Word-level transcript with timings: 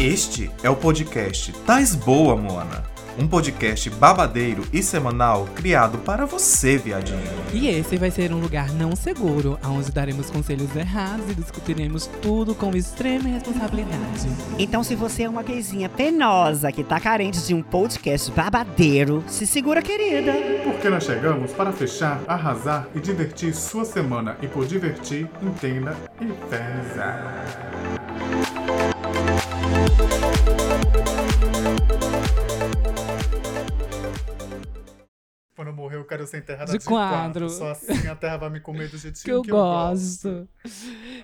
Este 0.00 0.50
é 0.62 0.70
o 0.70 0.74
podcast 0.74 1.52
Tais 1.66 1.94
Boa, 1.94 2.34
Moana. 2.34 2.82
Um 3.18 3.28
podcast 3.28 3.90
babadeiro 3.90 4.62
e 4.72 4.82
semanal 4.82 5.46
criado 5.54 5.98
para 5.98 6.24
você, 6.24 6.78
viadinho. 6.78 7.20
E 7.52 7.68
esse 7.68 7.98
vai 7.98 8.10
ser 8.10 8.32
um 8.32 8.40
lugar 8.40 8.72
não 8.72 8.96
seguro, 8.96 9.58
onde 9.62 9.92
daremos 9.92 10.30
conselhos 10.30 10.74
errados 10.74 11.28
e 11.28 11.34
discutiremos 11.34 12.06
tudo 12.22 12.54
com 12.54 12.74
extrema 12.74 13.28
responsabilidade. 13.28 14.26
Então, 14.58 14.82
se 14.82 14.94
você 14.94 15.24
é 15.24 15.28
uma 15.28 15.42
gayzinha 15.42 15.90
penosa 15.90 16.72
que 16.72 16.82
tá 16.82 16.98
carente 16.98 17.46
de 17.46 17.52
um 17.52 17.62
podcast 17.62 18.32
babadeiro, 18.32 19.22
se 19.26 19.46
segura, 19.46 19.82
querida. 19.82 20.32
Porque 20.64 20.88
nós 20.88 21.04
chegamos 21.04 21.52
para 21.52 21.72
fechar, 21.72 22.22
arrasar 22.26 22.88
e 22.94 23.00
divertir 23.00 23.54
sua 23.54 23.84
semana. 23.84 24.38
E 24.40 24.48
por 24.48 24.64
divertir, 24.64 25.28
entenda 25.42 25.94
e 26.18 26.24
pesa. 26.48 28.49
Quando 35.60 35.68
eu 35.68 35.74
morrer, 35.74 35.96
eu 35.96 36.06
quero 36.06 36.26
ser 36.26 36.38
enterrada 36.38 36.72
De 36.72 36.78
de, 36.78 36.84
quadro. 36.86 37.50
Só 37.50 37.72
assim 37.72 38.08
a 38.08 38.16
terra 38.16 38.38
vai 38.38 38.48
me 38.48 38.60
comer 38.60 38.88
do 38.88 38.96
jeitinho 38.96 39.22
Que 39.24 39.30
eu, 39.30 39.42
que 39.42 39.50
gosto. 39.50 40.48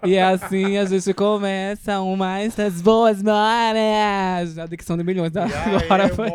E 0.04 0.14
é 0.14 0.22
assim 0.22 0.76
a 0.76 0.84
gente 0.84 1.14
começa 1.14 2.02
um 2.02 2.16
mais 2.16 2.54
das 2.54 2.82
boas 2.82 3.22
moras. 3.22 4.58
A 4.58 4.66
dicção 4.68 4.94
de 4.98 5.04
milhões 5.04 5.32
da 5.32 5.44
agora 5.44 6.10
foi. 6.10 6.28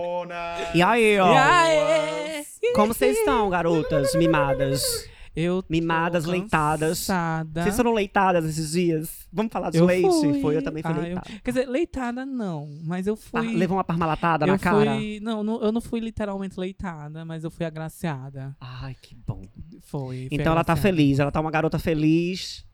E 0.73 0.81
aí, 0.81 1.19
ó? 1.19 1.31
E 1.31 1.37
aí? 1.37 2.45
Como 2.73 2.91
vocês 2.91 3.17
estão, 3.19 3.51
garotas 3.51 4.15
mimadas? 4.15 5.07
Eu 5.33 5.63
Mimadas, 5.69 6.25
leitadas. 6.25 6.99
cansada. 6.99 7.63
Vocês 7.63 7.75
foram 7.77 7.93
leitadas 7.93 8.43
esses 8.45 8.71
dias? 8.71 9.25
Vamos 9.31 9.49
falar 9.51 9.69
de 9.69 9.77
eu 9.77 9.85
leite? 9.85 10.09
fui. 10.09 10.41
Foi, 10.41 10.57
eu 10.57 10.61
também 10.63 10.83
fui 10.83 10.91
Ah, 10.91 10.95
eu- 10.97 11.01
leitada. 11.03 11.29
Quer 11.41 11.51
dizer, 11.51 11.69
leitada 11.69 12.25
não, 12.25 12.67
mas 12.83 13.07
eu 13.07 13.15
fui. 13.15 13.55
Levou 13.55 13.77
uma 13.77 13.83
parmalatada 13.83 14.45
eu 14.45 14.51
na 14.51 14.59
cara? 14.59 14.95
fui. 14.95 15.19
Não, 15.21 15.41
não, 15.43 15.61
eu 15.61 15.71
não 15.71 15.79
fui 15.79 16.01
literalmente 16.01 16.59
leitada, 16.59 17.23
mas 17.23 17.45
eu 17.45 17.51
fui 17.51 17.65
agraciada. 17.65 18.55
Ai, 18.59 18.95
que 19.01 19.15
bom. 19.15 19.41
Foi. 19.83 20.27
Então 20.29 20.51
ela 20.51 20.63
tá 20.65 20.75
feliz, 20.75 21.19
ela 21.19 21.31
tá 21.31 21.39
uma 21.39 21.51
garota 21.51 21.79
feliz. 21.79 22.65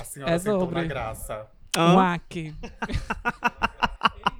A 0.00 0.04
senhora 0.04 0.32
É 0.32 0.38
sentou 0.38 0.60
sobre. 0.60 0.74
na 0.74 0.84
graça. 0.84 1.46
Um 1.76 1.96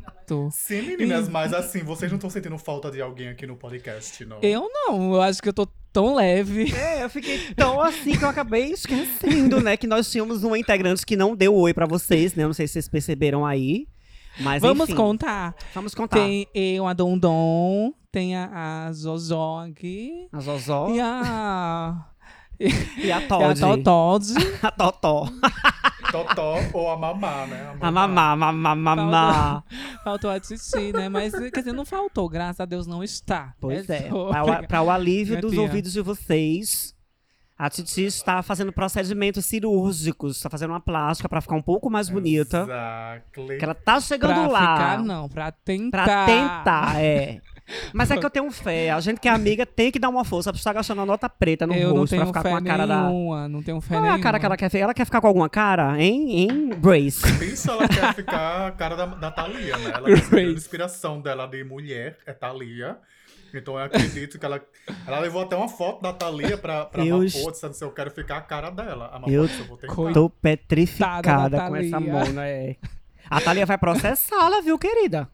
Sim, 0.50 0.82
meninas, 0.82 1.28
mas 1.28 1.52
assim, 1.52 1.80
vocês 1.80 2.10
não 2.10 2.16
estão 2.16 2.30
sentindo 2.30 2.56
falta 2.58 2.90
de 2.90 3.00
alguém 3.00 3.28
aqui 3.28 3.46
no 3.46 3.56
podcast, 3.56 4.24
não? 4.24 4.38
Eu 4.42 4.68
não, 4.72 5.14
eu 5.14 5.22
acho 5.22 5.42
que 5.42 5.48
eu 5.48 5.52
tô 5.52 5.66
tão 5.92 6.14
leve. 6.14 6.72
É, 6.74 7.04
eu 7.04 7.10
fiquei 7.10 7.52
tão 7.54 7.80
assim 7.80 8.16
que 8.16 8.24
eu 8.24 8.28
acabei 8.28 8.72
esquecendo, 8.72 9.60
né? 9.60 9.76
Que 9.76 9.86
nós 9.86 10.10
tínhamos 10.10 10.42
uma 10.42 10.58
integrante 10.58 11.04
que 11.04 11.16
não 11.16 11.36
deu 11.36 11.54
oi 11.54 11.74
pra 11.74 11.86
vocês, 11.86 12.34
né? 12.34 12.44
Eu 12.44 12.48
não 12.48 12.54
sei 12.54 12.66
se 12.66 12.74
vocês 12.74 12.88
perceberam 12.88 13.44
aí. 13.44 13.86
Mas 14.40 14.62
Vamos 14.62 14.88
enfim, 14.88 14.96
contar. 14.96 15.54
Vamos 15.74 15.94
contar. 15.94 16.16
Tem 16.16 16.46
eu, 16.54 16.86
a 16.86 16.92
Dondon, 16.94 17.92
tem 18.10 18.34
a, 18.34 18.88
a 18.88 19.64
aqui. 19.66 20.28
A 20.32 20.40
Zozó 20.40 20.88
E 20.90 21.00
a. 21.00 22.06
e 22.58 22.70
a 22.70 22.72
E 22.96 23.12
a 23.12 23.20
Todd. 23.26 23.60
Totod. 23.60 24.26
A 24.62 24.70
Totó. 24.70 25.28
Totó 26.12 26.56
ou 26.74 26.90
a 26.90 26.96
mamá, 26.96 27.46
né? 27.46 27.74
A 27.80 27.90
mamá, 27.90 28.36
mamá, 28.36 28.74
mamá. 28.76 29.64
Faltou 30.04 30.30
a 30.30 30.38
Titi, 30.38 30.92
né? 30.92 31.08
Mas, 31.08 31.32
quer 31.32 31.60
dizer, 31.60 31.72
não 31.72 31.84
faltou, 31.86 32.28
graças 32.28 32.60
a 32.60 32.64
Deus 32.64 32.86
não 32.86 33.02
está. 33.02 33.54
Pois 33.60 33.88
é. 33.88 34.08
sobre. 34.08 34.32
Para 34.32 34.44
o, 34.62 34.66
pra 34.68 34.82
o 34.82 34.90
alívio 34.90 35.32
Minha 35.32 35.40
dos 35.40 35.52
tia. 35.52 35.60
ouvidos 35.62 35.92
de 35.92 36.00
vocês, 36.02 36.94
a 37.58 37.70
Titi 37.70 38.02
está 38.04 38.42
fazendo 38.42 38.72
procedimentos 38.72 39.46
cirúrgicos. 39.46 40.36
Está 40.36 40.50
fazendo 40.50 40.70
uma 40.70 40.80
plástica 40.80 41.28
pra 41.28 41.40
ficar 41.40 41.54
um 41.56 41.62
pouco 41.62 41.88
mais 41.88 42.08
bonita. 42.08 42.62
Exactly. 42.62 43.58
Que 43.58 43.64
ela 43.64 43.74
tá 43.74 44.00
chegando 44.00 44.34
Pra 44.34 44.48
lá. 44.48 44.60
ficar, 44.76 44.98
não, 45.02 45.28
pra 45.28 45.50
tentar. 45.50 46.04
Pra 46.04 46.26
tentar, 46.26 47.00
é. 47.02 47.40
Mas 47.92 48.10
é 48.10 48.16
que 48.16 48.24
eu 48.26 48.30
tenho 48.30 48.50
fé. 48.50 48.90
A 48.90 49.00
gente 49.00 49.20
que 49.20 49.28
é 49.28 49.30
amiga 49.30 49.64
tem 49.66 49.90
que 49.90 49.98
dar 49.98 50.08
uma 50.08 50.24
força 50.24 50.52
pra 50.52 50.58
estar 50.58 50.72
gastando 50.72 51.00
a 51.00 51.06
nota 51.06 51.28
preta 51.28 51.66
no 51.66 51.74
Eu 51.74 51.90
rosto 51.94 52.16
pra 52.16 52.18
tenho 52.18 52.26
ficar 52.26 52.42
fé 52.42 52.50
com 52.50 52.56
a 52.56 52.62
cara 52.62 52.86
da. 52.86 53.02
nenhuma, 53.08 53.48
não 53.48 53.62
tenho 53.62 53.80
fé 53.80 53.88
Qual 53.94 53.98
é 53.98 54.02
nenhuma. 54.02 54.18
a 54.18 54.22
cara 54.22 54.38
que 54.38 54.46
ela 54.46 54.56
quer 54.56 54.70
ver? 54.70 54.78
Ela 54.80 54.94
quer 54.94 55.04
ficar 55.04 55.20
com 55.20 55.26
alguma 55.26 55.48
cara, 55.48 56.00
hein? 56.02 56.40
Hein, 56.40 56.70
Grace? 56.80 57.22
Isso 57.44 57.70
ela 57.70 57.88
quer 57.88 58.14
ficar 58.14 58.68
a 58.68 58.72
cara 58.72 58.96
da, 58.96 59.06
da 59.06 59.30
Thalia, 59.30 59.76
né? 59.78 59.92
Ela 59.94 60.08
a 60.08 60.42
inspiração 60.42 61.20
dela 61.20 61.46
de 61.46 61.64
mulher 61.64 62.18
é 62.26 62.32
Thalia. 62.32 62.96
Então 63.54 63.74
eu 63.78 63.84
acredito 63.84 64.38
que 64.38 64.46
ela. 64.46 64.60
Ela 65.06 65.18
levou 65.20 65.42
até 65.42 65.54
uma 65.54 65.68
foto 65.68 66.00
da 66.02 66.12
Thalia 66.12 66.56
pra, 66.56 66.86
pra 66.86 67.04
Eu 67.04 67.18
Mapo, 67.18 67.52
dizendo 67.52 67.70
assim: 67.70 67.84
eu 67.84 67.90
quero 67.90 68.10
ficar 68.10 68.38
a 68.38 68.40
cara 68.40 68.70
dela. 68.70 69.10
A 69.12 69.18
Mapo 69.18 69.30
Eu 69.30 69.44
eu 69.44 69.64
vou 69.66 69.76
tentar. 69.76 70.12
Tô 70.14 70.30
petrificada 70.30 71.50
da 71.50 71.68
com 71.68 71.76
essa 71.76 72.00
mona, 72.00 72.46
é. 72.46 72.76
A 73.28 73.40
Thalia 73.40 73.66
vai 73.66 73.78
processá-la, 73.78 74.60
viu, 74.62 74.78
querida? 74.78 75.28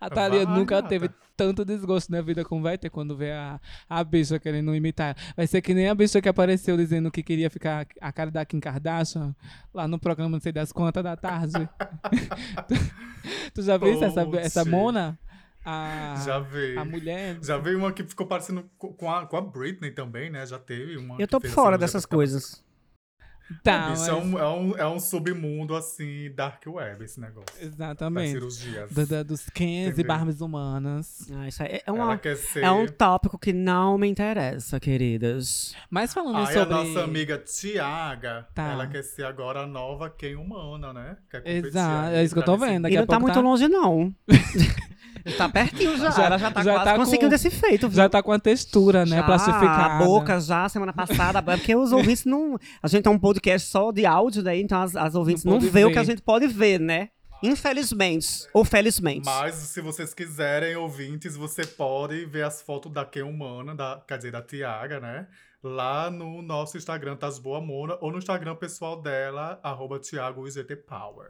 A 0.00 0.10
Thalia 0.10 0.44
Vai, 0.44 0.58
nunca 0.58 0.76
gata. 0.76 0.88
teve 0.88 1.10
tanto 1.36 1.64
desgosto 1.64 2.12
na 2.12 2.20
vida 2.20 2.44
como 2.44 2.62
vai 2.62 2.78
ter 2.78 2.90
quando 2.90 3.16
vê 3.16 3.32
a, 3.32 3.60
a 3.88 4.04
bicha 4.04 4.38
querendo 4.38 4.74
imitar. 4.74 5.16
Vai 5.36 5.46
ser 5.46 5.60
que 5.62 5.74
nem 5.74 5.88
a 5.88 5.94
bicha 5.94 6.20
que 6.20 6.28
apareceu 6.28 6.76
dizendo 6.76 7.10
que 7.10 7.22
queria 7.22 7.50
ficar 7.50 7.86
a 8.00 8.12
cara 8.12 8.30
da 8.30 8.44
Kim 8.44 8.60
Kardashian 8.60 9.34
lá 9.72 9.88
no 9.88 9.98
programa 9.98 10.30
Não 10.30 10.40
sei 10.40 10.52
das 10.52 10.70
quantas 10.72 11.02
da 11.02 11.16
tarde. 11.16 11.68
tu, 12.68 12.74
tu 13.54 13.62
já 13.62 13.76
viu 13.76 14.02
essa, 14.02 14.20
essa. 14.40 14.64
Mona? 14.64 15.18
A, 15.64 16.22
Já 16.26 16.38
veio. 16.40 16.78
a 16.78 16.84
mulher. 16.84 17.38
Já 17.42 17.56
veio 17.56 17.78
uma 17.78 17.90
que 17.90 18.04
ficou 18.04 18.26
parecendo 18.26 18.68
co- 18.76 18.92
com 18.92 19.10
a, 19.10 19.26
com 19.26 19.36
a 19.36 19.40
Britney 19.40 19.90
também, 19.92 20.28
né? 20.30 20.44
Já 20.46 20.58
teve 20.58 20.98
uma. 20.98 21.16
Eu 21.18 21.26
tô 21.26 21.40
por 21.40 21.48
fora 21.48 21.76
essa 21.76 21.78
dessas 21.78 22.04
coisas. 22.06 22.62
Tá, 23.62 23.92
Isso 23.92 24.02
mas- 24.02 24.08
é, 24.08 24.14
um, 24.14 24.38
é, 24.38 24.48
um, 24.48 24.76
é 24.78 24.86
um 24.88 24.98
submundo 24.98 25.74
assim, 25.76 26.30
dark 26.34 26.62
web, 26.66 27.04
esse 27.04 27.20
negócio. 27.20 27.44
Das 27.60 27.62
Exatamente. 27.62 28.30
cirurgias. 28.32 28.90
Da- 28.90 29.04
da- 29.04 29.22
dos 29.22 29.48
Kens 29.50 29.98
e 29.98 30.02
barbas 30.02 30.40
humanas. 30.40 31.30
Ah, 31.30 31.46
isso 31.46 31.62
aí 31.62 31.68
é, 31.72 31.82
Ela 31.86 32.04
uma, 32.04 32.20
ser. 32.36 32.64
é 32.64 32.70
um 32.70 32.86
tópico 32.86 33.38
que 33.38 33.52
não 33.52 33.98
me 33.98 34.08
interessa, 34.08 34.80
queridas. 34.80 35.74
Mas 35.90 36.14
falando 36.14 36.38
Aí 36.38 36.54
sobre. 36.54 36.74
a 36.74 36.84
nossa 36.84 37.04
amiga 37.04 37.36
Tiaga, 37.36 38.48
Tá. 38.54 38.72
ela 38.72 38.86
quer 38.86 39.02
ser 39.04 39.26
agora 39.26 39.60
a 39.60 39.66
nova 39.66 40.08
quem 40.08 40.34
humana, 40.36 40.92
né? 40.94 41.16
Quer 41.30 41.40
competir 41.40 41.66
Exato, 41.66 42.14
é 42.14 42.24
isso 42.24 42.32
que 42.34 42.38
eu 42.40 42.44
tá 42.44 42.52
tô 42.52 42.56
vendo. 42.58 42.84
Daqui 42.84 42.94
e 42.94 42.98
não 42.98 43.06
tá 43.06 43.20
muito 43.20 43.40
longe, 43.42 43.68
não. 43.68 44.14
tá 45.32 45.48
pertinho 45.48 45.96
já. 45.96 46.10
Já- 46.10 46.24
Ela 46.24 46.38
já 46.38 46.50
tá 46.50 46.62
já 46.62 46.72
quase 46.72 46.84
tá 46.84 46.92
com- 46.92 46.98
conseguindo 47.04 47.34
esse 47.34 47.50
feito, 47.50 47.88
viu? 47.88 47.96
Já 47.96 48.08
tá 48.08 48.22
com 48.22 48.32
a 48.32 48.38
textura, 48.38 49.04
né? 49.06 49.16
Já, 49.16 49.22
Plastificada. 49.22 49.94
A 49.94 49.98
boca 50.04 50.40
já, 50.40 50.68
semana 50.68 50.92
passada. 50.92 51.38
é 51.38 51.42
porque 51.56 51.74
os 51.74 51.92
ouvintes 51.92 52.24
não. 52.24 52.58
A 52.82 52.88
gente 52.88 53.06
é 53.06 53.10
um 53.10 53.18
podcast 53.18 53.68
só 53.68 53.90
de 53.90 54.04
áudio, 54.06 54.42
né? 54.42 54.58
Então 54.58 54.80
as, 54.82 54.94
as 54.96 55.14
ouvintes 55.14 55.44
Não 55.44 55.54
não, 55.54 55.60
vê 55.60 55.84
o 55.84 55.88
ver. 55.88 55.92
que 55.94 55.98
a 55.98 56.04
gente 56.04 56.22
pode 56.22 56.46
ver, 56.46 56.78
né? 56.80 57.08
Infelizmente. 57.42 58.46
Ou 58.52 58.64
felizmente. 58.64 59.24
Mas 59.26 59.54
se 59.54 59.80
vocês 59.80 60.12
quiserem, 60.14 60.76
ouvintes, 60.76 61.36
você 61.36 61.64
pode 61.66 62.24
ver 62.26 62.42
as 62.44 62.60
fotos 62.62 62.90
da 62.92 63.06
Humana, 63.24 63.74
da, 63.74 64.00
quer 64.06 64.16
dizer, 64.16 64.32
da 64.32 64.42
Tiaga, 64.42 64.98
né? 64.98 65.26
Lá 65.66 66.10
no 66.10 66.42
nosso 66.42 66.76
Instagram, 66.76 67.16
Tas 67.16 67.38
Boa 67.38 67.58
Mona, 67.58 67.96
ou 68.02 68.12
no 68.12 68.18
Instagram 68.18 68.54
pessoal 68.54 69.00
dela, 69.00 69.58
arroba. 69.62 69.98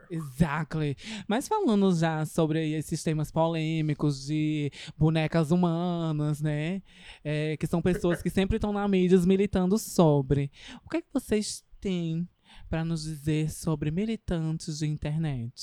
Exactly. 0.09 0.97
Mas 1.25 1.47
falando 1.47 1.89
já 1.95 2.25
sobre 2.25 2.73
esses 2.73 3.01
temas 3.01 3.31
polêmicos 3.31 4.25
de 4.25 4.69
bonecas 4.97 5.51
humanas, 5.51 6.41
né? 6.41 6.81
É, 7.23 7.55
que 7.55 7.65
são 7.65 7.81
pessoas 7.81 8.21
que 8.21 8.29
sempre 8.29 8.57
estão 8.57 8.73
na 8.73 8.85
mídia 8.89 9.17
militando 9.19 9.77
sobre. 9.77 10.51
O 10.85 10.89
que 10.89 10.97
é 10.97 11.01
que 11.01 11.07
vocês 11.13 11.63
têm 11.79 12.27
para 12.69 12.83
nos 12.83 13.03
dizer 13.03 13.49
sobre 13.49 13.89
militantes 13.89 14.79
de 14.79 14.85
internet? 14.85 15.53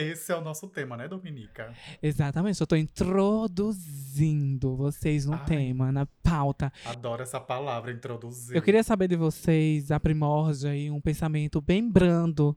Esse 0.00 0.30
é 0.32 0.36
o 0.36 0.40
nosso 0.40 0.68
tema, 0.68 0.96
né, 0.96 1.08
Dominica? 1.08 1.72
Exatamente, 2.00 2.60
eu 2.60 2.66
tô 2.66 2.76
introduzindo 2.76 4.76
vocês 4.76 5.26
no 5.26 5.34
Ai. 5.34 5.44
tema, 5.44 5.90
na 5.90 6.06
pauta. 6.22 6.72
Adoro 6.84 7.22
essa 7.22 7.40
palavra, 7.40 7.90
introduzir. 7.90 8.54
Eu 8.56 8.62
queria 8.62 8.82
saber 8.84 9.08
de 9.08 9.16
vocês, 9.16 9.90
a 9.90 9.98
primórdia 9.98 10.70
aí, 10.70 10.88
um 10.90 11.00
pensamento 11.00 11.60
bem 11.60 11.88
brando. 11.90 12.56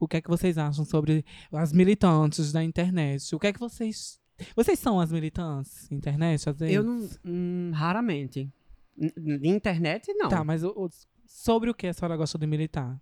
O 0.00 0.08
que 0.08 0.16
é 0.16 0.20
que 0.22 0.30
vocês 0.30 0.56
acham 0.56 0.84
sobre 0.84 1.24
as 1.52 1.72
militantes 1.72 2.52
da 2.52 2.62
internet? 2.64 3.34
O 3.34 3.38
que 3.38 3.48
é 3.48 3.52
que 3.52 3.60
vocês. 3.60 4.18
Vocês 4.54 4.78
são 4.78 4.98
as 5.00 5.10
militantes 5.12 5.88
da 5.90 5.96
internet, 5.96 6.48
às 6.48 6.56
vezes? 6.58 6.74
Eu 6.74 6.82
não. 6.84 7.08
hum, 7.24 7.70
raramente. 7.74 8.50
N- 8.96 9.12
n- 9.16 9.48
internet, 9.48 10.12
não. 10.14 10.28
Tá, 10.28 10.42
mas 10.44 10.62
o- 10.64 10.72
o- 10.76 10.88
sobre 11.26 11.68
o 11.68 11.74
que 11.74 11.88
a 11.88 11.92
senhora 11.92 12.16
gosta 12.16 12.38
de 12.38 12.46
militar? 12.46 12.98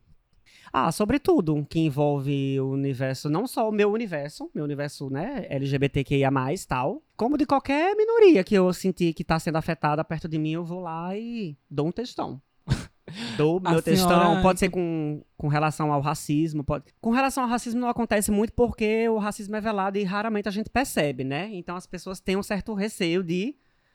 Ah, 0.73 0.91
sobretudo, 0.93 1.65
que 1.69 1.79
envolve 1.81 2.61
o 2.61 2.71
universo, 2.71 3.29
não 3.31 3.47
só 3.47 3.69
o 3.69 3.73
meu 3.73 3.91
universo, 3.93 4.51
meu 4.55 4.65
universo, 4.65 5.09
né, 5.11 5.47
LGBTQIA+, 5.49 6.31
tal, 6.69 7.03
como 7.17 7.39
de 7.39 7.47
qualquer 7.47 7.95
minoria 7.97 8.43
que 8.45 8.55
eu 8.55 8.73
sentir 8.73 9.15
que 9.15 9.25
tá 9.25 9.39
sendo 9.39 9.57
afetada 9.57 10.05
perto 10.05 10.29
de 10.29 10.39
mim, 10.39 10.53
eu 10.53 10.65
vou 10.65 10.81
lá 10.81 11.17
e 11.17 11.57
dou 11.71 11.87
um 11.89 11.93
textão. 11.93 12.41
Dou 13.37 13.61
meu 13.61 13.81
textão, 13.81 14.09
senhora- 14.21 14.43
pode 14.43 14.59
ser 14.59 14.69
com, 14.69 15.23
com 15.39 15.47
relação 15.47 15.93
ao 15.93 16.01
racismo, 16.01 16.65
pode... 16.65 16.87
Com 17.01 17.11
relação 17.11 17.45
ao 17.45 17.49
racismo 17.49 17.81
não 17.81 17.89
acontece 17.89 18.33
muito 18.33 18.53
porque 18.53 19.09
o 19.09 19.19
racismo 19.19 19.55
é 19.55 19.61
velado 19.61 19.97
e 19.97 20.03
raramente 20.03 20.49
a 20.49 20.51
gente 20.51 20.69
percebe, 20.69 21.23
né? 21.23 21.49
Então 21.53 21.77
as 21.77 21.87
pessoas 21.87 22.19
têm 22.19 22.37
um 22.37 22.43
certo 22.43 22.75
receio 22.75 23.23
de, 23.23 23.55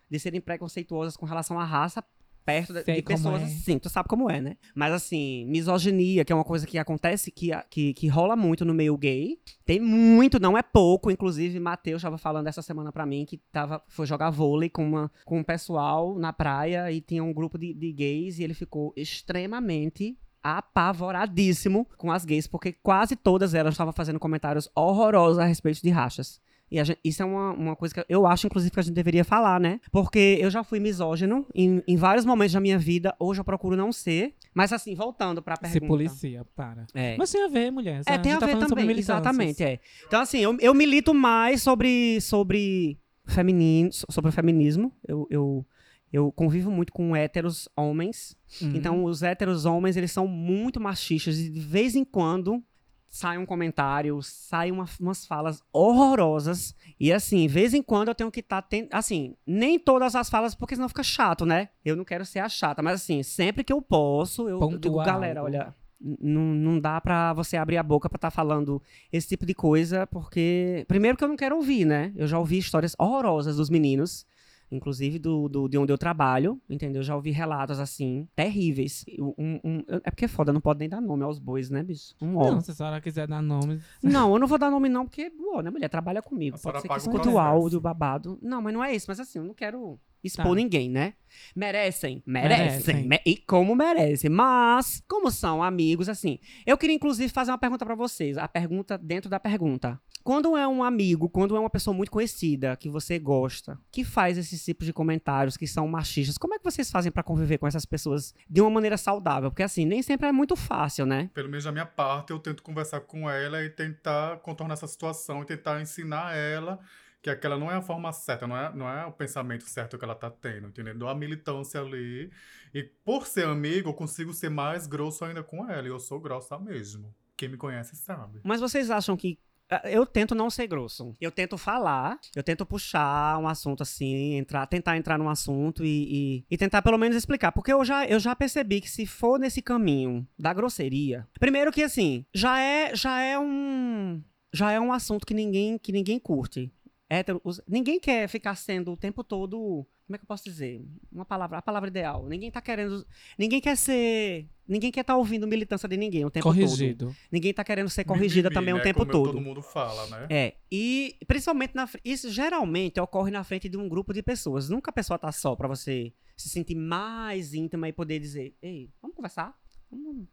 de 0.09 0.17
serem 0.17 0.39
preconceituosas 0.39 1.17
com 1.17 1.25
relação 1.25 1.59
à 1.59 1.65
raça 1.65 2.01
perto 2.45 2.73
de- 2.73 2.83
de 2.83 3.01
pessoas 3.01 3.41
é. 3.41 3.45
assim, 3.45 3.77
tu 3.79 3.89
sabe 3.89 4.09
como 4.09 4.29
é, 4.29 4.41
né? 4.41 4.57
Mas 4.75 4.91
assim, 4.93 5.45
misoginia, 5.45 6.25
que 6.25 6.31
é 6.33 6.35
uma 6.35 6.43
coisa 6.43 6.65
que 6.67 6.77
acontece, 6.77 7.31
que, 7.31 7.51
que, 7.69 7.93
que 7.93 8.07
rola 8.07 8.35
muito 8.35 8.65
no 8.65 8.73
meio 8.73 8.97
gay. 8.97 9.38
Tem 9.65 9.79
muito, 9.79 10.39
não 10.39 10.57
é 10.57 10.61
pouco. 10.63 11.11
Inclusive, 11.11 11.59
Matheus 11.59 12.01
estava 12.01 12.17
falando 12.17 12.47
essa 12.47 12.61
semana 12.61 12.91
pra 12.91 13.05
mim 13.05 13.25
que 13.25 13.38
tava, 13.51 13.81
foi 13.88 14.05
jogar 14.05 14.29
vôlei 14.29 14.69
com, 14.69 14.83
uma, 14.85 15.11
com 15.25 15.39
um 15.39 15.43
pessoal 15.43 16.15
na 16.17 16.33
praia 16.33 16.91
e 16.91 16.99
tinha 17.01 17.23
um 17.23 17.33
grupo 17.33 17.57
de, 17.57 17.73
de 17.73 17.91
gays 17.91 18.39
e 18.39 18.43
ele 18.43 18.53
ficou 18.53 18.93
extremamente 18.97 20.17
apavoradíssimo 20.43 21.88
com 21.97 22.11
as 22.11 22.25
gays, 22.25 22.47
porque 22.47 22.73
quase 22.73 23.15
todas 23.15 23.53
elas 23.53 23.73
estavam 23.73 23.93
fazendo 23.93 24.19
comentários 24.19 24.69
horrorosos 24.75 25.39
a 25.39 25.45
respeito 25.45 25.81
de 25.81 25.89
rachas. 25.89 26.41
E 26.71 26.79
a 26.79 26.83
gente- 26.85 27.00
isso 27.03 27.21
é 27.21 27.25
uma, 27.25 27.51
uma 27.51 27.75
coisa 27.75 27.94
que 27.94 28.06
eu 28.07 28.25
acho, 28.25 28.47
inclusive, 28.47 28.71
que 28.71 28.79
a 28.79 28.83
gente 28.83 28.94
deveria 28.95 29.25
falar, 29.25 29.59
né? 29.59 29.79
Porque 29.91 30.38
eu 30.39 30.50
já 30.50 30.63
fui 30.63 30.79
misógino 30.79 31.45
em, 31.53 31.83
em 31.85 31.97
vários 31.97 32.25
momentos 32.25 32.53
da 32.53 32.62
minha 32.62 32.79
vida, 32.79 33.13
hoje 33.19 33.41
eu 33.41 33.44
procuro 33.44 33.75
não 33.75 33.91
ser. 33.91 34.33
Mas 34.53 34.71
assim, 34.71 34.95
voltando 34.95 35.41
pra 35.41 35.57
pergunta. 35.57 35.79
Se 35.81 35.85
policia, 35.85 36.45
para. 36.56 36.85
É. 36.94 37.18
Mas 37.18 37.29
tem 37.31 37.44
a 37.44 37.47
ver, 37.50 37.71
mulher. 37.71 38.01
É, 38.06 38.18
tem 38.18 38.31
a 38.31 38.35
gente 38.35 38.39
tá 38.39 38.45
ver 38.45 38.51
falando 38.53 38.69
sobre 38.69 38.83
também, 38.83 38.97
exatamente, 38.97 39.63
é. 39.63 39.79
Então, 40.07 40.21
assim, 40.21 40.39
eu, 40.39 40.57
eu 40.62 40.73
milito 40.73 41.13
mais 41.13 41.62
sobre, 41.62 42.19
sobre 42.21 42.97
feminino, 43.25 43.89
sobre 44.09 44.29
o 44.29 44.31
feminismo. 44.33 44.94
Eu, 45.07 45.27
eu, 45.29 45.65
eu 46.12 46.31
convivo 46.31 46.71
muito 46.71 46.94
com 46.94 47.15
héteros 47.15 47.67
homens. 47.75 48.38
Uhum. 48.62 48.71
Então, 48.75 49.03
os 49.03 49.24
héteros 49.24 49.65
homens, 49.65 49.97
eles 49.97 50.12
são 50.12 50.27
muito 50.27 50.79
machistas 50.79 51.38
e 51.38 51.50
de 51.50 51.59
vez 51.59 51.95
em 51.95 52.03
quando 52.06 52.63
sai 53.13 53.37
um 53.37 53.45
comentário, 53.45 54.19
sai 54.23 54.71
uma- 54.71 54.85
umas 54.99 55.25
falas 55.25 55.61
horrorosas. 55.71 56.73
E 56.99 57.11
assim, 57.11 57.41
de 57.41 57.47
vez 57.49 57.73
em 57.73 57.83
quando 57.83 58.07
eu 58.07 58.15
tenho 58.15 58.31
que 58.31 58.39
estar. 58.39 58.65
assim, 58.91 59.35
nem 59.45 59.77
todas 59.77 60.15
as 60.15 60.29
falas, 60.29 60.55
porque 60.55 60.75
senão 60.75 60.87
fica 60.89 61.03
chato, 61.03 61.45
né? 61.45 61.69
Eu 61.83 61.95
não 61.95 62.05
quero 62.05 62.25
ser 62.25 62.39
a 62.39 62.47
chata, 62.49 62.81
mas 62.81 62.95
assim, 63.01 63.21
sempre 63.21 63.63
que 63.63 63.73
eu 63.73 63.81
posso, 63.81 64.43
eu, 64.47 64.59
eu 64.59 64.67
digo, 64.69 64.81
Pontuar 64.81 65.05
galera, 65.05 65.43
olha. 65.43 65.75
n- 65.99 66.17
Não, 66.21 66.41
não 66.41 66.79
dá 66.79 66.99
pra 67.01 67.33
você 67.33 67.57
abrir 67.57 67.77
a 67.77 67.83
boca 67.83 68.09
pra 68.09 68.17
estar 68.17 68.31
falando 68.31 68.81
esse 69.11 69.27
tipo 69.27 69.45
de 69.45 69.53
coisa, 69.53 70.07
porque. 70.07 70.85
Primeiro 70.87 71.17
que 71.17 71.23
eu 71.23 71.27
não 71.27 71.35
quero 71.35 71.55
ouvir, 71.57 71.85
né? 71.85 72.11
Eu 72.15 72.25
já 72.27 72.39
ouvi 72.39 72.57
histórias 72.57 72.95
horrorosas 72.97 73.57
dos 73.57 73.69
meninos 73.69 74.25
inclusive 74.71 75.19
do, 75.19 75.50
do- 75.50 75.68
de 75.68 75.77
onde 75.77 75.91
eu 75.91 75.97
trabalho, 75.97 76.59
entendeu? 76.69 77.03
Já 77.03 77.15
ouvi 77.15 77.31
relatos 77.31 77.79
assim, 77.79 78.27
terríveis. 78.35 79.03
Um- 79.19 79.59
um- 79.63 79.83
é 80.03 80.09
porque 80.12 80.25
é 80.25 80.27
foda, 80.27 80.53
não 80.53 80.62
pode 80.62 80.79
nem 80.79 80.89
dar 80.89 81.01
nome 81.01 81.23
aos 81.23 81.38
bois, 81.39 81.69
né, 81.69 81.83
bicho? 81.83 82.15
Um 82.21 82.38
ó. 82.38 82.51
Não, 82.51 82.62
se 82.62 82.71
a 82.71 82.73
senhora 82.73 83.01
quiser 83.01 83.27
dar 83.27 83.41
nomes. 83.41 83.83
Não, 84.01 84.33
eu 84.33 84.39
não 84.39 84.47
vou 84.47 84.57
dar 84.57 84.71
nome 84.71 84.88
não, 84.89 85.06
porque, 85.06 85.31
ó, 85.53 85.62
né, 85.62 85.69
mulher, 85.69 85.89
trabalha 85.89 86.21
comigo. 86.21 86.56
A 86.57 86.59
Pode 86.59 86.81
ser 86.81 86.88
que 86.88 86.97
escute 86.97 87.27
o 87.27 87.38
áudio, 87.38 87.79
babado. 87.81 88.39
Não, 88.41 88.62
mas 88.62 88.73
não 88.73 88.83
é 88.83 88.95
isso, 88.95 89.06
mas 89.09 89.19
assim, 89.19 89.39
eu 89.39 89.45
não 89.45 89.53
quero 89.53 90.00
expor 90.23 90.50
Tá. 90.50 90.56
ninguém, 90.56 90.89
né? 90.89 91.13
Merecem, 91.56 92.21
merecem, 92.25 92.68
Merecem. 92.95 93.07
me- 93.07 93.21
e 93.25 93.38
como 93.38 93.73
merecem. 93.75 94.29
Mas, 94.29 95.01
como 95.07 95.31
são 95.31 95.63
amigos, 95.63 96.09
assim, 96.09 96.39
eu 96.65 96.77
queria 96.77 96.95
inclusive 96.95 97.29
fazer 97.31 97.51
uma 97.51 97.57
pergunta 97.57 97.85
pra 97.85 97.95
vocês, 97.95 98.38
a 98.38 98.47
pergunta 98.47 98.97
dentro 98.97 99.29
da 99.29 99.39
pergunta. 99.39 100.00
Quando 100.23 100.56
é 100.56 100.68
um 100.68 100.83
amigo, 100.83 101.27
quando 101.29 101.56
é 101.56 101.59
uma 101.59 101.69
pessoa 101.69 101.95
muito 101.95 102.12
conhecida, 102.12 102.75
que 102.75 102.88
você 102.89 103.18
gosta, 103.18 103.79
que 103.91 104.03
faz 104.03 104.38
esses 104.38 104.63
tipos 104.63 104.85
de 104.85 104.94
comentários 104.94 105.57
que 105.57 105.65
são 105.65 105.88
machistas, 105.88 106.38
como 106.38 106.53
é 106.53 106.59
que 106.59 106.63
vocês 106.63 106.91
fazem 106.91 107.12
pra 107.12 107.24
conviver 107.24 107.57
com 107.57 107.65
essas 107.65 107.85
pessoas 107.85 108.33
de 108.47 108.62
uma 108.62 108.69
maneira 108.69 108.97
saudável? 108.97 109.50
Porque 109.50 109.63
assim, 109.63 109.83
nem 109.85 110.01
sempre 110.03 110.27
é 110.27 110.31
muito 110.31 110.56
fácil, 110.56 111.06
né? 111.07 111.29
Pelo 111.33 111.50
menos 111.50 111.63
da 111.63 111.71
minha 111.71 111.85
parte, 111.88 112.31
eu 112.31 112.39
tento 112.39 112.62
conversar 112.62 113.00
com 113.01 113.27
ela 113.29 113.63
e 113.63 113.69
tentar 113.69 114.38
contornar 114.41 114.74
essa 114.74 114.85
situação 114.88 115.41
e 115.41 115.45
tentar 115.45 115.81
ensinar 115.81 116.35
ela 116.35 116.79
que 117.21 117.29
aquela 117.29 117.57
não 117.57 117.69
é 117.71 117.75
a 117.75 117.81
forma 117.81 118.12
certa, 118.12 118.47
não 118.47 118.57
é, 118.57 118.73
não 118.73 118.89
é 118.89 119.06
o 119.06 119.12
pensamento 119.12 119.63
certo 119.65 119.97
que 119.97 120.03
ela 120.03 120.15
tá 120.15 120.29
tendo, 120.29 120.68
entendeu? 120.69 120.97
Dou 120.97 121.07
a 121.07 121.13
militância 121.15 121.79
ali. 121.79 122.31
E 122.73 122.83
por 122.83 123.27
ser 123.27 123.45
amigo, 123.45 123.89
eu 123.89 123.94
consigo 123.94 124.33
ser 124.33 124.50
mais 124.50 124.88
grosso 124.88 125.23
ainda 125.23 125.44
com 125.44 125.69
ela. 125.69 125.85
E 125.88 125.91
eu 125.91 126.00
sou 126.00 126.19
grossa 126.19 126.57
mesmo. 126.57 127.13
Quem 127.38 127.50
me 127.50 127.57
conhece 127.57 127.95
sabe. 127.95 128.39
Mas 128.44 128.59
vocês 128.59 128.89
acham 128.89 129.15
que. 129.15 129.38
ah, 129.69 129.81
Eu 129.89 130.06
tento 130.06 130.33
não 130.33 130.50
ser 130.50 130.65
grosso. 130.68 131.15
Eu 131.21 131.31
tento 131.31 131.57
falar, 131.57 132.19
eu 132.35 132.41
tento 132.41 132.65
puxar 132.65 133.38
um 133.38 133.47
assunto 133.47 133.83
assim, 133.83 134.33
entrar, 134.35 134.65
tentar 134.67 134.97
entrar 134.97 135.17
num 135.19 135.29
assunto 135.29 135.83
e, 135.85 136.38
e, 136.39 136.45
e 136.50 136.57
tentar 136.57 136.81
pelo 136.81 136.97
menos 136.97 137.15
explicar. 137.15 137.51
Porque 137.51 137.71
eu 137.71 137.83
já, 137.85 138.06
eu 138.07 138.19
já 138.19 138.35
percebi 138.35 138.81
que 138.81 138.89
se 138.89 139.06
for 139.06 139.39
nesse 139.39 139.62
caminho 139.62 140.27
da 140.39 140.53
grosseria. 140.53 141.27
Primeiro 141.39 141.71
que 141.71 141.83
assim, 141.83 142.25
já 142.33 142.59
é, 142.59 142.95
já 142.95 143.21
é 143.21 143.38
um. 143.38 144.24
Já 144.53 144.71
é 144.71 144.79
um 144.79 144.91
assunto 144.91 145.25
que 145.25 145.33
ninguém, 145.33 145.77
que 145.77 145.91
ninguém 145.91 146.19
curte. 146.19 146.71
Hétero, 147.13 147.41
os- 147.43 147.59
ninguém 147.67 147.99
quer 147.99 148.27
ficar 148.29 148.55
sendo 148.55 148.93
o 148.93 148.97
tempo 148.97 149.21
todo. 149.21 149.85
Como 150.07 150.15
é 150.15 150.17
que 150.17 150.23
eu 150.23 150.27
posso 150.27 150.45
dizer? 150.45 150.81
Uma 151.11 151.25
palavra, 151.25 151.57
a 151.57 151.61
palavra 151.61 151.89
ideal. 151.89 152.25
Ninguém 152.25 152.49
tá 152.49 152.61
querendo. 152.61 153.05
Ninguém 153.37 153.59
quer 153.59 153.75
ser. 153.75 154.47
Ninguém 154.65 154.91
quer 154.91 155.01
estar 155.01 155.17
ouvindo 155.17 155.45
militância 155.45 155.89
de 155.89 155.97
ninguém 155.97 156.23
o 156.23 156.29
tempo 156.29 156.43
todo. 156.45 156.53
Corrigido. 156.55 157.13
Ninguém 157.29 157.53
tá 157.53 157.63
querendo 157.65 157.89
ser 157.89 158.05
corrigida 158.05 158.47
Mimimi, 158.49 158.53
também 158.61 158.73
o 158.73 158.77
né? 158.77 158.83
tempo 158.83 158.99
Como 158.99 159.11
todo. 159.11 159.25
todo 159.33 159.41
mundo 159.41 159.61
fala, 159.61 160.07
né? 160.07 160.27
É, 160.29 160.55
e 160.71 161.17
principalmente 161.27 161.75
na 161.75 161.89
isso 162.05 162.29
geralmente 162.31 162.97
ocorre 163.01 163.29
na 163.29 163.43
frente 163.43 163.67
de 163.67 163.75
um 163.77 163.89
grupo 163.89 164.13
de 164.13 164.23
pessoas. 164.23 164.69
Nunca 164.69 164.89
a 164.89 164.93
pessoa 164.93 165.19
tá 165.19 165.31
só 165.33 165.53
pra 165.55 165.67
você 165.67 166.13
se 166.37 166.47
sentir 166.47 166.75
mais 166.75 167.53
íntima 167.53 167.89
e 167.89 167.93
poder 167.93 168.19
dizer: 168.19 168.55
"Ei, 168.61 168.89
vamos 169.01 169.15
conversar?" 169.17 169.53
Vamos... 169.89 170.27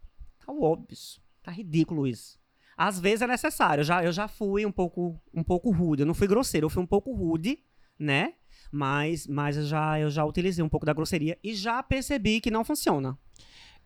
Tá 0.46 0.52
óbvio. 0.52 0.96
Tá 1.42 1.50
ridículo 1.50 2.06
isso. 2.06 2.38
Às 2.78 3.00
vezes 3.00 3.22
é 3.22 3.26
necessário. 3.26 3.80
Eu 3.80 3.84
já, 3.84 4.04
eu 4.04 4.12
já 4.12 4.28
fui 4.28 4.64
um 4.64 4.70
pouco 4.70 5.20
um 5.34 5.42
pouco 5.42 5.70
rude. 5.72 6.02
Eu 6.02 6.06
não 6.06 6.14
fui 6.14 6.28
grosseiro, 6.28 6.66
eu 6.66 6.70
fui 6.70 6.80
um 6.82 6.86
pouco 6.86 7.12
rude, 7.12 7.58
né? 7.98 8.34
Mas, 8.70 9.26
mas 9.26 9.56
eu, 9.56 9.64
já, 9.66 9.98
eu 9.98 10.08
já 10.10 10.24
utilizei 10.24 10.64
um 10.64 10.68
pouco 10.68 10.86
da 10.86 10.92
grosseria 10.92 11.36
e 11.42 11.54
já 11.54 11.82
percebi 11.82 12.40
que 12.40 12.50
não 12.52 12.64
funciona. 12.64 13.18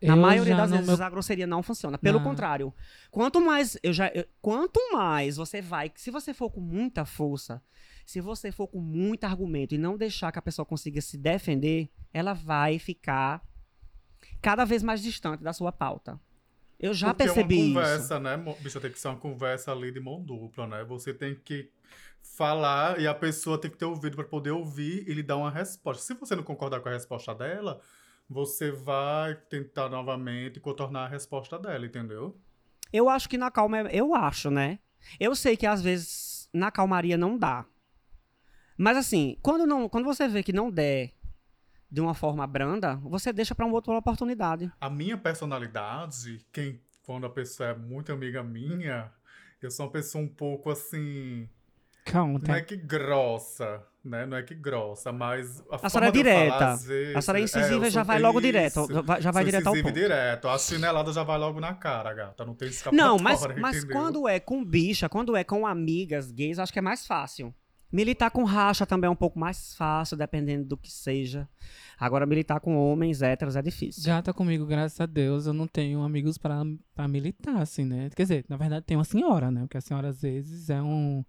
Na 0.01 0.13
Eu 0.13 0.17
maioria 0.17 0.55
das 0.55 0.69
vezes 0.69 0.85
meu- 0.85 1.03
a 1.05 1.09
grosseria 1.09 1.47
não 1.47 1.63
funciona. 1.63 1.97
Pelo 1.97 2.19
Não. 2.19 2.25
contrário, 2.25 2.73
quanto 3.09 3.39
mais 3.41 3.77
eu 3.81 3.93
já, 3.93 4.09
eu- 4.13 4.25
quanto 4.41 4.79
mais 4.91 5.37
você 5.37 5.61
vai, 5.61 5.91
se 5.95 6.11
você 6.11 6.33
for 6.33 6.49
com 6.51 6.59
muita 6.59 7.05
força, 7.05 7.63
se 8.05 8.19
você 8.19 8.51
for 8.51 8.67
com 8.67 8.79
muito 8.81 9.23
argumento 9.23 9.73
e 9.73 9.77
não 9.77 9.97
deixar 9.97 10.31
que 10.31 10.37
a 10.39 10.41
pessoa 10.41 10.65
consiga 10.65 10.99
se 11.01 11.17
defender, 11.17 11.89
ela 12.13 12.33
vai 12.33 12.77
ficar 12.77 13.41
cada 14.41 14.65
vez 14.65 14.83
mais 14.83 15.01
distante 15.01 15.41
da 15.41 15.53
sua 15.53 15.71
pauta. 15.71 16.19
Eu 16.83 16.93
já 16.93 17.13
Porque 17.13 17.23
percebi 17.23 17.55
é 17.55 17.57
uma 17.59 17.63
isso. 17.65 17.73
conversa, 17.73 18.19
né? 18.19 18.35
mo- 18.35 18.57
Bicho, 18.59 18.77
tem 18.81 18.91
que 18.91 18.99
ser 18.99 19.07
uma 19.07 19.17
conversa 19.17 19.71
ali 19.71 19.89
de 19.89 20.01
mão 20.01 20.21
dupla, 20.21 20.67
né? 20.67 20.83
Você 20.83 21.13
tem 21.13 21.33
que 21.33 21.69
falar 22.21 22.99
e 22.99 23.07
a 23.07 23.13
pessoa 23.13 23.57
tem 23.57 23.71
que 23.71 23.77
ter 23.77 23.85
ouvido 23.85 24.17
para 24.17 24.25
poder 24.25 24.51
ouvir 24.51 25.07
e 25.07 25.13
lhe 25.13 25.23
dar 25.23 25.37
uma 25.37 25.49
resposta. 25.49 26.03
Se 26.03 26.13
você 26.13 26.35
não 26.35 26.43
concordar 26.43 26.81
com 26.81 26.89
a 26.89 26.91
resposta 26.91 27.33
dela, 27.33 27.79
você 28.29 28.69
vai 28.69 29.33
tentar 29.49 29.87
novamente 29.87 30.59
contornar 30.59 31.05
a 31.05 31.07
resposta 31.07 31.57
dela, 31.57 31.85
entendeu? 31.85 32.37
Eu 32.91 33.07
acho 33.07 33.29
que 33.29 33.37
na 33.37 33.49
calma, 33.49 33.79
é- 33.79 33.89
eu 33.95 34.13
acho, 34.13 34.51
né? 34.51 34.77
Eu 35.17 35.35
sei 35.37 35.55
que 35.55 35.65
às 35.65 35.81
vezes 35.81 36.49
na 36.53 36.69
calmaria 36.69 37.15
não 37.17 37.37
dá. 37.37 37.65
Mas 38.77 38.97
assim, 38.97 39.37
quando 39.41 39.65
não, 39.65 39.87
quando 39.87 40.03
você 40.05 40.27
vê 40.27 40.43
que 40.43 40.51
não 40.51 40.69
der 40.69 41.13
de 41.93 42.01
uma 42.01 42.15
forma 42.15 42.45
branda, 42.47 42.95
você 43.03 43.31
deixa 43.31 43.53
pra 43.53 43.65
uma 43.67 43.75
outra 43.75 43.93
oportunidade. 43.93 44.71
A 44.81 44.89
minha 44.89 45.15
personalidade, 45.15 46.43
quem 46.51 46.81
quando 47.03 47.25
a 47.27 47.29
pessoa 47.29 47.69
é 47.69 47.75
muito 47.75 48.11
amiga 48.11 48.41
minha, 48.41 49.11
eu 49.61 49.69
sou 49.69 49.85
uma 49.85 49.91
pessoa 49.91 50.23
um 50.23 50.27
pouco 50.27 50.71
assim, 50.71 51.47
Conta. 52.11 52.47
não 52.47 52.55
é 52.55 52.61
que 52.61 52.75
grossa, 52.75 53.83
né? 54.03 54.25
Não 54.25 54.37
é 54.37 54.41
que 54.41 54.55
grossa, 54.55 55.11
mas 55.11 55.61
a, 55.69 55.75
A 55.85 55.89
senhora 55.89 55.89
forma 55.91 56.07
é 56.07 56.11
de 56.11 56.19
eu 56.19 56.23
falar, 56.25 56.43
direta. 56.45 56.67
às 56.71 56.85
vezes, 56.85 57.15
A 57.15 57.21
senhora 57.21 57.39
é 57.39 57.43
incisiva 57.43 57.87
e 57.87 57.91
já 57.91 58.03
vai 58.03 58.19
logo 58.19 58.39
isso. 58.39 58.47
direto. 58.47 58.87
Já 58.91 59.01
vai, 59.01 59.21
já 59.21 59.31
vai 59.31 59.43
Sou 59.43 59.51
direto 59.51 59.67
ao 59.67 59.73
ponto. 59.75 59.91
direto. 59.91 60.47
A 60.47 60.57
chinelada 60.57 61.13
já 61.13 61.23
vai 61.23 61.37
logo 61.37 61.59
na 61.59 61.73
cara, 61.75 62.13
gata. 62.13 62.43
Não 62.45 62.55
tem 62.55 62.69
escapatória, 62.69 63.05
Não, 63.05 63.19
mas, 63.19 63.41
mas 63.59 63.77
entendeu? 63.77 63.95
quando 63.95 64.27
é 64.27 64.39
com 64.39 64.65
bicha, 64.65 65.07
quando 65.07 65.35
é 65.35 65.43
com 65.43 65.67
amigas 65.67 66.31
gays, 66.31 66.57
acho 66.57 66.73
que 66.73 66.79
é 66.79 66.81
mais 66.81 67.05
fácil. 67.05 67.53
Militar 67.93 68.31
com 68.31 68.43
racha 68.43 68.87
também 68.87 69.07
é 69.07 69.11
um 69.11 69.15
pouco 69.15 69.37
mais 69.37 69.75
fácil, 69.75 70.17
dependendo 70.17 70.65
do 70.65 70.75
que 70.75 70.91
seja. 70.91 71.47
Agora, 71.99 72.25
militar 72.25 72.59
com 72.59 72.75
homens 72.75 73.21
héteros 73.21 73.55
é 73.55 73.61
difícil. 73.61 74.03
Gata 74.05 74.33
comigo, 74.33 74.65
graças 74.65 74.99
a 74.99 75.05
Deus, 75.05 75.45
eu 75.45 75.53
não 75.53 75.67
tenho 75.67 76.01
amigos 76.01 76.37
pra, 76.39 76.63
pra 76.95 77.07
militar, 77.07 77.61
assim, 77.61 77.85
né? 77.85 78.09
Quer 78.15 78.23
dizer, 78.23 78.45
na 78.49 78.57
verdade 78.57 78.83
tem 78.85 78.97
uma 78.97 79.03
senhora, 79.03 79.51
né? 79.51 79.61
Porque 79.61 79.77
a 79.77 79.81
senhora 79.81 80.09
às 80.09 80.21
vezes 80.21 80.71
é 80.71 80.81
um, 80.81 81.23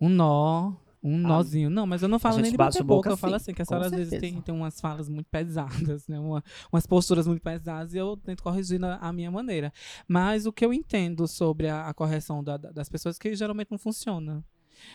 um 0.00 0.08
nó, 0.08 0.72
um 1.02 1.18
nozinho. 1.18 1.68
Não, 1.68 1.86
mas 1.86 2.02
eu 2.02 2.08
não 2.08 2.18
falo 2.18 2.36
nem 2.40 2.50
de 2.50 2.56
bate 2.56 2.72
bater 2.78 2.84
boca 2.84 2.96
boca, 2.96 3.10
eu 3.10 3.16
falo 3.18 3.32
sim, 3.32 3.36
assim, 3.36 3.54
que 3.54 3.60
a 3.60 3.64
senhora 3.66 3.84
às 3.86 3.92
vezes 3.92 4.18
tem, 4.18 4.40
tem 4.40 4.54
umas 4.54 4.80
falas 4.80 5.08
muito 5.10 5.26
pesadas, 5.30 6.08
né? 6.08 6.18
Uma- 6.18 6.42
umas 6.72 6.86
posturas 6.86 7.26
muito 7.26 7.42
pesadas 7.42 7.92
e 7.92 7.98
eu 7.98 8.16
tento 8.16 8.42
corrigir 8.42 8.80
na 8.80 8.96
a 8.96 9.12
minha 9.12 9.30
maneira. 9.30 9.70
Mas 10.08 10.46
o 10.46 10.52
que 10.52 10.64
eu 10.64 10.72
entendo 10.72 11.28
sobre 11.28 11.68
a, 11.68 11.88
a 11.88 11.92
correção 11.94 12.42
da- 12.42 12.56
das 12.56 12.88
pessoas 12.88 13.16
é 13.16 13.18
que 13.20 13.34
geralmente 13.36 13.70
não 13.70 13.78
funciona. 13.78 14.42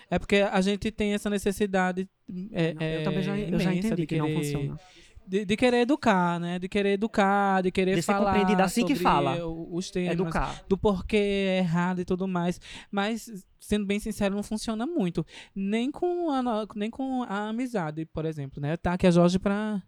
É 0.09 0.17
porque 0.19 0.37
a 0.37 0.61
gente 0.61 0.91
tem 0.91 1.13
essa 1.13 1.29
necessidade. 1.29 2.07
É, 2.51 2.73
Não, 2.73 2.81
eu 2.81 2.99
é, 2.99 3.03
também 3.03 3.21
já, 3.21 3.37
eu 3.37 3.59
já 3.59 3.73
entendi 3.73 3.95
de 3.95 4.05
que 4.07 4.17
não 4.17 4.25
querer- 4.27 4.37
funciona. 4.37 4.79
de, 5.27 5.45
de 5.45 5.57
querer 5.57 5.77
educar, 5.81 6.39
né? 6.39 6.59
De 6.59 6.67
querer 6.67 6.91
educar, 6.93 7.61
de 7.63 7.71
querer 7.71 7.95
De 7.95 8.01
ser 8.01 8.11
falar 8.13 8.31
compreendido 8.33 8.61
assim 8.61 8.85
que 8.85 8.95
fala. 8.95 9.45
os 9.45 9.89
temas, 9.91 10.13
Educar. 10.13 10.63
do 10.67 10.77
porquê 10.77 11.17
é 11.17 11.57
errado 11.59 12.01
e 12.01 12.05
tudo 12.05 12.27
mais. 12.27 12.59
Mas 12.91 13.29
sendo 13.61 13.85
bem 13.85 13.99
sincero, 13.99 14.35
não 14.35 14.43
funciona 14.43 14.85
muito. 14.85 15.25
Nem 15.55 15.91
com 15.91 16.31
a, 16.31 16.41
nem 16.75 16.89
com 16.89 17.23
a 17.23 17.49
amizade, 17.49 18.05
por 18.07 18.25
exemplo, 18.25 18.59
né? 18.59 18.75
Tá 18.75 18.93
aqui 18.93 19.05
a 19.05 19.11
Jorge 19.11 19.37
para 19.37 19.81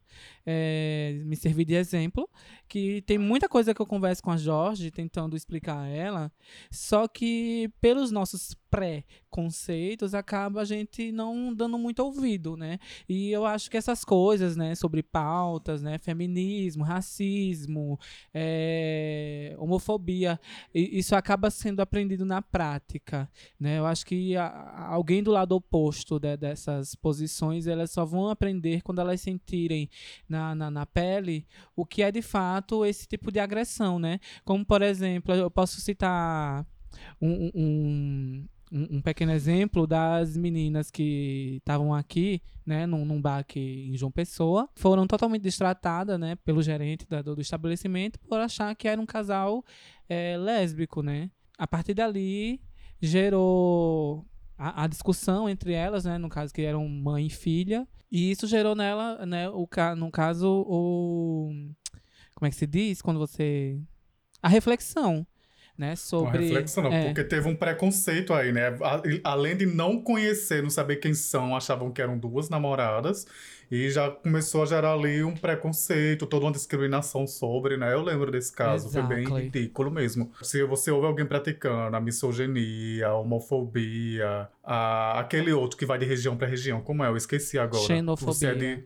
é, 0.45 1.19
me 1.25 1.35
servir 1.35 1.65
de 1.65 1.73
exemplo, 1.73 2.29
que 2.69 3.01
tem 3.01 3.17
muita 3.17 3.49
coisa 3.49 3.73
que 3.73 3.81
eu 3.81 3.85
converso 3.85 4.21
com 4.21 4.31
a 4.31 4.37
Jorge, 4.37 4.91
tentando 4.91 5.35
explicar 5.35 5.79
a 5.79 5.87
ela, 5.87 6.31
só 6.71 7.07
que 7.07 7.69
pelos 7.81 8.11
nossos 8.11 8.55
pré-conceitos, 8.73 10.15
acaba 10.15 10.61
a 10.61 10.65
gente 10.65 11.11
não 11.11 11.53
dando 11.53 11.77
muito 11.77 11.99
ouvido, 11.99 12.57
né? 12.57 12.79
E 13.07 13.31
eu 13.31 13.45
acho 13.45 13.69
que 13.69 13.77
essas 13.77 14.03
coisas, 14.03 14.55
né, 14.55 14.73
sobre 14.73 15.03
pautas, 15.03 15.83
né, 15.83 15.99
feminismo, 15.99 16.83
racismo, 16.83 17.99
é, 18.33 19.55
homofobia, 19.59 20.39
isso 20.73 21.15
acaba 21.15 21.51
sendo 21.51 21.81
aprendido 21.81 22.25
na 22.25 22.41
prática, 22.41 23.29
né? 23.63 23.79
Eu 23.79 23.85
acho 23.85 24.05
que 24.05 24.35
a, 24.35 24.89
alguém 24.89 25.23
do 25.23 25.31
lado 25.31 25.53
oposto 25.55 26.19
de, 26.19 26.35
dessas 26.35 26.95
posições, 26.95 27.65
elas 27.65 27.91
só 27.91 28.03
vão 28.03 28.27
aprender 28.27 28.81
quando 28.81 28.99
elas 28.99 29.21
sentirem 29.21 29.89
na, 30.27 30.53
na, 30.53 30.69
na 30.69 30.85
pele 30.85 31.47
o 31.73 31.85
que 31.85 32.03
é 32.03 32.11
de 32.11 32.21
fato 32.21 32.85
esse 32.85 33.07
tipo 33.07 33.31
de 33.31 33.39
agressão, 33.39 33.97
né? 33.97 34.19
Como, 34.43 34.65
por 34.65 34.81
exemplo, 34.81 35.33
eu 35.33 35.49
posso 35.49 35.79
citar 35.79 36.67
um, 37.21 37.51
um, 37.55 38.47
um, 38.69 39.01
pequeno 39.01 39.31
exemplo 39.31 39.87
das 39.87 40.35
meninas 40.35 40.91
que 40.91 41.55
estavam 41.59 41.93
aqui, 41.93 42.41
né, 42.65 42.85
num, 42.85 43.05
num 43.05 43.21
bar 43.21 43.39
aqui 43.39 43.89
em 43.89 43.95
João 43.95 44.11
Pessoa, 44.11 44.69
foram 44.75 45.07
totalmente 45.07 45.43
distratadas, 45.43 46.19
né, 46.19 46.35
pelo 46.43 46.61
gerente 46.61 47.07
da, 47.07 47.21
do 47.21 47.39
estabelecimento 47.39 48.19
por 48.27 48.41
achar 48.41 48.75
que 48.75 48.89
era 48.89 48.99
um 48.99 49.05
casal 49.05 49.63
é, 50.09 50.35
lésbico, 50.37 51.01
né. 51.01 51.31
A 51.57 51.65
partir 51.65 51.93
dali 51.93 52.59
gerou 53.07 54.25
a, 54.57 54.83
a, 54.83 54.87
discussão 54.87 55.49
entre 55.49 55.73
elas, 55.73 56.05
né, 56.05 56.17
no 56.17 56.29
caso 56.29 56.53
que 56.53 56.61
eram 56.61 56.87
mãe 56.87 57.27
e 57.27 57.29
filha, 57.29 57.87
e 58.11 58.31
isso 58.31 58.47
gerou 58.47 58.75
nela, 58.75 59.25
né, 59.25 59.49
o 59.49 59.67
no 59.97 60.11
caso 60.11 60.63
o 60.67 61.51
como 62.35 62.47
é 62.47 62.49
que 62.49 62.55
se 62.55 62.65
diz 62.65 63.01
quando 63.01 63.19
você 63.19 63.79
a 64.41 64.47
reflexão 64.47 65.25
né, 65.77 65.95
sobre... 65.95 66.37
Uma 66.37 66.41
reflexão, 66.43 66.85
é. 66.85 67.05
porque 67.05 67.23
teve 67.23 67.47
um 67.47 67.55
preconceito 67.55 68.33
aí, 68.33 68.51
né? 68.51 68.77
Além 69.23 69.57
de 69.57 69.65
não 69.65 70.01
conhecer, 70.01 70.61
não 70.61 70.69
saber 70.69 70.97
quem 70.97 71.13
são, 71.13 71.55
achavam 71.55 71.91
que 71.91 72.01
eram 72.01 72.17
duas 72.17 72.49
namoradas, 72.49 73.25
e 73.71 73.89
já 73.89 74.11
começou 74.11 74.61
a 74.61 74.65
gerar 74.67 74.93
ali 74.93 75.23
um 75.23 75.33
preconceito, 75.33 76.27
toda 76.27 76.45
uma 76.45 76.51
discriminação 76.51 77.25
sobre, 77.25 77.75
né? 77.75 77.91
Eu 77.91 78.03
lembro 78.03 78.31
desse 78.31 78.53
caso, 78.53 78.87
exactly. 78.87 79.25
foi 79.25 79.33
bem 79.33 79.43
ridículo 79.45 79.89
mesmo. 79.89 80.31
Se 80.43 80.63
você 80.63 80.91
ouve 80.91 81.07
alguém 81.07 81.25
praticando 81.25 81.95
a 81.95 81.99
misoginia, 81.99 83.07
a 83.07 83.17
homofobia, 83.17 84.47
a... 84.63 85.19
aquele 85.19 85.51
outro 85.53 85.75
que 85.75 85.87
vai 85.87 85.97
de 85.97 86.05
região 86.05 86.37
para 86.37 86.47
região, 86.47 86.81
como 86.81 87.03
é? 87.03 87.07
Eu 87.07 87.17
esqueci 87.17 87.57
agora. 87.57 87.83
Xenofobia. 87.83 88.33
Você 88.33 88.45
é 88.45 88.53
de... 88.53 88.83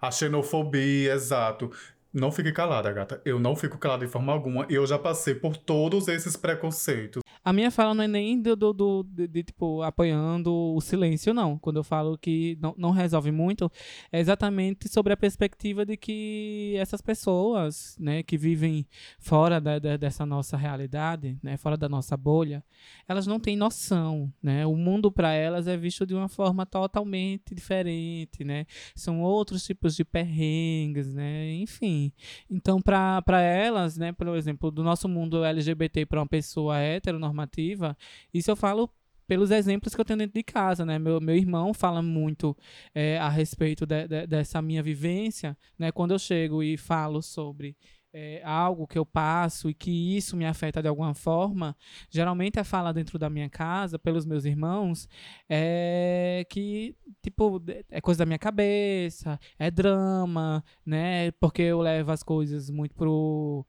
A 0.00 0.10
xenofobia, 0.10 1.14
exato. 1.14 1.70
Não 2.16 2.32
fique 2.32 2.50
calada, 2.50 2.90
gata. 2.90 3.20
Eu 3.26 3.38
não 3.38 3.54
fico 3.54 3.76
calada 3.76 4.06
de 4.06 4.10
forma 4.10 4.32
alguma. 4.32 4.66
Eu 4.70 4.86
já 4.86 4.98
passei 4.98 5.34
por 5.34 5.54
todos 5.54 6.08
esses 6.08 6.34
preconceitos. 6.34 7.20
A 7.46 7.52
minha 7.52 7.70
fala 7.70 7.94
não 7.94 8.02
é 8.02 8.08
nem 8.08 8.42
do, 8.42 8.56
do, 8.56 8.72
do 8.72 9.02
de, 9.04 9.28
de, 9.28 9.44
tipo, 9.44 9.80
apoiando 9.80 10.52
o 10.52 10.80
silêncio, 10.80 11.32
não. 11.32 11.56
Quando 11.56 11.76
eu 11.76 11.84
falo 11.84 12.18
que 12.18 12.58
não, 12.60 12.74
não 12.76 12.90
resolve 12.90 13.30
muito, 13.30 13.70
é 14.10 14.18
exatamente 14.18 14.88
sobre 14.88 15.12
a 15.12 15.16
perspectiva 15.16 15.86
de 15.86 15.96
que 15.96 16.74
essas 16.76 17.00
pessoas, 17.00 17.96
né, 18.00 18.24
que 18.24 18.36
vivem 18.36 18.84
fora 19.20 19.60
da, 19.60 19.78
da, 19.78 19.96
dessa 19.96 20.26
nossa 20.26 20.56
realidade, 20.56 21.38
né, 21.40 21.56
fora 21.56 21.76
da 21.76 21.88
nossa 21.88 22.16
bolha, 22.16 22.64
elas 23.06 23.28
não 23.28 23.38
têm 23.38 23.56
noção, 23.56 24.32
né? 24.42 24.66
O 24.66 24.74
mundo 24.74 25.12
para 25.12 25.32
elas 25.32 25.68
é 25.68 25.76
visto 25.76 26.04
de 26.04 26.16
uma 26.16 26.28
forma 26.28 26.66
totalmente 26.66 27.54
diferente, 27.54 28.42
né? 28.42 28.66
São 28.92 29.22
outros 29.22 29.64
tipos 29.64 29.94
de 29.94 30.04
perrengues, 30.04 31.14
né? 31.14 31.52
Enfim. 31.52 32.12
Então, 32.50 32.82
para 32.82 33.40
elas, 33.40 33.96
né, 33.96 34.10
por 34.10 34.26
exemplo, 34.36 34.72
do 34.72 34.82
nosso 34.82 35.08
mundo 35.08 35.44
LGBT 35.44 36.06
para 36.06 36.18
uma 36.18 36.26
pessoa 36.26 36.80
heteronormativa, 36.80 37.35
normativa, 37.36 37.96
isso 38.32 38.50
eu 38.50 38.56
falo 38.56 38.90
pelos 39.26 39.50
exemplos 39.50 39.94
que 39.94 40.00
eu 40.00 40.04
tenho 40.04 40.18
dentro 40.18 40.34
de 40.34 40.42
casa, 40.42 40.84
né? 40.86 40.98
Meu, 40.98 41.20
meu 41.20 41.34
irmão 41.36 41.74
fala 41.74 42.00
muito 42.00 42.56
é, 42.94 43.18
a 43.18 43.28
respeito 43.28 43.84
de, 43.84 44.06
de, 44.06 44.26
dessa 44.26 44.62
minha 44.62 44.82
vivência, 44.82 45.56
né? 45.78 45.90
Quando 45.90 46.12
eu 46.12 46.18
chego 46.18 46.62
e 46.62 46.76
falo 46.76 47.20
sobre 47.20 47.76
é, 48.12 48.40
algo 48.44 48.86
que 48.86 48.98
eu 48.98 49.04
passo 49.04 49.68
e 49.68 49.74
que 49.74 50.16
isso 50.16 50.36
me 50.36 50.46
afeta 50.46 50.80
de 50.80 50.88
alguma 50.88 51.12
forma, 51.12 51.76
geralmente 52.08 52.58
a 52.58 52.64
fala 52.64 52.92
dentro 52.94 53.18
da 53.18 53.28
minha 53.28 53.50
casa, 53.50 53.98
pelos 53.98 54.24
meus 54.24 54.44
irmãos, 54.44 55.08
é 55.48 56.46
que, 56.48 56.94
tipo, 57.22 57.60
é 57.90 58.00
coisa 58.00 58.20
da 58.20 58.26
minha 58.26 58.38
cabeça, 58.38 59.38
é 59.58 59.70
drama, 59.70 60.64
né? 60.84 61.32
Porque 61.32 61.62
eu 61.62 61.80
levo 61.80 62.12
as 62.12 62.22
coisas 62.22 62.70
muito 62.70 62.94
pro... 62.94 63.66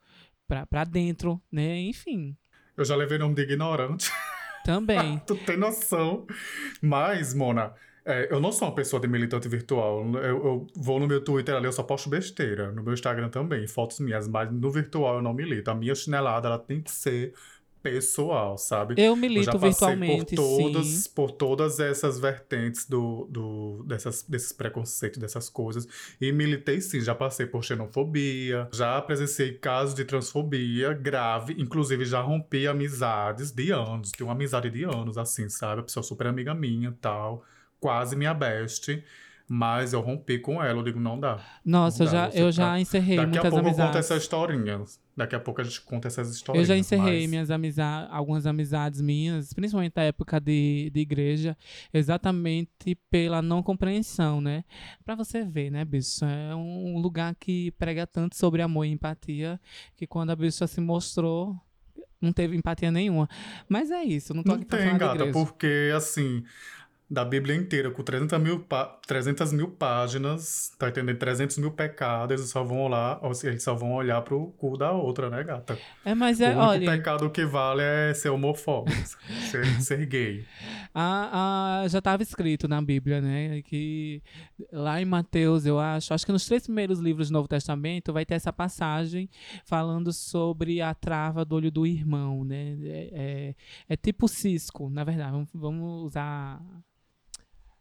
Pra, 0.47 0.65
pra 0.65 0.85
dentro, 0.85 1.41
né? 1.51 1.81
Enfim, 1.81 2.33
eu 2.77 2.85
já 2.85 2.95
levei 2.95 3.17
nome 3.17 3.35
de 3.35 3.41
ignorante. 3.41 4.11
Também. 4.63 5.19
tu 5.25 5.35
tem 5.35 5.57
noção. 5.57 6.27
Mas, 6.81 7.33
Mona, 7.33 7.73
é, 8.05 8.31
eu 8.31 8.39
não 8.39 8.51
sou 8.51 8.67
uma 8.67 8.75
pessoa 8.75 9.01
de 9.01 9.07
militante 9.07 9.49
virtual. 9.49 10.05
Eu, 10.15 10.23
eu, 10.23 10.67
vou 10.75 10.99
no 10.99 11.07
meu 11.07 11.21
Twitter 11.21 11.55
ali, 11.55 11.65
eu 11.65 11.73
só 11.73 11.83
posto 11.83 12.09
besteira. 12.09 12.71
No 12.71 12.83
meu 12.83 12.93
Instagram 12.93 13.29
também, 13.29 13.67
fotos 13.67 13.99
minhas. 13.99 14.27
Mas 14.27 14.51
no 14.51 14.71
virtual 14.71 15.15
eu 15.15 15.21
não 15.21 15.33
milito. 15.33 15.71
A 15.71 15.75
minha 15.75 15.95
chinelada, 15.95 16.47
ela 16.47 16.59
tem 16.59 16.81
que 16.81 16.91
ser 16.91 17.33
pessoal, 17.93 18.57
sabe? 18.57 18.95
Eu 18.97 19.15
milito 19.15 19.49
eu 19.49 19.59
virtualmente, 19.59 20.35
por 20.35 20.57
todas, 20.57 20.85
sim. 20.85 21.09
por 21.15 21.31
todas 21.31 21.79
essas 21.79 22.19
vertentes 22.19 22.87
do, 22.87 23.27
do, 23.29 23.83
dessas, 23.85 24.23
desses 24.23 24.51
preconceitos, 24.51 25.19
dessas 25.19 25.49
coisas. 25.49 25.87
E 26.19 26.31
militei 26.31 26.81
sim, 26.81 27.01
já 27.01 27.15
passei 27.15 27.45
por 27.45 27.63
xenofobia, 27.63 28.67
já 28.71 29.01
presenciei 29.01 29.53
casos 29.53 29.93
de 29.93 30.05
transfobia 30.05 30.93
grave, 30.93 31.55
inclusive 31.57 32.05
já 32.05 32.21
rompi 32.21 32.67
amizades 32.67 33.51
de 33.51 33.71
anos, 33.71 34.11
tenho 34.11 34.29
uma 34.29 34.33
amizade 34.35 34.69
de 34.69 34.83
anos, 34.83 35.17
assim, 35.17 35.49
sabe? 35.49 35.81
A 35.81 35.83
pessoa 35.83 36.03
super 36.03 36.27
amiga 36.27 36.53
minha 36.53 36.95
tal, 37.01 37.43
quase 37.79 38.15
minha 38.15 38.33
best. 38.33 39.03
Mas 39.49 39.93
eu 39.93 40.01
rompi 40.01 40.39
com 40.39 40.61
ela, 40.61 40.79
eu 40.79 40.83
digo, 40.83 40.99
não 40.99 41.17
dá. 41.17 41.39
Nossa, 41.63 42.03
não 42.03 42.05
eu, 42.05 42.11
já, 42.11 42.29
eu 42.29 42.51
já 42.51 42.79
encerrei 42.79 43.15
Daqui 43.15 43.29
muitas 43.29 43.45
a 43.45 43.49
pouco 43.49 43.65
amizades. 43.65 43.79
eu 43.79 43.85
conto 43.85 43.97
essa 43.97 44.15
historinha. 44.17 44.83
Daqui 45.15 45.35
a 45.35 45.39
pouco 45.39 45.61
a 45.61 45.63
gente 45.63 45.81
conta 45.81 46.07
essas 46.09 46.29
historinhas. 46.29 46.69
Eu 46.69 46.75
já 46.75 46.77
encerrei 46.77 47.21
mas... 47.21 47.29
minhas 47.29 47.49
amizades, 47.49 48.09
algumas 48.11 48.45
amizades 48.45 48.99
minhas, 48.99 49.53
principalmente 49.53 49.93
da 49.93 50.03
época 50.03 50.39
de, 50.39 50.91
de 50.93 50.99
igreja, 50.99 51.57
exatamente 51.93 52.95
pela 53.09 53.41
não 53.41 53.63
compreensão, 53.63 54.41
né? 54.41 54.65
Pra 55.05 55.15
você 55.15 55.45
ver, 55.45 55.71
né, 55.71 55.85
bicho? 55.85 56.25
É 56.25 56.53
um 56.53 56.99
lugar 56.99 57.33
que 57.35 57.71
prega 57.71 58.05
tanto 58.05 58.35
sobre 58.35 58.61
amor 58.61 58.83
e 58.83 58.91
empatia, 58.91 59.59
que 59.95 60.05
quando 60.05 60.31
a 60.31 60.35
bicha 60.35 60.67
se 60.67 60.81
mostrou, 60.81 61.55
não 62.21 62.33
teve 62.33 62.55
empatia 62.55 62.91
nenhuma. 62.91 63.29
Mas 63.69 63.91
é 63.91 64.03
isso, 64.03 64.33
não 64.33 64.43
tô 64.43 64.49
não 64.49 64.57
aqui 64.57 64.65
pra 64.65 64.77
tem, 64.77 64.87
falar 64.87 65.15
gata, 65.15 65.31
porque 65.31 65.91
assim, 65.95 66.43
da 67.09 67.23
Bíblia 67.23 67.55
inteira, 67.55 67.89
com 67.89 68.03
300 68.03 68.37
mil, 68.39 68.65
300 69.07 69.53
mil 69.53 69.71
páginas, 69.71 70.73
tá 70.77 70.89
entendendo? 70.89 71.17
300 71.17 71.57
mil 71.57 71.71
pecados, 71.71 72.37
eles 72.37 72.51
só 72.51 72.63
vão 72.63 72.81
olhar, 72.81 73.21
eles 73.45 73.63
só 73.63 73.73
vão 73.73 73.93
olhar 73.93 74.21
pro 74.23 74.47
cu 74.57 74.77
da 74.77 74.91
outra, 74.91 75.29
né, 75.29 75.41
gata? 75.41 75.77
É, 76.03 76.13
mas 76.13 76.41
é, 76.41 76.49
o 76.49 76.49
único 76.49 76.65
olha... 76.65 76.91
pecado 76.91 77.29
que 77.29 77.45
vale 77.45 77.81
é 77.81 78.13
ser 78.13 78.27
homofóbico, 78.27 78.97
ser, 79.49 79.65
ser 79.81 80.05
gay. 80.05 80.45
A, 80.93 81.83
a, 81.83 81.87
já 81.87 81.99
estava 81.99 82.21
escrito 82.21 82.67
na 82.67 82.81
Bíblia, 82.81 83.21
né, 83.21 83.61
que 83.61 84.21
lá 84.69 85.01
em 85.01 85.05
Mateus, 85.05 85.65
eu 85.65 85.79
acho, 85.79 86.13
acho 86.13 86.25
que 86.25 86.31
nos 86.33 86.45
três 86.45 86.63
primeiros 86.63 86.99
livros 86.99 87.29
do 87.29 87.33
Novo 87.33 87.47
Testamento 87.47 88.11
vai 88.11 88.25
ter 88.25 88.33
essa 88.33 88.51
passagem 88.51 89.29
falando 89.63 90.11
sobre 90.11 90.81
a 90.81 90.93
trava 90.93 91.45
do 91.45 91.55
olho 91.55 91.71
do 91.71 91.87
irmão, 91.87 92.43
né, 92.43 92.75
é, 92.83 93.09
é, 93.13 93.55
é 93.87 93.95
tipo 93.95 94.27
cisco, 94.27 94.89
na 94.89 95.05
verdade, 95.05 95.31
vamos, 95.31 95.49
vamos 95.53 96.03
usar 96.03 96.61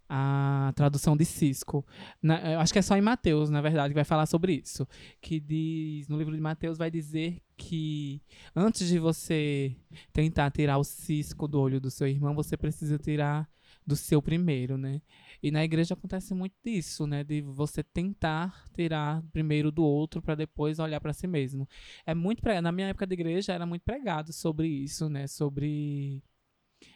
a 0.09 0.73
tradução 0.77 1.17
de 1.17 1.25
Cisco. 1.25 1.85
Na, 2.23 2.53
eu 2.53 2.61
acho 2.61 2.73
que 2.73 2.79
é 2.79 2.83
só 2.83 2.97
em 2.97 3.01
Mateus, 3.01 3.51
na 3.51 3.61
verdade, 3.61 3.89
que 3.89 3.95
vai 3.95 4.05
falar 4.05 4.27
sobre 4.27 4.55
isso. 4.55 4.87
Que 5.21 5.41
diz, 5.41 6.09
no 6.09 6.19
livro 6.19 6.35
de 6.35 6.41
Mateus 6.41 6.79
vai 6.79 6.91
dizer 6.91 7.43
que 7.57 8.23
antes 8.55 8.89
de 8.89 8.99
você 8.99 9.77
tentar 10.13 10.51
tirar 10.51 10.79
o 10.79 10.85
cisco 10.85 11.49
do 11.49 11.61
olho 11.61 11.81
do 11.81 11.91
seu 11.91 12.07
irmão, 12.07 12.35
você 12.35 12.57
precisa 12.57 12.99
tirar 12.99 13.49
do 13.87 13.97
seu 13.97 14.21
primeiro, 14.21 14.77
né? 14.77 15.01
E 15.43 15.51
na 15.51 15.65
igreja 15.65 15.95
acontece 15.95 16.35
muito 16.35 16.55
disso, 16.65 17.07
né? 17.07 17.23
De 17.23 17.41
você 17.41 17.83
tentar 17.83 18.65
tirar 18.75 19.23
primeiro 19.33 19.71
do 19.71 19.85
outro 19.85 20.21
para 20.21 20.35
depois 20.35 20.79
olhar 20.79 21.01
para 21.01 21.13
si 21.13 21.27
mesmo. 21.27 21.69
É 22.05 22.15
muito 22.15 22.43
pregado. 22.43 22.65
Na 22.65 22.73
minha 22.73 22.89
época 22.89 23.07
de 23.07 23.15
igreja 23.15 23.53
era 23.53 23.65
muito 23.65 23.83
pregado 23.83 24.33
sobre 24.33 24.67
isso, 24.67 25.09
né? 25.09 25.27
Sobre 25.27 26.23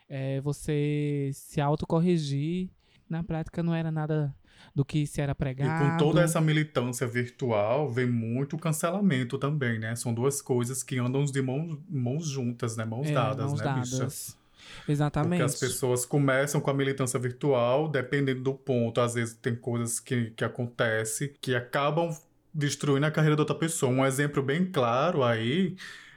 é, 0.08 0.40
você 0.40 1.30
se 1.32 1.60
autocorrigir 1.60 2.70
na 3.10 3.22
prática 3.24 3.62
não 3.62 3.74
era 3.74 3.90
nada 3.90 4.34
do 4.74 4.84
que 4.84 5.06
se 5.06 5.20
era 5.20 5.34
pregado. 5.34 5.84
E 5.84 5.90
com 5.90 5.96
toda 5.96 6.22
essa 6.22 6.40
militância 6.40 7.06
virtual, 7.06 7.90
vem 7.90 8.06
muito 8.06 8.56
cancelamento 8.56 9.36
também, 9.36 9.78
né? 9.78 9.96
São 9.96 10.14
duas 10.14 10.40
coisas 10.40 10.82
que 10.82 10.98
andam 10.98 11.24
de 11.24 11.42
mãos, 11.42 11.78
mãos 11.88 12.26
juntas, 12.26 12.76
né? 12.76 12.84
Mãos 12.84 13.08
é, 13.08 13.12
dadas, 13.12 13.46
mãos 13.46 13.58
né, 13.58 13.64
dadas. 13.64 13.90
bicha? 13.90 14.40
Exatamente. 14.88 15.40
Porque 15.40 15.42
as 15.42 15.58
pessoas 15.58 16.04
começam 16.04 16.60
com 16.60 16.70
a 16.70 16.74
militância 16.74 17.18
virtual, 17.18 17.88
dependendo 17.88 18.42
do 18.42 18.54
ponto. 18.54 19.00
Às 19.00 19.14
vezes 19.14 19.34
tem 19.34 19.56
coisas 19.56 19.98
que, 19.98 20.30
que 20.30 20.44
acontecem 20.44 21.32
que 21.40 21.54
acabam 21.54 22.10
destruindo 22.52 23.06
a 23.06 23.10
carreira 23.10 23.34
da 23.34 23.42
outra 23.42 23.56
pessoa. 23.56 23.90
Um 23.90 24.04
exemplo 24.04 24.42
bem 24.42 24.66
claro 24.66 25.24
aí 25.24 25.76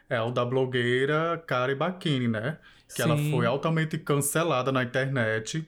é 0.09 0.21
o 0.21 0.29
da 0.29 0.45
blogueira 0.45 1.41
Kari 1.47 1.75
Bakini, 1.75 2.27
né? 2.27 2.57
Que 2.93 3.01
ela 3.01 3.17
Sim. 3.17 3.31
foi 3.31 3.45
altamente 3.45 3.97
cancelada 3.97 4.71
na 4.71 4.83
internet 4.83 5.65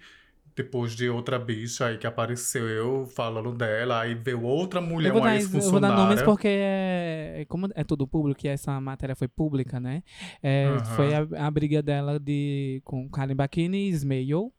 depois 0.55 0.95
de 0.95 1.09
outra 1.09 1.37
bicha 1.37 1.87
aí 1.87 1.97
que 1.97 2.07
apareceu 2.07 3.05
falando 3.13 3.51
dela. 3.51 4.01
Aí 4.01 4.15
veio 4.15 4.41
outra 4.43 4.79
mulher, 4.79 5.09
Eu 5.09 5.13
vou, 5.13 5.21
dar, 5.21 5.41
eu 5.41 5.71
vou 5.71 5.79
dar 5.79 5.95
nomes 5.95 6.21
porque 6.21 6.47
é, 6.49 7.45
como 7.49 7.67
é 7.75 7.83
tudo 7.83 8.07
público 8.07 8.39
e 8.45 8.47
essa 8.47 8.79
matéria 8.79 9.15
foi 9.15 9.27
pública, 9.27 9.79
né? 9.79 10.01
É, 10.41 10.67
Aham. 10.67 10.85
Foi 10.95 11.13
a, 11.13 11.47
a 11.47 11.51
briga 11.51 11.81
dela 11.81 12.17
de, 12.19 12.81
com 12.85 13.09
Karen 13.09 13.35
Bakini 13.35 13.77
e 13.77 13.89
Ismail. 13.89 14.53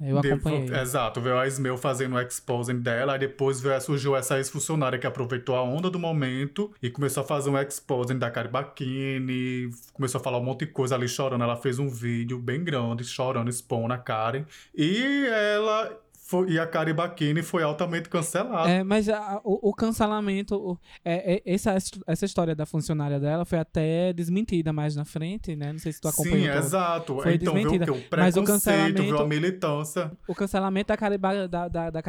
Eu 0.00 0.18
acompanhei. 0.18 0.74
Exato, 0.74 1.20
veio 1.20 1.38
a 1.38 1.46
Ismael 1.46 1.76
fazendo 1.76 2.16
o 2.16 2.20
exposing 2.20 2.80
dela, 2.80 3.12
aí 3.12 3.18
depois 3.18 3.60
veio, 3.60 3.78
surgiu 3.80 4.16
essa 4.16 4.38
ex-funcionária 4.38 4.98
que 4.98 5.06
aproveitou 5.06 5.54
a 5.54 5.62
onda 5.62 5.90
do 5.90 5.98
momento 5.98 6.72
e 6.82 6.88
começou 6.88 7.22
a 7.22 7.26
fazer 7.26 7.50
um 7.50 7.58
exposing 7.58 8.18
da 8.18 8.30
Kari 8.30 8.48
Bakini, 8.48 9.70
começou 9.92 10.18
a 10.20 10.24
falar 10.24 10.38
um 10.38 10.44
monte 10.44 10.60
de 10.64 10.72
coisa 10.72 10.94
ali 10.94 11.08
chorando. 11.08 11.44
Ela 11.44 11.56
fez 11.56 11.78
um 11.78 11.88
vídeo 11.88 12.38
bem 12.38 12.64
grande, 12.64 13.04
chorando, 13.04 13.50
expondo 13.50 13.92
a 13.92 13.98
Karen. 13.98 14.44
E 14.74 15.26
ela. 15.26 16.00
Foi, 16.30 16.48
e 16.52 16.60
a 16.60 16.66
Kari 16.66 16.92
Bakini 16.92 17.42
foi 17.42 17.64
altamente 17.64 18.08
cancelada. 18.08 18.70
É, 18.70 18.84
mas 18.84 19.08
a- 19.08 19.40
o, 19.42 19.70
o 19.70 19.74
cancelamento, 19.74 20.54
o- 20.54 20.78
é, 21.04 21.34
é- 21.34 21.42
essa, 21.44 21.76
essa 22.06 22.24
história 22.24 22.54
da 22.54 22.64
funcionária 22.64 23.18
dela 23.18 23.44
foi 23.44 23.58
até 23.58 24.12
desmentida 24.12 24.72
mais 24.72 24.94
na 24.94 25.04
frente, 25.04 25.56
né? 25.56 25.72
Não 25.72 25.80
sei 25.80 25.92
se 25.92 26.00
tu 26.00 26.06
acompanhou. 26.06 26.38
Sim, 26.38 26.46
todo. 26.52 26.58
exato. 26.58 27.20
Foi 27.20 27.34
então 27.34 27.52
o 27.52 27.56
desmentida. 27.56 27.84
quê? 27.84 27.90
O 27.90 27.94
Mas 28.16 28.36
o 28.36 28.42
preconceito, 28.44 28.76
veio 28.76 28.90
a 28.90 28.94
cancelamento- 28.94 29.26
militância. 29.28 30.12
O 30.28 30.34
cancelamento 30.36 30.86
da 30.88 30.96
Cariba, 30.96 31.48
da, 31.48 31.66
da, 31.66 31.90
da 31.90 32.02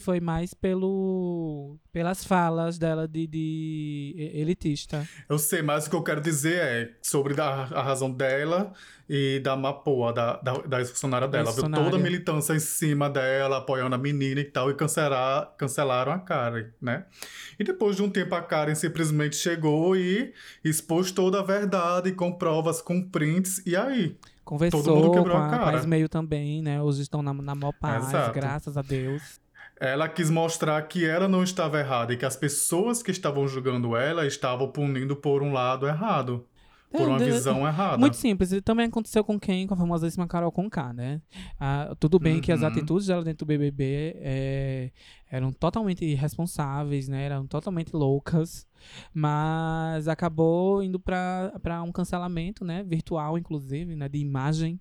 foi 0.00 0.18
mais 0.18 0.52
pelo, 0.52 1.76
pelas 1.92 2.24
falas 2.24 2.76
dela 2.76 3.06
de, 3.06 3.26
de 3.28 4.32
elitista. 4.34 5.06
Eu 5.28 5.38
sei, 5.38 5.62
mas 5.62 5.86
o 5.86 5.90
que 5.90 5.94
eu 5.96 6.02
quero 6.02 6.20
dizer 6.20 6.56
é 6.58 6.90
sobre 7.02 7.40
a, 7.40 7.46
a 7.46 7.82
razão 7.82 8.10
dela 8.10 8.72
e 9.08 9.40
da 9.40 9.56
Mapoa, 9.56 10.12
da, 10.12 10.36
da, 10.36 10.52
da 10.58 10.78
ex-funcionária 10.78 11.26
dela. 11.26 11.50
Viu 11.50 11.68
toda 11.68 11.96
a 11.96 11.98
militância 11.98 12.52
em 12.54 12.60
cima 12.60 13.10
dela, 13.10 13.59
apoiando 13.60 13.94
a 13.94 13.98
menina 13.98 14.40
e 14.40 14.44
tal, 14.44 14.70
e 14.70 14.74
cancelar, 14.74 15.54
cancelaram 15.56 16.12
a 16.12 16.18
Karen, 16.18 16.66
né? 16.80 17.04
E 17.58 17.64
depois 17.64 17.96
de 17.96 18.02
um 18.02 18.10
tempo 18.10 18.34
a 18.34 18.42
Karen 18.42 18.74
simplesmente 18.74 19.36
chegou 19.36 19.96
e 19.96 20.32
expôs 20.64 21.12
toda 21.12 21.40
a 21.40 21.42
verdade, 21.42 22.12
com 22.12 22.32
provas, 22.32 22.82
com 22.82 23.02
prints, 23.02 23.62
e 23.64 23.76
aí? 23.76 24.16
Conversou 24.44 24.82
Todo 24.82 24.96
mundo 24.96 25.08
com 25.08 25.14
quebrou 25.14 25.36
a 25.36 25.46
a, 25.46 25.48
com 25.48 25.54
a 25.54 25.58
cara. 25.58 25.78
Ismael 25.78 26.08
também, 26.08 26.60
né? 26.60 26.82
Hoje 26.82 27.02
estão 27.02 27.22
na, 27.22 27.32
na 27.32 27.54
maior 27.54 27.72
paz, 27.72 28.08
Exato. 28.08 28.34
graças 28.34 28.76
a 28.76 28.82
Deus. 28.82 29.40
Ela 29.78 30.08
quis 30.08 30.28
mostrar 30.28 30.82
que 30.82 31.06
ela 31.06 31.28
não 31.28 31.42
estava 31.42 31.78
errada 31.78 32.12
e 32.12 32.16
que 32.16 32.26
as 32.26 32.36
pessoas 32.36 33.02
que 33.02 33.10
estavam 33.10 33.46
julgando 33.46 33.96
ela 33.96 34.26
estavam 34.26 34.68
punindo 34.70 35.16
por 35.16 35.42
um 35.42 35.52
lado 35.52 35.86
errado, 35.86 36.44
por 36.90 37.02
É, 37.02 37.06
uma 37.06 37.18
de- 37.18 37.24
visão 37.26 37.66
errada. 37.66 37.98
Muito 37.98 38.16
simples. 38.16 38.50
E 38.52 38.60
também 38.60 38.86
aconteceu 38.86 39.22
com 39.24 39.38
quem? 39.38 39.66
Com 39.66 39.74
a 39.74 39.76
famosíssima 39.76 40.26
Carol 40.26 40.50
Conká, 40.50 40.92
né? 40.92 41.20
Ah, 41.58 41.94
tudo 42.00 42.18
bem 42.18 42.40
que 42.40 42.50
as 42.50 42.60
Uhum. 42.62 42.66
atitudes 42.66 43.06
dela 43.06 43.22
dentro 43.22 43.46
do 43.46 43.48
BBB 43.48 44.16
é, 44.18 44.90
eram 45.30 45.52
totalmente 45.52 46.04
irresponsáveis, 46.04 47.08
né? 47.08 47.24
Eram 47.24 47.46
totalmente 47.46 47.94
loucas. 47.94 48.66
Mas 49.14 50.08
acabou 50.08 50.82
indo 50.82 50.98
para 50.98 51.82
um 51.86 51.92
cancelamento, 51.92 52.64
né? 52.64 52.82
Virtual, 52.82 53.36
inclusive, 53.38 53.94
né? 53.94 54.08
De 54.08 54.18
imagem. 54.18 54.80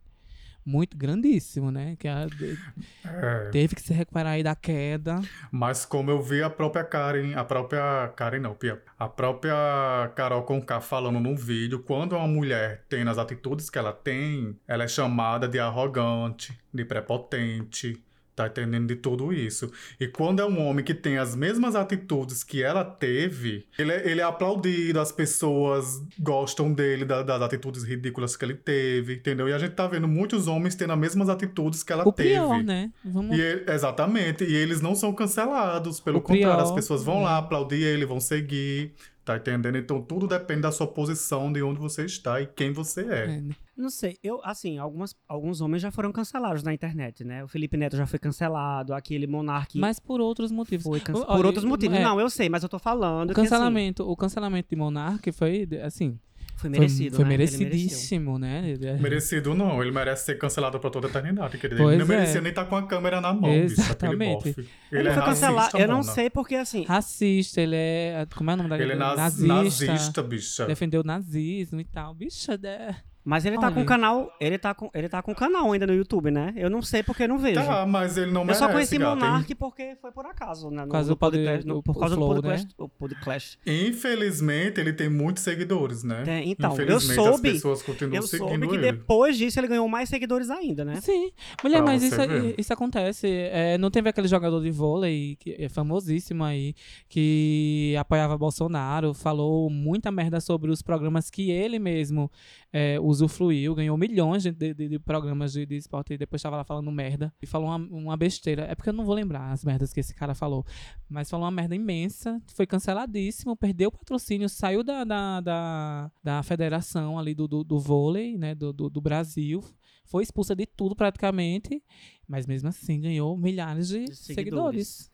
Muito 0.70 0.96
grandíssimo, 0.96 1.72
né? 1.72 1.96
Que 1.98 2.08
ela 2.08 2.28
de- 2.28 2.56
É. 3.04 3.50
teve 3.52 3.74
que 3.74 3.82
se 3.82 3.92
recuperar 3.92 4.34
aí 4.34 4.44
da 4.44 4.54
queda. 4.56 5.20
Mas 5.52 5.84
como 5.84 6.12
eu 6.12 6.22
vi 6.22 6.44
a 6.44 6.50
própria 6.50 6.84
Karen, 6.84 7.34
a 7.36 7.44
própria 7.44 8.08
Karen 8.16 8.40
não, 8.40 8.54
Pia, 8.54 8.80
a 9.00 9.10
própria 9.10 10.12
Carol 10.16 10.44
Conká 10.44 10.80
falando 10.80 11.20
num 11.20 11.36
vídeo, 11.36 11.80
quando 11.80 12.16
uma 12.16 12.28
mulher 12.28 12.84
tem 12.88 13.02
as 13.08 13.18
atitudes 13.18 13.68
que 13.68 13.80
ela 13.80 13.92
tem, 13.92 14.56
ela 14.68 14.84
é 14.84 14.88
chamada 14.88 15.48
de 15.48 15.58
arrogante, 15.60 16.56
de 16.72 16.86
prepotente, 16.86 18.00
tá 18.40 18.48
entendendo 18.48 18.88
de 18.88 18.96
tudo 18.96 19.32
isso. 19.34 19.72
E 20.00 20.08
quando 20.08 20.40
é 20.42 20.46
um 20.46 20.66
homem 20.68 20.84
que 20.84 20.94
tem 20.94 21.18
as 21.18 21.36
mesmas 21.36 21.76
atitudes 21.76 22.44
que 22.44 22.64
ela 22.64 22.84
teve, 22.84 23.66
ele 23.78 23.92
é, 23.92 24.10
ele 24.12 24.22
é 24.22 24.24
aplaudido, 24.24 25.00
as 25.00 25.12
pessoas 25.12 26.02
gostam 26.20 26.72
dele, 26.74 27.06
da- 27.06 27.24
das 27.24 27.42
atitudes 27.42 27.84
ridículas 27.84 28.36
que 28.36 28.46
ele 28.46 28.56
teve, 28.56 29.16
entendeu? 29.16 29.48
E 29.48 29.54
a 29.54 29.58
gente 29.60 29.72
tá 29.74 29.88
vendo 29.88 30.08
muitos 30.08 30.48
homens 30.48 30.76
tendo 30.76 30.94
as 30.94 31.00
mesmas 31.00 31.30
atitudes 31.30 31.84
que 31.84 31.94
ela 31.94 32.08
o 32.08 32.12
teve. 32.12 32.30
pior, 32.30 32.64
né? 32.64 32.92
Vamos... 33.04 33.38
E 33.38 33.42
ele- 33.42 33.66
exatamente, 33.72 34.44
e 34.44 34.56
eles 34.56 34.82
não 34.82 34.96
são 34.96 35.14
cancelados, 35.14 36.00
pelo 36.00 36.20
O 36.20 36.22
contrário, 36.22 36.56
pior, 36.58 36.60
as 36.64 36.72
pessoas 36.72 37.04
vão 37.04 37.20
né? 37.20 37.24
lá 37.26 37.38
aplaudir 37.38 37.82
ele, 37.82 38.06
vão 38.06 38.20
seguir, 38.20 38.94
tá 39.38 39.52
entendendo? 39.52 39.78
Então 39.78 40.02
tudo 40.02 40.28
depende 40.28 40.62
da 40.62 40.72
sua 40.72 40.88
posição, 40.88 41.52
de 41.52 41.62
onde 41.62 41.80
você 41.80 42.06
está 42.06 42.42
e 42.42 42.48
quem 42.48 42.72
você 42.72 43.02
é. 43.02 43.24
É, 43.26 43.42
né? 43.42 43.56
Não 43.76 43.90
sei, 43.90 44.18
eu, 44.22 44.42
assim, 44.44 44.78
algumas, 44.78 45.16
alguns 45.28 45.62
homens 45.62 45.82
já 45.82 45.90
foram 45.90 46.12
cancelados 46.12 46.64
na 46.64 46.74
internet, 46.74 47.24
né? 47.24 47.44
O 47.44 47.48
Felipe 47.48 47.78
Neto 47.78 47.96
já 47.96 48.06
foi 48.06 48.20
cancelado, 48.20 48.94
aquele 48.94 49.26
Monark 49.26 49.78
Mas 49.80 50.00
por 50.00 50.20
outros 50.20 50.52
motivos. 50.52 50.84
foi 50.84 51.00
cancelado. 51.00 51.32
Olha, 51.32 51.38
Por 51.38 51.46
outros 51.46 51.64
motivos. 51.64 51.98
é, 51.98 52.04
Não, 52.04 52.20
eu 52.20 52.30
sei, 52.30 52.50
mas 52.50 52.62
eu 52.62 52.68
tô 52.68 52.78
falando 52.78 53.32
O 53.32 53.34
que, 53.34 53.40
assim, 53.40 53.50
cancelamento, 53.50 54.04
o 54.10 54.16
cancelamento 54.18 54.68
de 54.70 54.76
Monark 54.76 55.32
foi, 55.32 55.68
assim, 55.82 56.20
foi 56.60 56.70
foi- 56.70 56.80
merecido, 56.80 57.16
foi, 57.16 57.26
né? 57.26 57.32
Ele 57.32 57.38
mereceu. 57.38 57.60
merecidíssimo, 57.60 58.38
né? 58.40 58.70
Ele- 58.70 58.94
Merecido 59.02 59.56
não, 59.56 59.82
ele 59.82 59.92
merece 59.92 60.26
ser 60.26 60.38
cancelado 60.38 60.80
pra 60.80 60.90
toda 60.90 61.08
a 61.08 61.10
eternidade, 61.10 61.58
querido. 61.58 61.82
Pois 61.82 61.96
ele 61.96 62.04
não 62.06 62.14
é. 62.14 62.18
merecia 62.20 62.42
nem 62.42 62.50
estar 62.50 62.66
com 62.66 62.76
a 62.76 62.86
câmera 62.86 63.20
na 63.22 63.34
mão, 63.34 63.50
bicho, 63.52 63.80
Exatamente. 63.82 64.34
bofe. 64.54 64.60
Ele, 64.60 64.68
Ele, 65.02 65.10
é 65.10 65.14
foi 65.14 65.24
cancelado, 65.24 65.58
racista, 65.58 65.78
eu 65.80 65.88
não 65.88 66.04
sei 66.04 66.30
porque, 66.30 66.56
assim, 66.56 66.84
Racista, 66.84 67.62
ele 67.62 67.76
é. 67.76 68.28
Como 68.36 68.52
é 68.52 68.54
o 68.54 68.58
nome 68.58 68.70
daquele? 68.70 68.92
Ele 68.92 68.94
é 68.94 68.98
naz- 68.98 69.18
nazista. 69.18 69.86
nazista, 69.92 70.24
bicha. 70.24 70.66
Defendeu 70.66 71.02
o 71.02 71.04
nazismo 71.04 71.80
e 71.80 71.86
tal. 71.86 72.14
Bicha, 72.14 72.58
né? 72.58 72.96
Mas 73.24 73.46
ele 73.46 73.58
tá 73.58 73.68
Olha. 73.68 73.76
com 73.76 73.82
o 73.82 73.86
canal, 73.86 74.32
ele 74.40 74.58
tá 74.58 74.74
com, 74.74 74.90
ele 74.94 75.08
tá 75.10 75.22
com 75.22 75.36
canal 75.36 75.72
ainda 75.72 75.86
no 75.86 75.94
YouTube, 75.94 76.32
né? 76.32 76.54
Eu 76.56 76.70
não 76.70 76.82
sei 76.82 77.04
porque 77.04 77.24
eu 77.24 77.28
não 77.28 77.38
vejo. 77.38 77.56
Tá, 77.64 77.86
mas 77.86 78.18
ele 78.18 78.32
não 78.32 78.42
eu 78.42 78.46
merece, 78.46 78.60
só 78.64 78.72
conheci 78.72 78.98
gata, 78.98 79.12
hein? 79.14 79.20
Monark 79.20 79.56
porque 79.56 79.96
foi 80.02 80.12
por 80.12 80.26
acaso, 80.26 80.70
né? 80.70 80.82
No, 80.82 80.88
Por 80.88 80.92
causa 80.94 81.10
no 81.10 81.16
do 81.16 81.20
pod- 81.20 81.32
podcast, 81.34 81.68
no- 81.68 81.74
do- 81.76 81.84
por 81.84 82.00
causa 82.00 82.16
Flow, 82.16 82.30
do 82.36 82.42
né? 82.42 82.50
podcast, 82.50 82.76
o 82.78 82.90
podcast. 82.90 83.60
Infelizmente, 83.66 84.80
ele 84.80 84.94
tem 84.94 85.10
muitos 85.10 85.44
seguidores, 85.44 86.04
né? 86.04 86.24
Tem, 86.24 86.52
então, 86.52 86.72
eu 86.72 86.84
Infelizmente, 86.84 87.16
soube- 87.16 87.48
as 87.50 87.54
pessoas 87.56 87.82
continuam 87.84 88.16
Eu 88.16 88.22
seguindo 88.24 88.50
soube 88.50 88.68
que 88.68 88.76
ele. 88.76 88.92
depois 88.92 89.38
disso 89.38 89.60
ele 89.60 89.68
ganhou 89.68 89.88
mais 89.88 90.10
seguidores 90.10 90.50
ainda, 90.50 90.84
né? 90.86 91.00
Sim. 91.02 91.32
Mulher, 91.64 91.78
Pra 91.84 91.86
mas 91.92 92.04
isso, 92.04 92.16
ver. 92.16 92.56
isso 92.58 92.74
acontece. 92.74 93.28
É, 93.30 93.78
não 93.78 93.92
teve 93.92 94.10
aquele 94.10 94.28
jogador 94.28 94.62
de 94.62 94.72
vôlei, 94.72 95.36
que 95.40 95.56
é 95.60 95.70
famosíssimo 95.70 96.44
aí, 96.44 96.74
que 97.08 97.96
apoiava 98.00 98.38
Bolsonaro, 98.38 99.14
falou 99.14 99.70
muita 99.70 100.12
merda 100.12 100.40
sobre 100.40 100.72
os 100.72 100.82
programas 100.82 101.30
que 101.30 101.52
ele 101.52 101.78
mesmo 101.80 102.32
é, 102.72 103.00
usufruiu, 103.00 103.74
ganhou 103.74 103.98
milhões 103.98 104.44
de, 104.44 104.52
de- 104.52 104.74
de 104.74 105.00
programas 105.00 105.54
de, 105.54 105.66
de 105.66 105.76
esporte 105.76 106.14
e 106.14 106.18
depois 106.18 106.40
estava 106.40 106.58
lá 106.58 106.64
falando 106.64 106.92
merda. 106.92 107.34
E 107.42 107.46
falou 107.48 107.68
uma, 107.68 107.78
uma 107.78 108.18
besteira. 108.18 108.64
É 108.64 108.76
porque 108.76 108.90
eu 108.90 108.94
não 108.94 109.06
vou 109.06 109.16
lembrar 109.16 109.52
as 109.52 109.64
merdas 109.66 109.92
que 109.92 110.00
esse 110.00 110.14
cara 110.14 110.36
falou. 110.36 110.66
Mas 111.10 111.30
falou 111.30 111.46
uma 111.46 111.52
merda 111.52 111.76
imensa, 111.76 112.42
foi 112.54 112.68
canceladíssimo, 112.68 113.56
perdeu 113.56 113.90
o 113.90 113.92
patrocínio, 113.92 114.48
saiu 114.48 114.84
da, 114.84 115.04
da, 115.04 115.42
da, 115.42 116.12
da 116.24 116.44
federação 116.44 117.18
ali 117.18 117.34
do, 117.34 117.48
do, 117.48 117.64
do 117.64 117.80
vôlei, 117.80 118.38
né, 118.38 118.54
do, 118.54 118.72
do, 118.72 118.90
do 118.90 119.02
Brasil. 119.02 119.64
Foi 120.06 120.24
expulsa 120.24 120.56
de 120.56 120.66
tudo 120.66 120.96
praticamente, 120.96 121.84
mas 122.28 122.46
mesmo 122.48 122.70
assim 122.70 123.00
ganhou 123.00 123.38
milhares 123.38 123.88
de, 123.90 124.06
De 124.06 124.16
seguidores. 124.16 124.88
seguidores. 124.88 125.12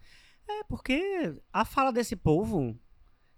É, 0.47 0.63
porque 0.69 1.35
a 1.51 1.65
fala 1.65 1.91
desse 1.91 2.15
povo 2.15 2.77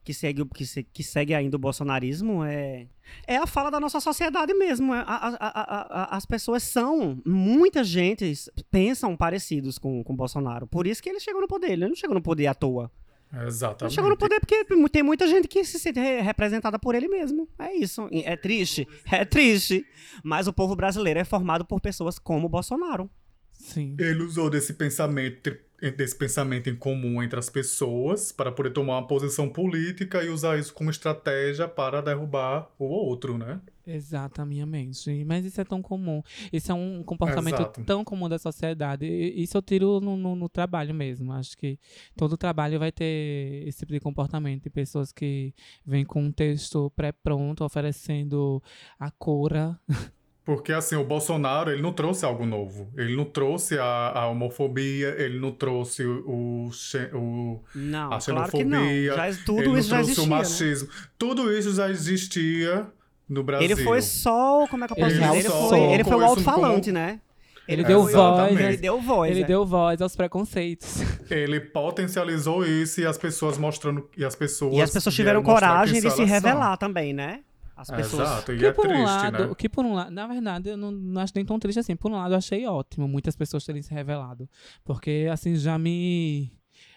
que 0.07 0.13
segue, 0.13 0.41
o- 0.41 0.45
que, 0.45 0.65
se- 0.65 0.83
que 0.83 1.03
segue 1.03 1.33
ainda 1.33 1.57
o 1.57 1.59
bolsonarismo 1.59 2.41
é, 2.45 2.87
é 3.27 3.35
a 3.35 3.45
fala 3.45 3.69
da 3.69 3.77
nossa 3.77 3.99
sociedade 3.99 4.53
mesmo. 4.53 4.93
É, 4.95 4.99
a- 4.99 5.03
a- 5.03 5.37
a- 5.37 6.03
a- 6.03 6.15
as 6.15 6.25
pessoas 6.25 6.63
são, 6.63 7.21
muita 7.25 7.83
gente 7.83 8.33
pensam 8.71 9.17
parecidos 9.17 9.77
com 9.77 9.99
o 10.07 10.13
Bolsonaro. 10.15 10.65
Por 10.65 10.87
isso 10.87 11.03
que 11.03 11.09
ele 11.09 11.19
chegou 11.19 11.41
no 11.41 11.47
poder. 11.47 11.71
Ele 11.71 11.87
não 11.89 11.95
chegou 11.95 12.13
no 12.15 12.21
poder 12.21 12.47
à 12.47 12.53
toa. 12.53 12.89
Ele 13.33 13.45
Exatamente. 13.47 13.93
chegou 13.95 14.09
no 14.09 14.15
poder 14.17 14.39
porque 14.39 14.63
tem 14.89 15.03
muita 15.03 15.27
gente 15.27 15.49
que 15.49 15.61
se 15.65 15.77
sente 15.77 15.99
re- 15.99 16.21
representada 16.21 16.79
por 16.79 16.95
ele 16.95 17.09
mesmo. 17.09 17.49
É 17.59 17.73
isso. 17.75 18.07
É 18.13 18.37
triste. 18.37 18.87
É 19.11 19.25
triste. 19.25 19.85
Mas 20.23 20.47
o 20.47 20.53
povo 20.53 20.73
brasileiro 20.73 21.19
é 21.19 21.25
formado 21.25 21.65
por 21.65 21.81
pessoas 21.81 22.17
como 22.17 22.45
o 22.47 22.49
Bolsonaro. 22.49 23.09
Sim. 23.51 23.97
Ele 23.99 24.23
usou 24.23 24.49
desse 24.49 24.73
pensamento, 24.75 25.53
desse 25.95 26.15
pensamento 26.15 26.69
em 26.69 26.75
comum 26.75 27.21
entre 27.21 27.37
as 27.37 27.49
pessoas 27.49 28.31
para 28.31 28.51
poder 28.51 28.71
tomar 28.71 28.97
uma 28.97 29.07
posição 29.07 29.47
política 29.47 30.23
e 30.23 30.29
usar 30.29 30.57
isso 30.57 30.73
como 30.73 30.89
estratégia 30.89 31.67
para 31.67 32.01
derrubar 32.01 32.67
o 32.79 32.85
outro, 32.85 33.37
né? 33.37 33.59
Exatamente. 33.85 35.23
Mas 35.23 35.45
isso 35.45 35.61
é 35.61 35.63
tão 35.63 35.81
comum. 35.81 36.21
Isso 36.51 36.71
é 36.71 36.75
um 36.75 37.01
comportamento 37.03 37.55
Exato. 37.55 37.83
tão 37.85 38.03
comum 38.03 38.27
da 38.27 38.37
sociedade. 38.37 39.05
Isso 39.05 39.57
eu 39.57 39.61
tiro 39.61 39.99
no, 40.01 40.17
no- 40.17 40.35
no 40.35 40.49
trabalho 40.49 40.93
mesmo. 40.93 41.31
Acho 41.31 41.57
que 41.57 41.79
todo 42.15 42.35
trabalho 42.35 42.79
vai 42.79 42.91
ter 42.91 43.63
esse 43.67 43.79
tipo 43.79 43.93
de 43.93 43.99
comportamento. 43.99 44.63
De 44.63 44.69
pessoas 44.69 45.11
que 45.11 45.53
vêm 45.85 46.03
com 46.03 46.21
um 46.23 46.31
texto 46.31 46.91
pré-pronto, 46.95 47.63
oferecendo 47.63 48.61
a 48.99 49.09
cura 49.11 49.79
Porque 50.47 50.71
assim, 50.71 50.95
o 50.95 51.03
Bolsonaro, 51.03 51.69
ele 51.71 51.81
não 51.81 51.91
trouxe 51.91 52.23
algo 52.23 52.45
novo. 52.45 52.89
Ele 52.95 53.13
não 53.17 53.25
trouxe 53.25 53.77
a, 53.77 53.83
a 54.15 54.27
homofobia, 54.29 55.13
ele 55.19 55.37
não 55.39 55.51
trouxe 55.51 56.05
o, 56.05 56.69
o, 57.13 57.59
Não, 57.75 58.13
a 58.13 58.17
claro 58.21 58.49
que 58.51 58.63
não. 58.63 58.79
xenofobia, 58.79 59.13
Já, 59.13 59.27
ele 59.27 59.37
tudo 59.45 59.63
não 59.65 59.77
isso 59.77 59.89
já 59.89 59.95
trouxe 59.97 60.11
existia, 60.11 60.23
o 60.23 60.27
né? 60.29 60.37
machismo. 60.37 60.89
Tudo 61.17 61.51
isso 61.53 61.75
já 61.75 61.89
existia 61.89 62.87
no 63.27 63.43
Brasil. 63.43 63.65
Ele 63.65 63.75
foi 63.75 64.01
só, 64.01 64.65
como 64.67 64.85
é 64.85 64.87
que 64.87 64.93
eu 64.93 64.97
posso 64.97 65.09
Ele 65.09 65.19
dizer? 65.19 65.35
Ele 65.37 65.49
foi, 65.49 65.79
ele 65.81 66.03
foi 66.05 66.15
o 66.15 66.23
alto-falante, 66.23 66.91
né? 66.93 67.19
Ele 67.67 67.81
É, 67.81 67.85
deu 67.85 68.03
voz, 68.07 68.53
né? 68.55 68.67
Ele 68.69 68.77
deu 68.77 69.01
voz, 69.01 69.29
Ele 69.31 69.41
é. 69.41 69.45
deu 69.45 69.65
voz 69.65 70.01
aos 70.01 70.15
preconceitos. 70.15 71.01
Ele 71.29 71.59
potencializou 71.59 72.65
isso 72.65 73.01
e 73.01 73.05
as 73.05 73.17
pessoas 73.17 73.57
mostrando. 73.57 74.09
E 74.15 74.23
as 74.23 74.33
pessoas, 74.33 74.73
E 74.73 74.81
as 74.81 74.89
pessoas 74.91 75.13
tiveram 75.13 75.43
coragem 75.43 75.95
de 75.95 75.99
se 75.99 76.05
elas 76.07 76.15
são. 76.15 76.25
revelar 76.25 76.77
também, 76.77 77.11
né? 77.13 77.41
As 77.77 77.91
pessoas. 77.91 78.27
Exato, 78.27 78.53
e 78.53 78.57
Que 78.57 78.65
é 78.65 78.71
por 78.73 78.87
triste, 78.87 78.99
um 78.99 79.05
lado, 79.05 79.47
né? 79.47 79.55
que 79.55 79.69
por 79.69 79.85
um 79.85 79.93
lado, 79.93 80.09
na 80.09 80.25
verdade, 80.25 80.69
eu 80.69 80.77
não, 80.77 80.91
não 80.91 81.21
acho 81.21 81.33
nem 81.35 81.45
tão 81.45 81.59
triste 81.59 81.77
assim. 81.77 81.95
Por 81.95 82.11
um 82.11 82.15
lado, 82.15 82.33
eu 82.33 82.37
achei 82.39 82.65
ótimo 82.65 83.07
muitas 83.07 83.35
pessoas 83.35 83.63
terem 83.63 83.83
se 83.83 83.93
revelado. 83.93 84.49
Porque, 84.83 85.27
assim, 85.31 85.55
já 85.55 85.77
me, 85.77 86.51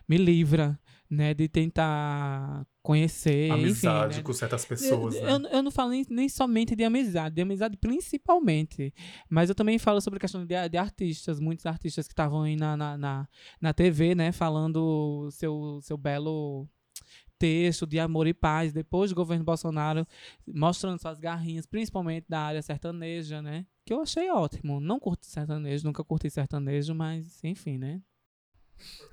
me 0.08 0.16
livra, 0.16 0.80
né, 1.10 1.34
de 1.34 1.48
tentar 1.48 2.66
conhecer, 2.82 3.50
Amizade 3.50 4.06
enfim, 4.06 4.16
né? 4.16 4.22
com 4.22 4.32
certas 4.32 4.64
pessoas, 4.64 5.14
eu, 5.16 5.38
né? 5.38 5.48
eu, 5.48 5.56
eu 5.56 5.62
não 5.62 5.70
falo 5.70 5.90
nem, 5.90 6.06
nem 6.08 6.28
somente 6.30 6.74
de 6.74 6.82
amizade, 6.82 7.34
de 7.34 7.42
amizade 7.42 7.76
principalmente. 7.76 8.94
Mas 9.28 9.50
eu 9.50 9.54
também 9.54 9.78
falo 9.78 10.00
sobre 10.00 10.16
a 10.16 10.20
questão 10.20 10.46
de, 10.46 10.68
de 10.68 10.78
artistas, 10.78 11.38
muitos 11.38 11.66
artistas 11.66 12.06
que 12.06 12.12
estavam 12.12 12.42
aí 12.42 12.56
na, 12.56 12.74
na, 12.74 12.96
na, 12.96 13.28
na 13.60 13.74
TV, 13.74 14.14
né, 14.14 14.32
falando 14.32 15.28
seu, 15.30 15.80
seu 15.82 15.98
belo 15.98 16.66
texto 17.40 17.86
de 17.86 17.98
amor 17.98 18.26
e 18.26 18.34
paz 18.34 18.70
depois 18.72 19.10
do 19.10 19.16
governo 19.16 19.42
Bolsonaro, 19.44 20.06
mostrando 20.46 21.00
suas 21.00 21.18
garrinhas, 21.18 21.64
principalmente 21.64 22.26
da 22.28 22.38
área 22.40 22.60
sertaneja, 22.62 23.40
né? 23.40 23.64
Que 23.84 23.94
eu 23.94 24.02
achei 24.02 24.30
ótimo. 24.30 24.78
Não 24.78 25.00
curto 25.00 25.24
sertanejo, 25.24 25.86
nunca 25.86 26.04
curti 26.04 26.28
sertanejo, 26.30 26.94
mas 26.94 27.42
enfim, 27.42 27.78
né? 27.78 28.02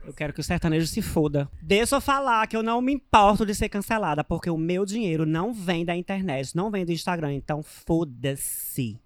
Eu 0.06 0.14
quero 0.14 0.32
que 0.34 0.40
o 0.40 0.44
sertanejo 0.44 0.88
se 0.88 1.02
foda. 1.02 1.50
Deixa 1.62 1.96
eu 1.96 2.02
falar 2.02 2.46
que 2.48 2.56
eu 2.56 2.64
não 2.64 2.82
me 2.82 2.94
importo 2.94 3.46
de 3.46 3.56
ser 3.56 3.70
cancelada, 3.70 4.24
porque 4.24 4.50
o 4.50 4.58
meu 4.58 4.86
dinheiro 4.86 5.26
não 5.26 5.54
vem 5.54 5.84
da 5.86 5.96
internet, 5.96 6.56
não 6.56 6.70
vem 6.70 6.86
do 6.86 6.92
Instagram, 6.92 7.34
então 7.34 7.64
foda-se. 7.64 9.00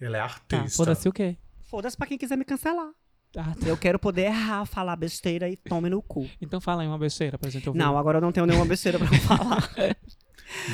Ele 0.00 0.16
é 0.16 0.18
Tá, 0.18 0.24
artista. 0.24 0.76
foda-se 0.76 1.08
o 1.08 1.12
quê? 1.12 1.36
Foda-se 1.64 1.96
pra 1.96 2.06
quem 2.06 2.18
quiser 2.18 2.36
me 2.36 2.44
cancelar. 2.44 2.90
Ah, 3.36 3.54
tá. 3.58 3.66
Eu 3.66 3.76
quero 3.76 3.98
poder 3.98 4.22
errar, 4.26 4.64
falar 4.66 4.94
besteira 4.96 5.48
e 5.48 5.56
tome 5.56 5.88
no 5.88 6.02
cu. 6.02 6.28
Então 6.40 6.60
fala 6.60 6.82
aí 6.82 6.88
uma 6.88 6.98
besteira 6.98 7.38
pra 7.38 7.48
gente 7.50 7.66
ouvir. 7.68 7.78
Não, 7.78 7.96
agora 7.96 8.18
eu 8.18 8.22
não 8.22 8.30
tenho 8.32 8.44
nenhuma 8.46 8.66
besteira 8.66 8.98
pra 8.98 9.08
falar. 9.20 9.70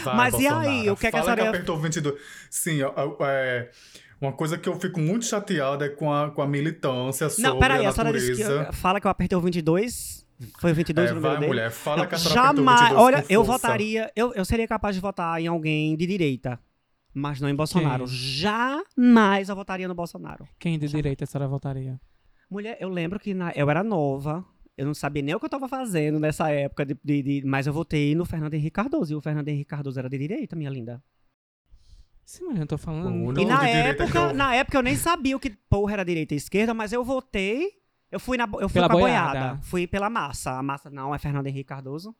Vai, 0.03 0.17
Mas 0.17 0.35
e 0.35 0.39
Bolsonaro. 0.39 0.69
aí, 0.69 0.91
o 0.91 0.97
que 0.97 1.07
é 1.07 1.11
que 1.11 1.17
a 1.17 1.21
Fala 1.21 1.25
senhora 1.35 1.43
ia- 1.43 1.49
apertou 1.51 1.79
22. 1.79 2.21
Sim, 2.51 2.83
ó, 2.83 2.93
ó, 2.97 3.17
é, 3.27 3.71
uma 4.21 4.33
coisa 4.33 4.59
que 4.59 4.69
eu 4.69 4.75
fico 4.81 4.99
muito 4.99 5.25
chateada 5.25 5.87
é 5.87 5.89
com 5.89 6.13
a, 6.13 6.31
com 6.33 6.43
a 6.43 6.49
militância 6.49 7.29
sobre 7.31 7.49
não, 7.49 7.59
peraí, 7.61 7.87
a 7.87 7.91
a 7.91 7.93
senhora 7.93 8.13
disse 8.13 8.35
que. 8.35 8.43
eu- 8.43 8.73
Fala 8.73 9.01
que 9.01 9.07
eu 9.07 9.11
apertei 9.11 9.39
o 9.39 9.41
22. 9.41 10.27
Foi 10.61 10.71
o 10.73 10.75
22 10.75 11.09
É, 11.09 11.13
o 11.13 11.15
número 11.17 11.33
vai, 11.33 11.41
dele? 11.41 11.53
mulher, 11.53 11.71
fala 11.71 11.99
Não, 12.03 12.07
que 12.09 12.15
a 12.15 12.19
senhora 12.19 12.35
jamais. 12.57 12.81
22 12.81 13.03
Olha, 13.05 13.25
eu 13.29 13.45
votaria. 13.45 14.11
Eu, 14.17 14.33
eu 14.35 14.45
seria 14.45 14.67
capaz 14.69 14.95
de 14.97 15.01
votar 15.01 15.41
em 15.41 15.47
alguém 15.47 15.97
de 15.97 16.07
direita. 16.07 16.59
Mas 17.15 17.41
não 17.41 17.49
em 17.49 17.55
Bolsonaro. 17.55 18.05
Quem? 18.05 18.15
Jamais 18.15 19.49
eu 19.49 19.57
votaria 19.57 19.89
no 19.89 19.95
Bolsonaro. 19.95 20.47
Quem 20.59 20.79
de 20.79 20.87
direita 20.89 21.25
a 21.25 21.27
senhora 21.27 21.49
votaria? 21.49 22.01
Mulher, 22.51 22.77
eu 22.81 22.89
lembro 22.89 23.19
que 23.21 23.35
na- 23.35 23.53
eu 23.55 23.69
era 23.71 23.83
nova. 23.85 24.45
Eu 24.77 24.87
não 24.87 24.95
sabia 24.95 25.23
nem 25.23 25.35
o 25.35 25.41
que 25.41 25.45
eu 25.47 25.51
tava 25.51 25.69
fazendo 25.69 26.21
nessa 26.21 26.51
época, 26.51 26.87
de, 26.87 26.97
de- 27.05 27.23
de- 27.23 27.43
mas 27.47 27.67
eu 27.67 27.73
votei 27.73 28.15
no 28.15 28.25
Fernando 28.25 28.55
Henrique 28.55 28.71
Cardoso. 28.71 29.13
E 29.13 29.17
o 29.17 29.21
Fernando 29.21 29.49
Henrique 29.49 29.69
Cardoso 29.69 29.99
era 29.99 30.09
de 30.09 30.17
direita, 30.17 30.55
minha 30.57 30.71
linda. 30.71 31.03
Sim, 32.25 32.45
mas 32.45 32.61
eu 32.61 32.67
tô 32.67 32.79
falando. 32.79 33.41
E 33.41 33.45
na 33.45 33.67
época, 33.69 34.19
eu- 34.19 34.35
na 34.35 34.55
época 34.55 34.79
eu 34.79 34.83
nem 34.83 34.95
sabia 34.97 35.37
o 35.37 35.41
que 35.41 35.51
porra 35.69 35.95
era 35.95 36.05
direita 36.05 36.35
e 36.35 36.37
esquerda, 36.37 36.73
mas 36.75 36.93
eu 36.93 37.03
votei. 37.05 37.73
Eu 38.11 38.21
fui, 38.21 38.39
na, 38.39 38.45
eu 38.45 38.69
fui 38.69 38.75
Pela 38.81 38.89
com 38.89 38.97
a 38.97 39.01
boiada. 39.01 39.31
boiada. 39.41 39.63
Fui 39.63 39.87
pela 39.87 40.09
massa. 40.09 40.53
A 40.53 40.63
massa 40.63 40.89
não 40.89 41.15
é 41.15 41.19
Fernando 41.19 41.47
Henrique 41.47 41.69
Cardoso. 41.69 42.15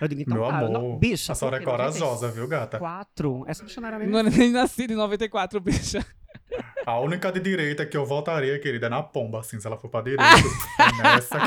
Eu 0.00 0.08
digo, 0.08 0.20
então, 0.22 0.34
Meu 0.34 0.46
cara, 0.48 0.66
amor, 0.66 0.70
não, 0.70 0.98
bicha. 0.98 1.32
a 1.32 1.34
senhora 1.34 1.56
é 1.56 1.60
corajosa, 1.60 2.30
viu, 2.30 2.46
gata? 2.46 2.78
Quatro. 2.78 3.44
Essa 3.46 3.64
bicha 3.64 3.80
não 3.80 3.88
era 3.88 3.98
nem 3.98 4.08
Não 4.08 4.18
era 4.18 4.30
nem 4.30 4.50
nascido 4.52 4.92
em 4.92 4.96
94, 4.96 5.58
bicha. 5.60 6.04
A 6.86 7.00
única 7.00 7.32
de 7.32 7.40
direita 7.40 7.84
que 7.84 7.96
eu 7.96 8.06
votaria, 8.06 8.56
querida, 8.60 8.86
é 8.86 8.88
na 8.88 9.02
pomba, 9.02 9.40
assim, 9.40 9.58
se 9.58 9.66
ela 9.66 9.76
for 9.76 9.88
pra 9.88 10.02
direita. 10.02 10.22
é 11.00 11.02
nessa 11.02 11.38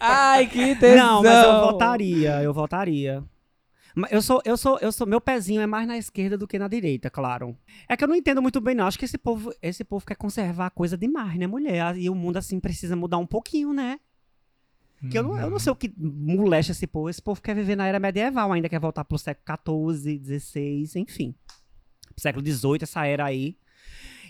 Ai, 0.00 0.46
que 0.46 0.74
tesão. 0.74 0.96
Não, 0.96 1.22
mas 1.22 1.44
eu 1.44 1.60
votaria, 1.60 2.42
eu 2.42 2.54
votaria. 2.54 3.22
Eu 4.10 4.22
sou, 4.22 4.40
eu 4.46 4.56
sou, 4.56 4.78
eu 4.80 4.90
sou, 4.90 5.06
meu 5.06 5.20
pezinho 5.20 5.60
é 5.60 5.66
mais 5.66 5.86
na 5.86 5.98
esquerda 5.98 6.38
do 6.38 6.48
que 6.48 6.58
na 6.58 6.66
direita, 6.66 7.10
claro. 7.10 7.54
É 7.86 7.94
que 7.94 8.02
eu 8.02 8.08
não 8.08 8.16
entendo 8.16 8.40
muito 8.40 8.58
bem, 8.58 8.74
não. 8.74 8.86
Acho 8.86 8.98
que 8.98 9.04
esse 9.04 9.18
povo, 9.18 9.52
esse 9.60 9.84
povo 9.84 10.06
quer 10.06 10.16
conservar 10.16 10.68
a 10.68 10.70
coisa 10.70 10.96
demais, 10.96 11.38
né, 11.38 11.46
mulher? 11.46 11.94
E 11.98 12.08
o 12.08 12.14
mundo, 12.14 12.38
assim, 12.38 12.58
precisa 12.58 12.96
mudar 12.96 13.18
um 13.18 13.26
pouquinho, 13.26 13.74
né? 13.74 14.00
Que 15.10 15.18
eu, 15.18 15.22
não, 15.24 15.38
eu 15.38 15.50
não 15.50 15.58
sei 15.58 15.70
o 15.70 15.76
que 15.76 15.92
molesta 15.98 16.72
esse 16.72 16.86
povo. 16.86 17.10
Esse 17.10 17.20
povo 17.20 17.42
quer 17.42 17.54
viver 17.54 17.76
na 17.76 17.86
era 17.86 17.98
medieval, 17.98 18.50
ainda 18.50 18.68
quer 18.68 18.80
voltar 18.80 19.04
pro 19.04 19.18
século 19.18 19.92
XIV, 19.92 20.40
XVI, 20.40 20.90
enfim. 20.96 21.34
Século 22.16 22.46
XVIII, 22.46 22.78
essa 22.82 23.04
era 23.04 23.26
aí. 23.26 23.58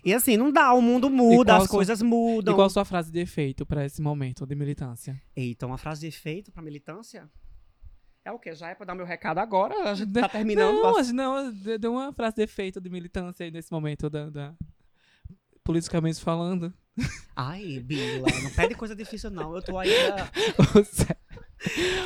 E 0.04 0.12
assim, 0.12 0.36
não 0.36 0.50
dá, 0.50 0.72
o 0.72 0.82
mundo 0.82 1.08
muda, 1.08 1.56
as 1.56 1.62
a 1.62 1.66
sua- 1.66 1.76
coisas 1.76 2.00
E 2.00 2.04
mudam. 2.04 2.54
qual 2.54 2.66
a 2.66 2.70
sua 2.70 2.84
frase 2.84 3.10
de 3.12 3.20
efeito 3.20 3.64
pra 3.64 3.84
esse 3.84 4.02
momento 4.02 4.44
de 4.46 4.54
militância? 4.54 5.20
Eita, 5.36 5.66
uma 5.66 5.78
frase 5.78 6.00
de 6.00 6.06
efeito 6.08 6.50
pra 6.50 6.60
militância? 6.62 7.30
É 8.24 8.30
o 8.32 8.38
quê? 8.38 8.54
Já 8.54 8.68
é 8.70 8.74
pra 8.74 8.84
dar 8.86 8.94
meu 8.94 9.06
recado 9.06 9.38
agora? 9.38 9.90
A 9.90 9.94
gente 9.94 10.12
tá 10.26 10.28
terminando. 10.28 10.74
Não, 10.82 10.96
a- 10.96 11.02
não, 11.12 11.52
de- 11.52 11.78
deu 11.78 11.92
uma 11.92 12.12
frase 12.12 12.36
de 12.36 12.42
efeito 12.42 12.80
de 12.80 12.88
militância 12.90 13.44
aí 13.44 13.50
nesse 13.50 13.70
momento 13.70 14.08
da, 14.10 14.28
da- 14.30 14.54
politicamente 15.64 16.20
falando. 16.20 16.72
Ai, 17.34 17.78
Bila, 17.80 18.26
não 18.42 18.50
pede 18.50 18.74
coisa 18.74 18.94
difícil, 18.94 19.30
não. 19.30 19.54
Eu 19.56 19.62
tô 19.62 19.78
ainda. 19.78 20.30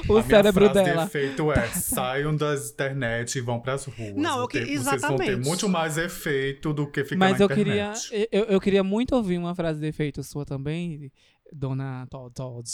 O, 0.09 0.13
o 0.15 0.19
a 0.19 0.23
cérebro 0.23 0.61
minha 0.61 0.73
frase 0.73 0.91
dela. 0.91 1.03
de 1.03 1.09
efeito 1.09 1.51
é: 1.53 1.67
saiam 1.69 2.37
das 2.37 2.71
internet 2.71 3.37
e 3.37 3.41
vão 3.41 3.59
pras 3.61 3.85
ruas. 3.87 4.15
Não, 4.15 4.41
eu 4.41 4.49
que- 4.49 4.59
Porque 4.59 4.79
Vocês 4.79 4.85
vão 5.03 5.17
ter 5.17 5.23
exatamente. 5.25 5.47
muito 5.49 5.69
mais 5.69 5.97
efeito 5.99 6.73
do 6.73 6.87
que 6.91 7.03
ficar 7.05 7.17
Mas 7.19 7.39
na 7.39 7.45
eu 7.45 7.49
queria, 7.49 7.93
internet. 7.93 8.29
eu, 8.31 8.45
eu 8.45 8.61
queria 8.61 8.85
muito 8.85 9.15
ouvir 9.17 9.39
uma 9.39 9.55
frase 9.55 9.81
de 9.81 9.87
efeito 9.87 10.23
sua 10.23 10.45
também, 10.45 11.11
dona 11.53 12.07
Todd, 12.11 12.69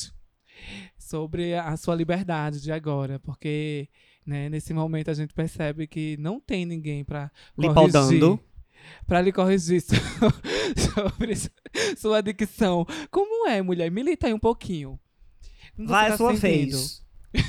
sobre 0.98 1.54
a 1.54 1.76
sua 1.76 1.94
liberdade 1.94 2.60
de 2.60 2.72
agora, 2.72 3.18
porque 3.18 3.88
né, 4.26 4.48
nesse 4.48 4.72
momento 4.74 5.10
a 5.10 5.14
gente 5.14 5.34
percebe 5.34 5.86
que 5.86 6.16
não 6.18 6.40
tem 6.40 6.64
ninguém 6.64 7.04
pra 7.04 7.30
Lhe 7.58 7.72
corrigir, 7.72 8.38
pra 9.06 9.20
lhe 9.20 9.32
corrigir 9.32 9.80
so- 9.80 9.94
sobre 10.94 11.34
su- 11.36 11.50
sua 11.96 12.20
dicção. 12.20 12.86
Como 13.10 13.48
é, 13.48 13.60
mulher? 13.62 13.90
Milita 13.90 14.26
aí 14.26 14.34
um 14.34 14.38
pouquinho. 14.38 14.98
Você 15.76 15.86
Vai 15.86 16.08
tá 16.08 16.14
a 16.14 16.16
sua 16.16 16.32
vez. 16.34 17.02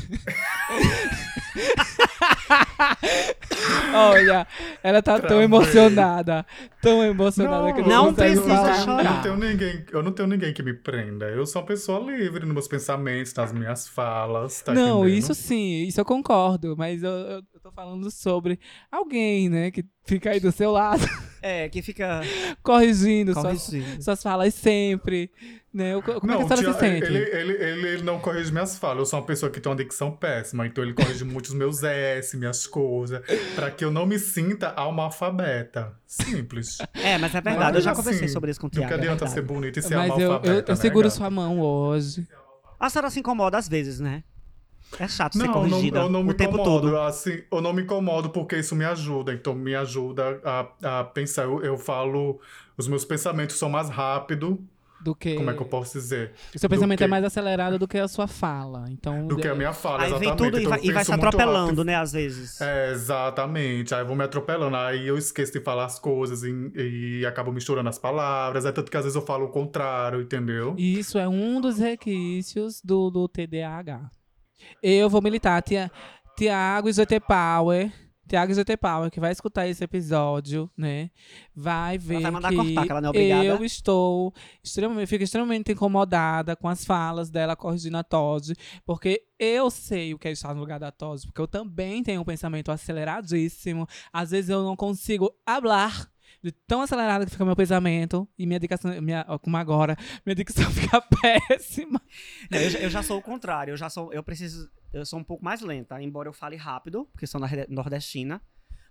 Olha, 3.93 4.47
ela 4.81 5.01
tá 5.01 5.13
tão 5.13 5.27
Travei. 5.27 5.45
emocionada, 5.45 6.45
tão 6.81 7.03
emocionada 7.03 7.73
que 7.73 7.81
não, 7.81 8.07
não 8.07 8.13
precisa 8.13 8.41
falar. 8.41 8.77
Eu 8.77 8.83
chorar. 8.83 9.03
não, 9.03 9.21
tenho 9.21 9.37
ninguém, 9.37 9.85
eu 9.91 10.03
não 10.03 10.11
tenho 10.11 10.27
ninguém 10.27 10.53
que 10.53 10.63
me 10.63 10.73
prenda. 10.73 11.25
Eu 11.27 11.45
sou 11.45 11.61
uma 11.61 11.67
pessoa 11.67 11.99
livre 11.99 12.45
nos 12.45 12.53
meus 12.53 12.67
pensamentos, 12.67 13.33
nas 13.33 13.53
minhas 13.53 13.87
falas. 13.87 14.61
Tá 14.61 14.73
não, 14.73 15.01
entendendo? 15.01 15.19
isso 15.19 15.35
sim, 15.35 15.83
isso 15.83 15.99
eu 15.99 16.05
concordo, 16.05 16.75
mas 16.77 17.03
eu, 17.03 17.11
eu, 17.11 17.41
eu 17.53 17.59
tô 17.61 17.71
falando 17.71 18.09
sobre 18.09 18.59
alguém, 18.91 19.49
né, 19.49 19.71
que 19.71 19.85
fica 20.05 20.31
aí 20.31 20.39
do 20.39 20.51
seu 20.51 20.71
lado, 20.71 21.05
É, 21.45 21.67
que 21.67 21.81
fica. 21.81 22.21
corrigindo 22.63 23.33
suas, 23.33 23.67
corrigindo. 23.67 24.01
suas 24.01 24.23
falas 24.23 24.53
sempre, 24.53 25.29
né? 25.73 25.93
O- 25.97 26.01
Como 26.01 26.17
é 26.17 26.19
que 26.21 26.25
a 26.43 26.47
Não, 26.47 26.47
senhora 26.57 26.73
se 26.73 26.79
sente? 26.79 27.05
ele, 27.05 27.17
ele, 27.17 27.53
ele, 27.63 27.87
ele 27.89 28.03
não 28.03 28.17
corrige 28.19 28.49
minhas 28.51 28.77
falas. 28.77 28.99
Eu 28.99 29.05
sou 29.05 29.19
uma 29.19 29.25
pessoa 29.25 29.51
que 29.51 29.59
tem 29.59 29.69
uma 29.69 29.75
dicção 29.75 30.09
péssima, 30.11 30.65
então 30.65 30.81
ele 30.83 30.93
corrige 30.93 31.25
muito 31.25 31.47
os 31.47 31.53
meus 31.53 31.83
S, 31.83 32.37
minhas 32.37 32.65
coisas, 32.65 33.21
pra 33.55 33.69
que 33.69 33.83
eu 33.83 33.91
não 33.91 34.05
me 34.05 34.17
sinta 34.17 34.69
almalfabeta. 34.69 35.93
Simples. 36.07 36.77
É, 36.93 37.17
mas 37.17 37.35
é 37.35 37.41
verdade. 37.41 37.59
Mas, 37.59 37.75
eu 37.75 37.81
já 37.81 37.91
assim, 37.91 38.01
conversei 38.03 38.27
sobre 38.29 38.51
isso 38.51 38.59
com 38.61 38.67
o 38.67 38.69
Não 38.69 38.79
Tiago. 38.79 38.87
que 38.87 38.93
é 38.93 38.97
adianta 38.97 39.25
verdade. 39.25 39.33
ser 39.33 39.41
bonita 39.41 39.79
e 39.79 39.81
ser 39.81 39.95
Mas 39.97 40.09
eu, 40.17 40.31
eu, 40.31 40.53
eu 40.53 40.63
né, 40.67 40.75
seguro 40.75 41.07
gata? 41.07 41.15
sua 41.17 41.29
mão 41.29 41.59
hoje. 41.59 42.25
A 42.79 42.89
senhora 42.89 43.09
se 43.09 43.19
incomoda 43.19 43.57
às 43.57 43.67
vezes, 43.67 43.99
né? 43.99 44.23
É 44.99 45.07
chato 45.07 45.33
ser 45.33 45.39
Não, 45.39 45.45
eu 45.45 45.53
não, 45.63 45.69
corrigida 45.69 45.99
eu 45.99 46.09
não 46.09 46.21
o 46.21 46.23
me 46.23 46.33
tempo 46.33 46.55
incomodo. 46.55 46.81
todo. 46.87 46.97
Assim, 46.99 47.41
eu 47.51 47.61
não 47.61 47.73
me 47.73 47.81
incomodo 47.83 48.29
porque 48.29 48.57
isso 48.57 48.75
me 48.75 48.85
ajuda. 48.85 49.33
Então, 49.33 49.53
me 49.55 49.73
ajuda 49.75 50.39
a, 50.43 50.99
a 50.99 51.03
pensar. 51.03 51.43
Eu, 51.43 51.61
eu 51.63 51.77
falo, 51.77 52.39
os 52.77 52.87
meus 52.87 53.03
pensamentos 53.05 53.57
são 53.57 53.69
mais 53.69 53.89
rápidos. 53.89 54.57
Do 55.01 55.13
que. 55.13 55.35
Como 55.35 55.49
é 55.49 55.53
que 55.53 55.61
eu 55.61 55.65
posso 55.65 55.91
dizer? 55.99 56.31
O 56.55 56.59
seu 56.59 56.69
pensamento 56.69 56.99
que- 56.99 57.03
é 57.03 57.07
mais 57.07 57.25
acelerado 57.25 57.77
do 57.77 57.85
que 57.85 57.97
a 57.97 58.07
sua 58.07 58.25
fala. 58.25 58.85
Então. 58.89 59.27
Do 59.27 59.35
que 59.35 59.45
a 59.49 59.53
minha 59.53 59.73
fala, 59.73 60.03
Aí 60.03 60.09
vem 60.11 60.21
exatamente. 60.29 60.37
tudo 60.37 60.57
e 60.57 60.59
Então, 60.61 60.69
vai, 60.69 60.79
eu 60.79 60.83
e 60.85 60.93
vai 60.93 61.03
se 61.03 61.11
atropelando, 61.11 61.59
rápido. 61.65 61.83
né? 61.83 61.95
Às 61.97 62.13
vezes. 62.13 62.61
É, 62.61 62.91
exatamente. 62.93 63.93
Aí 63.93 63.99
eu 64.01 64.07
vou 64.07 64.15
me 64.15 64.23
atropelando. 64.23 64.77
Aí 64.77 65.05
eu 65.05 65.17
esqueço 65.17 65.51
de 65.51 65.59
falar 65.59 65.83
as 65.85 65.99
coisas 65.99 66.43
e, 66.43 66.71
e 67.19 67.25
acabo 67.25 67.51
misturando 67.51 67.89
as 67.89 67.99
palavras. 67.99 68.65
É 68.65 68.71
tanto 68.71 68.89
que 68.89 68.95
às 68.95 69.03
vezes 69.03 69.15
eu 69.17 69.21
falo 69.21 69.45
o 69.45 69.49
contrário, 69.49 70.21
entendeu? 70.21 70.73
E 70.77 70.97
Isso 70.99 71.17
é 71.17 71.27
um 71.27 71.59
dos 71.59 71.79
requisitos 71.79 72.81
do, 72.81 73.09
do 73.09 73.27
TDAH. 73.27 74.09
Eu 74.81 75.09
vou 75.09 75.21
militar. 75.21 75.61
Tia, 75.61 75.91
Tiago 76.35 76.89
e 76.89 76.93
GT 76.93 77.19
Power 77.19 77.91
Tiago 78.27 78.53
Power, 78.79 79.11
que 79.11 79.19
vai 79.19 79.31
escutar 79.31 79.67
esse 79.67 79.83
episódio, 79.83 80.69
né? 80.77 81.11
Vai 81.55 81.97
ver 81.97 82.21
vai 82.21 82.31
mandar 82.31 82.49
que, 82.49 82.55
cortar, 82.55 82.85
que 82.85 82.91
ela 82.91 83.01
não 83.01 83.07
é 83.07 83.09
obrigada. 83.09 83.45
eu 83.45 83.63
estou 83.65 84.33
extremamente, 84.63 85.07
fico 85.07 85.23
extremamente 85.23 85.71
incomodada 85.71 86.55
com 86.55 86.67
as 86.67 86.85
falas 86.85 87.29
dela 87.29 87.55
corrigindo 87.55 87.97
a 87.97 88.03
Todd, 88.03 88.53
porque 88.85 89.23
eu 89.37 89.69
sei 89.69 90.13
o 90.13 90.19
que 90.19 90.29
é 90.29 90.31
estar 90.31 90.53
no 90.53 90.61
lugar 90.61 90.79
da 90.79 90.91
Todd, 90.91 91.21
porque 91.25 91.41
eu 91.41 91.47
também 91.47 92.01
tenho 92.01 92.21
um 92.21 92.25
pensamento 92.25 92.71
aceleradíssimo. 92.71 93.87
Às 94.11 94.31
vezes 94.31 94.49
eu 94.49 94.63
não 94.63 94.75
consigo 94.75 95.29
hablar 95.45 96.09
de 96.43 96.51
tão 96.51 96.81
acelerado 96.81 97.25
que 97.25 97.31
fica 97.31 97.45
meu 97.45 97.55
pensamento 97.55 98.27
e 98.37 98.45
minha 98.45 98.59
dicção, 98.59 99.01
minha, 99.01 99.23
como 99.41 99.55
agora, 99.57 99.95
minha 100.25 100.35
dicção 100.35 100.69
fica 100.71 101.01
péssima. 101.01 102.01
Não, 102.51 102.59
eu, 102.59 102.69
já- 102.69 102.79
eu 102.79 102.89
já 102.89 103.01
sou 103.01 103.17
o 103.17 103.21
contrário. 103.21 103.71
Eu 103.71 103.77
já 103.77 103.89
sou. 103.89 104.11
Eu 104.13 104.21
preciso. 104.23 104.69
Eu 104.91 105.05
sou 105.05 105.17
um 105.19 105.23
pouco 105.23 105.43
mais 105.43 105.61
lenta, 105.61 105.99
embora 106.01 106.27
eu 106.29 106.33
fale 106.33 106.55
rápido, 106.55 107.05
porque 107.11 107.25
sou 107.25 107.39
norde- 107.39 107.65
nordestina. 107.69 108.41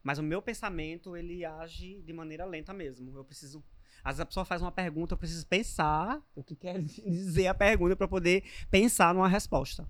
Mas 0.02 0.18
o 0.18 0.22
meu 0.22 0.42
pensamento, 0.42 1.16
ele 1.16 1.44
age 1.44 2.02
de 2.02 2.12
maneira 2.12 2.44
lenta 2.44 2.72
mesmo. 2.72 3.16
Eu 3.16 3.24
preciso. 3.24 3.62
Às 4.02 4.12
vezes 4.14 4.20
a 4.20 4.26
pessoa 4.26 4.44
faz 4.44 4.60
uma 4.60 4.72
pergunta, 4.72 5.14
eu 5.14 5.18
preciso 5.18 5.46
pensar 5.46 6.20
o 6.34 6.42
que 6.42 6.56
quer 6.56 6.80
dizer 6.82 7.46
a 7.46 7.54
pergunta 7.54 7.94
para 7.94 8.08
poder 8.08 8.42
pensar 8.70 9.14
numa 9.14 9.28
resposta. 9.28 9.88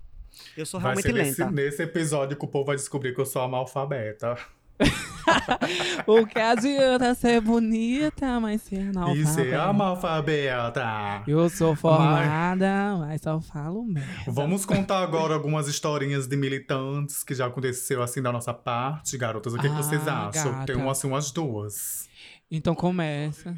Eu 0.56 0.66
sou 0.66 0.80
Vai 0.80 0.94
realmente 0.94 1.06
ser 1.06 1.12
nesse, 1.12 1.40
lenta. 1.40 1.52
nesse 1.52 1.82
episódio 1.82 2.36
que 2.36 2.44
o 2.44 2.48
povo 2.48 2.66
vai 2.66 2.76
descobrir 2.76 3.14
que 3.14 3.20
eu 3.20 3.26
sou 3.26 3.42
analfabeta. 3.42 4.36
O 6.06 6.26
que 6.26 6.38
adianta 6.38 7.14
ser 7.14 7.40
bonita, 7.40 8.40
mas 8.40 8.62
ser 8.62 8.76
E 8.86 8.88
analfabeta. 8.88 9.26
ser 9.32 9.54
analfabeta. 9.54 11.22
Eu 11.26 11.48
sou 11.48 11.76
formada, 11.76 12.96
mas 12.98 13.20
só 13.22 13.40
falo 13.40 13.84
merda. 13.84 14.10
Vamos 14.28 14.64
contar 14.64 15.02
agora 15.02 15.34
algumas 15.34 15.68
historinhas 15.68 16.26
de 16.26 16.36
militantes 16.36 17.22
que 17.22 17.34
já 17.34 17.46
aconteceu 17.46 18.02
assim 18.02 18.20
da 18.20 18.32
nossa 18.32 18.52
parte, 18.52 19.16
garotas. 19.16 19.54
O 19.54 19.58
que, 19.58 19.68
que 19.68 19.74
vocês 19.76 20.06
Ah, 20.08 20.28
acham? 20.28 20.52
gata. 20.52 20.66
Tem 20.66 20.76
um, 20.76 20.90
assim 20.90 21.06
umas 21.06 21.30
duas. 21.30 22.08
Então 22.50 22.74
começa. 22.74 23.54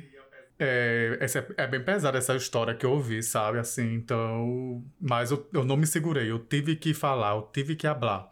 É, 0.59 1.16
essa 1.20 1.40
é, 1.59 1.64
é 1.64 1.66
bem 1.66 1.83
pesada 1.83 2.16
essa 2.16 2.37
história 2.37 2.74
que 2.74 2.87
eu 2.87 2.92
ouvi, 2.92 3.22
sabe? 3.22 3.59
Assim, 3.59 3.94
então. 3.94 4.85
Mas 5.00 5.31
eu, 5.31 5.48
eu 5.53 5.64
não 5.64 5.77
me 5.77 5.87
segurei, 5.87 6.31
eu 6.31 6.38
tive 6.38 6.77
que 6.77 6.94
falar, 6.94 7.35
eu 7.35 7.42
tive 7.53 7.74
que 7.74 7.87
hablar. 7.87 8.29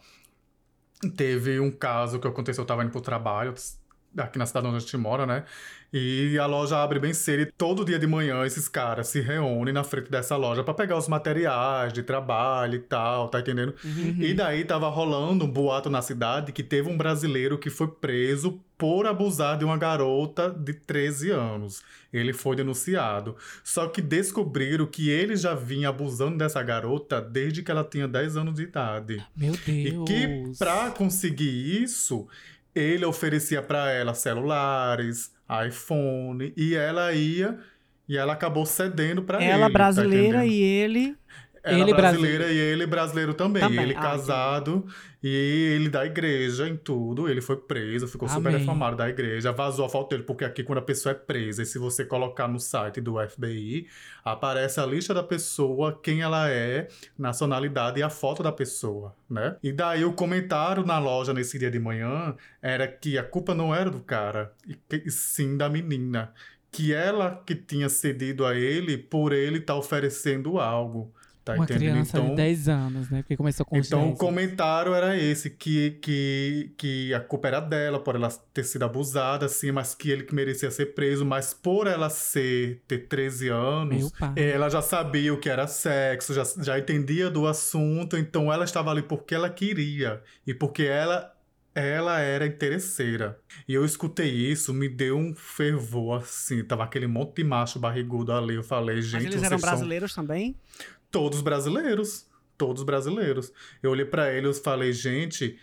Teve 1.16 1.58
um 1.58 1.70
caso 1.70 2.20
que 2.20 2.28
aconteceu, 2.28 2.62
eu 2.62 2.66
tava 2.66 2.82
indo 2.84 2.92
pro 2.92 3.00
trabalho, 3.00 3.54
aqui 4.16 4.38
na 4.38 4.46
cidade 4.46 4.66
onde 4.66 4.77
a 4.77 4.81
gente 4.81 4.96
mora, 4.96 5.27
né? 5.27 5.44
E 5.94 6.38
a 6.38 6.46
loja 6.46 6.83
abre 6.83 6.98
bem 6.98 7.12
cedo 7.12 7.42
e 7.42 7.46
todo 7.46 7.85
dia 7.85 7.98
de 7.98 8.07
manhã 8.07 8.46
esses 8.46 8.66
caras 8.66 9.09
se 9.09 9.20
reúnem 9.20 9.75
na 9.75 9.85
frente 9.85 10.11
dessa 10.11 10.37
loja 10.37 10.64
pra 10.64 10.72
pegar 10.72 10.96
os 10.96 11.07
materiais 11.07 11.92
de 11.92 12.03
trabalho 12.03 12.77
e 12.77 12.79
tal, 12.79 13.29
tá 13.29 13.40
entendendo? 13.40 13.75
Uhum. 13.85 14.16
E 14.18 14.33
daí 14.33 14.64
tava 14.64 14.88
rolando 14.88 15.44
um 15.44 15.51
boato 15.51 15.90
na 15.90 16.01
cidade 16.01 16.51
que 16.51 16.62
teve 16.62 16.88
um 16.88 16.96
brasileiro 16.96 17.59
que 17.59 17.68
foi 17.68 17.88
preso 17.88 18.59
por 18.79 19.07
abusar 19.07 19.59
de 19.59 19.66
uma 19.66 19.77
garota 19.77 20.51
de 20.51 20.72
13 20.72 21.31
anos. 21.31 21.83
Ele 22.11 22.33
foi 22.33 22.57
denunciado. 22.57 23.37
Só 23.62 23.87
que 23.87 24.01
descobriram 24.03 24.87
que 24.87 25.09
ele 25.11 25.37
já 25.37 25.55
vinha 25.55 25.90
abusando 25.90 26.38
dessa 26.38 26.62
garota 26.62 27.20
desde 27.20 27.62
que 27.62 27.70
ela 27.70 27.85
tinha 27.85 28.09
10 28.09 28.37
anos 28.38 28.55
de 28.55 28.62
idade. 28.62 29.22
Meu 29.37 29.55
E 29.68 29.90
Deus. 29.90 30.09
que 30.09 30.59
pra 30.59 30.90
conseguir 30.90 31.83
isso, 31.83 32.27
ele 32.74 33.04
oferecia 33.04 33.62
pra 33.62 33.90
ela 33.90 34.14
celulares, 34.14 35.32
iPhone, 35.66 36.52
e 36.56 36.74
ela 36.74 37.12
ia 37.12 37.58
e 38.08 38.16
ela 38.16 38.32
acabou 38.32 38.66
cedendo 38.66 39.22
pra 39.22 39.38
ele. 39.40 39.50
Ela 39.50 39.66
tá 39.66 39.72
brasileira 39.72 40.38
entendendo? 40.38 40.52
e 40.52 40.62
ele. 40.62 41.16
Ela 41.62 41.79
Ele 41.79 41.94
brasileira 41.94 42.51
e 42.51 42.59
ele 42.59 42.87
brasileiro 42.87 43.35
também. 43.35 43.62
Também, 43.62 43.85
Ele 43.85 43.94
ah, 43.94 44.01
casado 44.01 44.85
e 45.22 45.29
ele 45.29 45.88
da 45.88 46.05
igreja 46.05 46.68
em 46.68 46.77
tudo. 46.77 47.29
Ele 47.29 47.40
foi 47.40 47.57
preso, 47.57 48.09
ficou 48.09 48.29
super 48.29 48.48
Amém. 48.48 48.59
defamado 48.61 48.96
da 48.96 49.09
igreja. 49.09 49.53
Vazou 49.53 49.85
a 49.85 49.88
foto 49.88 50.11
dele, 50.11 50.25
porque 50.25 50.44
aqui 50.44 50.64
quando 50.64 50.79
a 50.79 50.83
pessoa 50.83 51.12
é 51.12 51.14
presa, 51.14 51.62
e 51.62 51.66
se 51.66 51.79
você 51.79 52.05
colocar 52.05 52.48
no 52.48 52.59
site 52.59 53.01
do 53.01 53.14
FBI, 53.29 53.87
aparece 54.25 54.81
a 54.81 54.87
lista 54.87 55.14
da 55.14 55.22
pessoa, 55.22 55.98
quem 56.03 56.22
ela 56.22 56.51
é, 56.51 56.88
nacionalidade 57.16 58.01
e 58.01 58.03
a 58.03 58.11
foto 58.11 58.42
da 58.42 58.51
pessoa, 58.51 59.14
né? 59.31 59.57
E 59.62 59.72
daí 59.72 60.05
o 60.05 60.12
comentário 60.12 60.85
na 60.85 60.98
loja 60.98 61.33
nesse 61.33 61.59
dia 61.59 61.70
de 61.70 61.79
manhã 61.79 62.35
era 62.61 62.88
que 62.88 63.16
a 63.16 63.22
culpa 63.22 63.55
não 63.55 63.72
era 63.72 63.88
do 63.88 64.01
cara, 64.01 64.53
e 64.66 64.77
e 65.07 65.11
sim 65.11 65.57
da 65.57 65.68
menina. 65.68 66.33
Que 66.70 66.92
ela 66.94 67.42
que 67.46 67.55
tinha 67.55 67.88
cedido 67.88 68.46
a 68.46 68.55
ele 68.57 68.96
por 68.96 69.33
ele 69.33 69.59
estar 69.59 69.77
oferecendo 69.77 70.59
algo. 70.59 71.12
Tá 71.44 71.55
Uma 71.55 71.64
entendendo? 71.64 71.90
criança 71.90 72.18
então, 72.18 72.31
de 72.31 72.37
10 72.37 72.68
anos, 72.68 73.11
né? 73.11 73.22
Porque 73.22 73.37
começou 73.37 73.66
com 73.66 73.76
então 73.76 74.02
o 74.02 74.07
10. 74.09 74.18
comentário 74.18 74.94
era 74.94 75.16
esse, 75.16 75.50
que, 75.50 75.98
que, 76.00 76.72
que 76.76 77.12
a 77.12 77.18
culpa 77.18 77.48
era 77.48 77.59
dela, 77.59 77.98
por 77.98 78.14
ela 78.14 78.28
ter 78.55 78.62
sido 78.62 78.85
abusada, 78.85 79.46
assim, 79.46 79.72
mas 79.72 79.92
que 79.92 80.09
ele 80.09 80.22
que 80.22 80.35
merecia 80.35 80.70
ser 80.70 80.94
preso, 80.94 81.24
mas 81.24 81.52
por 81.52 81.88
ela 81.88 82.09
ser, 82.09 82.81
ter 82.87 83.09
13 83.09 83.48
anos, 83.48 84.12
ela 84.37 84.68
já 84.68 84.81
sabia 84.81 85.35
o 85.35 85.37
que 85.37 85.48
era 85.48 85.66
sexo, 85.66 86.33
já, 86.33 86.44
já 86.61 86.78
entendia 86.78 87.28
do 87.28 87.48
assunto, 87.48 88.16
então 88.16 88.52
ela 88.52 88.64
estava 88.64 88.92
ali 88.92 89.02
porque 89.02 89.35
ela 89.35 89.50
queria 89.50 90.22
e 90.46 90.55
porque 90.55 90.85
ela, 90.85 91.35
ela 91.74 92.20
era 92.20 92.46
interesseira. 92.46 93.37
E 93.66 93.74
eu 93.74 93.85
escutei 93.85 94.31
isso, 94.31 94.72
me 94.72 94.88
deu 94.88 95.18
um 95.18 95.35
fervor, 95.35 96.22
assim, 96.22 96.62
tava 96.62 96.85
aquele 96.85 97.09
monte 97.09 97.37
de 97.38 97.44
macho 97.44 97.81
barrigudo 97.81 98.33
ali, 98.33 98.55
eu 98.55 98.62
falei, 98.62 99.02
gente, 99.02 99.14
Mas 99.14 99.22
eles 99.24 99.35
vocês 99.35 99.44
eram 99.44 99.59
são 99.59 99.68
brasileiros 99.68 100.14
também? 100.14 100.55
Todos 101.12 101.40
brasileiros. 101.40 102.27
Todos 102.59 102.83
brasileiros. 102.83 103.53
Eu 103.83 103.90
olhei 103.92 104.05
pra 104.05 104.33
ele 104.33 104.48
e 104.48 104.55
falei, 104.55 104.92
gente, 104.92 105.57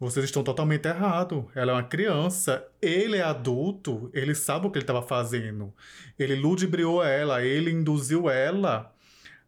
vocês 0.00 0.24
estão 0.24 0.42
totalmente 0.42 0.86
errados. 0.86 1.44
Ela 1.54 1.72
é 1.72 1.74
uma 1.74 1.82
criança, 1.84 2.66
ele 2.82 3.16
é 3.16 3.22
adulto, 3.22 4.10
ele 4.12 4.34
sabe 4.34 4.66
o 4.66 4.70
que 4.70 4.78
ele 4.78 4.82
estava 4.84 5.02
fazendo. 5.02 5.72
Ele 6.18 6.34
ludibriou 6.34 7.04
ela, 7.04 7.44
ele 7.44 7.70
induziu 7.70 8.28
ela 8.28 8.92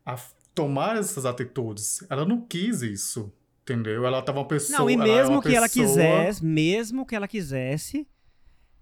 a 0.04 0.16
tomar 0.54 0.96
essas 0.96 1.26
atitudes. 1.26 2.04
Ela 2.08 2.24
não 2.24 2.40
quis 2.40 2.82
isso. 2.82 3.32
Entendeu? 3.62 4.06
Ela 4.06 4.22
tava 4.22 4.38
uma 4.38 4.46
pessoa. 4.46 4.78
Não, 4.78 4.88
e 4.88 4.94
ela 4.94 5.02
é 5.02 5.06
mesmo 5.16 5.32
uma 5.34 5.42
que 5.42 5.54
ela 5.54 5.68
pessoa- 5.68 5.86
quisesse, 5.86 6.44
mesmo 6.44 7.04
que 7.04 7.16
ela 7.16 7.26
quisesse, 7.26 8.06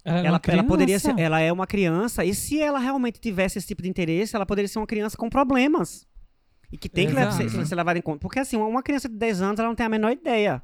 Ela, 0.03 0.19
era 0.19 0.27
ela, 0.27 0.41
ela 0.47 0.63
poderia 0.63 0.99
ser, 0.99 1.17
ela 1.17 1.39
é 1.39 1.51
uma 1.51 1.65
criança, 1.65 2.23
e 2.23 2.35
se 2.35 2.61
ela 2.61 2.77
realmente 2.77 3.19
tivesse 3.19 3.57
esse 3.57 3.65
tipo 3.65 3.81
de 3.81 3.89
interesse, 3.89 4.35
ela 4.35 4.45
poderia 4.45 4.67
ser 4.67 4.77
uma 4.77 4.85
criança 4.85 5.17
com 5.17 5.27
problemas. 5.27 6.05
E 6.71 6.77
que 6.77 6.89
tem 6.89 7.07
que 7.07 7.13
levar- 7.13 7.31
ser, 7.31 7.49
ser 7.65 7.75
levada 7.75 7.97
em 7.99 8.01
conta. 8.01 8.19
Porque 8.19 8.39
assim, 8.39 8.57
uma 8.57 8.83
criança 8.83 9.07
de 9.09 9.15
10 9.15 9.41
anos, 9.41 9.59
ela 9.59 9.67
não 9.69 9.75
tem 9.75 9.85
a 9.85 9.89
menor 9.89 10.11
ideia. 10.11 10.61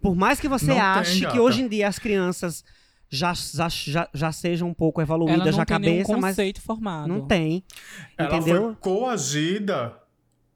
Por 0.00 0.14
mais 0.14 0.38
que 0.40 0.48
você 0.48 0.66
Não 0.66 0.74
tem, 0.74 0.82
ache 0.82 1.14
que 1.20 1.26
gata. 1.26 1.40
hoje 1.40 1.62
em 1.62 1.68
dia 1.68 1.88
as 1.88 1.98
crianças 1.98 2.64
já, 3.08 3.32
já, 3.34 3.68
já, 3.68 4.08
já 4.14 4.32
sejam 4.32 4.68
um 4.68 4.74
pouco 4.74 5.00
Ela 5.00 5.06
evoluídas 5.06 5.50
não 5.52 5.58
na 5.58 5.66
tem 5.66 5.78
nenhum 5.78 5.92
cabeça, 6.02 6.12
mas 6.16 6.30
conceito 6.36 6.60
formado. 6.62 7.08
não 7.08 7.26
tem. 7.26 7.64
Ela 8.16 8.36
entendeu? 8.36 8.62
foi 8.66 8.74
coagida 8.76 9.96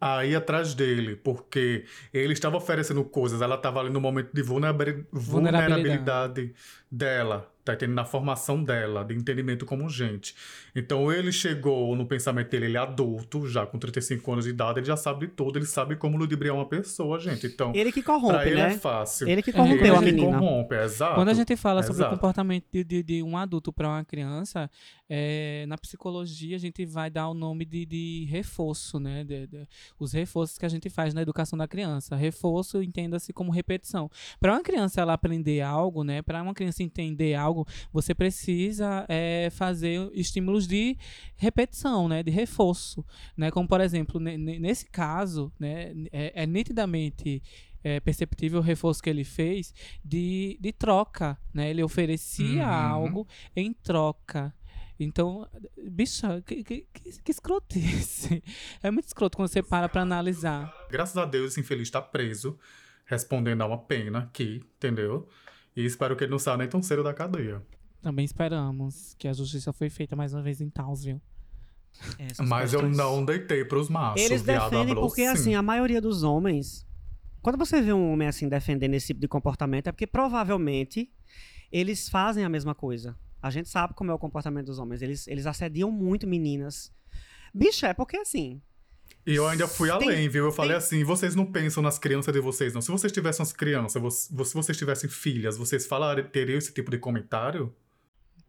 a 0.00 0.24
ir 0.24 0.36
atrás 0.36 0.74
dele, 0.74 1.16
porque 1.16 1.84
ele 2.12 2.32
estava 2.34 2.56
oferecendo 2.56 3.02
coisas, 3.04 3.40
ela 3.40 3.54
estava 3.56 3.80
ali 3.80 3.90
no 3.90 4.00
momento 4.00 4.30
de 4.34 4.42
vulnerabili- 4.42 5.04
vulnerabilidade 5.10 6.52
dela, 6.96 7.50
tá 7.64 7.74
entendendo? 7.74 7.96
Na 7.96 8.04
formação 8.04 8.62
dela, 8.62 9.04
de 9.04 9.14
entendimento 9.14 9.64
como 9.66 9.88
gente. 9.88 10.34
Então 10.76 11.10
ele 11.12 11.32
chegou 11.32 11.94
no 11.96 12.06
pensamento 12.06 12.50
dele, 12.50 12.66
ele 12.66 12.76
é 12.76 12.80
adulto, 12.80 13.46
já 13.48 13.64
com 13.66 13.78
35 13.78 14.32
anos 14.32 14.44
de 14.44 14.50
idade, 14.50 14.80
ele 14.80 14.86
já 14.86 14.96
sabe 14.96 15.26
de 15.26 15.32
tudo, 15.32 15.58
ele 15.58 15.66
sabe 15.66 15.96
como 15.96 16.16
ludibriar 16.18 16.54
uma 16.54 16.66
pessoa, 16.68 17.18
gente. 17.18 17.46
Então, 17.46 17.72
Ele 17.74 17.90
que 17.90 18.02
pra 18.02 18.14
corrompe, 18.14 18.46
ele 18.48 18.56
né? 18.62 18.74
é 18.74 18.78
fácil. 18.78 19.28
Ele 19.28 19.42
que 19.42 19.50
É, 19.50 19.52
corrompeu 19.52 19.78
ele 19.86 19.90
a 19.96 19.98
que 19.98 20.04
menina. 20.04 20.38
corrompe, 20.38 20.74
exato. 20.76 21.14
Quando 21.14 21.28
a 21.30 21.34
gente 21.34 21.56
fala 21.56 21.82
sobre 21.82 22.02
o 22.02 22.04
Exato. 22.04 22.14
comportamento 22.16 22.64
de, 22.72 22.84
de, 22.84 23.02
de 23.02 23.22
um 23.22 23.36
adulto 23.36 23.72
para 23.72 23.88
uma 23.88 24.04
criança, 24.04 24.70
é, 25.08 25.64
na 25.68 25.76
psicologia 25.78 26.56
a 26.56 26.58
gente 26.58 26.84
vai 26.86 27.10
dar 27.10 27.28
o 27.28 27.34
nome 27.34 27.64
de, 27.64 27.84
de 27.86 28.26
reforço, 28.30 28.98
né? 29.00 29.24
De- 29.24 29.46
de- 29.46 29.66
os 29.98 30.12
reforços 30.12 30.58
que 30.58 30.64
a 30.66 30.68
gente 30.68 30.88
faz 30.90 31.12
na 31.14 31.22
educação 31.22 31.58
da 31.58 31.66
criança. 31.68 32.14
Reforço 32.16 32.82
entenda-se 32.82 33.32
como 33.32 33.50
repetição. 33.50 34.10
Para 34.40 34.52
uma 34.52 34.62
criança 34.62 35.00
ela 35.00 35.12
aprender 35.14 35.60
algo, 35.60 36.04
né? 36.04 36.22
Para 36.22 36.42
uma 36.42 36.54
criança 36.54 36.82
entender 36.84 37.34
algo, 37.34 37.66
você 37.92 38.14
precisa 38.14 39.04
é, 39.08 39.48
fazer 39.50 40.10
estímulos 40.14 40.66
de 40.66 40.96
repetição, 41.36 42.08
né? 42.08 42.22
De 42.22 42.30
reforço, 42.30 43.04
né? 43.36 43.50
Como 43.50 43.66
por 43.68 43.80
exemplo 43.80 44.20
ne- 44.20 44.36
ne- 44.38 44.58
nesse 44.58 44.86
caso, 44.86 45.52
né? 45.58 45.92
É, 46.12 46.42
é 46.42 46.46
nitidamente 46.46 47.42
é, 47.82 48.00
perceptível 48.00 48.60
o 48.60 48.62
reforço 48.62 49.02
que 49.02 49.10
ele 49.10 49.24
fez 49.24 49.74
de, 50.04 50.56
de 50.60 50.72
troca, 50.72 51.36
né? 51.52 51.68
Ele 51.70 51.82
oferecia 51.82 52.64
Uhum. 52.64 52.72
algo 52.72 53.28
em 53.54 53.72
troca. 53.72 54.54
Então, 54.98 55.46
bicha, 55.90 56.40
que, 56.46 56.62
que, 56.62 56.86
que, 57.22 57.30
escrotice. 57.30 58.42
É 58.82 58.90
muito 58.90 59.06
escroto 59.06 59.36
quando 59.36 59.48
você 59.48 59.62
para 59.62 59.88
pra 59.88 60.02
analisar. 60.02 60.72
Graças 60.90 61.16
a 61.16 61.24
Deus, 61.26 61.50
esse 61.52 61.60
infeliz 61.60 61.88
está 61.88 62.00
preso, 62.00 62.56
respondendo 63.04 63.62
a 63.62 63.66
uma 63.66 63.78
pena 63.78 64.20
aqui, 64.20 64.62
entendeu? 64.76 65.28
E 65.76 65.84
espero 65.84 66.16
que 66.16 66.24
ele 66.24 66.30
não 66.30 66.38
saia 66.38 66.56
nem 66.56 66.68
tão 66.68 66.82
cedo 66.82 67.02
da 67.02 67.12
cadeia. 67.12 67.62
Também 68.00 68.24
esperamos 68.24 69.14
que 69.18 69.26
a 69.26 69.32
justiça 69.32 69.72
foi 69.72 69.88
feita 69.88 70.14
mais 70.14 70.34
uma 70.34 70.42
vez 70.42 70.60
em 70.60 70.68
Townsville. 70.68 71.20
Essas 72.18 72.48
Mas 72.48 72.72
eu 72.72 72.80
questões. 72.80 72.96
não 72.96 73.24
deitei 73.24 73.64
pros 73.64 73.88
machos. 73.88 74.20
Eles 74.20 74.42
defendem 74.42 74.94
porque, 74.94 75.22
sim. 75.22 75.28
assim, 75.28 75.54
a 75.54 75.62
maioria 75.62 76.00
dos 76.00 76.22
homens 76.22 76.86
quando 77.44 77.58
você 77.58 77.82
vê 77.82 77.92
um 77.92 78.10
homem 78.10 78.26
assim 78.26 78.48
defendendo 78.48 78.94
esse 78.94 79.08
tipo 79.08 79.20
de 79.20 79.28
comportamento, 79.28 79.88
é 79.88 79.92
porque 79.92 80.06
provavelmente 80.06 81.12
eles 81.70 82.08
fazem 82.08 82.42
a 82.42 82.48
mesma 82.48 82.74
coisa. 82.74 83.14
A 83.42 83.50
gente 83.50 83.68
sabe 83.68 83.92
como 83.92 84.10
é 84.10 84.14
o 84.14 84.18
comportamento 84.18 84.64
dos 84.64 84.78
homens. 84.78 85.02
Eles, 85.02 85.28
eles 85.28 85.44
assediam 85.44 85.90
muito 85.90 86.26
meninas. 86.26 86.90
Bicho, 87.52 87.84
é 87.84 87.92
porque 87.92 88.16
assim. 88.16 88.62
E 89.26 89.34
eu 89.34 89.46
ainda 89.48 89.66
fui 89.66 89.88
Tem- 89.88 90.08
além, 90.08 90.28
viu? 90.28 90.44
Eu 90.44 90.52
falei 90.52 90.72
tem- 90.72 90.78
assim: 90.78 91.04
vocês 91.04 91.34
não 91.34 91.46
pensam 91.46 91.82
nas 91.82 91.98
crianças 91.98 92.32
de 92.32 92.40
vocês, 92.40 92.74
não. 92.74 92.82
Se 92.82 92.90
vocês 92.90 93.10
tivessem 93.12 93.42
as 93.42 93.52
crianças, 93.52 94.02
se 94.24 94.54
vocês 94.54 94.76
tivessem 94.76 95.08
filhas, 95.08 95.56
vocês 95.56 95.86
falariam, 95.86 96.26
teriam 96.28 96.58
esse 96.58 96.72
tipo 96.74 96.90
de 96.90 96.98
comentário? 96.98 97.74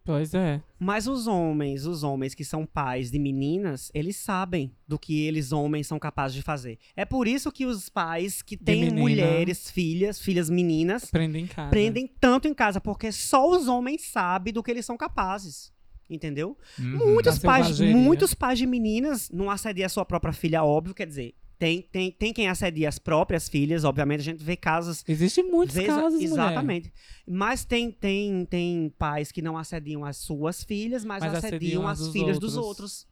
Pois 0.04 0.36
é. 0.36 0.62
Mas 0.78 1.08
os 1.08 1.26
homens, 1.26 1.86
os 1.88 2.04
homens 2.04 2.36
que 2.36 2.46
são 2.46 2.64
pais 2.64 3.10
de 3.10 3.18
meninas, 3.18 3.90
eles 3.92 4.18
sabem 4.18 4.72
do 4.88 5.00
que 5.00 5.26
eles 5.26 5.52
homens 5.52 5.88
são 5.88 5.98
capazes 5.98 6.36
de 6.36 6.44
fazer. 6.44 6.78
É 6.96 7.04
por 7.04 7.28
isso 7.28 7.52
que 7.52 7.66
os 7.66 7.90
pais 7.90 8.44
que 8.44 8.56
têm 8.56 8.82
menina. 8.82 9.02
mulheres, 9.02 9.72
filhas, 9.72 10.20
filhas 10.20 10.48
meninas, 10.48 11.10
Prende 11.10 11.40
em 11.40 11.48
casa. 11.48 11.72
prendem 11.72 12.08
tanto 12.20 12.48
em 12.48 12.54
casa, 12.54 12.80
porque 12.80 13.12
só 13.12 13.50
os 13.50 13.68
homens 13.68 14.04
sabem 14.12 14.54
do 14.54 14.62
que 14.62 14.70
eles 14.70 14.86
são 14.86 14.96
capazes. 14.96 15.74
Entendeu? 16.10 16.58
Uhum. 16.78 17.14
Muitos 17.14 17.40
pais, 17.40 17.68
selvageria. 17.68 17.96
muitos 17.96 18.34
pais 18.34 18.60
de 18.60 18.66
meninas 18.68 19.30
não 19.32 19.50
assediam 19.50 19.86
a 19.86 19.90
sua 19.90 20.06
própria 20.06 20.32
filha, 20.34 20.64
óbvio, 20.64 20.94
quer 20.94 21.08
dizer, 21.08 21.34
tem, 21.58 21.82
tem, 21.82 22.12
tem 22.12 22.34
quem 22.34 22.48
assedia 22.48 22.88
as 22.90 23.00
próprias 23.00 23.48
filhas, 23.48 23.84
obviamente, 23.84 24.20
a 24.20 24.24
gente 24.24 24.44
vê 24.44 24.56
casos 24.56 25.04
Existem 25.08 25.50
muitos 25.50 25.76
Vez- 25.76 25.88
casos, 25.88 26.14
mulher. 26.20 26.26
Exatamente. 26.34 26.94
Mas 27.28 27.64
tem, 27.66 27.90
tem, 27.92 28.46
tem 28.46 28.94
pais 28.98 29.32
que 29.32 29.42
não 29.42 29.58
assediam 29.58 30.04
as 30.06 30.18
suas 30.18 30.64
filhas, 30.64 31.04
mas, 31.06 31.24
Mas 31.24 31.34
assediam, 31.36 31.88
assediam 31.88 31.88
as 31.88 32.12
filhas 32.12 32.38
dos 32.40 32.56
outros. 32.58 32.68
outros. 32.68 33.08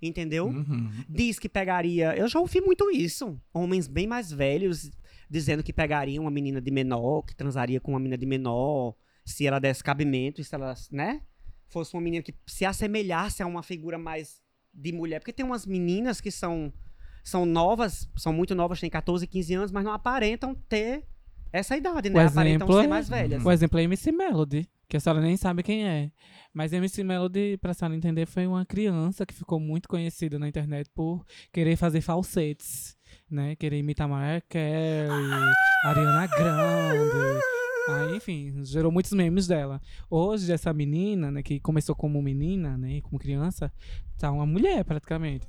Entendeu? 0.00 0.46
Uhum. 0.46 0.90
Diz 1.08 1.38
que 1.38 1.48
pegaria. 1.48 2.16
Eu 2.16 2.26
já 2.28 2.40
ouvi 2.40 2.60
muito 2.60 2.90
isso. 2.90 3.38
Homens 3.54 3.86
bem 3.86 4.06
mais 4.06 4.32
velhos 4.32 4.90
dizendo 5.30 5.62
que 5.62 5.72
pegariam 5.72 6.24
uma 6.24 6.30
menina 6.30 6.60
de 6.60 6.70
menor, 6.70 7.22
que 7.22 7.34
transaria 7.34 7.80
com 7.80 7.92
uma 7.92 8.00
menina 8.00 8.18
de 8.18 8.26
menor, 8.26 8.94
se 9.24 9.46
ela 9.46 9.58
desse 9.58 9.82
cabimento, 9.82 10.40
e 10.40 10.44
se 10.44 10.54
ela, 10.54 10.74
né? 10.90 11.22
Fosse 11.72 11.94
uma 11.94 12.02
menina 12.02 12.22
que 12.22 12.34
se 12.46 12.66
assemelhasse 12.66 13.42
a 13.42 13.46
uma 13.46 13.62
figura 13.62 13.96
mais 13.98 14.42
de 14.74 14.92
mulher. 14.92 15.20
Porque 15.20 15.32
tem 15.32 15.44
umas 15.44 15.64
meninas 15.64 16.20
que 16.20 16.30
são, 16.30 16.70
são 17.24 17.46
novas, 17.46 18.06
são 18.16 18.30
muito 18.32 18.54
novas, 18.54 18.78
têm 18.78 18.90
14, 18.90 19.26
15 19.26 19.54
anos, 19.54 19.72
mas 19.72 19.82
não 19.82 19.92
aparentam 19.92 20.54
ter 20.54 21.04
essa 21.50 21.74
idade, 21.76 22.10
O 22.10 22.12
né? 22.12 22.26
Aparentam 22.26 22.66
exemplo 22.66 22.78
ser 22.80 22.84
é- 22.84 22.88
mais 22.88 23.08
velhas. 23.08 23.42
O 23.44 23.50
exemplo 23.50 23.78
é 23.78 23.82
MC 23.84 24.12
Melody, 24.12 24.68
que 24.86 24.98
a 24.98 25.00
senhora 25.00 25.22
nem 25.22 25.36
sabe 25.36 25.62
quem 25.62 25.86
é. 25.86 26.10
Mas 26.52 26.74
MC 26.74 27.02
Melody, 27.02 27.56
pra 27.56 27.72
senhora 27.72 27.96
entender, 27.96 28.26
foi 28.26 28.46
uma 28.46 28.66
criança 28.66 29.24
que 29.24 29.32
ficou 29.32 29.58
muito 29.58 29.88
conhecida 29.88 30.38
na 30.38 30.46
internet 30.48 30.90
por 30.94 31.24
querer 31.50 31.76
fazer 31.76 32.02
falsetes, 32.02 32.94
né? 33.30 33.56
Querer 33.56 33.78
imitar 33.78 34.06
Mariah 34.06 34.42
Carey, 34.46 35.08
Ariana 35.84 36.26
Grande. 36.26 37.51
Aí, 37.88 38.16
enfim, 38.16 38.64
gerou 38.64 38.92
muitos 38.92 39.12
memes 39.12 39.46
dela. 39.46 39.80
Hoje, 40.08 40.52
essa 40.52 40.72
menina, 40.72 41.30
né, 41.30 41.42
que 41.42 41.58
começou 41.58 41.94
como 41.94 42.22
menina, 42.22 42.76
né, 42.76 43.00
como 43.02 43.18
criança, 43.18 43.72
tá 44.18 44.30
uma 44.30 44.46
mulher, 44.46 44.84
praticamente. 44.84 45.46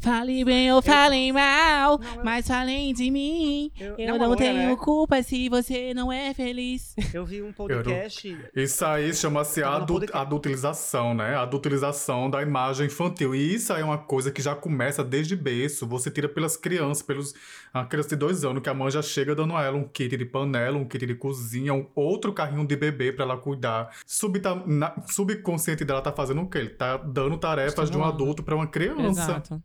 Fale 0.00 0.44
bem 0.44 0.72
ou 0.72 0.82
fale 0.82 1.32
mal, 1.32 1.98
Não, 1.98 2.14
eu- 2.16 2.24
mas 2.24 2.46
falem 2.46 2.92
de 2.92 3.10
mim. 3.10 3.70
Eu, 3.80 3.94
Eu 3.98 4.18
não, 4.18 4.28
não, 4.30 4.36
tenho 4.36 4.54
né? 4.70 4.76
culpa 4.76 5.22
se 5.22 5.48
você 5.48 5.94
não 5.94 6.12
é 6.12 6.34
feliz. 6.34 6.94
Eu 7.14 7.24
vi 7.24 7.42
um 7.42 7.52
podcast. 7.52 8.36
Isso 8.54 8.84
aí 8.84 9.14
chama-se 9.14 9.60
Tava 9.62 9.76
no 9.78 9.82
adu 9.84 9.94
podcast. 9.94 10.18
adultilização, 10.22 11.14
né? 11.14 11.34
Adultilização 11.36 12.28
da 12.30 12.42
imagem 12.42 12.86
infantil. 12.86 13.34
E 13.34 13.54
isso 13.54 13.72
aí 13.72 13.80
é 13.80 13.84
uma 13.84 13.98
coisa 13.98 14.30
que 14.30 14.42
já 14.42 14.54
começa 14.54 15.02
desde 15.02 15.34
berço. 15.34 15.86
Você 15.86 16.10
tira 16.10 16.28
pelas 16.28 16.56
crianças, 16.56 17.02
pelos 17.02 17.34
a 17.72 17.84
criança 17.84 18.10
de 18.10 18.16
dois 18.16 18.44
anos, 18.44 18.62
que 18.62 18.68
a 18.70 18.74
mãe 18.74 18.90
já 18.90 19.02
chega 19.02 19.34
dando 19.34 19.54
a 19.56 19.62
ela 19.62 19.76
um 19.76 19.86
kit 19.88 20.16
de 20.16 20.24
panela, 20.24 20.76
um 20.78 20.84
kit 20.86 21.04
de 21.06 21.14
cozinha, 21.14 21.74
um 21.74 21.86
outro 21.94 22.32
carrinho 22.32 22.66
de 22.66 22.74
bebê 22.76 23.12
pra 23.12 23.24
ela 23.24 23.36
cuidar. 23.36 23.90
Subta, 24.06 24.54
na, 24.66 24.94
subconsciente 25.08 25.84
dela 25.84 26.00
tá 26.00 26.12
fazendo 26.12 26.42
o 26.42 26.48
quê? 26.48 26.58
Ele 26.58 26.68
tá 26.70 26.96
dando 26.96 27.36
tarefas 27.36 27.90
de 27.90 27.96
um 27.96 28.04
adulto 28.04 28.42
pra 28.42 28.54
uma 28.54 28.66
criança. 28.66 29.22
Exato. 29.22 29.62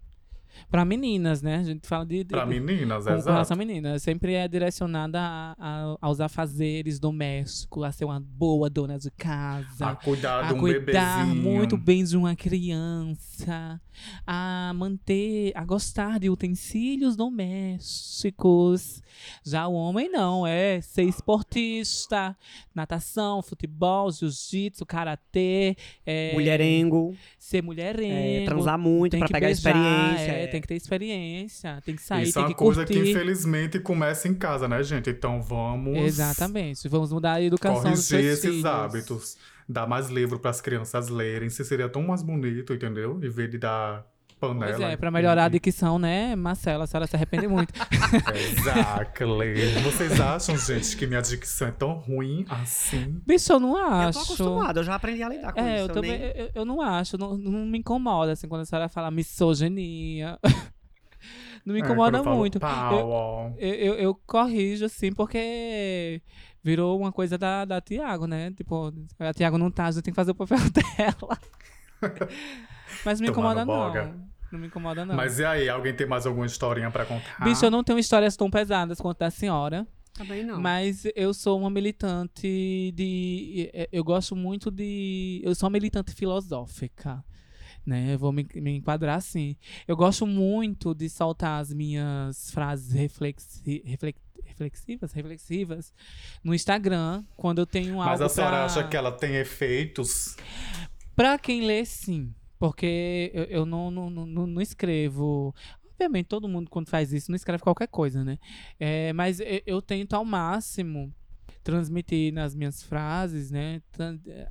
Pra 0.69 0.85
meninas, 0.85 1.41
né? 1.41 1.57
A 1.57 1.63
gente 1.63 1.87
fala 1.87 2.05
de. 2.05 2.23
de 2.23 2.25
Pra 2.25 2.45
meninas, 2.45 3.03
com, 3.03 3.09
com 3.11 3.15
exato. 3.17 3.31
relação 3.31 3.55
a 3.55 3.57
meninas. 3.57 4.01
Sempre 4.03 4.33
é 4.33 4.47
direcionada 4.47 5.19
a, 5.19 5.55
a- 5.59 5.97
aos 6.01 6.19
afazeres 6.21 6.99
domésticos, 6.99 7.83
a 7.83 7.91
ser 7.91 8.05
uma 8.05 8.19
boa 8.19 8.69
dona 8.69 8.97
de 8.97 9.09
casa. 9.11 9.87
A 9.87 9.95
cuidar 9.95 10.43
de 10.47 10.53
a 10.53 10.55
um 10.55 10.59
cuidar 10.59 11.25
bebezinho. 11.25 11.51
muito 11.51 11.77
bem 11.77 12.03
de 12.03 12.15
uma 12.17 12.35
criança, 12.35 13.79
a 14.25 14.71
manter, 14.75 15.51
a 15.55 15.63
gostar 15.65 16.19
de 16.19 16.29
utensílios 16.29 17.15
domésticos. 17.15 19.01
Já 19.43 19.67
o 19.67 19.73
homem 19.73 20.09
não, 20.09 20.45
é 20.47 20.79
ser 20.81 21.03
esportista, 21.03 22.35
natação, 22.73 23.41
futebol, 23.41 24.11
jiu-jitsu, 24.11 24.85
karatê, 24.85 25.75
é, 26.05 26.33
Mulherengo, 26.33 27.15
ser 27.37 27.61
mulherengo. 27.61 28.41
é, 28.43 28.45
transar 28.45 28.77
muito 28.79 29.17
pra 29.17 29.27
pegar 29.27 29.47
beijar, 29.47 29.69
experiência. 29.75 30.31
é, 30.31 30.40
é. 30.43 30.47
tem 30.47 30.61
que 30.61 30.67
ter 30.67 30.75
experiência, 30.75 31.81
tem 31.85 31.95
que 31.95 32.01
sair, 32.01 32.23
Isso 32.23 32.33
tem 32.33 32.43
é 32.43 32.45
uma 32.45 32.53
que 32.53 32.57
coisa 32.57 32.85
curtir. 32.85 33.01
que 33.03 33.11
infelizmente 33.11 33.79
começa 33.79 34.27
em 34.27 34.33
casa, 34.33 34.67
né, 34.67 34.81
gente? 34.83 35.09
Então 35.09 35.41
vamos 35.41 35.97
Exatamente. 35.97 36.87
Vamos 36.89 37.11
mudar 37.11 37.33
a 37.33 37.41
educação 37.41 37.91
dos 37.91 38.07
corrigir 38.07 38.07
seus 38.07 38.25
esses 38.39 38.49
filhos. 38.49 38.65
hábitos. 38.65 39.37
Dar 39.67 39.87
mais 39.87 40.09
livro 40.09 40.39
para 40.39 40.51
as 40.51 40.59
crianças 40.59 41.07
lerem. 41.07 41.49
Se 41.49 41.63
seria 41.63 41.87
tão 41.87 42.01
mais 42.03 42.21
bonito, 42.21 42.73
entendeu? 42.73 43.19
Em 43.23 43.29
vez 43.29 43.49
de 43.49 43.57
dar 43.57 44.05
panela. 44.41 44.73
Pois 44.77 44.81
é, 44.91 44.97
pra 44.97 45.11
melhorar 45.11 45.45
a 45.45 45.49
dicção, 45.49 45.99
né, 45.99 46.35
Marcela? 46.35 46.83
A 46.83 46.87
senhora 46.87 47.05
se 47.07 47.15
arrepende 47.15 47.47
muito. 47.47 47.71
Exactly. 48.35 49.65
Vocês 49.83 50.19
acham, 50.19 50.57
gente, 50.57 50.97
que 50.97 51.05
minha 51.07 51.21
dicção 51.21 51.67
é 51.67 51.71
tão 51.71 51.93
ruim 51.93 52.45
assim? 52.49 53.21
Bicho, 53.25 53.53
eu 53.53 53.59
não 53.59 53.77
Eu 53.77 53.85
acho. 53.87 54.19
tô 54.19 54.23
acostumado, 54.25 54.79
eu 54.79 54.83
já 54.83 54.95
aprendi 54.95 55.21
a 55.23 55.29
lidar 55.29 55.53
com 55.53 55.59
É, 55.61 55.75
isso. 55.75 55.83
eu 55.83 55.87
eu 55.87 55.93
também, 55.93 56.17
nem- 56.19 56.31
eu, 56.35 56.49
eu 56.55 56.65
não 56.65 56.81
acho, 56.81 57.17
não, 57.17 57.37
não 57.37 57.65
me 57.65 57.77
incomoda, 57.77 58.31
assim, 58.31 58.47
quando 58.47 58.61
a 58.61 58.65
senhora 58.65 58.89
fala 58.89 59.11
misoginia. 59.11 60.39
não 61.65 61.73
me 61.73 61.79
É, 61.81 61.83
incomoda 61.83 62.17
eu 62.17 62.23
falo 62.23 62.37
muito. 62.37 62.57
Eu-. 62.59 63.55
Eu, 63.59 63.73
eu, 63.73 63.93
eu 63.95 64.15
corrijo, 64.25 64.85
assim, 64.85 65.11
porque 65.13 66.21
virou 66.63 66.99
uma 66.99 67.11
coisa 67.11 67.37
da, 67.37 67.63
da 67.65 67.79
Tiago, 67.81 68.25
né? 68.27 68.51
Tipo, 68.51 68.93
a 69.19 69.33
Tiago 69.33 69.57
não 69.57 69.69
tá, 69.71 69.85
a 69.85 69.91
gente 69.91 70.03
tem 70.03 70.11
que 70.11 70.15
fazer 70.15 70.31
o 70.31 70.35
papel 70.35 70.57
dela. 70.97 71.37
Mas 73.05 73.19
não 73.19 73.25
me 73.27 73.31
incomoda, 73.31 73.63
não. 73.65 74.30
Não 74.51 74.59
me 74.59 74.67
incomoda, 74.67 75.05
não. 75.05 75.15
Mas 75.15 75.39
e 75.39 75.45
aí, 75.45 75.69
alguém 75.69 75.93
tem 75.95 76.05
mais 76.07 76.25
alguma 76.25 76.45
historinha 76.45 76.91
pra 76.91 77.05
contar? 77.05 77.43
Bicho, 77.43 77.63
eu 77.65 77.71
não 77.71 77.83
tenho 77.83 77.97
histórias 77.99 78.35
tão 78.35 78.49
pesadas 78.49 78.99
quanto 78.99 79.19
da 79.19 79.29
senhora. 79.31 79.87
Também 80.13 80.43
não. 80.43 80.59
Mas 80.59 81.03
eu 81.15 81.33
sou 81.33 81.57
uma 81.59 81.69
militante 81.69 82.91
de. 82.93 83.69
eh, 83.73 83.87
Eu 83.91 84.03
gosto 84.03 84.35
muito 84.35 84.69
de. 84.69 85.41
Eu 85.43 85.55
sou 85.55 85.67
uma 85.67 85.73
militante 85.73 86.11
filosófica. 86.13 87.23
Né? 87.85 88.13
Eu 88.13 88.19
vou 88.19 88.31
me, 88.31 88.45
me 88.55 88.75
enquadrar 88.77 89.17
assim. 89.17 89.55
Eu 89.87 89.95
gosto 89.97 90.27
muito 90.27 90.93
de 90.93 91.09
soltar 91.09 91.59
as 91.61 91.73
minhas 91.73 92.51
frases 92.51 92.91
reflexi, 92.93 93.81
reflex- 93.85 94.21
reflexivas, 94.45 95.11
reflexivas 95.13 95.93
no 96.43 96.53
Instagram, 96.53 97.23
quando 97.35 97.57
eu 97.59 97.65
tenho 97.65 97.93
algo 97.99 98.05
Mas 98.11 98.21
a 98.21 98.29
senhora 98.29 98.57
pra... 98.57 98.65
acha 98.65 98.87
que 98.87 98.95
ela 98.95 99.11
tem 99.11 99.35
efeitos? 99.37 100.35
Pra 101.15 101.39
quem 101.39 101.61
lê, 101.65 101.83
sim. 101.83 102.31
Porque 102.61 103.31
eu, 103.33 103.43
eu 103.45 103.65
não, 103.65 103.89
não, 103.89 104.07
não, 104.11 104.45
não 104.45 104.61
escrevo. 104.61 105.51
Obviamente, 105.93 106.27
todo 106.27 106.47
mundo, 106.47 106.69
quando 106.69 106.89
faz 106.89 107.11
isso, 107.11 107.31
não 107.31 107.35
escreve 107.35 107.63
qualquer 107.63 107.87
coisa, 107.87 108.23
né? 108.23 108.37
É, 108.79 109.11
mas 109.13 109.39
eu, 109.39 109.61
eu 109.65 109.81
tento 109.81 110.13
ao 110.13 110.23
máximo 110.23 111.11
transmitir 111.63 112.31
nas 112.31 112.53
minhas 112.53 112.83
frases, 112.83 113.49
né? 113.49 113.81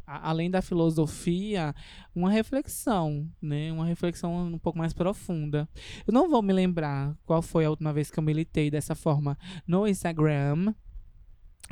a- 0.04 0.28
Além 0.28 0.50
da 0.50 0.60
filosofia, 0.60 1.72
uma 2.12 2.32
reflexão, 2.32 3.28
né? 3.40 3.70
Uma 3.72 3.86
reflexão 3.86 4.34
um 4.54 4.58
pouco 4.58 4.76
mais 4.80 4.92
profunda. 4.92 5.68
Eu 6.04 6.12
não 6.12 6.28
vou 6.28 6.42
me 6.42 6.52
lembrar 6.52 7.16
qual 7.24 7.40
foi 7.40 7.64
a 7.64 7.70
última 7.70 7.92
vez 7.92 8.10
que 8.10 8.18
eu 8.18 8.24
militei 8.24 8.72
dessa 8.72 8.96
forma 8.96 9.38
no 9.68 9.86
Instagram, 9.86 10.74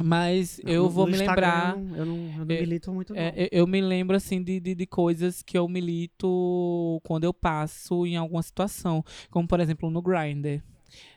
mas 0.02 0.60
eu 0.64 0.84
No- 0.84 0.90
vou 0.90 1.06
no 1.06 1.12
me 1.12 1.18
lembrar. 1.18 1.76
Eu 1.76 1.82
não, 1.84 1.96
eu 1.96 2.06
não, 2.06 2.16
eu 2.38 2.44
não 2.46 2.54
É, 2.54 2.60
milito 2.60 2.92
muito, 2.92 3.12
não. 3.14 3.20
É, 3.20 3.32
eu- 3.36 3.48
eu 3.52 3.66
me 3.66 3.80
lembro, 3.80 4.16
assim, 4.16 4.42
de, 4.42 4.60
de, 4.60 4.74
de 4.74 4.86
coisas 4.86 5.42
que 5.42 5.56
eu 5.58 5.68
milito 5.68 7.00
quando 7.04 7.24
eu 7.24 7.34
passo 7.34 8.06
em 8.06 8.16
alguma 8.16 8.42
situação. 8.42 9.04
Como, 9.30 9.46
por 9.48 9.60
exemplo, 9.60 9.90
no 9.90 10.00
Grindr. 10.02 10.62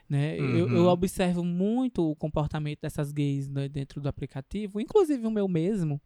Né? 0.08 0.38
Eu, 0.38 0.68
eu 0.68 0.82
Uhum. 0.82 0.88
observo 0.88 1.42
muito 1.44 2.10
o 2.10 2.14
comportamento 2.16 2.80
dessas 2.82 3.10
gays 3.12 3.48
né, 3.48 3.68
dentro 3.68 4.00
do 4.00 4.08
aplicativo, 4.08 4.80
inclusive 4.80 5.26
o 5.26 5.30
meu 5.30 5.48
mesmo. 5.48 6.00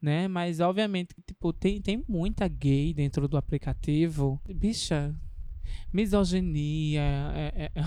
Né? 0.00 0.26
Mas, 0.28 0.60
obviamente, 0.60 1.14
tipo, 1.26 1.52
tem, 1.52 1.80
tem 1.80 2.02
muita 2.08 2.48
gay 2.48 2.94
dentro 2.94 3.28
do 3.28 3.36
aplicativo. 3.36 4.40
Bicha, 4.54 5.14
misoginia 5.92 7.00
é, 7.02 7.70
é, 7.74 7.84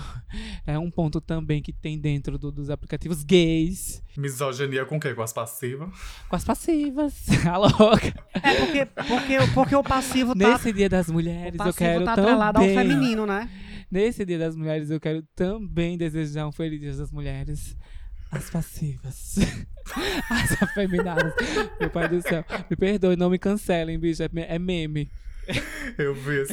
é 0.72 0.78
um 0.78 0.90
ponto 0.90 1.20
também 1.20 1.62
que 1.62 1.72
tem 1.72 1.98
dentro 1.98 2.38
do- 2.38 2.50
dos 2.52 2.70
aplicativos 2.70 3.22
gays. 3.24 4.02
Misoginia 4.16 4.84
com 4.84 4.96
o 4.96 5.00
quê? 5.00 5.14
Com 5.14 5.22
as 5.22 5.32
passivas? 5.32 5.88
Com 6.28 6.36
as 6.36 6.44
passivas. 6.44 7.14
A 7.46 7.56
louca. 7.58 8.12
É 8.34 8.54
porque, 8.54 8.86
porque, 8.86 9.36
porque 9.54 9.76
o 9.76 9.82
passivo 9.82 10.34
tá, 10.34 10.52
Nesse 10.52 10.72
dia 10.72 10.88
das 10.88 11.08
mulheres, 11.08 11.52
eu 11.54 11.58
passivo 11.58 11.76
quero 11.78 12.04
tá 12.04 12.12
atrelado 12.12 12.58
ao 12.58 12.64
também. 12.64 12.76
feminino, 12.76 13.26
né? 13.26 13.48
nesse 13.90 14.22
Dia 14.26 14.38
das 14.38 14.54
Mulheres, 14.54 14.90
eu 14.90 15.00
quero 15.00 15.22
também 15.34 15.96
desejar 15.96 16.46
um 16.46 16.52
feliz 16.52 16.78
Dia 16.80 16.94
das 16.94 17.10
Mulheres. 17.10 17.74
As 18.30 18.50
passivas. 18.50 19.36
As 20.30 20.62
afeminadas. 20.62 21.32
Meu 21.80 21.88
pai 21.88 22.06
do 22.08 22.20
céu. 22.20 22.44
Me 22.68 22.76
perdoe, 22.76 23.16
não 23.16 23.30
me 23.30 23.38
cancelem, 23.38 23.98
bicho. 23.98 24.22
É, 24.22 24.28
é 24.34 24.58
meme. 24.58 25.10
Eu 25.96 26.14
vi 26.14 26.40
esse. 26.42 26.52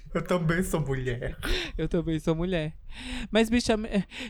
Eu 0.13 0.21
também 0.21 0.61
sou 0.63 0.81
mulher. 0.81 1.37
Eu 1.77 1.87
também 1.87 2.19
sou 2.19 2.35
mulher. 2.35 2.73
Mas, 3.31 3.49
bicha, 3.49 3.73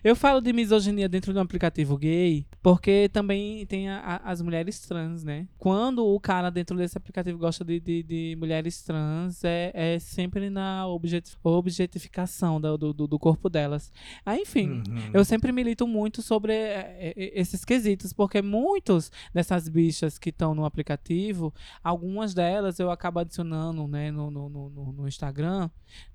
eu 0.04 0.16
falo 0.16 0.40
de 0.40 0.54
misoginia 0.54 1.10
dentro 1.10 1.34
do 1.34 1.40
aplicativo 1.40 1.98
gay 1.98 2.46
porque 2.62 3.10
também 3.12 3.66
tem 3.66 3.90
a- 3.90 4.00
a- 4.24 4.32
as 4.32 4.40
mulheres 4.40 4.80
trans, 4.82 5.24
né? 5.24 5.48
Quando 5.58 6.06
o 6.06 6.20
cara 6.20 6.52
dentro 6.52 6.78
desse 6.78 6.96
aplicativo 6.96 7.40
gosta 7.40 7.66
de, 7.66 7.80
de- 7.80 8.04
de 8.04 8.36
mulheres 8.38 8.84
trans, 8.84 9.44
é, 9.44 9.72
é 9.74 9.98
sempre 9.98 10.52
na 10.52 10.86
objeti- 10.86 11.36
objetificação 11.44 12.62
do, 12.62 12.78
do, 12.78 13.08
do 13.08 13.18
corpo 13.20 13.50
delas. 13.50 13.92
Aí, 14.24 14.42
enfim, 14.42 14.84
Uhum. 14.88 15.10
eu 15.14 15.26
sempre 15.26 15.52
milito 15.52 15.88
muito 15.88 16.22
sobre 16.22 16.54
é, 16.54 17.14
é, 17.18 17.40
esses 17.40 17.66
quesitos, 17.66 18.14
porque 18.14 18.44
muitos 18.44 19.12
dessas 19.34 19.68
bichas 19.68 20.20
que 20.20 20.30
estão 20.30 20.54
no 20.54 20.66
aplicativo, 20.66 21.52
algumas 21.84 22.36
delas 22.36 22.80
eu 22.80 22.92
acabo 22.92 23.20
adicionando 23.20 23.88
né, 23.88 24.12
no, 24.12 24.30
no, 24.30 24.48
no, 24.48 24.70
no- 24.70 24.92
no 24.94 25.08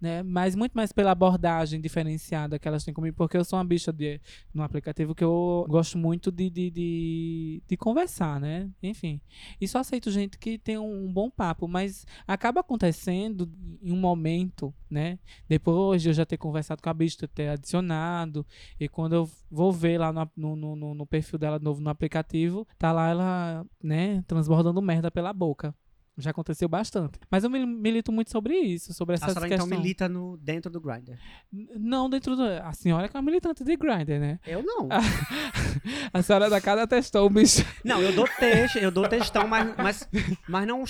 Né? 0.00 0.22
Mas 0.22 0.54
muito 0.54 0.72
mais 0.72 0.92
pela 0.92 1.10
abordagem 1.10 1.80
diferenciada 1.80 2.58
que 2.58 2.66
elas 2.66 2.84
têm 2.84 2.94
comigo, 2.94 3.16
porque 3.16 3.36
eu 3.36 3.44
sou 3.44 3.58
uma 3.58 3.64
bicha 3.64 3.92
de, 3.92 4.20
no 4.52 4.62
aplicativo 4.62 5.14
que 5.14 5.24
eu 5.24 5.66
gosto 5.68 5.98
muito 5.98 6.30
de, 6.32 6.48
de, 6.48 6.70
de, 6.70 7.62
de 7.66 7.76
conversar, 7.76 8.40
né? 8.40 8.70
Enfim. 8.82 9.20
E 9.60 9.68
só 9.68 9.78
aceito 9.78 10.10
gente 10.10 10.38
que 10.38 10.58
tem 10.58 10.78
um, 10.78 11.12
bom 11.12 11.30
papo, 11.30 11.68
mas 11.68 12.06
acaba 12.26 12.60
acontecendo 12.60 13.50
em 13.82 13.92
um 13.92 13.96
momento, 13.96 14.74
né? 14.88 15.18
Depois 15.48 16.02
de 16.02 16.08
eu 16.08 16.14
já 16.14 16.24
ter 16.24 16.36
conversado 16.36 16.82
com 16.82 16.88
a 16.88 16.94
bicha, 16.94 17.28
ter 17.28 17.48
adicionado, 17.48 18.46
e 18.80 18.88
quando 18.88 19.14
eu 19.14 19.30
vou 19.50 19.72
ver 19.72 19.98
lá 19.98 20.12
no, 20.12 20.56
no, 20.56 20.76
no, 20.76 20.94
no 20.94 21.06
perfil 21.06 21.38
dela 21.38 21.58
novo 21.58 21.80
no 21.80 21.90
aplicativo, 21.90 22.66
tá 22.78 22.92
lá 22.92 23.08
ela, 23.10 23.66
né, 23.82 24.22
transbordando 24.26 24.80
merda 24.82 25.10
pela 25.10 25.32
boca. 25.32 25.74
Já 26.18 26.30
aconteceu 26.30 26.66
bastante. 26.68 27.18
Mas 27.30 27.44
eu 27.44 27.50
mil- 27.50 27.66
milito 27.66 28.10
muito 28.10 28.30
sobre 28.30 28.56
isso, 28.58 28.94
sobre 28.94 29.14
A 29.14 29.16
essas 29.16 29.32
senhora 29.34 29.46
então 29.46 29.58
questões. 29.66 29.80
milita 29.82 30.08
no, 30.08 30.36
dentro 30.38 30.70
do 30.70 30.80
Grindr. 30.80 31.12
Não 31.52 32.08
dentro 32.08 32.34
do. 32.34 32.42
A 32.42 32.72
senhora 32.72 33.06
que 33.08 33.14
é 33.16 33.20
uma 33.20 33.26
militante 33.26 33.62
de 33.62 33.76
Grindr, 33.76 34.18
né? 34.18 34.38
Eu 34.46 34.62
não. 34.62 34.88
A 36.12 36.22
senhora 36.22 36.48
da 36.48 36.60
casa 36.60 36.86
testou 36.86 37.26
o 37.26 37.30
bicho. 37.30 37.64
Não, 37.84 38.00
eu 38.00 38.12
dou 38.14 38.26
texto, 38.38 38.76
eu 38.78 38.90
dou 38.90 39.06
textão, 39.08 39.46
mas, 39.46 39.74
mas, 39.76 40.08
mas 40.48 40.66
não. 40.66 40.84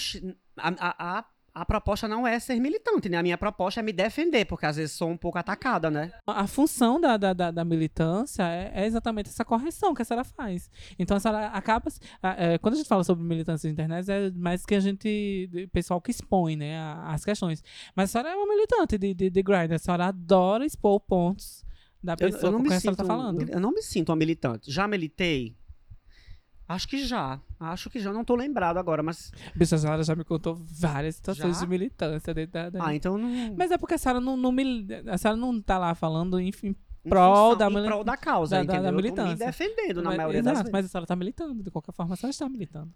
A, 0.57 0.68
a, 0.68 1.18
a, 1.18 1.24
a 1.61 1.65
proposta 1.65 2.07
não 2.07 2.27
é 2.27 2.39
ser 2.39 2.61
militante, 2.61 3.09
né? 3.09 3.17
A 3.17 3.23
minha 3.23 3.39
proposta 3.39 3.81
é 3.81 3.83
me 3.83 3.93
defender, 3.93 4.45
porque 4.45 4.67
às 4.67 4.77
vezes 4.77 4.93
sou 4.95 5.09
um 5.09 5.17
pouco 5.17 5.39
atacada, 5.39 5.91
né? 5.91 6.13
A 6.27 6.47
função 6.47 7.01
da, 7.01 7.17
da, 7.17 7.33
da, 7.33 7.51
da 7.51 7.65
militância 7.65 8.43
é, 8.43 8.71
é 8.75 8.87
exatamente 8.87 9.31
essa 9.31 9.45
correção 9.45 9.95
que 9.95 10.03
a 10.03 10.05
senhora 10.05 10.23
faz. 10.25 10.71
Então 10.99 11.17
a 11.17 11.21
senhora 11.21 11.47
acaba. 11.49 11.91
é, 12.23 12.59
quando 12.59 12.75
a 12.75 12.77
gente 12.77 12.89
fala 12.89 13.03
sobre 13.05 13.25
militância 13.25 13.67
na 13.69 13.73
internet, 13.73 14.11
é 14.11 14.31
mais 14.33 14.67
que 14.67 14.75
a 14.75 14.81
gente. 14.81 15.49
de- 15.51 15.67
pessoal 15.69 16.01
que 16.01 16.11
expõe, 16.11 16.57
né, 16.57 16.79
as 17.07 17.25
questões. 17.25 17.63
Mas 17.95 18.11
a 18.11 18.13
senhora 18.13 18.31
é 18.31 18.37
uma 18.37 18.47
militante 18.47 18.99
de, 18.99 19.15
de, 19.15 19.31
de 19.31 19.43
Grindr. 19.43 19.75
A 19.75 19.79
senhora 19.79 20.07
adora 20.07 20.65
expor 20.67 21.01
pontos 21.01 21.65
da 22.03 22.13
Eu, 22.21 22.31
pessoa 22.31 22.49
eu 22.49 22.53
não 22.53 22.59
com 22.59 22.63
me 22.65 22.69
quem 22.69 22.77
a 22.77 22.81
senhora 22.81 22.97
sinto. 22.97 23.07
tá 23.07 23.13
falando. 23.15 23.49
Eu 23.51 23.61
não 23.61 23.73
me 23.73 23.83
sinto 23.83 24.11
uma 24.11 24.17
militante. 24.17 24.71
Já 24.71 24.87
militei? 24.87 25.57
Acho 26.69 26.89
que 26.89 27.05
já. 27.05 27.41
Acho 27.61 27.89
que 27.89 28.01
já. 28.01 28.12
Não 28.12 28.25
tô 28.25 28.35
lembrado 28.35 28.77
agora, 28.79 29.03
mas. 29.03 29.31
Bicho, 29.55 29.75
a 29.75 29.79
senhora 29.79 30.03
já 30.03 30.17
me 30.17 30.25
contou 30.25 30.55
várias 30.57 31.14
situações 31.17 31.57
Já? 31.59 31.64
de 31.64 31.71
militância 31.71 32.35
dentro 32.35 32.53
da. 32.55 32.71
da- 32.71 32.87
Ah, 32.87 32.95
então 32.95 33.17
não. 33.17 33.55
Mas 33.57 33.71
é 33.71 33.79
porque 33.79 33.95
a 33.95 33.99
senhora 33.99 34.21
não, 34.21 34.37
não 34.37 34.51
mil- 34.51 34.85
a 35.09 35.17
senhora 35.17 35.37
não 35.39 35.61
tá 35.62 35.79
lá 35.79 35.95
falando, 35.95 36.41
enfim, 36.41 36.75
em 37.05 37.09
prol 37.09 37.55
da 37.55 37.69
em 37.71 37.75
mili- 37.75 37.87
prol 37.87 38.03
da 38.03 38.17
causa, 38.17 38.57
da- 38.57 38.62
da- 38.64 38.67
da 38.67 38.79
entendeu? 38.79 38.89
Eu 38.89 38.93
tô 38.93 38.97
me 38.97 39.03
militância. 39.29 39.47
defendendo 39.47 40.03
na 40.03 40.11
mas, 40.11 40.17
maioria 40.17 40.41
exato, 40.41 40.55
das 40.55 40.62
vezes. 40.64 40.73
mas 40.73 40.85
a 40.87 40.89
senhora 40.89 41.07
tá 41.07 41.14
militando, 41.17 41.62
de 41.62 41.71
qualquer 41.71 41.93
forma 41.93 42.14
a 42.14 42.17
senhora 42.17 42.31
está 42.33 42.49
militando. 42.49 42.93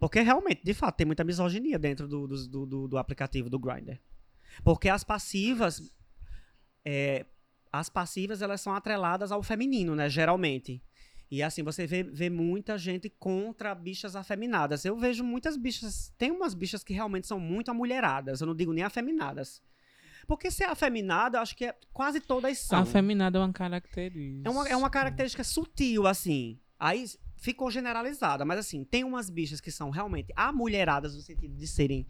Porque 0.00 0.20
realmente, 0.20 0.62
de 0.64 0.72
fato, 0.72 0.96
tem 0.96 1.06
muita 1.06 1.22
misoginia 1.24 1.78
dentro 1.78 2.08
do, 2.08 2.26
do, 2.26 2.48
do, 2.48 2.66
do- 2.66 2.88
do 2.88 2.98
aplicativo 2.98 3.50
do 3.50 3.58
Grindr. 3.58 3.98
Porque 4.64 4.88
as 4.88 5.04
passivas. 5.04 5.82
é, 6.84 7.26
as 7.72 7.90
passivas, 7.90 8.40
elas 8.40 8.60
são 8.62 8.74
atreladas 8.74 9.30
ao 9.30 9.42
feminino, 9.42 9.94
né? 9.94 10.08
Geralmente. 10.08 10.82
E 11.30 11.42
assim, 11.42 11.62
você 11.62 11.86
vê, 11.86 12.04
vê 12.04 12.30
muita 12.30 12.78
gente 12.78 13.10
contra 13.10 13.74
bichas 13.74 14.14
afeminadas. 14.14 14.84
Eu 14.84 14.96
vejo 14.96 15.24
muitas 15.24 15.56
bichas. 15.56 16.12
Tem 16.16 16.30
umas 16.30 16.54
bichas 16.54 16.84
que 16.84 16.94
realmente 16.94 17.26
são 17.26 17.40
muito 17.40 17.70
amulheradas. 17.70 18.40
Eu 18.40 18.46
não 18.46 18.54
digo 18.54 18.72
nem 18.72 18.84
afeminadas. 18.84 19.60
Porque 20.26 20.50
ser 20.50 20.64
afeminada, 20.64 21.38
eu 21.38 21.42
acho 21.42 21.56
que 21.56 21.66
é, 21.66 21.74
quase 21.92 22.20
todas 22.20 22.58
são. 22.58 22.80
A 22.80 22.86
feminada 22.86 23.38
é 23.38 23.40
uma 23.40 23.52
característica. 23.52 24.48
É 24.48 24.50
uma, 24.50 24.68
é 24.68 24.76
uma 24.76 24.90
característica 24.90 25.44
sutil, 25.44 26.06
assim. 26.06 26.58
Aí 26.78 27.04
ficou 27.36 27.70
generalizada, 27.70 28.44
mas 28.44 28.58
assim, 28.58 28.84
tem 28.84 29.04
umas 29.04 29.30
bichas 29.30 29.60
que 29.60 29.70
são 29.70 29.90
realmente 29.90 30.32
amulheradas 30.34 31.14
no 31.14 31.20
sentido 31.22 31.54
de 31.54 31.66
serem. 31.66 32.06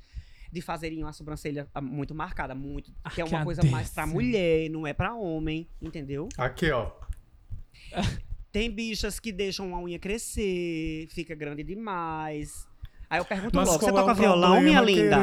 De 0.50 0.62
fazerem 0.62 1.02
uma 1.02 1.12
sobrancelha 1.12 1.68
ah, 1.74 1.80
muito 1.80 2.14
marcada, 2.14 2.54
muito. 2.54 2.94
Que 3.14 3.20
é 3.20 3.24
uma 3.24 3.44
coisa 3.44 3.62
mais 3.64 3.90
pra 3.90 4.06
mulher, 4.06 4.70
não 4.70 4.86
é 4.86 4.94
pra 4.94 5.14
homem, 5.14 5.68
entendeu? 5.82 6.28
Aqui, 6.38 6.70
ó. 6.70 6.92
Tem 8.57 8.70
bichas 8.70 9.20
que 9.20 9.30
deixam 9.32 9.74
a 9.74 9.82
unha 9.82 9.98
crescer, 9.98 11.09
fica 11.11 11.34
grande 11.34 11.62
demais. 11.62 12.66
Aí 13.11 13.20
eu 13.20 13.24
pergunto 13.26 13.54
Mas 13.54 13.68
logo, 13.68 13.80
você 13.80 13.90
é 13.90 13.92
toca 13.92 14.14
violão, 14.14 14.52
problema, 14.54 14.62
minha 14.62 14.80
linda? 14.80 15.16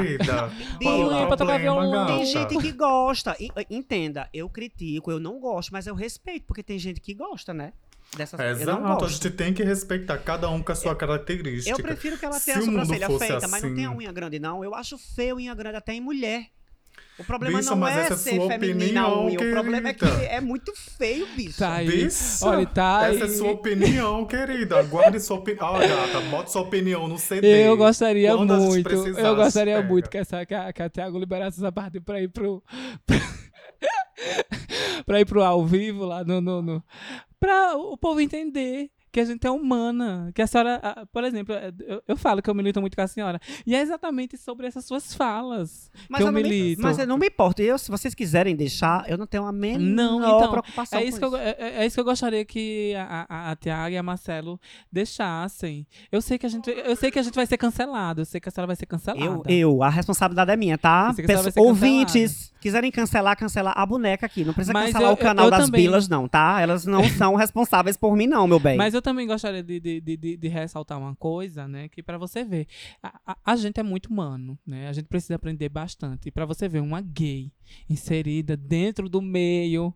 Qual 0.80 1.12
é 1.12 1.24
o 1.24 1.28
pra 1.28 1.38
tocar 1.38 1.58
violão. 1.60 1.92
gata? 1.92 2.14
Tem 2.18 2.26
gente 2.28 2.58
que 2.60 2.72
gosta. 2.72 3.36
E- 3.40 3.50
Entenda, 3.72 4.30
eu 4.32 4.48
critico, 4.48 5.10
eu 5.10 5.20
não 5.20 5.40
gosto, 5.40 5.72
mas 5.72 5.88
eu 5.88 5.96
respeito, 5.96 6.46
porque 6.46 6.62
tem 6.62 6.78
gente 6.78 7.02
que 7.02 7.16
gosta, 7.16 7.56
né? 7.56 7.74
Dessas 8.16 8.40
É, 8.40 8.52
eu 8.52 8.56
não 8.56 8.62
Exato, 8.62 8.84
a 8.86 8.94
gosto. 8.98 9.10
gente 9.10 9.32
tem 9.32 9.52
que 9.52 9.64
respeitar 9.64 10.20
cada 10.20 10.48
um 10.52 10.62
com 10.62 10.72
a 10.72 10.76
sua 10.76 10.96
característica. 10.96 11.76
Eu 11.76 11.82
prefiro 11.82 12.20
que 12.20 12.26
ela 12.26 12.38
Se 12.40 12.46
tenha 12.46 12.58
a 12.58 12.62
o 12.62 12.68
mundo 12.68 12.86
sobrancelha 12.86 13.20
feita, 13.20 13.48
mas 13.48 13.64
não 13.64 13.74
tenha 13.74 13.90
assim- 13.90 13.98
unha 13.98 14.12
grande, 14.12 14.38
não. 14.38 14.64
Eu 14.64 14.76
acho 14.76 14.96
feio 15.00 15.38
unha 15.38 15.56
grande 15.56 15.78
até 15.78 15.92
em 15.96 16.02
mulher. 16.02 16.52
O 17.20 17.24
problema 17.24 17.60
Bicha, 17.60 17.76
não 17.76 17.88
é 17.88 18.02
essa 18.02 18.14
é 18.14 18.18
ser 18.18 18.36
sua 18.36 18.48
feminina 18.50 19.02
a 19.02 19.08
opinião, 19.08 19.26
unha. 19.26 19.40
O 19.40 19.52
problema 19.52 19.90
é 19.90 19.94
que 19.94 20.00
querida. 20.00 20.24
é 20.24 20.42
muito 20.42 20.74
feio, 20.76 21.28
bicho. 21.36 21.60
Tá 21.60 21.74
aí. 21.76 22.08
Olha, 22.42 22.66
tá 22.66 23.08
essa 23.14 23.26
é 23.26 23.28
sua 23.30 23.52
opinião, 23.52 24.26
querida. 24.26 24.82
Guarde 24.84 25.20
sua 25.20 25.38
opinião. 25.38 25.74
Ó, 25.74 25.80
gata, 25.80 26.22
bota 26.32 26.50
sua 26.50 26.62
opinião 26.64 27.08
no 27.08 27.20
CD. 27.20 27.68
Eu 27.68 27.78
gostaria 27.78 28.36
Quando 28.36 28.56
muito, 28.58 28.90
eu 28.90 29.36
gostaria 29.36 29.76
pega. 29.76 29.88
muito 29.88 30.10
que, 30.10 30.18
essa, 30.18 30.44
que, 30.44 30.56
a, 30.56 30.74
que 30.74 30.82
a 30.82 30.90
Thiago 30.90 31.20
liberasse 31.20 31.60
essa 31.60 31.72
parte 31.72 32.00
pra 32.00 32.20
ir 32.20 32.30
pro. 32.30 32.64
pra 35.06 35.20
ir 35.20 35.26
pro 35.26 35.44
ao 35.44 35.64
vivo 35.64 36.06
lá 36.06 36.24
no, 36.24 36.42
no, 36.42 36.62
no. 36.64 36.84
Pra 37.40 37.76
o 37.76 37.96
povo 37.96 38.20
entender. 38.22 38.90
Que 39.14 39.20
a 39.20 39.26
gente 39.26 39.46
é 39.46 39.52
humana. 39.52 40.32
Que 40.34 40.42
a 40.42 40.48
senhora, 40.48 40.82
por 41.12 41.24
exemplo, 41.24 41.54
eh, 41.54 41.72
eu, 41.88 42.04
eu 42.08 42.18
falo 42.18 42.42
que 42.42 42.50
eu 42.50 42.56
milito 42.56 42.82
muito 42.82 42.96
com 42.96 43.02
a 43.04 43.08
senhora. 43.08 43.40
E 43.66 43.76
é 43.76 43.80
exatamente 43.80 44.36
sobre 44.38 44.66
essas 44.66 44.86
suas 44.86 45.14
falas 45.14 45.92
Mas 46.10 46.18
que 46.18 46.24
eu, 46.24 46.28
eu 46.28 46.32
não 46.32 46.42
me- 46.42 46.50
milito. 46.50 46.82
Mas 46.82 46.98
eu 46.98 47.06
não 47.06 47.18
me 47.20 47.28
importo. 47.28 47.62
Eu, 47.62 47.78
se 47.78 47.92
vocês 47.92 48.16
quiserem 48.16 48.56
deixar, 48.56 49.08
eu 49.08 49.16
não 49.18 49.28
tenho 49.28 49.46
a 49.46 49.52
menor 49.52 49.80
Não, 49.80 50.38
então, 50.38 50.52
preocupação 50.52 50.98
É 51.00 51.04
isso, 51.04 51.20
que 51.20 51.30
com 51.30 51.36
eu, 51.36 51.42
é, 51.42 51.56
é- 51.60 51.74
é 51.84 51.86
isso 51.86 51.96
que 51.96 52.00
eu 52.02 52.06
gostaria 52.06 52.44
que 52.44 52.96
a, 52.96 53.26
a, 53.30 53.52
a 53.52 53.56
Tiago 53.56 53.94
e 53.94 53.98
a 53.98 54.04
Marcelo 54.04 54.60
deixassem. 54.92 55.86
Eu 56.12 56.22
sei 56.22 56.38
que 56.38 56.46
a 56.46 56.50
gente, 56.50 56.70
eu 56.70 56.96
sei 56.96 57.12
que 57.12 57.20
a 57.20 57.24
gente 57.24 57.36
vai 57.36 57.46
ser 57.46 57.58
cancelado. 57.58 58.22
Eu 58.22 58.26
sei 58.26 58.42
que 58.42 58.50
a 58.50 58.52
senhora 58.52 58.68
vai 58.68 58.76
ser 58.76 58.86
cancelada. 58.86 59.24
Eu, 59.26 59.44
eu, 59.48 59.84
a 59.84 59.90
responsabilidade 59.90 60.52
é 60.52 60.56
minha, 60.58 60.78
tá? 60.78 61.14
Ouvintes, 61.58 62.53
quiserem 62.64 62.90
cancelar, 62.90 63.38
cancelar 63.38 63.74
a 63.78 63.86
boneca 63.86 64.26
aqui. 64.26 64.44
Não 64.44 64.54
precisa 64.54 64.74
Mas 64.74 64.88
cancelar 64.94 65.10
eu- 65.12 65.14
o 65.14 65.18
canal 65.18 65.46
eu 65.46 65.52
das 65.52 65.66
também. 65.66 65.82
bilas, 65.82 66.08
não, 66.08 66.28
tá? 66.28 66.60
Elas 66.62 66.86
não 66.86 67.04
são 67.30 67.36
responsáveis 67.36 67.96
por 67.98 68.16
mim, 68.16 68.26
não, 68.26 68.48
meu 68.48 68.60
bem. 68.60 68.78
Mas 68.78 68.94
eu 68.94 69.02
também 69.02 69.28
gostaria 69.28 69.62
de, 69.62 69.80
de, 69.80 70.02
de, 70.02 70.38
de- 70.38 70.48
ressaltar 70.48 70.98
uma 70.98 71.16
coisa, 71.16 71.68
né? 71.68 71.88
Que 71.90 72.02
pra 72.02 72.18
você 72.18 72.44
ver, 72.44 72.66
a, 73.04 73.20
a, 73.28 73.38
a 73.46 73.56
gente 73.56 73.80
é 73.80 73.84
muito 73.84 74.08
humano, 74.08 74.58
né? 74.66 74.88
A 74.88 74.94
gente 74.94 75.06
precisa 75.08 75.36
aprender 75.36 75.70
bastante. 75.70 76.30
E 76.30 76.32
pra 76.32 76.46
você 76.46 76.68
ver 76.68 76.80
uma 76.82 77.02
gay 77.02 77.52
inserida 77.90 78.56
dentro 78.58 79.08
do 79.10 79.22
meio 79.22 79.94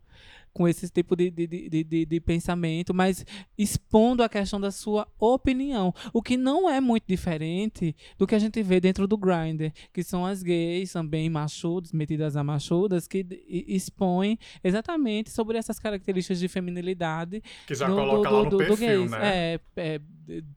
com 0.58 0.68
esse 0.68 0.90
tipo 0.90 1.16
de, 1.16 1.30
de, 1.30 1.46
de, 1.46 1.84
de- 1.84 2.06
de, 2.08 2.20
pensamento, 2.20 2.92
mas 2.92 3.24
expondo 3.56 4.24
a 4.24 4.28
questão 4.30 4.60
da 4.60 4.72
sua 4.72 5.08
opinião. 5.20 5.94
O 6.12 6.20
que 6.20 6.36
não 6.36 6.68
é 6.68 6.82
muito 6.82 7.04
diferente 7.08 7.96
do 8.18 8.26
que 8.26 8.34
a 8.34 8.40
gente 8.40 8.64
vê 8.64 8.80
dentro 8.80 9.08
do 9.08 9.16
Grindr, 9.16 9.72
que 9.94 10.02
são 10.04 10.26
as 10.26 10.42
gays 10.42 10.92
também 10.92 11.30
machudas, 11.30 11.92
metidas 11.94 12.36
a 12.36 12.44
machudas, 12.44 13.08
que 13.08 13.24
expõem 13.68 14.40
exatamente 14.64 15.30
sobre 15.30 15.60
essas 15.60 15.78
características 15.78 16.40
de 16.40 16.48
feminilidade 16.48 17.44
Que 17.68 17.76
já 17.76 17.88
do- 17.88 17.94
coloca 17.96 18.30
do- 18.30 18.36
lá 18.36 18.44
no 18.44 18.50
do- 18.50 18.58
do 18.58 18.66
perfil, 18.66 18.78
gays. 19.02 19.12
né? 19.12 19.20
É, 19.22 19.60
é, 19.76 20.02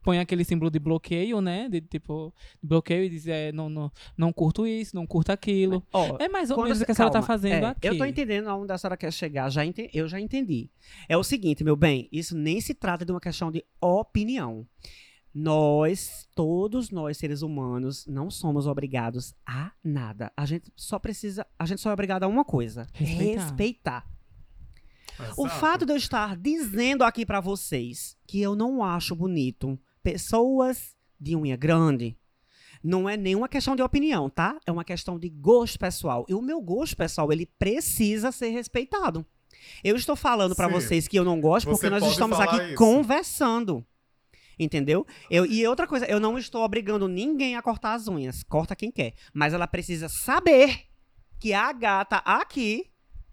põe 0.03 0.18
aquele 0.18 0.45
símbolo 0.45 0.71
de 0.71 0.79
bloqueio, 0.79 1.41
né? 1.41 1.68
De 1.68 1.81
tipo, 1.81 2.35
bloqueio 2.62 3.05
e 3.05 3.09
diz, 3.09 3.27
é, 3.27 3.53
não, 3.53 3.68
não, 3.71 3.91
não 4.16 4.33
curto 4.33 4.66
isso, 4.66 4.95
não 4.97 5.07
curto 5.07 5.31
aquilo. 5.31 5.83
Ó, 5.93 6.16
É 6.18 6.29
mais 6.29 6.51
ou 6.51 6.57
menos 6.62 6.79
você- 6.79 6.83
o 6.83 6.87
que 6.87 6.93
a 6.93 6.95
senhora 6.95 7.12
tá 7.12 7.23
fazendo 7.23 7.64
é, 7.66 7.68
aqui. 7.71 7.89
Eu 7.89 7.97
tô 7.99 8.05
entendendo 8.05 8.49
aonde 8.49 8.73
a 8.73 8.79
senhora 8.79 8.97
quer 8.97 9.12
chegar, 9.12 9.49
já 9.51 9.64
ente- 9.64 9.91
eu 9.95 10.09
já 10.09 10.21
entendi. 10.21 10.71
É 11.09 11.16
o 11.16 11.23
seguinte, 11.23 11.62
meu 11.64 11.77
bem, 11.77 12.09
isso 12.12 12.37
nem 12.37 12.61
se 12.61 12.75
trata 12.75 13.05
de 13.05 13.12
uma 13.12 13.21
questão 13.21 13.51
de 13.51 13.64
opinião. 13.81 14.66
Nós, 15.33 16.29
todos 16.35 16.91
nós 16.91 17.16
seres 17.16 17.43
humanos, 17.43 18.05
não 18.07 18.29
somos 18.31 18.66
obrigados 18.66 19.33
a 19.47 19.71
nada. 19.83 20.33
A 20.37 20.45
gente 20.45 20.73
só 20.75 20.99
precisa, 20.99 21.47
a 21.57 21.64
gente 21.66 21.81
só 21.81 21.91
é 21.91 21.93
obrigado 21.93 22.25
a 22.25 22.29
uma 22.29 22.45
coisa: 22.45 22.87
Respeitar. 22.93 23.43
respeitar. 23.45 24.07
O 25.37 25.47
Exato. 25.47 25.61
fato 25.61 25.87
de 25.87 25.93
eu 25.93 25.97
estar 25.97 26.37
dizendo 26.37 27.05
aqui 27.05 27.25
pra 27.25 27.41
vocês 27.41 28.16
que 28.27 28.41
eu 28.41 28.55
não 28.55 28.83
acho 28.83 29.14
bonito 29.14 29.79
pessoas 30.03 30.97
de 31.21 31.37
unha 31.37 31.57
grande 31.57 32.16
não 32.83 33.09
é 33.09 33.16
nenhuma 33.16 33.49
questão 33.49 33.77
de 33.77 33.83
opinião, 33.83 34.31
tá? 34.31 34.59
É 34.66 34.73
uma 34.73 34.85
questão 34.85 35.18
de 35.18 35.29
gosto 35.29 35.79
pessoal. 35.79 36.25
E 36.29 36.35
o 36.35 36.41
meu 36.41 36.61
gosto 36.61 36.97
pessoal, 36.97 37.31
ele 37.31 37.47
precisa 37.59 38.33
ser 38.33 38.51
respeitado. 38.51 39.25
Eu 39.85 39.97
estou 39.97 40.16
falando 40.16 40.57
pra 40.57 40.66
Sim. 40.66 40.73
vocês 40.73 41.07
que 41.07 41.18
eu 41.18 41.25
não 41.25 41.41
gosto 41.41 41.68
porque 41.68 41.91
nós 41.91 42.05
estamos 42.05 42.41
aqui 42.41 42.57
isso. 42.57 42.75
conversando. 42.77 43.85
Entendeu? 44.59 45.07
Eu, 45.31 45.47
e 45.47 45.66
outra 45.66 45.87
coisa, 45.87 46.05
eu 46.07 46.21
não 46.21 46.39
estou 46.39 46.62
obrigando 46.62 47.09
ninguém 47.09 47.57
a 47.57 47.62
cortar 47.62 47.95
as 47.95 48.09
unhas. 48.09 48.43
Corta 48.43 48.77
quem 48.77 48.91
quer. 48.91 49.14
Mas 49.33 49.55
ela 49.55 49.66
precisa 49.66 50.09
saber 50.09 50.87
que 51.39 51.53
a 51.53 51.73
gata 51.73 52.16
aqui 52.18 52.91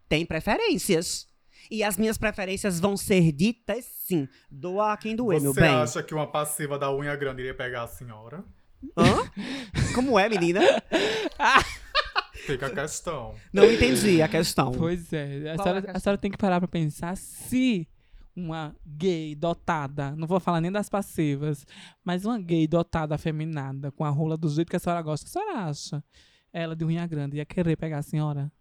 tem 0.08 0.26
preferências. 0.26 1.28
E 1.70 1.84
as 1.84 1.98
minhas 1.98 2.18
preferências 2.18 2.80
vão 2.80 2.96
ser 2.96 3.32
ditas 3.32 3.86
sim. 3.86 4.28
Doa 4.50 4.94
a 4.94 4.98
quem 4.98 5.16
doer, 5.16 5.42
meu 5.42 5.54
Você 5.54 5.62
bem. 5.62 5.70
acha 5.70 6.02
que 6.04 6.14
uma 6.14 6.28
passiva 6.28 6.80
da 6.80 6.94
unha 6.94 7.16
grande 7.16 7.42
iria 7.42 7.54
pegar 7.54 7.84
a 7.84 7.88
senhora? 7.88 8.44
Hã? 8.96 9.32
Como 9.94 10.18
é, 10.18 10.30
menina? 10.30 10.62
Fica 12.46 12.68
a 12.68 12.70
questão. 12.70 13.36
Não 13.52 13.70
entendi 13.70 14.22
a 14.22 14.28
questão. 14.28 14.72
Pois 14.72 15.12
é, 15.12 15.24
a 15.24 15.26
é 15.26 15.52
a 15.52 15.58
senhora, 15.58 15.80
a 15.80 15.82
questão? 15.82 16.00
senhora 16.00 16.18
tem 16.18 16.32
que 16.32 16.38
parar 16.38 16.60
pra 16.60 16.68
pensar 16.68 17.18
se 17.18 17.88
uma 18.36 18.76
gay 18.86 19.34
dotada, 19.36 20.16
não 20.16 20.28
vou 20.28 20.40
falar 20.40 20.62
nem 20.62 20.72
das 20.72 20.88
passivas, 20.90 21.66
mas 22.06 22.24
uma 22.24 22.40
gay 22.40 22.68
dotada, 22.68 23.16
afeminada, 23.16 23.92
com 23.92 24.06
a 24.06 24.10
rola 24.10 24.38
do 24.38 24.48
jeito 24.48 24.70
que 24.70 24.76
a 24.76 24.80
senhora 24.80 25.02
gosta, 25.02 25.26
a 25.26 25.30
senhora 25.30 25.60
acha 25.68 26.04
ela 26.54 26.76
de 26.76 26.86
unha 26.86 27.06
grande 27.06 27.38
ia 27.38 27.46
querer 27.46 27.76
pegar 27.76 27.98
a 28.00 28.04
senhora? 28.04 28.52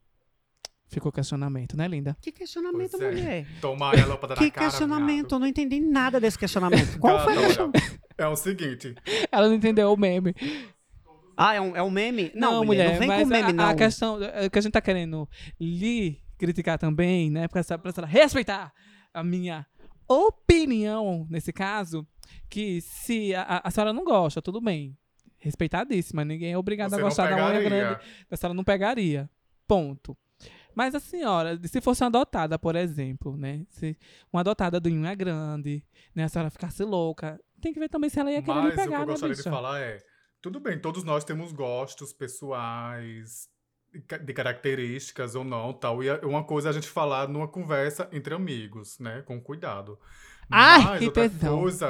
Ficou 0.89 1.11
questionamento, 1.11 1.77
né, 1.77 1.89
linda? 1.89 2.17
Que 2.21 2.31
questionamento, 2.31 2.93
Pois 2.93 3.03
é. 3.03 3.11
mulher? 3.11 3.47
Tomar 3.61 3.99
ela 3.99 4.17
pra 4.17 4.29
dar 4.29 4.35
Que 4.37 4.45
na 4.45 4.51
cara, 4.51 4.67
questionamento? 4.69 5.23
viado. 5.23 5.33
Eu 5.35 5.39
não 5.41 5.47
entendi 5.47 5.81
nada 5.81 6.21
desse 6.21 6.39
questionamento. 6.39 6.99
Qual 7.01 7.19
foi 7.25 7.33
a 7.37 7.47
questão? 7.47 7.73
olha, 7.75 7.83
É 8.19 8.27
o 8.29 8.37
seguinte, 8.37 8.95
Ela 9.31 9.49
não 9.49 9.55
entendeu 9.57 9.93
o 9.93 9.97
meme. 9.97 10.35
Ah, 11.37 11.55
é 11.55 11.61
um, 11.61 11.77
é 11.77 11.83
um 11.83 11.91
meme? 11.91 12.31
Não, 12.35 12.65
mulher, 12.65 12.85
mulher, 12.85 12.93
não 12.93 12.99
vem 13.01 13.09
mas 13.09 13.23
com 13.25 13.29
meme, 13.29 13.51
a, 13.51 13.53
não. 13.53 13.65
a 13.69 13.75
questão 13.75 14.23
é 14.23 14.49
que 14.49 14.59
a 14.59 14.63
gente 14.63 14.73
tá 14.73 14.81
querendo 14.81 15.29
lhe 15.61 16.19
criticar 16.39 16.79
também, 16.79 17.31
né? 17.31 17.47
Pra, 17.49 17.61
essa- 17.61 17.77
pra 17.77 17.93
senhora 17.93 18.11
respeitar 18.11 18.73
a 19.13 19.23
minha 19.23 19.67
opinião, 20.09 21.27
nesse 21.29 21.53
caso, 21.53 22.07
que 22.49 22.81
se 22.81 23.35
a, 23.35 23.43
a- 23.43 23.61
a 23.65 23.71
senhora 23.71 23.93
não 23.93 24.05
gosta, 24.05 24.41
tudo 24.41 24.61
bem. 24.61 24.97
Respeitadíssima, 25.39 26.25
ninguém 26.25 26.53
é 26.53 26.59
obrigado 26.59 26.91
você 26.91 26.95
a 26.95 26.99
não 26.99 27.05
gostar 27.05 27.31
da 27.37 27.49
unha 27.51 27.61
grande. 27.61 28.01
A 28.31 28.37
senhora 28.37 28.55
não 28.55 28.65
pegaria. 28.65 29.29
Ponto. 29.69 30.17
Mas 30.77 30.95
a 30.95 31.01
senhora, 31.01 31.59
se 31.67 31.81
fosse 31.81 32.03
uma 32.05 32.09
adotada, 32.09 32.59
por 32.59 32.77
exemplo, 32.77 33.35
né? 33.37 33.65
Se 33.71 33.97
uma 34.33 34.41
adotada 34.41 34.79
de 34.79 34.91
unha 34.91 35.15
grande, 35.15 35.83
né? 36.15 36.25
A 36.25 36.29
senhora 36.29 36.51
ficasse 36.51 36.85
louca, 36.85 37.41
tem 37.63 37.73
que 37.73 37.81
ver 37.81 37.89
também 37.89 38.11
se 38.11 38.21
ela 38.21 38.31
ia 38.31 38.43
querer 38.43 38.57
lhe 38.59 38.63
Mas 38.65 38.75
o 38.75 38.77
que 38.77 38.85
pegar, 38.85 38.97
eu 38.99 39.07
né, 39.07 39.07
gostaria 39.07 39.35
de 39.35 39.43
falar 39.43 39.81
é: 39.81 39.99
tudo 40.43 40.61
bem, 40.61 40.79
todos 40.79 41.03
nós 41.03 41.25
temos 41.25 41.51
gostos 41.53 42.13
pessoais, 42.13 43.49
de 43.91 44.03
ca- 44.03 44.19
de 44.19 44.33
características 44.35 45.35
ou 45.35 45.45
não, 45.45 45.73
tal. 45.73 46.03
E 46.05 46.09
é 46.09 46.27
uma 46.27 46.45
coisa 46.45 46.69
é 46.69 46.71
a 46.71 46.73
gente 46.75 46.89
falar 46.89 47.27
numa 47.29 47.49
conversa 47.49 48.09
entre 48.13 48.35
amigos, 48.35 48.99
né? 48.99 49.23
Com 49.23 49.41
cuidado. 49.41 49.99
Ai, 50.51 50.85
Mas 50.85 50.99
que 50.99 51.07
outra 51.07 51.29
tesão. 51.31 51.59
coisa 51.61 51.89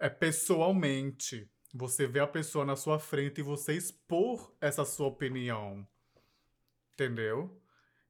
é 0.00 0.08
pessoalmente. 0.10 1.48
Você 1.72 2.06
vê 2.06 2.20
a 2.20 2.26
pessoa 2.26 2.64
na 2.64 2.76
sua 2.76 2.98
frente 2.98 3.38
e 3.38 3.42
você 3.44 3.74
expor 3.74 4.52
essa 4.60 4.84
sua 4.84 5.06
opinião. 5.06 5.86
Entendeu? 6.94 7.60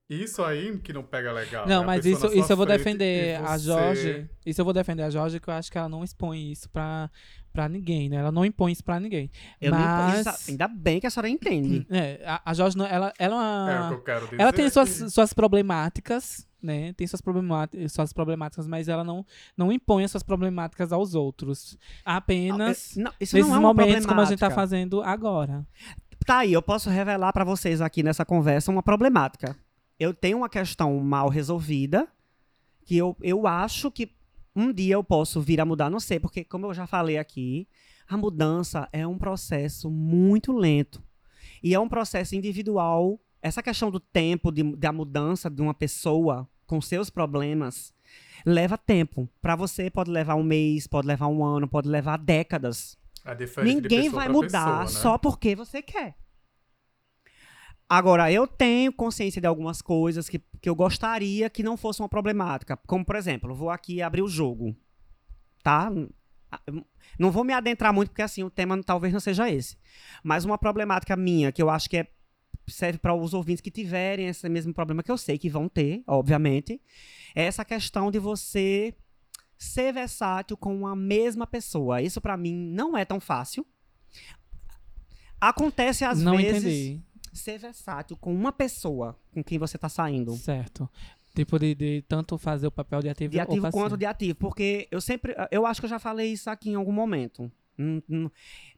Isso 0.09 0.43
aí 0.45 0.77
que 0.79 0.93
não 0.93 1.03
pega 1.03 1.33
legal. 1.33 1.67
Não, 1.67 1.81
é 1.81 1.85
a 1.85 1.87
mas 1.87 2.05
isso, 2.05 2.27
isso 2.35 2.53
eu 2.53 2.57
vou 2.57 2.67
defender 2.67 3.33
e 3.33 3.35
a 3.37 3.57
você- 3.59 3.65
Jorge. 3.65 4.31
Isso 4.45 4.61
eu 4.61 4.65
vou 4.65 4.75
defender 4.75 5.03
a 5.03 5.09
Jorge, 5.11 5.41
que 5.41 5.49
eu 5.49 5.55
acho 5.55 5.73
que 5.73 5.79
ela 5.79 5.89
não 5.89 6.05
expõe 6.05 6.53
isso 6.53 6.69
pra, 6.69 7.11
pra 7.55 7.69
ninguém, 7.71 8.11
né? 8.11 8.17
Ela 8.17 8.31
não 8.31 8.45
impõe 8.45 8.71
isso 8.73 8.85
pra 8.85 9.01
ninguém. 9.01 9.31
Eu 9.61 9.71
mas. 9.73 10.27
isso- 10.27 10.51
ainda 10.51 10.69
bem 10.69 11.01
que 11.01 11.07
a 11.07 11.11
senhora 11.11 11.29
entende. 11.29 11.87
É, 11.91 12.21
a, 12.27 12.51
a 12.51 12.55
Jorge, 12.55 12.77
não- 12.77 12.85
ela, 12.87 13.13
ela 13.19 13.35
é 13.35 13.39
uma. 13.39 13.71
É 13.73 13.81
o 13.81 13.89
que 13.89 13.95
eu 13.95 14.03
quero 14.03 14.25
dizer. 14.27 14.41
ela 14.43 14.53
tem 14.53 14.69
suas, 14.69 14.91
suas 15.13 15.33
problemáticas, 15.33 16.47
né? 16.63 16.93
Tem 16.93 17.07
suas, 17.07 17.23
problemáticas, 17.23 17.93
suas 17.93 18.13
problemáticas, 18.13 18.67
mas 18.67 18.89
ela 18.89 19.05
não, 19.05 19.25
não 19.57 19.73
impõe 19.73 20.05
as 20.05 20.11
suas 20.11 20.23
problemáticas 20.23 20.93
aos 20.93 21.15
outros. 21.15 21.79
Apenas 22.05 22.93
Não, 22.95 23.11
isso 23.19 23.35
nesses 23.37 23.49
não 23.49 23.57
é 23.57 23.59
uma 23.59 23.69
momentos 23.75 24.05
como 24.05 24.21
a 24.21 24.25
gente 24.27 24.39
tá 24.39 24.47
problemática. 24.49 24.55
fazendo 24.77 25.03
agora. 25.03 25.67
Tá 26.27 26.39
aí, 26.39 26.53
eu 26.55 26.63
posso 26.63 26.89
revelar 26.91 27.33
pra 27.33 27.45
vocês 27.45 27.81
aqui 27.83 28.03
nessa 28.03 28.25
conversa 28.25 28.71
uma 28.71 28.83
problemática. 28.83 29.55
Eu 29.99 30.13
tenho 30.13 30.39
uma 30.39 30.49
questão 30.49 30.99
mal 31.01 31.29
resolvida 31.29 32.09
que 32.85 32.97
eu, 32.97 33.17
eu 33.21 33.47
acho 33.47 33.91
que 33.91 34.15
um 34.55 34.73
dia 34.73 34.95
eu 34.95 35.05
posso 35.05 35.41
vir 35.41 35.61
a 35.61 35.65
mudar, 35.65 35.91
não 35.91 36.01
sei, 36.01 36.21
porque 36.21 36.45
como 36.45 36.67
eu 36.67 36.75
já 36.75 36.87
falei 36.87 37.19
aqui, 37.19 37.67
a 38.09 38.17
mudança 38.17 38.89
é 38.93 39.07
um 39.07 39.19
processo 39.19 39.91
muito 39.91 40.53
lento. 40.53 41.03
E 41.63 41.75
é 41.75 41.81
um 41.81 41.89
processo 41.89 42.37
individual. 42.37 43.19
Essa 43.41 43.63
questão 43.63 43.91
do 43.91 43.99
tempo, 43.99 44.53
de, 44.53 44.63
da 44.77 44.93
mudança 44.93 45.51
de 45.51 45.61
uma 45.63 45.75
pessoa 45.75 46.49
com 46.67 46.81
seus 46.81 47.11
problemas, 47.11 47.93
leva 48.45 48.77
tempo. 48.77 49.29
Pra 49.41 49.57
você 49.57 49.91
pode 49.91 50.11
levar 50.11 50.35
um 50.35 50.43
mês, 50.43 50.87
pode 50.87 51.07
levar 51.07 51.29
um 51.29 51.45
ano, 51.45 51.69
pode 51.69 51.89
levar 51.89 52.19
décadas. 52.19 52.97
Ninguém 53.65 54.11
vai 54.11 54.29
mudar 54.29 54.81
pessoa, 54.81 54.81
né? 54.81 54.87
só 54.87 55.19
porque 55.19 55.57
você 55.57 55.81
quer. 55.81 56.15
Agora, 57.95 58.33
eu 58.33 58.45
tenho 58.45 58.93
consciência 58.93 59.41
de 59.41 59.47
algumas 59.47 59.81
coisas 59.81 60.29
que, 60.29 60.43
que 60.61 60.69
eu 60.69 60.75
gostaria 60.75 61.49
que 61.49 61.63
não 61.63 61.77
fosse 61.77 62.03
uma 62.03 62.09
problemática. 62.09 62.77
Como, 62.77 63.05
por 63.05 63.15
exemplo, 63.15 63.55
vou 63.55 63.71
aqui 63.71 64.03
abrir 64.03 64.21
o 64.21 64.27
jogo. 64.27 64.77
Tá? 65.63 65.93
Não 67.17 67.31
vou 67.31 67.45
me 67.45 67.53
adentrar 67.53 67.93
muito, 67.93 68.09
porque 68.09 68.23
assim, 68.23 68.43
o 68.43 68.51
tema 68.51 68.83
talvez 68.83 69.13
não 69.13 69.21
seja 69.21 69.49
esse. 69.49 69.77
Mas 70.25 70.45
uma 70.45 70.59
problemática 70.59 71.15
minha, 71.15 71.53
que 71.53 71.63
eu 71.63 71.71
acho 71.71 71.89
que 71.89 71.99
é, 71.99 72.09
serve 72.67 72.99
para 72.99 73.15
os 73.15 73.33
ouvintes 73.33 73.61
que 73.61 73.71
tiverem 73.71 74.27
esse 74.27 74.49
mesmo 74.49 74.75
problema 74.75 75.01
que 75.01 75.13
eu 75.13 75.17
sei 75.17 75.39
que 75.39 75.49
vão 75.49 75.69
ter, 75.69 76.03
obviamente, 76.05 76.83
é 77.33 77.45
essa 77.45 77.65
questão 77.65 78.11
de 78.11 78.19
você 78.19 78.93
ser 79.57 79.93
versátil 79.93 80.57
com 80.57 80.85
a 80.85 80.97
mesma 80.97 81.47
pessoa. 81.47 82.03
Isso 82.03 82.21
pra 82.21 82.37
mim 82.37 82.57
não 82.57 82.99
é 82.99 83.05
tão 83.05 83.21
fácil. 83.21 83.65
Acontece 85.41 86.05
às 86.05 86.21
não 86.21 86.37
vezes 86.37 86.65
entendi. 86.65 87.14
Ser 87.39 87.59
versátil 87.59 88.17
com 88.17 88.33
uma 88.35 88.53
pessoa 88.53 89.19
com 89.33 89.43
quem 89.43 89.59
você 89.59 89.77
tá 89.79 89.89
saindo. 89.89 90.33
Certo. 90.37 90.89
Tipo 91.35 91.59
de, 91.59 91.75
de 91.75 92.05
tanto 92.09 92.39
fazer 92.39 92.67
o 92.67 92.71
papel 92.71 93.01
de 93.01 93.09
ativo, 93.09 93.33
De 93.33 93.41
ativo 93.41 93.71
quanto 93.73 93.97
de 93.97 94.07
ativo. 94.07 94.37
Porque 94.37 94.87
eu 94.91 95.01
sempre. 95.01 95.35
Eu 95.51 95.67
acho 95.67 95.81
que 95.81 95.87
eu 95.87 95.91
já 95.91 95.99
falei 95.99 96.33
isso 96.33 96.49
aqui 96.49 96.71
em 96.71 96.77
algum 96.77 96.93
momento. 96.93 97.51
Hum, 97.79 98.01
hum. 98.09 98.31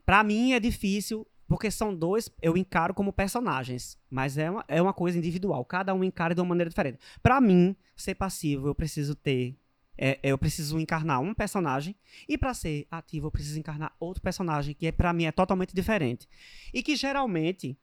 Pra 0.07 0.25
mim 0.25 0.53
é 0.53 0.61
difícil, 0.61 1.27
porque 1.47 1.71
são 1.71 1.95
dois, 1.95 2.31
eu 2.41 2.57
encaro 2.57 2.95
como 2.95 3.13
personagens. 3.13 3.99
Mas 4.09 4.39
é 4.39 4.51
uma, 4.51 4.65
é 4.69 4.81
uma 4.81 4.95
coisa 4.95 5.19
individual. 5.19 5.65
Cada 5.67 5.93
um 5.93 6.03
encara 6.03 6.35
de 6.35 6.41
uma 6.41 6.49
maneira 6.49 6.71
diferente. 6.71 6.99
Pra 7.23 7.43
mim, 7.43 7.77
ser 7.95 8.15
passivo, 8.15 8.69
eu 8.69 8.75
preciso 8.75 9.15
ter. 9.15 9.55
é, 9.99 10.19
eu 10.23 10.39
preciso 10.39 10.79
encarnar 10.79 11.21
um 11.21 11.35
personagem. 11.35 11.95
E 12.27 12.39
pra 12.39 12.55
ser 12.55 12.87
ativo, 12.91 13.27
eu 13.27 13.31
preciso 13.31 13.59
encarnar 13.59 13.95
outro 14.01 14.23
personagem, 14.23 14.75
que 14.75 14.87
é, 14.87 14.93
para 14.93 15.13
mim 15.13 15.25
é 15.25 15.33
totalmente 15.33 15.75
diferente. 15.75 16.27
E 16.73 16.83
que 16.83 16.97
geralmente. 16.97 17.77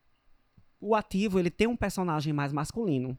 O 0.86 0.96
ativo, 0.96 1.40
ele 1.40 1.50
tem 1.50 1.68
um 1.68 1.76
personagem 1.76 2.34
mais 2.34 2.52
masculino. 2.52 3.18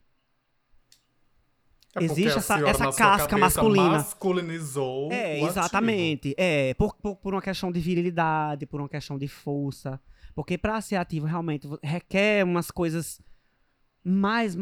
É 1.97 2.03
Existe 2.03 2.37
essa- 2.39 2.59
essa 2.69 2.93
casca 2.93 3.39
masculina. 3.39 3.91
masculinizou 3.91 5.13
É, 5.13 5.41
o 5.41 5.47
exatamente. 5.47 6.35
É, 6.37 6.75
por, 6.75 6.95
por, 6.97 7.15
por 7.17 7.35
uma 7.35 7.41
questão 7.43 7.71
de 7.71 7.79
virilidade, 7.79 8.67
por 8.67 8.81
uma 8.81 8.89
questão 8.89 9.17
de 9.17 9.29
força. 9.29 10.01
Porque 10.35 10.59
pra 10.59 10.81
ser 10.81 10.97
ativo, 10.97 11.27
realmente, 11.27 11.69
requer 11.83 12.45
umas 12.45 12.71
coisas 12.71 13.21
mais. 14.03 14.57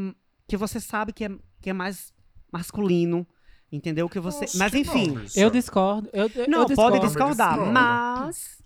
que 0.47 0.57
você 0.59 0.79
sabe 0.79 1.13
que 1.15 1.25
é, 1.25 1.31
que 1.63 1.71
é 1.71 1.73
mais 1.73 2.13
masculino. 2.53 3.27
Entendeu? 3.71 4.07
Que 4.11 4.21
você. 4.21 4.45
Acho 4.45 4.59
Mas 4.59 4.75
enfim. 4.75 5.13
não. 5.13 5.25
Eu 5.35 5.49
discordo. 5.49 6.11
Eu, 6.13 6.29
eu, 6.35 6.47
não, 6.47 6.61
eu 6.61 6.67
discordo. 6.67 6.99
pode 6.99 7.07
discordar. 7.07 7.49
discordo. 7.53 7.73
Mas. 7.73 8.63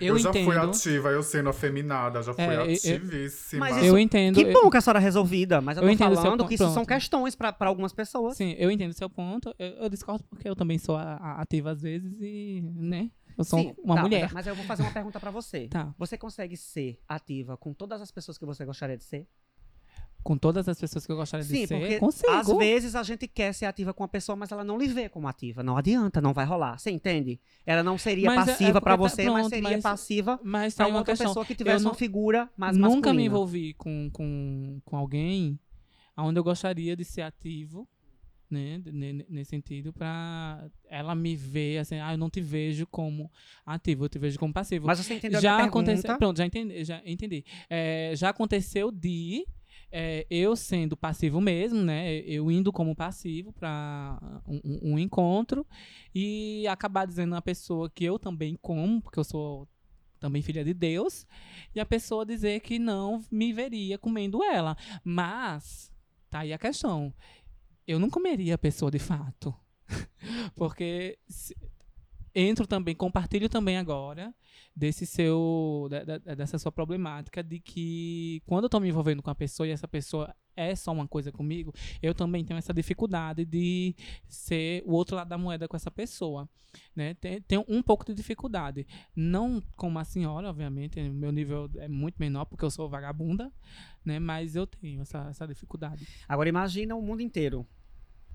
Eu, 0.00 0.18
já 0.18 0.30
entendo. 0.30 0.44
fui 0.44 0.56
ativa, 0.56 1.08
eu 1.10 1.22
sendo 1.22 1.48
afeminada, 1.48 2.22
já 2.22 2.32
fui 2.34 2.44
É, 2.44 2.56
eu- 2.56 2.64
eu- 2.66 2.72
ativíssima. 2.74 3.60
Mas 3.60 3.76
Eu 3.78 3.82
isso- 3.84 3.98
entendo. 3.98 4.34
Que 4.34 4.42
eu- 4.42 4.52
bom 4.52 4.70
que 4.70 4.76
a 4.76 4.80
senhora 4.80 4.98
é 4.98 5.02
resolvida. 5.02 5.60
Mas 5.60 5.76
eu, 5.78 5.82
Eu 5.82 5.96
tô 5.98 6.14
falando 6.16 6.46
que 6.46 6.54
isso 6.54 6.64
são 6.64 6.74
pronto. 6.74 6.88
questões 6.88 7.34
pra 7.34 7.52
pra 7.52 7.68
algumas 7.68 7.92
pessoas. 7.92 8.36
Sim, 8.36 8.54
eu 8.58 8.70
entendo 8.70 8.90
o 8.90 8.94
seu 8.94 9.08
ponto. 9.10 9.54
Eu, 9.58 9.68
eu 9.84 9.88
discordo 9.88 10.24
porque 10.28 10.48
eu 10.48 10.54
também 10.56 10.78
sou 10.78 10.96
a- 10.96 11.14
a- 11.20 11.40
ativa 11.42 11.70
às 11.72 11.82
vezes 11.82 12.16
e, 12.20 12.62
né? 12.76 13.10
Eu 13.36 13.44
sou 13.44 13.60
Sim, 13.60 13.74
uma 13.84 13.94
tá, 13.96 14.02
mulher. 14.02 14.22
Mas, 14.24 14.32
mas 14.32 14.46
eu 14.48 14.54
vou 14.54 14.64
fazer 14.64 14.82
uma 14.82 14.90
pergunta 14.92 15.20
pra 15.20 15.30
você. 15.30 15.68
Tá. 15.68 15.94
Você 15.96 16.18
consegue 16.18 16.56
ser 16.56 16.98
ativa 17.08 17.56
com 17.56 17.72
todas 17.72 18.00
as 18.02 18.10
pessoas 18.10 18.36
que 18.36 18.44
você 18.44 18.64
gostaria 18.64 18.96
de 18.96 19.04
ser? 19.04 19.26
Com 20.22 20.36
todas 20.36 20.68
as 20.68 20.78
pessoas 20.78 21.06
que 21.06 21.12
eu 21.12 21.16
gostaria 21.16 21.44
de 21.46 21.50
Sim, 21.50 21.66
ser, 21.66 21.78
porque 21.78 21.98
consigo. 21.98 22.30
às 22.32 22.46
vezes 22.48 22.94
a 22.94 23.02
gente 23.02 23.26
quer 23.26 23.52
ser 23.54 23.64
ativa 23.66 23.94
com 23.94 24.02
uma 24.02 24.08
pessoa, 24.08 24.36
mas 24.36 24.52
ela 24.52 24.62
não 24.64 24.76
lhe 24.76 24.86
vê 24.88 25.08
como 25.08 25.26
ativa. 25.26 25.62
Não 25.62 25.76
adianta, 25.76 26.20
não 26.20 26.34
vai 26.34 26.44
rolar. 26.44 26.78
Você 26.78 26.90
entende? 26.90 27.40
Ela 27.64 27.82
não 27.82 27.96
seria 27.96 28.26
Mas 28.26 28.46
é- 28.48 28.52
passiva 28.52 28.70
é 28.70 28.72
porque 28.80 28.90
tá- 28.90 28.96
você, 28.96 29.24
mas 29.24 29.32
pronto, 29.34 29.48
seria 29.50 29.70
mas- 29.70 29.82
passiva 29.82 30.40
Mas 30.42 30.74
pra 30.74 30.86
uma 30.86 30.98
outra 30.98 31.12
questão. 31.12 31.28
pessoa 31.28 31.46
que 31.46 31.54
tivesse 31.54 31.82
não- 31.84 31.92
uma 31.92 31.96
figura 31.96 32.50
mais 32.56 32.76
Nunca 32.76 32.88
me 32.88 32.94
masculina. 32.96 33.22
envolvi 33.22 33.74
com, 33.74 34.10
com, 34.12 34.80
com 34.84 34.96
alguém 34.96 35.58
onde 36.16 36.38
eu 36.38 36.44
gostaria 36.44 36.94
de 36.96 37.04
ser 37.04 37.22
ativo, 37.22 37.88
né? 38.50 38.82
Nesse 39.30 39.50
sentido, 39.50 39.92
pra 39.92 40.68
ela 40.90 41.14
me 41.14 41.36
ver 41.36 41.78
assim, 41.78 42.00
ah, 42.00 42.12
eu 42.12 42.18
não 42.18 42.28
te 42.28 42.40
vejo 42.40 42.86
como 42.88 43.30
ativo, 43.64 44.04
eu 44.04 44.08
te 44.08 44.18
vejo 44.18 44.38
como 44.38 44.52
passivo. 44.52 44.86
Mas 44.86 44.98
você 44.98 45.14
entendeu 45.14 45.38
a 45.38 45.42
já 45.42 45.54
minha 45.56 45.68
aconteceu. 45.68 46.02
pergunta? 46.02 46.18
Pronto, 46.18 46.36
já 46.38 46.44
entendi. 46.46 46.84
Já, 46.84 47.00
entendi. 47.06 47.44
É, 47.70 48.12
já 48.16 48.30
aconteceu 48.30 48.90
de 48.90 49.46
é, 49.90 50.26
eu 50.30 50.54
sendo 50.56 50.96
passivo 50.96 51.40
mesmo, 51.40 51.82
né? 51.82 52.16
Eu 52.20 52.50
indo 52.50 52.72
como 52.72 52.94
passivo 52.94 53.52
para 53.52 54.18
um, 54.46 54.60
um- 54.94 54.98
encontro 54.98 55.66
e 56.14 56.66
acabar 56.68 57.06
dizendo 57.06 57.34
a 57.34 57.42
pessoa 57.42 57.88
que 57.90 58.04
eu 58.04 58.18
também 58.18 58.56
como, 58.60 59.00
porque 59.00 59.18
eu 59.18 59.24
sou 59.24 59.66
também 60.20 60.42
filha 60.42 60.64
de 60.64 60.74
Deus, 60.74 61.24
e 61.74 61.78
a 61.80 61.86
pessoa 61.86 62.26
dizer 62.26 62.60
que 62.60 62.78
não 62.78 63.24
me 63.30 63.52
veria 63.52 63.96
comendo 63.96 64.42
ela. 64.42 64.76
Mas, 65.04 65.92
tá 66.28 66.40
aí 66.40 66.52
a 66.52 66.58
questão. 66.58 67.14
Eu 67.86 67.98
não 67.98 68.10
comeria 68.10 68.56
a 68.56 68.58
pessoa 68.58 68.90
de 68.90 68.98
fato. 68.98 69.54
Porque 70.56 71.18
se- 71.28 71.56
entro 72.38 72.66
também, 72.66 72.94
compartilho 72.94 73.48
também 73.48 73.76
agora 73.76 74.32
desse 74.74 75.04
seu 75.04 75.88
dessa 76.36 76.56
sua 76.58 76.70
problemática 76.70 77.42
de 77.42 77.58
que 77.58 78.40
quando 78.46 78.64
eu 78.64 78.68
tô 78.68 78.78
me 78.78 78.88
envolvendo 78.88 79.22
com 79.22 79.30
a 79.30 79.34
pessoa 79.34 79.66
e 79.66 79.72
essa 79.72 79.88
pessoa 79.88 80.32
é 80.54 80.74
só 80.74 80.92
uma 80.92 81.06
coisa 81.06 81.30
comigo, 81.30 81.72
eu 82.02 82.14
também 82.14 82.44
tenho 82.44 82.58
essa 82.58 82.74
dificuldade 82.74 83.44
de 83.44 83.94
ser 84.26 84.82
o 84.86 84.92
outro 84.92 85.16
lado 85.16 85.28
da 85.28 85.38
moeda 85.38 85.68
com 85.68 85.76
essa 85.76 85.90
pessoa, 85.90 86.48
né? 86.94 87.14
Tenho 87.46 87.64
um 87.68 87.80
pouco 87.80 88.04
de 88.04 88.12
dificuldade, 88.12 88.86
não 89.14 89.62
como 89.76 89.98
a 89.98 90.04
senhora, 90.04 90.48
obviamente, 90.48 91.00
meu 91.10 91.30
nível 91.30 91.70
é 91.76 91.88
muito 91.88 92.16
menor 92.18 92.44
porque 92.44 92.64
eu 92.64 92.70
sou 92.70 92.88
vagabunda, 92.88 93.52
né? 94.04 94.18
Mas 94.18 94.56
eu 94.56 94.66
tenho 94.66 95.02
essa, 95.02 95.28
essa 95.30 95.46
dificuldade. 95.46 96.06
Agora 96.28 96.48
imagina 96.48 96.94
o 96.96 97.02
mundo 97.02 97.20
inteiro. 97.20 97.66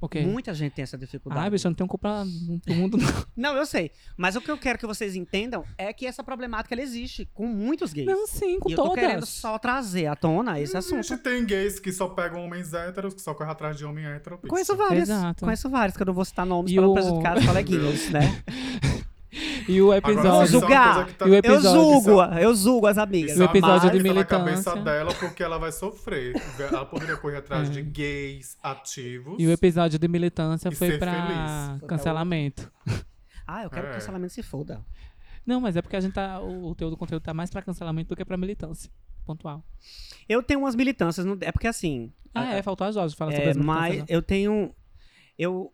Porque 0.03 0.19
Muita 0.19 0.53
gente 0.53 0.73
tem 0.73 0.83
essa 0.83 0.97
dificuldade. 0.97 1.41
Ai, 1.45 1.49
bicho, 1.49 1.65
eu 1.65 1.69
não 1.69 1.75
tenho 1.75 1.87
culpa 1.87 2.25
do 2.67 2.75
mundo 2.75 2.97
não. 2.97 3.23
Não, 3.37 3.55
eu 3.57 3.65
sei. 3.65 3.89
Mas 4.17 4.35
o 4.35 4.41
que 4.41 4.51
eu 4.51 4.57
quero 4.57 4.77
que 4.77 4.85
vocês 4.85 5.15
entendam 5.15 5.63
é 5.77 5.93
que 5.93 6.05
essa 6.05 6.21
problemática 6.21 6.75
ela 6.75 6.81
existe 6.81 7.25
com 7.33 7.47
muitos 7.47 7.93
gays. 7.93 8.05
Não, 8.07 8.27
sim, 8.27 8.59
com 8.59 8.69
e 8.69 8.73
eu 8.73 8.75
tô 8.75 8.89
todas. 8.89 8.99
querendo 8.99 9.25
só 9.25 9.57
trazer 9.57 10.07
à 10.07 10.15
tona 10.15 10.59
esse 10.59 10.75
assunto. 10.75 10.99
Existe, 10.99 11.17
tem 11.19 11.45
gays 11.45 11.79
que 11.79 11.91
só 11.93 12.09
pegam 12.09 12.43
homens 12.43 12.73
héteros, 12.73 13.13
que 13.13 13.21
só 13.21 13.33
correm 13.33 13.51
atrás 13.53 13.77
de 13.77 13.85
homem 13.85 14.05
hétero. 14.05 14.35
bicho. 14.37 14.49
Conheço 14.49 14.75
vários. 14.75 15.03
Exato. 15.09 15.45
Conheço 15.45 15.69
vários, 15.69 15.95
que 15.95 16.03
eu 16.03 16.07
não 16.07 16.13
vou 16.13 16.25
citar 16.25 16.45
nomes 16.45 16.69
E 16.71 16.75
para 16.75 16.83
não 16.83 16.91
o- 16.91 16.93
prejudicar 16.95 17.37
os 17.37 17.45
coleguinhas, 17.45 18.09
né? 18.11 18.43
E 19.67 19.81
o 19.81 19.93
episódio. 19.93 20.41
é 20.43 20.45
julgar. 20.47 21.05
que 21.07 21.13
tá- 21.15 21.25
E 21.25 21.29
o 21.29 21.33
Eu 21.33 21.37
episódio, 21.39 21.71
julgo, 21.71 22.21
eu 22.21 22.55
julgo 22.55 22.87
as 22.87 22.97
amigas. 22.97 23.31
Isso 23.31 23.41
O 23.41 23.45
episódio 23.45 23.89
é 23.89 23.91
de 23.91 24.03
mais 24.03 24.15
na 24.15 24.23
cabeça 24.25 24.75
militância. 24.75 24.81
dela 24.83 25.13
porque 25.15 25.41
ela 25.43 25.57
vai 25.57 25.71
sofrer. 25.71 26.33
Ela 26.59 26.85
poderia 26.85 27.17
correr 27.17 27.37
atrás 27.37 27.67
É. 27.69 27.71
de 27.71 27.81
gays 27.81 28.57
ativos. 28.61 29.35
E 29.39 29.47
o 29.47 29.51
episódio 29.51 29.97
de 29.97 30.07
militância 30.07 30.71
foi 30.71 30.97
pra 30.97 31.11
feliz. 31.77 31.87
cancelamento. 31.87 32.71
Ah, 33.47 33.63
eu 33.63 33.69
quero 33.69 33.81
que 33.83 33.87
É. 33.87 33.91
o 33.91 33.93
cancelamento 33.95 34.33
se 34.33 34.43
foda. 34.43 34.81
Não, 35.45 35.59
mas 35.59 35.75
é 35.75 35.81
porque 35.81 35.95
a 35.95 35.99
gente 35.99 36.13
tá. 36.13 36.39
O, 36.39 36.69
o 36.69 36.75
teu 36.75 36.89
do 36.89 36.95
conteúdo 36.95 37.21
tá 37.23 37.33
mais 37.33 37.49
pra 37.49 37.61
cancelamento 37.61 38.09
do 38.09 38.15
que 38.15 38.23
pra 38.23 38.37
militância. 38.37 38.89
Pontual. 39.25 39.63
Eu 40.29 40.41
tenho 40.43 40.59
umas 40.61 40.75
militâncias, 40.75 41.25
no- 41.25 41.37
é 41.41 41.51
porque 41.51 41.67
assim. 41.67 42.11
Ah, 42.35 42.53
é, 42.55 42.61
faltou 42.61 42.87
a 42.87 42.91
Jorge 42.91 43.15
falar 43.15 43.31
sobre 43.31 43.45
É, 43.47 43.49
as 43.51 43.57
militâncias. 43.57 43.83
mas 43.89 43.99
né? 43.99 44.05
eu 44.07 44.21
tenho. 44.21 44.73
Eu, 45.37 45.73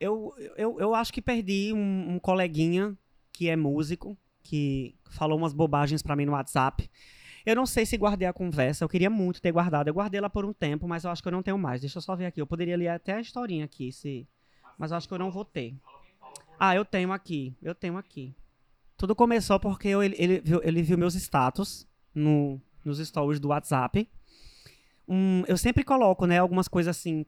eu, 0.00 0.34
eu, 0.56 0.78
eu 0.80 0.94
acho 0.94 1.12
que 1.12 1.20
perdi 1.22 1.72
um, 1.72 2.14
um 2.14 2.18
coleguinha 2.18 2.96
que 3.32 3.48
é 3.48 3.56
músico, 3.56 4.16
que 4.42 4.94
falou 5.10 5.38
umas 5.38 5.52
bobagens 5.52 6.02
pra 6.02 6.16
mim 6.16 6.24
no 6.26 6.32
WhatsApp. 6.32 6.88
Eu 7.46 7.56
não 7.56 7.64
sei 7.66 7.86
se 7.86 7.96
guardei 7.96 8.26
a 8.28 8.32
conversa, 8.32 8.84
eu 8.84 8.88
queria 8.88 9.08
muito 9.08 9.40
ter 9.40 9.52
guardado. 9.52 9.88
Eu 9.88 9.94
guardei 9.94 10.18
ela 10.18 10.28
por 10.28 10.44
um 10.44 10.52
tempo, 10.52 10.86
mas 10.88 11.04
eu 11.04 11.10
acho 11.10 11.22
que 11.22 11.28
eu 11.28 11.32
não 11.32 11.42
tenho 11.42 11.56
mais. 11.58 11.80
Deixa 11.80 11.98
eu 11.98 12.02
só 12.02 12.14
ver 12.14 12.26
aqui. 12.26 12.40
Eu 12.40 12.46
poderia 12.46 12.76
ler 12.76 12.88
até 12.88 13.14
a 13.14 13.20
historinha 13.20 13.64
aqui, 13.64 13.90
se... 13.92 14.26
mas 14.78 14.90
eu 14.90 14.96
acho 14.96 15.08
que 15.08 15.14
eu 15.14 15.18
não 15.18 15.30
vou 15.30 15.44
ter. 15.44 15.74
Ah, 16.58 16.74
eu 16.74 16.84
tenho 16.84 17.12
aqui. 17.12 17.54
Eu 17.62 17.74
tenho 17.74 17.96
aqui. 17.96 18.34
Tudo 18.96 19.14
começou 19.14 19.58
porque 19.60 19.88
eu- 19.88 20.02
ele, 20.02 20.16
ele, 20.18 20.40
viu, 20.40 20.60
ele 20.62 20.82
viu 20.82 20.98
meus 20.98 21.14
status 21.14 21.86
no, 22.14 22.60
nos 22.84 22.98
stories 22.98 23.38
do 23.40 23.48
WhatsApp. 23.48 24.08
Eu 25.46 25.56
sempre 25.56 25.84
coloco, 25.84 26.26
né, 26.26 26.38
algumas 26.38 26.68
coisas 26.68 26.94
assim. 26.96 27.24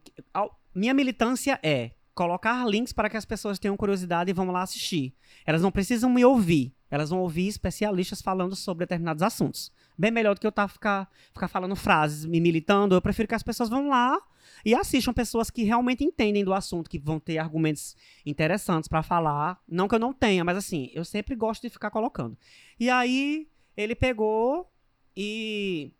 Minha 0.75 0.93
militância 0.93 1.59
é 1.63 1.91
colocar 2.13 2.65
links 2.67 2.93
para 2.93 3.09
que 3.09 3.17
as 3.17 3.25
pessoas 3.25 3.59
tenham 3.59 3.77
curiosidade 3.77 4.29
e 4.29 4.33
vão 4.33 4.51
lá 4.51 4.61
assistir. 4.61 5.13
Elas 5.45 5.61
não 5.61 5.71
precisam 5.71 6.09
me 6.09 6.23
ouvir. 6.23 6.73
Elas 6.89 7.09
vão 7.09 7.19
ouvir 7.19 7.47
especialistas 7.47 8.21
falando 8.21 8.55
sobre 8.55 8.85
determinados 8.85 9.23
assuntos. 9.23 9.71
Bem 9.97 10.11
melhor 10.11 10.35
do 10.35 10.41
que 10.41 10.47
eu 10.47 10.51
tá, 10.51 10.67
ficar, 10.67 11.09
ficar 11.33 11.47
falando 11.47 11.75
frases, 11.75 12.25
me 12.25 12.41
militando. 12.41 12.95
Eu 12.95 13.01
prefiro 13.01 13.27
que 13.27 13.35
as 13.35 13.43
pessoas 13.43 13.69
vão 13.69 13.87
lá 13.87 14.19
e 14.65 14.75
assistam 14.75 15.13
pessoas 15.13 15.49
que 15.49 15.63
realmente 15.63 16.03
entendem 16.03 16.43
do 16.43 16.53
assunto, 16.53 16.89
que 16.89 16.99
vão 16.99 17.19
ter 17.19 17.37
argumentos 17.37 17.95
interessantes 18.25 18.89
para 18.89 19.01
falar. 19.01 19.57
Não 19.67 19.87
que 19.87 19.95
eu 19.95 19.99
não 19.99 20.11
tenha, 20.11 20.43
mas 20.43 20.57
assim, 20.57 20.89
eu 20.93 21.05
sempre 21.05 21.33
gosto 21.33 21.61
de 21.61 21.69
ficar 21.69 21.91
colocando. 21.91 22.37
E 22.77 22.89
aí, 22.89 23.47
ele 23.77 23.95
pegou 23.95 24.69
e 25.15 25.93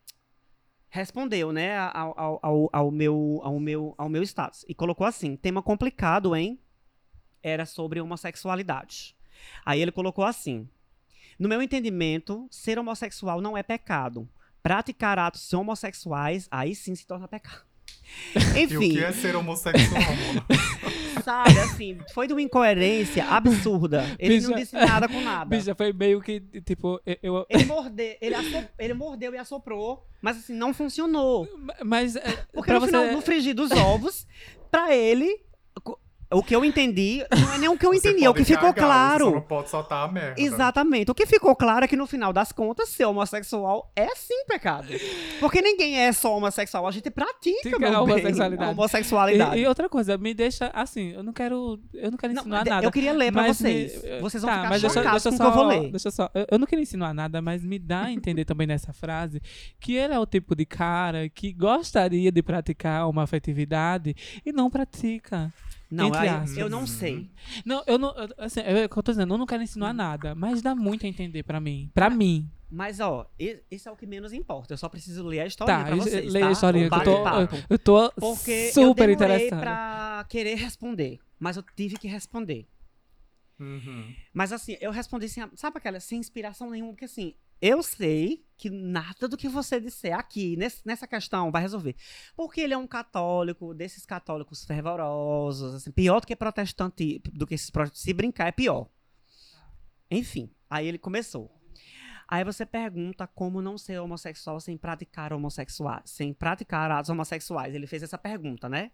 respondeu, 0.91 1.51
né, 1.53 1.77
ao, 1.77 2.39
ao, 2.43 2.69
ao, 2.71 2.91
meu, 2.91 3.39
ao, 3.43 3.59
meu, 3.59 3.95
ao 3.97 4.09
meu 4.09 4.21
status. 4.21 4.63
E 4.67 4.75
colocou 4.75 5.07
assim: 5.07 5.35
tema 5.35 5.63
complicado, 5.63 6.35
hein? 6.35 6.59
Era 7.41 7.65
sobre 7.65 7.99
homossexualidade. 7.99 9.15
Aí 9.65 9.81
ele 9.81 9.91
colocou 9.91 10.25
assim: 10.25 10.69
No 11.39 11.49
meu 11.49 11.61
entendimento, 11.61 12.47
ser 12.51 12.77
homossexual 12.77 13.41
não 13.41 13.57
é 13.57 13.63
pecado. 13.63 14.29
Praticar 14.61 15.17
atos 15.17 15.51
homossexuais, 15.53 16.47
aí 16.51 16.75
sim 16.75 16.93
se 16.93 17.07
torna 17.07 17.27
pecado. 17.27 17.65
E 18.55 18.59
o 18.65 18.83
Enfim, 18.83 18.91
que 18.91 19.03
é 19.03 19.11
ser 19.13 19.35
homossexual? 19.35 20.01
sabe, 21.23 21.59
assim, 21.59 21.97
foi 22.13 22.27
de 22.27 22.33
uma 22.33 22.41
incoerência 22.41 23.25
absurda. 23.25 24.03
Ele 24.19 24.39
não 24.41 24.49
Bicha- 24.49 24.59
disse 24.59 24.75
nada 24.75 25.07
com 25.07 25.19
nada. 25.21 25.45
Bicha, 25.55 25.75
foi 25.75 25.93
meio 25.93 26.21
que, 26.21 26.39
tipo, 26.65 26.99
eu. 27.21 27.45
Ele, 27.49 27.65
morde, 27.65 28.17
ele, 28.21 28.35
assop- 28.35 28.69
ele 28.79 28.93
mordeu 28.93 29.33
e 29.33 29.37
assoprou, 29.37 30.05
mas 30.21 30.37
assim, 30.37 30.53
não 30.53 30.73
funcionou. 30.73 31.47
mas. 31.83 32.15
é, 32.15 32.45
Porque 32.53 32.71
no 32.73 32.79
você- 32.79 32.87
final, 32.87 33.11
no 33.11 33.21
frigir 33.21 33.53
dos 33.55 33.71
ovos, 33.71 34.27
pra 34.69 34.95
ele, 34.95 35.43
o 36.33 36.41
que 36.43 36.55
eu 36.55 36.63
entendi, 36.63 37.23
não 37.39 37.53
é 37.53 37.57
nem 37.57 37.69
o 37.69 37.77
que 37.77 37.85
eu 37.85 37.91
Você 37.93 38.09
entendi, 38.09 38.25
é 38.25 38.29
o 38.29 38.33
que 38.33 38.43
ficou 38.45 38.73
cagar, 38.73 38.85
claro. 38.85 39.25
Você 39.25 39.31
não 39.35 39.41
pode 39.41 39.69
soltar 39.69 40.07
a 40.07 40.11
merda. 40.11 40.39
Exatamente. 40.41 41.11
O 41.11 41.15
que 41.15 41.25
ficou 41.25 41.55
claro 41.55 41.85
é 41.85 41.87
que 41.87 41.95
no 41.95 42.07
final 42.07 42.31
das 42.31 42.51
contas, 42.51 42.89
ser 42.89 43.05
homossexual 43.05 43.91
é 43.95 44.07
sim 44.15 44.45
pecado. 44.47 44.87
Porque 45.39 45.61
ninguém 45.61 45.97
é 45.99 46.11
só 46.11 46.35
homossexual, 46.37 46.87
a 46.87 46.91
gente 46.91 47.09
pratica 47.09 47.31
Pratica 47.61 47.79
meu 47.79 47.89
a 47.89 47.91
bem, 47.91 48.01
homossexualidade. 48.15 48.69
a 48.69 48.71
homossexualidade. 48.71 49.57
E, 49.57 49.61
e 49.63 49.67
outra 49.67 49.89
coisa, 49.89 50.17
me 50.17 50.33
deixa 50.33 50.71
assim, 50.73 51.11
eu 51.11 51.23
não 51.23 51.33
quero. 51.33 51.79
Eu 51.93 52.11
não 52.11 52.17
quero 52.17 52.33
Não, 52.33 52.41
ensinar 52.41 52.63
de- 52.63 52.69
nada. 52.69 52.85
eu 52.85 52.91
queria 52.91 53.13
ler 53.13 53.31
pra 53.31 53.47
vocês. 53.47 54.01
me- 54.03 54.19
Vocês 54.19 54.41
vão 54.43 54.51
tá, 54.51 54.57
ficar 54.57 54.69
mas 54.69 54.81
deixa, 54.81 54.93
chocados 54.95 55.23
deixa 55.23 55.29
com 55.29 55.35
o 55.35 55.39
que 55.39 55.47
eu 55.47 55.51
só, 55.53 55.57
vou 55.57 55.67
ler. 55.81 55.91
Deixa 55.91 56.11
só. 56.11 56.29
Eu, 56.33 56.47
eu 56.51 56.59
não 56.59 56.65
queria 56.67 56.83
insinuar 56.83 57.13
nada, 57.13 57.41
mas 57.41 57.63
me 57.63 57.77
dá 57.79 58.03
a 58.03 58.11
entender 58.11 58.45
também 58.45 58.67
nessa 58.67 58.93
frase 58.93 59.41
que 59.79 59.95
ele 59.95 60.13
é 60.13 60.19
o 60.19 60.25
tipo 60.25 60.55
de 60.55 60.65
cara 60.65 61.27
que 61.29 61.51
gostaria 61.51 62.31
de 62.31 62.41
praticar 62.41 63.09
uma 63.09 63.23
afetividade 63.23 64.15
e 64.45 64.51
não 64.51 64.69
pratica. 64.69 65.51
Não, 65.91 66.07
entre 66.07 66.19
aí, 66.21 66.29
aspas. 66.29 66.57
eu 66.57 66.69
não 66.69 66.87
sei. 66.87 67.29
Não, 67.65 67.83
eu 67.85 67.97
não. 67.97 68.15
eu- 68.15 68.29
Assim, 68.37 68.61
é 68.61 68.85
o 68.85 68.89
que 68.89 68.97
eu 68.97 69.03
tô 69.03 69.11
dizendo, 69.11 69.33
eu 69.33 69.37
não 69.37 69.45
quero 69.45 69.61
insinuar 69.61 69.93
nada, 69.93 70.33
mas 70.33 70.61
dá 70.61 70.73
muito 70.73 71.05
a 71.05 71.09
entender 71.09 71.43
pra 71.43 71.59
mim. 71.59 71.91
Pra 71.93 72.09
mim. 72.09 72.49
Mas, 72.73 73.01
ó, 73.01 73.29
esse 73.37 73.89
é 73.89 73.91
o 73.91 73.97
que 73.97 74.05
menos 74.07 74.31
importa. 74.31 74.73
Eu 74.73 74.77
só 74.77 74.87
preciso 74.87 75.25
ler 75.25 75.41
a 75.41 75.45
história 75.45 75.75
Tá, 75.75 75.83
pra 75.83 75.95
vocês, 75.95 76.31
leia 76.31 76.45
tá? 76.45 76.49
a 76.49 76.51
historinha 76.53 76.87
O 76.87 76.89
que 76.89 76.95
eu 76.95 77.03
tô, 77.03 77.27
eu, 77.27 77.49
eu 77.71 77.79
tô 77.79 78.11
Porque 78.13 78.71
super 78.71 79.09
eu 79.09 79.13
interessada. 79.13 79.61
pra 79.61 80.25
querer 80.29 80.55
responder, 80.55 81.19
mas 81.37 81.57
eu 81.57 81.63
tive 81.75 81.97
que 81.97 82.07
responder. 82.07 82.65
Uhum. 83.59 84.15
Mas 84.33 84.51
assim, 84.53 84.77
eu 84.81 84.89
respondi 84.91 85.27
sem, 85.29 85.43
sabe 85.55 85.77
aquela, 85.77 85.99
sem 85.99 86.17
inspiração 86.19 86.69
nenhuma, 86.69 86.93
porque 86.93 87.05
assim, 87.05 87.35
eu 87.61 87.83
sei 87.83 88.43
que 88.57 88.69
nada 88.69 89.27
do 89.27 89.37
que 89.37 89.47
você 89.49 89.79
disser 89.79 90.15
aqui, 90.15 90.55
nessa 90.85 91.07
questão, 91.07 91.51
vai 91.51 91.61
resolver. 91.61 91.95
Porque 92.35 92.61
ele 92.61 92.73
é 92.73 92.77
um 92.77 92.85
católico, 92.85 93.73
desses 93.73 94.05
católicos 94.05 94.63
fervorosos, 94.65 95.73
assim, 95.75 95.91
pior 95.91 96.19
do 96.21 96.27
que 96.27 96.35
protestante, 96.35 97.19
do 97.33 97.47
que 97.47 97.55
esses 97.55 97.69
protestantes. 97.69 98.01
Se 98.03 98.13
brincar, 98.13 98.47
é 98.47 98.51
pior. 98.51 98.87
Enfim, 100.09 100.51
aí 100.69 100.87
ele 100.87 100.97
começou. 100.97 101.51
Aí 102.27 102.43
você 102.43 102.65
pergunta 102.65 103.27
como 103.27 103.61
não 103.61 103.77
ser 103.77 103.99
homossexual 103.99 104.59
sem 104.59 104.77
praticar 104.77 105.33
homossexuais, 105.33 106.09
sem 106.09 106.33
praticar 106.33 106.89
atos 106.91 107.09
homossexuais. 107.09 107.73
Ele 107.75 107.87
fez 107.87 108.03
essa 108.03 108.17
pergunta, 108.17 108.69
né? 108.69 108.91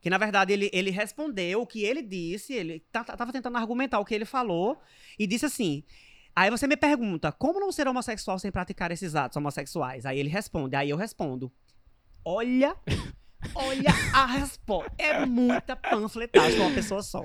Que 0.00 0.10
na 0.10 0.18
verdade 0.18 0.52
ele, 0.52 0.70
ele 0.72 0.90
respondeu 0.90 1.60
o 1.62 1.66
que 1.66 1.84
ele 1.84 2.02
disse, 2.02 2.52
ele 2.52 2.80
ta- 2.90 3.04
ta- 3.04 3.16
tava 3.16 3.32
tentando 3.32 3.56
argumentar 3.56 3.98
o 4.00 4.04
que 4.04 4.14
ele 4.14 4.24
falou 4.24 4.80
e 5.18 5.26
disse 5.26 5.46
assim. 5.46 5.84
Aí 6.36 6.50
você 6.50 6.66
me 6.66 6.76
pergunta, 6.76 7.30
como 7.30 7.60
não 7.60 7.70
ser 7.70 7.86
homossexual 7.86 8.38
sem 8.38 8.50
praticar 8.50 8.90
esses 8.90 9.14
atos 9.14 9.36
homossexuais? 9.36 10.04
Aí 10.04 10.18
ele 10.18 10.28
responde, 10.28 10.74
aí 10.74 10.90
eu 10.90 10.96
respondo. 10.96 11.52
Olha, 12.24 12.76
olha 13.54 13.90
a 14.12 14.26
resposta. 14.26 14.92
É 14.98 15.24
muita 15.24 15.76
panfletagem 15.76 16.56
pra 16.58 16.66
uma 16.66 16.74
pessoa 16.74 17.02
só. 17.02 17.24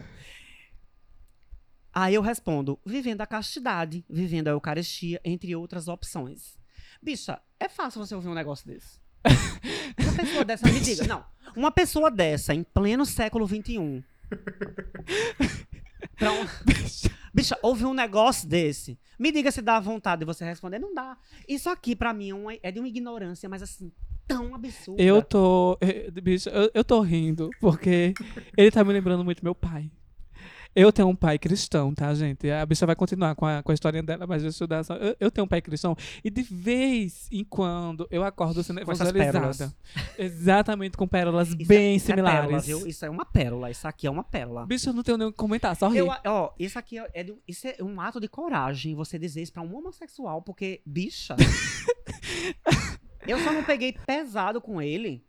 Aí 1.91 2.14
eu 2.14 2.22
respondo: 2.22 2.80
vivendo 2.86 3.22
a 3.22 3.28
castidade, 3.28 4.05
vivendo 4.07 4.47
a 4.47 4.51
Eucaristia, 4.51 5.20
entre 5.26 5.55
outras 5.55 5.88
opções. 5.88 6.57
Bicha, 7.01 7.41
é 7.60 7.68
fácil 7.68 8.05
você 8.05 8.14
ouvir 8.14 8.28
um 8.28 8.34
negócio 8.34 8.68
desse. 8.68 8.99
Uma 9.99 10.14
pessoa 10.14 10.45
dessa, 10.45 10.68
me 10.68 10.80
diga. 10.80 11.07
Não, 11.07 11.26
uma 11.55 11.72
pessoa 11.72 12.12
dessa, 12.12 12.53
em 12.53 12.64
pleno 12.64 13.05
século 13.05 13.45
XXI. 13.47 14.03
Pra 16.16 16.32
um... 16.32 16.45
Bicha, 16.66 17.12
ouve 17.61 17.86
um 17.86 17.93
negócio 17.93 18.47
desse. 18.47 18.97
Me 19.17 19.32
diga 19.32 19.51
se 19.51 19.61
dá 19.61 19.80
vontade 19.80 20.19
de 20.19 20.25
você 20.25 20.45
responder. 20.45 20.80
Não 20.80 20.93
dá. 20.93 21.17
Isso 21.47 21.69
aqui, 21.69 21.95
pra 21.95 22.13
mim, 22.13 22.32
é, 22.51 22.59
é 22.69 22.71
de 22.71 22.80
uma 22.80 22.88
ignorância, 22.88 23.47
mas 23.49 23.61
assim, 23.61 23.91
tão 24.27 24.53
absurda. 24.55 25.01
Eu 25.01 25.21
tô. 25.21 25.77
eh, 25.82 26.09
Bicho, 26.11 26.49
eu, 26.49 26.71
eu 26.73 26.84
tô 26.84 27.01
rindo, 27.01 27.49
porque 27.59 28.13
ele 28.57 28.71
tá 28.71 28.84
me 28.84 28.93
lembrando 28.93 29.23
muito 29.23 29.43
meu 29.43 29.55
pai. 29.55 29.91
Eu 30.76 30.91
tenho 30.93 31.07
um 31.07 31.15
pai 31.15 31.39
cristão, 31.39 31.93
tá, 31.93 32.13
gente? 32.13 32.49
A 32.49 32.65
bicha 32.65 32.86
vai 32.86 32.95
continuar 32.95 33.36
com 33.36 33.45
a, 33.45 33.63
com 33.63 33.72
a 33.72 33.74
história 33.74 34.03
dela, 34.03 34.28
mas 34.28 34.43
eu 34.59 34.67
dar 34.67 34.84
só. 34.84 34.95
Eu, 34.95 35.15
eu 35.20 35.32
tenho 35.32 35.45
um 35.45 35.47
pai 35.47 35.61
cristão 35.61 35.95
e 36.24 36.30
de 36.30 36.43
vez 36.43 37.28
em 37.32 37.43
quando 37.43 38.07
eu 38.11 38.24
acordo 38.24 38.63
sendo 38.63 38.80
evangelizada. 38.80 39.74
Exatamente, 40.17 40.95
com 40.95 41.07
pérolas 41.07 41.49
Isso 41.49 41.61
é- 41.61 41.65
bem 41.65 41.95
é 41.95 41.99
pérola, 41.99 42.30
similares. 42.61 42.65
viu? 42.67 42.88
Isso 42.88 43.03
é 43.03 43.09
uma 43.09 43.26
pérola. 43.26 43.72
Isso 43.72 43.88
aqui 43.88 44.05
é 44.05 44.11
uma 44.11 44.24
pérola. 44.24 44.65
Bicho, 44.65 44.89
eu 44.89 44.93
não 44.93 45.03
tenho 45.03 45.17
nem 45.17 45.28
o 45.28 45.32
que 45.32 45.38
comentar, 45.38 45.76
só 45.76 45.89
rir. 45.89 45.99
Eu, 45.99 46.07
ó, 46.26 46.53
isso 46.59 46.78
aqui 46.78 46.99
é, 46.99 47.09
é 47.13 47.26
isso 47.47 47.67
é 47.67 47.76
um 47.82 47.99
ato 47.99 48.20
de 48.20 48.28
coragem 48.28 48.93
você 48.95 49.17
dizer 49.17 49.41
isso 49.41 49.51
pra 49.51 49.63
um 49.63 49.76
homossexual, 49.76 50.41
porque, 50.43 50.82
bicha. 50.86 51.36
eu 53.28 53.39
só 53.39 53.51
não 53.51 53.63
peguei 53.63 53.93
pesado 54.05 54.61
com 54.61 54.82
ele 54.82 55.26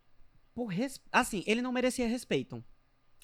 por 0.54 0.66
res... 0.66 1.00
Assim, 1.10 1.42
ele 1.46 1.62
não 1.62 1.72
merecia 1.72 2.06
respeito. 2.06 2.62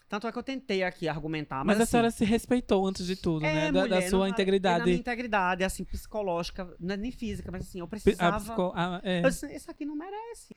Tanto 0.08 0.26
é 0.28 0.32
que 0.32 0.38
eu 0.38 0.42
tentei 0.42 0.82
aqui 0.84 1.08
argumentar, 1.08 1.64
mas. 1.64 1.66
Mas 1.66 1.80
a 1.80 1.82
assim, 1.82 1.90
senhora 1.90 2.10
se 2.12 2.24
respeitou 2.24 2.86
antes 2.86 3.04
de 3.06 3.16
tudo, 3.16 3.44
é, 3.44 3.52
né? 3.54 3.72
Da, 3.72 3.80
da 3.82 3.96
mulher, 3.96 4.08
sua 4.08 4.20
não- 4.20 4.28
integridade. 4.28 4.78
Na 4.78 4.84
minha 4.84 4.96
integridade, 4.98 5.64
assim, 5.64 5.84
psicológica, 5.84 6.68
não 6.78 6.94
é 6.94 6.96
nem 6.96 7.10
física, 7.10 7.50
mas 7.50 7.62
assim, 7.62 7.80
eu 7.80 7.86
a 7.86 7.88
precisava. 7.88 8.38
psico- 8.38 8.72
a- 8.74 9.00
é. 9.02 9.18
Eu 9.24 9.30
disse, 9.30 9.52
isso 9.54 9.70
aqui 9.70 9.84
não 9.84 9.96
merece. 9.96 10.54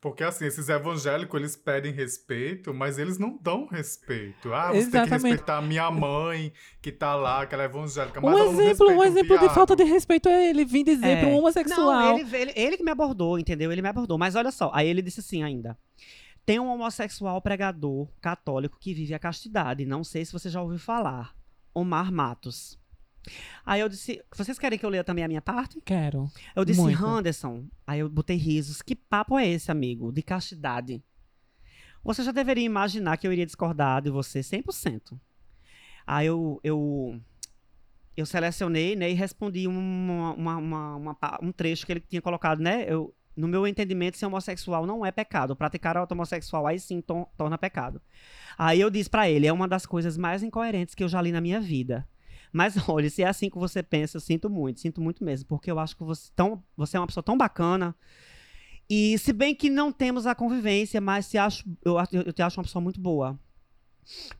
Porque 0.00 0.24
assim, 0.24 0.46
esses 0.46 0.70
evangélicos, 0.70 1.38
eles 1.38 1.56
pedem 1.56 1.92
respeito, 1.92 2.72
mas 2.72 2.98
eles 2.98 3.18
não 3.18 3.36
dão 3.36 3.66
respeito. 3.66 4.50
Ah, 4.54 4.68
você 4.68 4.72
tem 4.72 4.80
que 4.92 4.96
Exatamente. 4.96 5.22
respeitar 5.24 5.58
a 5.58 5.60
minha 5.60 5.90
mãe, 5.90 6.50
que 6.80 6.90
tá 6.90 7.14
lá, 7.14 7.44
que 7.44 7.52
ela 7.54 7.64
é 7.64 7.66
evangélica. 7.66 8.18
Mas 8.18 8.34
Um 8.34 8.38
ela 8.38 8.50
não 8.50 8.60
exemplo, 8.62 8.88
um 8.90 9.04
exemplo 9.04 9.38
de 9.38 9.50
falta 9.50 9.76
de 9.76 9.84
respeito 9.84 10.26
é 10.26 10.48
ele 10.48 10.64
vir 10.64 10.84
dizer 10.84 11.06
É. 11.06 11.20
pra 11.20 11.28
um 11.28 11.36
homossexual. 11.36 11.84
Não, 11.92 12.18
ele, 12.18 12.34
ele, 12.34 12.52
ele 12.56 12.76
que 12.78 12.82
me 12.82 12.90
abordou, 12.90 13.38
entendeu? 13.38 13.70
Ele 13.70 13.82
me 13.82 13.88
abordou. 13.90 14.16
Mas 14.16 14.34
olha 14.34 14.50
só, 14.50 14.70
aí 14.72 14.88
ele 14.88 15.02
disse 15.02 15.20
assim 15.20 15.42
ainda. 15.42 15.76
Tem 16.50 16.58
um 16.58 16.68
homossexual 16.68 17.40
pregador 17.40 18.08
católico 18.20 18.76
que 18.80 18.92
vive 18.92 19.14
a 19.14 19.20
castidade. 19.20 19.84
Não 19.86 20.02
sei 20.02 20.24
se 20.24 20.32
você 20.32 20.50
já 20.50 20.60
ouviu 20.60 20.80
falar. 20.80 21.32
Omar 21.72 22.10
Matos. 22.10 22.76
Aí 23.64 23.80
eu 23.80 23.88
disse, 23.88 24.20
vocês 24.34 24.58
querem 24.58 24.76
que 24.76 24.84
eu 24.84 24.90
leia 24.90 25.04
também 25.04 25.22
a 25.22 25.28
minha 25.28 25.40
parte? 25.40 25.80
Quero. 25.82 26.28
Eu 26.56 26.64
disse, 26.64 26.80
Muito. 26.80 27.06
Anderson. 27.06 27.66
Aí 27.86 28.00
eu 28.00 28.08
botei 28.08 28.36
risos. 28.36 28.82
Que 28.82 28.96
papo 28.96 29.38
é 29.38 29.46
esse, 29.46 29.70
amigo? 29.70 30.10
De 30.10 30.22
castidade. 30.22 31.00
Você 32.02 32.24
já 32.24 32.32
deveria 32.32 32.64
imaginar 32.64 33.16
que 33.16 33.28
eu 33.28 33.32
iria 33.32 33.46
discordar 33.46 34.02
de 34.02 34.10
você 34.10 34.40
100%. 34.40 35.16
Aí 36.04 36.26
eu, 36.26 36.58
eu, 36.64 37.20
eu 38.16 38.26
selecionei 38.26 38.96
né, 38.96 39.08
e 39.08 39.14
respondi 39.14 39.68
uma, 39.68 40.32
uma- 40.32 40.96
uma- 40.96 41.38
um 41.40 41.52
trecho 41.52 41.86
que 41.86 41.92
ele 41.92 42.00
tinha 42.00 42.20
colocado, 42.20 42.58
né? 42.60 42.84
Eu, 42.88 43.14
no 43.40 43.48
meu 43.48 43.66
entendimento, 43.66 44.16
ser 44.16 44.26
homossexual 44.26 44.86
não 44.86 45.04
é 45.04 45.10
pecado. 45.10 45.56
Praticar 45.56 45.96
ato 45.96 46.12
homossexual 46.12 46.66
aí 46.66 46.78
sim 46.78 47.00
to- 47.00 47.26
torna 47.36 47.58
pecado. 47.58 48.00
Aí 48.58 48.80
eu 48.80 48.90
disse 48.90 49.10
pra 49.10 49.28
ele, 49.28 49.46
é 49.46 49.52
uma 49.52 49.66
das 49.66 49.86
coisas 49.86 50.16
mais 50.16 50.42
incoerentes 50.42 50.94
que 50.94 51.02
eu 51.02 51.08
já 51.08 51.20
li 51.20 51.32
na 51.32 51.40
minha 51.40 51.60
vida. 51.60 52.06
Mas 52.52 52.76
olha, 52.88 53.08
se 53.10 53.22
é 53.22 53.26
assim 53.28 53.48
que 53.50 53.58
você 53.58 53.82
pensa, 53.82 54.16
eu 54.16 54.20
sinto 54.20 54.48
muito, 54.50 54.80
sinto 54.80 55.00
muito 55.00 55.24
mesmo, 55.24 55.48
porque 55.48 55.70
eu 55.70 55.78
acho 55.78 55.96
que 55.96 56.04
você, 56.04 56.30
tão, 56.36 56.62
você 56.76 56.96
é 56.96 57.00
uma 57.00 57.06
pessoa 57.06 57.22
tão 57.24 57.36
bacana. 57.36 57.94
E 58.88 59.16
se 59.18 59.32
bem 59.32 59.54
que 59.54 59.70
não 59.70 59.92
temos 59.92 60.26
a 60.26 60.34
convivência, 60.34 61.00
mas 61.00 61.32
acho, 61.34 61.64
eu, 61.84 61.96
eu 62.26 62.32
te 62.32 62.42
acho 62.42 62.58
uma 62.58 62.64
pessoa 62.64 62.82
muito 62.82 63.00
boa. 63.00 63.38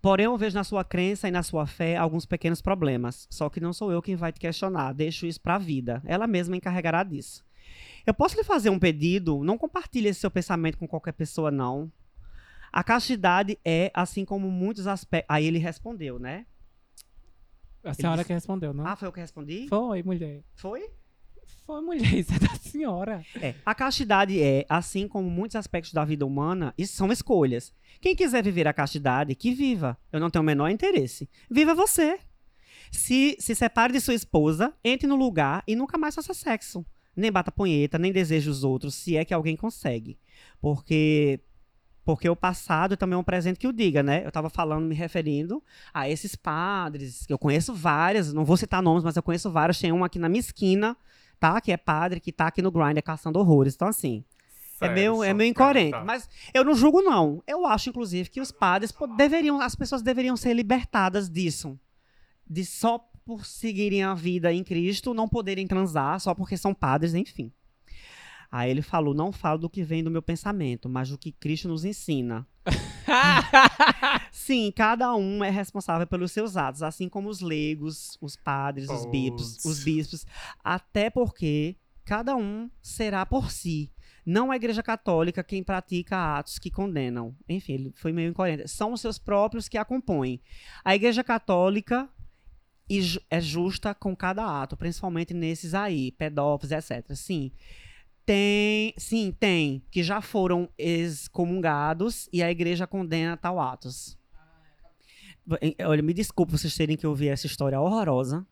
Porém, 0.03 0.25
eu 0.25 0.37
vejo 0.37 0.57
na 0.57 0.65
sua 0.65 0.83
crença 0.83 1.29
e 1.29 1.31
na 1.31 1.43
sua 1.45 1.67
fé 1.67 1.97
alguns 1.97 2.27
pequenos 2.27 2.61
problemas. 2.61 3.29
Só 3.31 3.49
que 3.49 3.61
não 3.61 3.73
sou 3.73 3.93
eu 3.93 4.03
quem 4.03 4.17
vai 4.17 4.33
te 4.33 4.41
questionar. 4.41 4.93
Deixo 4.93 5.27
isso 5.27 5.41
pra 5.41 5.59
vida. 5.59 6.03
Ela 6.05 6.27
mesma 6.27 6.57
encarregará 6.57 7.05
disso. 7.05 7.45
Eu 8.11 8.15
posso 8.15 8.37
lhe 8.37 8.43
fazer 8.43 8.71
um 8.71 8.79
pedido? 8.79 9.45
Não 9.45 9.57
compartilhe 9.57 10.09
esse 10.09 10.19
seu 10.19 10.31
pensamento 10.33 10.77
com 10.77 10.89
qualquer 10.89 11.13
pessoa, 11.13 11.49
não. 11.49 11.91
A 12.73 12.83
castidade 12.83 13.57
é, 13.65 13.89
assim 13.95 14.25
como 14.25 14.51
muitos 14.51 14.89
aspectos. 14.89 15.33
Aí 15.33 15.47
ele 15.47 15.59
respondeu, 15.59 16.19
né? 16.19 16.45
A 17.85 17.95
senhora 17.95 18.17
disse- 18.17 18.27
que 18.27 18.33
respondeu, 18.33 18.75
não? 18.75 18.85
Ah, 18.85 18.97
foi 18.97 19.07
eu 19.07 19.13
que 19.13 19.21
respondi? 19.21 19.69
Foi, 19.69 20.03
mulher. 20.03 20.43
Foi? 20.57 20.91
Foi, 21.65 21.81
mulher. 21.83 22.03
Isso 22.19 22.35
é 22.35 22.39
da 22.41 22.53
senhora. 22.57 23.25
É. 23.41 23.55
A 23.65 23.77
castidade 23.77 24.43
é, 24.43 24.67
assim 24.69 25.07
como 25.07 25.31
muitos 25.31 25.55
aspectos 25.55 25.93
da 25.93 26.05
vida 26.05 26.27
humana, 26.27 26.75
isso 26.77 26.97
são 26.97 27.13
escolhas. 27.13 27.73
Quem 28.01 28.17
quiser 28.17 28.43
viver 28.43 28.67
a 28.67 28.73
castidade, 28.73 29.37
que 29.37 29.55
viva. 29.55 29.97
Eu 30.13 30.19
não 30.19 30.31
tenho 30.31 30.43
o 30.43 30.47
menor 30.47 30.69
interesse. 30.69 31.31
Viva 31.49 31.77
você. 31.77 32.19
Se 32.91 33.37
se 33.39 33.55
separe 33.55 33.93
de 33.93 34.01
sua 34.01 34.15
esposa, 34.15 34.75
entre 34.83 35.07
no 35.07 35.15
lugar 35.15 35.63
e 35.65 35.77
nunca 35.77 35.97
mais 35.97 36.13
faça 36.17 36.35
sexo. 36.35 36.85
Nem 37.17 37.31
bata 37.31 37.51
punheta, 37.51 37.99
nem 37.99 38.13
deseje 38.13 38.49
os 38.49 38.65
outros, 38.65 38.95
se 38.95 39.17
é 39.17 39.25
que 39.25 39.35
alguém 39.35 39.57
consegue. 39.57 40.19
Porque 40.61 41.41
porque 42.05 42.29
o 42.29 42.35
passado 42.35 42.97
também 42.97 43.15
é 43.15 43.19
um 43.19 43.23
presente 43.23 43.59
que 43.59 43.69
o 43.69 43.73
diga, 43.73 44.03
né? 44.03 44.23
Eu 44.25 44.33
tava 44.33 44.49
falando, 44.49 44.85
me 44.85 44.95
referindo 44.95 45.63
a 45.93 46.09
esses 46.09 46.35
padres, 46.35 47.27
que 47.27 47.33
eu 47.33 47.39
conheço 47.39 47.75
várias, 47.75 48.33
não 48.33 48.45
vou 48.45 48.57
citar 48.57 48.83
nomes, 48.83 49.05
mas 49.05 49.17
eu 49.17 49.23
conheço 49.23 49.51
vários. 49.51 49.79
Tem 49.79 49.93
um 49.93 50.03
aqui 50.03 50.19
na 50.19 50.29
minha 50.29 50.41
esquina, 50.41 50.97
tá? 51.39 51.61
Que 51.61 51.73
é 51.73 51.77
padre, 51.77 52.19
que 52.19 52.33
tá 52.33 52.47
aqui 52.47 52.63
no 52.63 52.71
Grindr 52.71 53.03
caçando 53.03 53.39
horrores. 53.39 53.75
Então, 53.75 53.87
assim, 53.87 54.25
é 54.81 54.89
meio, 54.89 55.23
é 55.23 55.35
meio 55.35 55.51
incoerente. 55.51 55.93
tá. 55.93 56.05
Mas 56.05 56.29
eu 56.55 56.65
não 56.65 56.75
julgo, 56.75 57.03
não. 57.03 57.43
Eu 57.47 57.67
acho, 57.67 57.91
inclusive, 57.91 58.31
que 58.31 58.41
os 58.41 58.51
padres 58.51 58.95
deveriam, 59.17 59.61
as 59.61 59.75
pessoas 59.75 60.03
deveriam 60.03 60.37
ser 60.37 60.55
libertadas 60.55 61.29
disso. 61.29 61.79
De 62.49 62.65
só 62.65 62.99
por 63.31 63.47
seguirem 63.47 64.03
a 64.03 64.13
vida 64.13 64.53
em 64.53 64.65
Cristo, 64.65 65.15
não 65.15 65.29
poderem 65.29 65.65
transar, 65.65 66.19
só 66.19 66.35
porque 66.35 66.57
são 66.57 66.75
padres, 66.75 67.15
enfim. 67.15 67.53
Aí 68.51 68.69
ele 68.69 68.83
falou: 68.83 69.15
não 69.15 69.31
falo 69.31 69.61
do 69.61 69.71
que 69.71 69.85
vem 69.85 70.03
do 70.03 70.11
meu 70.11 70.21
pensamento, 70.21 70.89
mas 70.89 71.11
do 71.11 71.17
que 71.17 71.31
Cristo 71.31 71.69
nos 71.69 71.85
ensina. 71.85 72.45
Sim, 74.33 74.73
cada 74.75 75.15
um 75.15 75.45
é 75.45 75.51
responsável 75.51 76.09
pelos 76.09 76.33
seus 76.33 76.57
atos, 76.57 76.83
assim 76.83 77.09
como 77.09 77.29
os 77.29 77.41
leigos, 77.41 78.19
os 78.21 78.35
padres, 78.35 78.91
os 78.91 79.07
bispos, 79.07 79.65
os 79.65 79.85
bispos, 79.85 80.27
até 80.65 81.09
porque 81.09 81.77
cada 82.05 82.35
um 82.35 82.69
será 82.83 83.25
por 83.25 83.53
si. 83.53 83.93
Não 84.27 84.51
a 84.51 84.57
Igreja 84.57 84.83
Católica 84.83 85.45
quem 85.45 85.63
pratica 85.63 86.37
atos 86.37 86.59
que 86.59 86.69
condenam. 86.69 87.37
Enfim, 87.49 87.75
ele 87.75 87.93
foi 87.95 88.13
meio 88.13 88.31
incoerente. 88.31 88.69
São 88.69 88.93
os 88.93 89.01
seus 89.01 89.19
próprios 89.19 89.69
que 89.69 89.79
a 89.79 89.85
compõem. 89.85 90.41
A 90.85 90.97
Igreja 90.97 91.23
Católica 91.23 92.09
e 92.91 93.01
é 93.31 93.41
justa 93.41 93.95
com 93.95 94.17
cada 94.17 94.45
ato, 94.45 94.77
principalmente 94.77 95.33
nesses 95.33 95.75
aí, 95.75 96.11
pedófilos, 96.11 96.73
etc. 96.73 97.15
Sim. 97.15 97.53
Tem, 98.27 98.93
sim, 98.99 99.33
tem, 99.39 99.81
que 99.93 100.03
já 100.03 100.21
foram 100.21 100.69
excomungados 100.77 102.29
e 102.33 102.43
a 102.43 102.51
igreja 102.51 102.89
condena 102.89 103.37
tal 103.37 103.61
atos. 103.61 104.19
Olha, 105.87 106.03
me 106.03 106.13
desculpe 106.13 106.53
vocês 106.53 106.77
terem 106.77 106.97
que 106.97 107.07
ouvir 107.07 107.29
essa 107.29 107.47
história 107.47 107.81
horrorosa. 107.81 108.45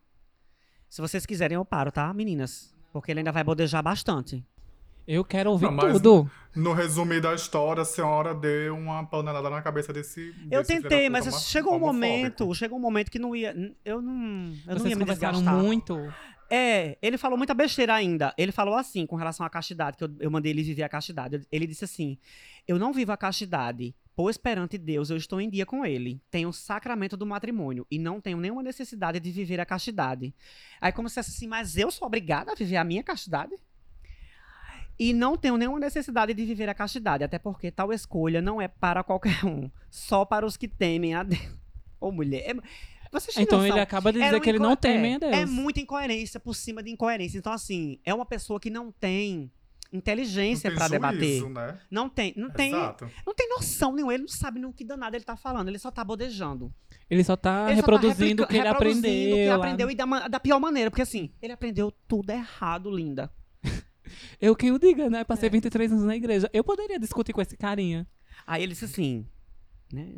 Se 0.88 1.00
vocês 1.00 1.26
quiserem, 1.26 1.56
eu 1.56 1.64
paro, 1.64 1.90
tá, 1.90 2.12
meninas? 2.14 2.72
Porque 2.92 3.10
ele 3.10 3.20
ainda 3.20 3.32
vai 3.32 3.42
bodejar 3.42 3.82
bastante. 3.82 4.44
Eu 5.08 5.24
quero 5.24 5.50
ouvir 5.50 5.70
Não, 5.70 5.78
tudo. 5.78 6.30
No 6.54 6.74
resumo 6.74 7.18
da 7.18 7.34
história, 7.34 7.80
a 7.80 7.84
senhora 7.84 8.34
deu 8.34 8.76
uma 8.76 9.06
panelada 9.06 9.48
na 9.48 9.62
cabeça 9.62 9.90
desse. 9.90 10.34
Eu 10.50 10.60
desse 10.60 10.82
tentei, 10.82 11.08
mas 11.08 11.24
puta, 11.24 11.38
chegou 11.38 11.74
um 11.74 11.78
momento, 11.78 12.54
chegou 12.54 12.78
um 12.78 12.80
momento 12.80 13.10
que 13.10 13.18
não 13.18 13.34
ia, 13.34 13.56
eu 13.86 14.02
não, 14.02 14.52
eu 14.66 14.74
não 14.74 14.78
Vocês 14.78 14.90
ia 14.90 14.96
me 14.96 15.06
desgastar. 15.06 15.54
muito. 15.54 16.12
É, 16.50 16.98
ele 17.00 17.16
falou 17.16 17.38
muita 17.38 17.54
besteira 17.54 17.94
ainda. 17.94 18.34
Ele 18.36 18.52
falou 18.52 18.74
assim, 18.74 19.06
com 19.06 19.16
relação 19.16 19.46
à 19.46 19.50
castidade, 19.50 19.96
que 19.96 20.04
eu, 20.04 20.10
eu 20.20 20.30
mandei 20.30 20.52
ele 20.52 20.62
viver 20.62 20.82
a 20.82 20.88
castidade. 20.90 21.40
Ele 21.50 21.66
disse 21.66 21.86
assim: 21.86 22.18
Eu 22.66 22.78
não 22.78 22.92
vivo 22.92 23.10
a 23.10 23.16
castidade, 23.16 23.94
pois 24.14 24.36
perante 24.36 24.76
Deus 24.76 25.08
eu 25.08 25.16
estou 25.16 25.40
em 25.40 25.48
dia 25.48 25.64
com 25.64 25.86
ele. 25.86 26.20
Tenho 26.30 26.50
o 26.50 26.52
sacramento 26.52 27.16
do 27.16 27.24
matrimônio 27.24 27.86
e 27.90 27.98
não 27.98 28.20
tenho 28.20 28.36
nenhuma 28.36 28.62
necessidade 28.62 29.18
de 29.20 29.30
viver 29.30 29.58
a 29.58 29.64
castidade. 29.64 30.34
Aí, 30.82 30.92
como 30.92 31.08
se 31.08 31.14
fosse 31.14 31.30
assim, 31.30 31.46
mas 31.46 31.78
eu 31.78 31.90
sou 31.90 32.06
obrigada 32.06 32.52
a 32.52 32.54
viver 32.54 32.76
a 32.76 32.84
minha 32.84 33.02
castidade? 33.02 33.54
E 34.98 35.12
não 35.12 35.36
tenho 35.36 35.56
nenhuma 35.56 35.78
necessidade 35.78 36.34
de 36.34 36.44
viver 36.44 36.68
a 36.68 36.74
castidade, 36.74 37.22
até 37.22 37.38
porque 37.38 37.70
tal 37.70 37.92
escolha 37.92 38.42
não 38.42 38.60
é 38.60 38.66
para 38.66 39.04
qualquer 39.04 39.44
um, 39.44 39.70
só 39.90 40.24
para 40.24 40.44
os 40.44 40.56
que 40.56 40.66
temem 40.66 41.14
a 41.14 41.22
Deus. 41.22 41.40
Ô, 42.00 42.10
mulher. 42.10 42.40
é- 42.50 42.52
Então 43.40 43.58
noção? 43.60 43.66
ele 43.66 43.80
acaba 43.80 44.12
de 44.12 44.18
dizer 44.20 44.36
um 44.36 44.40
que 44.40 44.50
ele 44.50 44.58
inco- 44.58 44.66
não 44.68 44.76
teme 44.76 45.08
é, 45.12 45.14
a 45.14 45.18
Deus. 45.18 45.32
É 45.32 45.46
muita 45.46 45.80
incoerência 45.80 46.38
por 46.40 46.54
cima 46.54 46.82
de 46.82 46.90
incoerência. 46.90 47.38
Então, 47.38 47.52
assim, 47.52 47.98
é 48.04 48.12
uma 48.12 48.26
pessoa 48.26 48.58
que 48.60 48.68
não 48.70 48.90
tem 48.92 49.50
inteligência 49.92 50.70
para 50.74 50.88
debater. 50.88 51.18
juízo, 51.20 51.48
né? 51.48 51.78
Não 51.90 52.08
tem, 52.08 52.34
não 52.36 52.50
tem, 52.50 52.68
Exato. 52.74 53.08
não 53.26 53.34
tem 53.34 53.48
noção 53.48 53.92
nenhuma. 53.94 54.12
Ele 54.12 54.22
não 54.24 54.28
sabe 54.28 54.60
no 54.60 54.72
que 54.72 54.84
danado 54.84 55.16
ele 55.16 55.24
tá 55.24 55.36
falando. 55.36 55.68
Ele 55.68 55.78
só 55.78 55.90
tá 55.90 56.04
bodejando. 56.04 56.72
Ele 57.08 57.24
só 57.24 57.36
tá 57.36 57.66
ele 57.68 57.76
reproduzindo 57.76 58.42
só 58.42 58.44
o 58.44 58.46
tá 58.46 58.52
que 58.52 58.58
ele 58.58 58.68
reproduzindo 58.68 59.06
aprendeu. 59.06 59.30
o 59.32 59.34
que 59.34 59.40
ele 59.40 59.48
lá. 59.48 59.56
aprendeu 59.56 59.90
e 59.90 59.94
da, 59.94 60.28
da 60.28 60.40
pior 60.40 60.60
maneira. 60.60 60.90
Porque 60.90 61.02
assim, 61.02 61.30
ele 61.40 61.52
aprendeu 61.54 61.90
tudo 62.06 62.30
errado, 62.30 62.90
linda. 62.94 63.30
Eu 64.40 64.54
quem 64.54 64.72
o 64.72 64.78
diga, 64.78 65.08
né? 65.10 65.20
É. 65.20 65.24
Passei 65.24 65.48
23 65.48 65.92
anos 65.92 66.04
na 66.04 66.16
igreja. 66.16 66.48
Eu 66.52 66.64
poderia 66.64 66.98
discutir 66.98 67.32
com 67.32 67.40
esse 67.40 67.56
carinha. 67.56 68.06
Aí 68.46 68.62
ele 68.62 68.72
disse 68.72 68.84
assim, 68.84 69.26
né? 69.92 70.12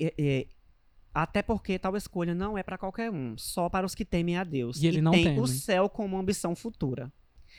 é, 0.00 0.14
é, 0.18 0.46
até 1.14 1.42
porque 1.42 1.78
tal 1.78 1.96
escolha 1.96 2.34
não 2.34 2.56
é 2.56 2.62
para 2.62 2.78
qualquer 2.78 3.10
um, 3.10 3.36
só 3.36 3.68
para 3.68 3.86
os 3.86 3.94
que 3.94 4.04
temem 4.04 4.36
a 4.36 4.44
Deus. 4.44 4.82
E 4.82 4.86
ele 4.86 5.00
não 5.00 5.12
tem 5.12 5.24
teme. 5.24 5.40
o 5.40 5.46
céu 5.46 5.88
como 5.88 6.18
ambição 6.18 6.54
futura. 6.54 7.12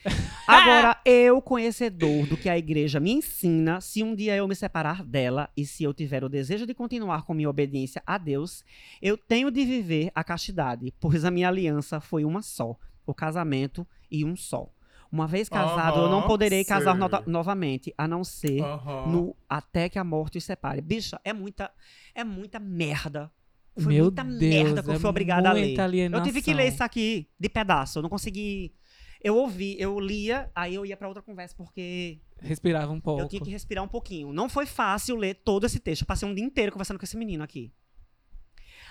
Agora, 0.48 1.00
eu, 1.04 1.42
conhecedor 1.42 2.26
do 2.28 2.38
que 2.38 2.48
a 2.48 2.58
igreja 2.58 3.00
me 3.00 3.12
ensina, 3.12 3.82
se 3.82 4.02
um 4.02 4.16
dia 4.16 4.36
eu 4.36 4.48
me 4.48 4.56
separar 4.56 5.04
dela 5.04 5.50
e 5.58 5.66
se 5.66 5.84
eu 5.84 5.94
tiver 5.94 6.24
o 6.24 6.30
desejo 6.30 6.66
de 6.66 6.74
continuar 6.74 7.24
com 7.24 7.34
minha 7.34 7.50
obediência 7.50 8.02
a 8.06 8.18
Deus, 8.18 8.64
eu 9.02 9.18
tenho 9.18 9.52
de 9.52 9.66
viver 9.66 10.12
a 10.16 10.24
castidade, 10.24 10.94
pois 11.00 11.26
a 11.26 11.32
minha 11.32 11.50
aliança 11.50 12.00
foi 12.00 12.24
uma 12.24 12.42
só, 12.42 12.78
o 13.06 13.14
casamento 13.14 13.86
e 14.10 14.24
um 14.24 14.36
só. 14.36 14.72
Uma 15.12 15.26
vez 15.26 15.50
casado, 15.50 16.02
eu 16.02 16.10
não 16.10 16.28
poderei 16.28 16.64
casar 16.64 16.92
sei. 16.92 17.00
nota- 17.00 17.24
novamente, 17.26 17.92
a 17.98 18.08
não 18.08 18.24
ser 18.24 18.62
no 19.08 19.36
até 19.50 19.90
que 19.90 19.98
a 19.98 20.04
morte 20.04 20.38
os 20.38 20.44
separe. 20.44 20.82
Bicha, 20.82 21.20
é 21.24 21.34
muita, 21.34 21.72
é 22.14 22.24
muita 22.24 22.60
merda. 22.60 23.32
Foi 23.78 23.94
Meu 23.94 24.06
muita 24.06 24.24
Deus, 24.24 24.40
merda 24.40 24.84
que 24.84 24.90
eu 24.90 24.94
é 24.94 25.00
fui 25.00 25.10
obrigada 25.10 25.50
a 25.50 25.54
ler. 25.54 25.66
muita 25.68 25.84
Eu 26.18 26.24
tive 26.24 26.42
que 26.42 26.52
ler 26.54 26.64
alienação. 26.64 26.76
isso 26.76 26.84
aqui 26.84 27.28
de 27.40 27.50
pedaço. 27.50 28.00
Eu 28.00 28.04
não 28.04 28.10
consegui. 28.10 28.74
Eu 29.22 29.36
ouvi, 29.36 29.76
eu 29.80 30.00
lia, 30.00 30.50
aí 30.56 30.76
eu 30.76 30.86
ia 30.86 30.96
pra 30.96 31.08
outra 31.08 31.24
conversa 31.24 31.54
porque 31.58 32.20
Respirava 32.40 32.92
um 32.92 33.00
pouco. 33.02 33.22
eu 33.22 33.28
tinha 33.28 33.42
que 33.42 33.50
respirar 33.50 33.84
um 33.84 33.88
pouquinho. 33.88 34.32
Não 34.32 34.48
foi 34.48 34.66
fácil 34.66 35.16
ler 35.16 35.36
todo 35.44 35.66
esse 35.66 35.80
texto. 35.80 36.02
Eu 36.04 36.08
passei 36.08 36.28
um 36.28 36.34
dia 36.36 36.44
inteiro 36.46 36.72
conversando 36.72 36.98
com 37.00 37.04
esse 37.06 37.18
menino 37.18 37.44
aqui. 37.44 37.74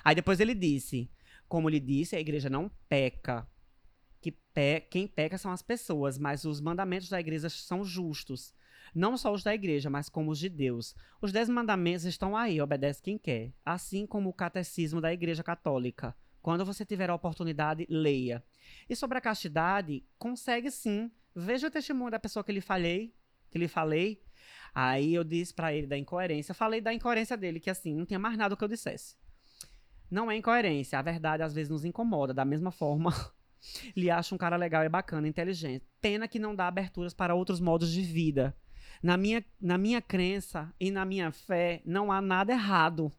Aí 0.04 0.14
depois 0.14 0.40
ele 0.40 0.54
disse: 0.54 1.10
Como 1.48 1.68
ele 1.70 1.80
disse, 1.80 2.16
a 2.16 2.20
igreja 2.20 2.50
não 2.50 2.70
peca. 2.88 3.46
Que 4.20 4.32
pe- 4.32 4.80
quem 4.90 5.06
peca 5.06 5.38
são 5.38 5.50
as 5.52 5.62
pessoas, 5.62 6.18
mas 6.18 6.44
os 6.44 6.60
mandamentos 6.60 7.08
da 7.08 7.20
igreja 7.20 7.48
são 7.48 7.84
justos. 7.84 8.52
Não 8.94 9.16
só 9.16 9.32
os 9.32 9.42
da 9.42 9.54
igreja, 9.54 9.90
mas 9.90 10.08
como 10.08 10.30
os 10.30 10.38
de 10.38 10.48
Deus. 10.48 10.94
Os 11.20 11.30
dez 11.32 11.48
mandamentos 11.48 12.04
estão 12.04 12.36
aí, 12.36 12.60
obedece 12.60 13.02
quem 13.02 13.18
quer. 13.18 13.52
Assim 13.64 14.06
como 14.06 14.30
o 14.30 14.32
catecismo 14.32 15.00
da 15.00 15.12
igreja 15.12 15.42
católica. 15.42 16.16
Quando 16.40 16.64
você 16.64 16.84
tiver 16.84 17.10
a 17.10 17.14
oportunidade, 17.14 17.86
leia. 17.88 18.42
E 18.88 18.96
sobre 18.96 19.18
a 19.18 19.20
castidade, 19.20 20.04
consegue 20.18 20.70
sim. 20.70 21.10
Veja 21.34 21.66
o 21.66 21.70
testemunho 21.70 22.10
da 22.10 22.18
pessoa 22.18 22.42
que 22.42 22.50
lhe 22.52 22.60
falei, 22.60 23.14
que 23.50 23.58
lhe 23.58 23.68
falei. 23.68 24.22
Aí 24.74 25.14
eu 25.14 25.24
disse 25.24 25.52
pra 25.52 25.72
ele 25.74 25.86
da 25.86 25.96
incoerência. 25.98 26.54
Falei 26.54 26.80
da 26.80 26.92
incoerência 26.92 27.36
dele, 27.36 27.60
que 27.60 27.68
assim, 27.70 27.94
não 27.94 28.06
tinha 28.06 28.18
mais 28.18 28.36
nada 28.38 28.56
que 28.56 28.64
eu 28.64 28.68
dissesse. 28.68 29.16
Não 30.10 30.30
é 30.30 30.36
incoerência. 30.36 30.98
A 30.98 31.02
verdade 31.02 31.42
às 31.42 31.52
vezes 31.52 31.68
nos 31.68 31.84
incomoda. 31.84 32.32
Da 32.32 32.44
mesma 32.44 32.70
forma, 32.70 33.12
lhe 33.96 34.10
acho 34.10 34.34
um 34.34 34.38
cara 34.38 34.56
legal 34.56 34.84
e 34.84 34.88
bacana, 34.88 35.28
inteligente. 35.28 35.86
Pena 36.00 36.28
que 36.28 36.38
não 36.38 36.54
dá 36.54 36.68
aberturas 36.68 37.14
para 37.14 37.34
outros 37.34 37.60
modos 37.60 37.90
de 37.90 38.02
vida. 38.02 38.56
Na 39.02 39.16
minha, 39.16 39.44
na 39.60 39.78
minha 39.78 40.00
crença 40.00 40.72
e 40.80 40.90
na 40.90 41.04
minha 41.04 41.30
fé, 41.30 41.82
não 41.84 42.10
há 42.10 42.20
nada 42.20 42.52
errado. 42.52 43.12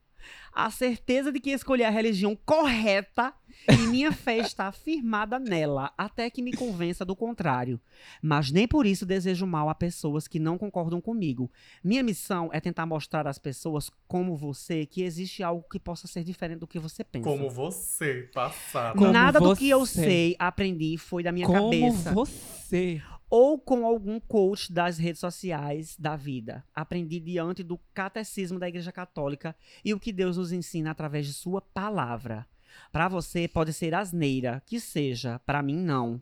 A 0.54 0.70
certeza 0.72 1.32
de 1.32 1.40
que 1.40 1.52
escolhi 1.52 1.84
a 1.84 1.90
religião 1.90 2.36
correta 2.46 3.34
e 3.68 3.78
minha 3.88 4.12
fé 4.12 4.38
está 4.38 4.72
firmada 4.72 5.38
nela, 5.40 5.92
até 5.98 6.30
que 6.30 6.42
me 6.42 6.54
convença 6.54 7.04
do 7.04 7.16
contrário. 7.16 7.80
Mas 8.22 8.52
nem 8.52 8.68
por 8.68 8.86
isso 8.86 9.06
desejo 9.06 9.46
mal 9.46 9.70
a 9.70 9.76
pessoas 9.76 10.28
que 10.28 10.40
não 10.40 10.58
concordam 10.58 11.02
comigo. 11.02 11.52
Minha 11.84 12.04
missão 12.04 12.50
é 12.54 12.60
tentar 12.60 12.86
mostrar 12.86 13.28
às 13.28 13.38
pessoas, 13.38 13.90
como 14.08 14.36
você, 14.36 14.86
que 14.86 15.02
existe 15.04 15.44
algo 15.44 15.66
que 15.70 15.80
possa 15.80 16.08
ser 16.08 16.24
diferente 16.24 16.60
do 16.60 16.68
que 16.68 16.80
você 16.80 17.04
pensa. 17.04 17.28
Como 17.30 17.50
você, 17.50 18.30
passado. 18.34 18.98
Como 18.98 19.12
Nada 19.12 19.40
do 19.40 19.56
que 19.56 19.70
eu 19.70 19.80
você. 19.80 20.04
sei, 20.04 20.36
aprendi, 20.40 20.98
foi 20.98 21.24
da 21.24 21.32
minha 21.32 21.46
Como 21.46 21.70
cabeça. 21.72 22.12
você. 22.14 23.02
Ou 23.30 23.60
com 23.60 23.86
algum 23.86 24.20
coach 24.20 24.72
das 24.74 24.98
redes 24.98 25.20
sociais 25.20 25.96
da 25.98 26.16
vida. 26.16 26.64
Aprendi 26.74 27.20
diante 27.20 27.64
do 27.64 27.78
catecismo 27.94 28.58
da 28.58 28.68
Igreja 28.68 28.92
Católica 28.92 29.56
e 29.86 29.94
o 29.94 30.00
que 30.00 30.12
Deus 30.12 30.38
nos 30.38 30.52
ensina 30.52 30.92
através 30.92 31.28
de 31.28 31.34
sua 31.34 31.62
palavra. 31.62 32.48
Para 32.92 33.08
você 33.08 33.48
pode 33.48 33.72
ser 33.74 33.94
asneira, 33.94 34.62
que 34.66 34.80
seja, 34.80 35.40
para 35.46 35.62
mim 35.62 35.78
não. 35.78 36.22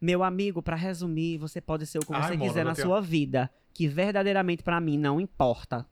Meu 0.00 0.22
amigo, 0.22 0.62
para 0.62 0.76
resumir, 0.76 1.38
você 1.38 1.60
pode 1.60 1.86
ser 1.86 1.98
o 1.98 2.06
que 2.06 2.12
Ai, 2.14 2.22
você 2.22 2.36
quiser 2.36 2.64
na 2.64 2.74
tenho- 2.74 2.86
sua 2.88 3.00
vida, 3.00 3.50
que 3.72 3.88
verdadeiramente 3.88 4.62
para 4.62 4.80
mim 4.80 4.98
não 4.98 5.20
importa. 5.20 5.86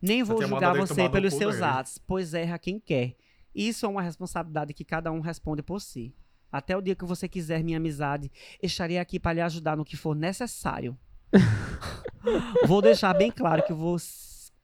Nem 0.00 0.22
vou 0.22 0.36
tinha 0.36 0.48
julgar 0.48 0.76
você 0.76 1.08
pelos 1.08 1.34
seus 1.34 1.62
atos, 1.62 1.98
pois 1.98 2.34
erra 2.34 2.58
quem 2.58 2.78
quer. 2.78 3.16
Isso 3.54 3.86
é 3.86 3.88
uma 3.88 4.02
responsabilidade 4.02 4.74
que 4.74 4.84
cada 4.84 5.10
um 5.10 5.20
responde 5.20 5.62
por 5.62 5.80
si. 5.80 6.14
Até 6.54 6.76
o 6.76 6.80
dia 6.80 6.94
que 6.94 7.04
você 7.04 7.26
quiser 7.26 7.64
minha 7.64 7.78
amizade, 7.78 8.30
estarei 8.62 8.96
aqui 8.96 9.18
para 9.18 9.32
lhe 9.32 9.40
ajudar 9.40 9.76
no 9.76 9.84
que 9.84 9.96
for 9.96 10.14
necessário. 10.14 10.96
Vou 12.68 12.80
deixar 12.80 13.12
bem 13.12 13.28
claro 13.28 13.64
que 13.66 13.72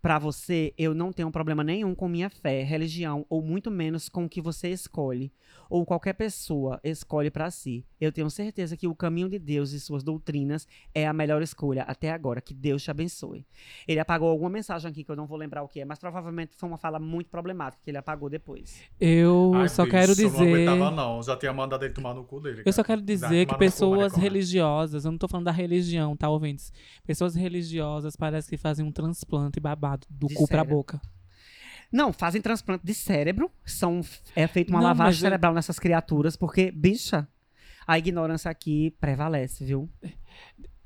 para 0.00 0.18
você 0.18 0.72
eu 0.78 0.94
não 0.94 1.12
tenho 1.12 1.30
problema 1.30 1.62
nenhum 1.62 1.94
com 1.94 2.08
minha 2.08 2.30
fé, 2.30 2.62
religião 2.62 3.26
ou 3.28 3.42
muito 3.42 3.70
menos 3.70 4.08
com 4.08 4.24
o 4.24 4.28
que 4.28 4.40
você 4.40 4.68
escolhe 4.68 5.32
ou 5.68 5.86
qualquer 5.86 6.14
pessoa 6.14 6.80
escolhe 6.82 7.30
para 7.30 7.50
si. 7.50 7.84
Eu 8.00 8.10
tenho 8.10 8.28
certeza 8.28 8.76
que 8.76 8.88
o 8.88 8.94
caminho 8.94 9.28
de 9.28 9.38
Deus 9.38 9.72
e 9.72 9.78
suas 9.78 10.02
doutrinas 10.02 10.66
é 10.94 11.06
a 11.06 11.12
melhor 11.12 11.42
escolha 11.42 11.82
até 11.84 12.10
agora. 12.10 12.40
Que 12.40 12.52
Deus 12.52 12.82
te 12.82 12.90
abençoe. 12.90 13.46
Ele 13.86 14.00
apagou 14.00 14.28
alguma 14.28 14.50
mensagem 14.50 14.90
aqui 14.90 15.04
que 15.04 15.10
eu 15.10 15.16
não 15.16 15.26
vou 15.26 15.38
lembrar 15.38 15.62
o 15.62 15.68
que 15.68 15.80
é, 15.80 15.84
mas 15.84 15.98
provavelmente 15.98 16.56
foi 16.56 16.68
uma 16.68 16.78
fala 16.78 16.98
muito 16.98 17.30
problemática 17.30 17.80
que 17.84 17.90
ele 17.90 17.98
apagou 17.98 18.28
depois. 18.28 18.82
Eu 18.98 19.52
Ai, 19.54 19.68
só 19.68 19.84
bicho, 19.84 19.92
quero 19.92 20.12
Eu 20.12 20.16
não 20.16 20.30
dizer. 20.30 20.54
aguentava, 20.54 20.90
não. 20.90 21.22
Já 21.22 21.36
tinha 21.36 21.52
mandado 21.52 21.84
ele 21.84 21.94
tomar 21.94 22.14
no 22.14 22.24
cu 22.24 22.40
dele. 22.40 22.62
Eu 22.64 22.72
só 22.72 22.82
cara. 22.82 22.98
quero 22.98 23.02
dizer 23.06 23.46
que 23.46 23.52
cu, 23.52 23.58
pessoas 23.58 23.98
maricona. 24.12 24.22
religiosas, 24.22 25.04
eu 25.04 25.10
não 25.12 25.18
tô 25.18 25.28
falando 25.28 25.46
da 25.46 25.52
religião, 25.52 26.16
tá, 26.16 26.28
ouvintes? 26.28 26.72
Pessoas 27.06 27.34
religiosas 27.34 28.16
parece 28.16 28.48
que 28.48 28.56
fazem 28.56 28.84
um 28.84 28.90
transplante 28.90 29.60
babado 29.60 29.89
do 30.10 30.26
De 30.28 30.34
cu 30.34 30.46
pra 30.46 30.58
cérebro. 30.58 30.76
boca. 30.76 31.00
Não, 31.92 32.12
fazem 32.12 32.40
transplante 32.40 32.84
de 32.86 32.94
cérebro, 32.94 33.50
são, 33.64 34.00
é 34.36 34.46
feita 34.46 34.70
uma 34.70 34.78
Não, 34.80 34.86
lavagem 34.88 35.06
mas 35.10 35.16
eu- 35.16 35.20
cerebral 35.26 35.52
nessas 35.54 35.78
criaturas, 35.78 36.36
porque, 36.36 36.70
bicha, 36.70 37.26
a 37.86 37.98
ignorância 37.98 38.48
aqui 38.50 38.92
prevalece, 39.00 39.64
viu? 39.64 39.90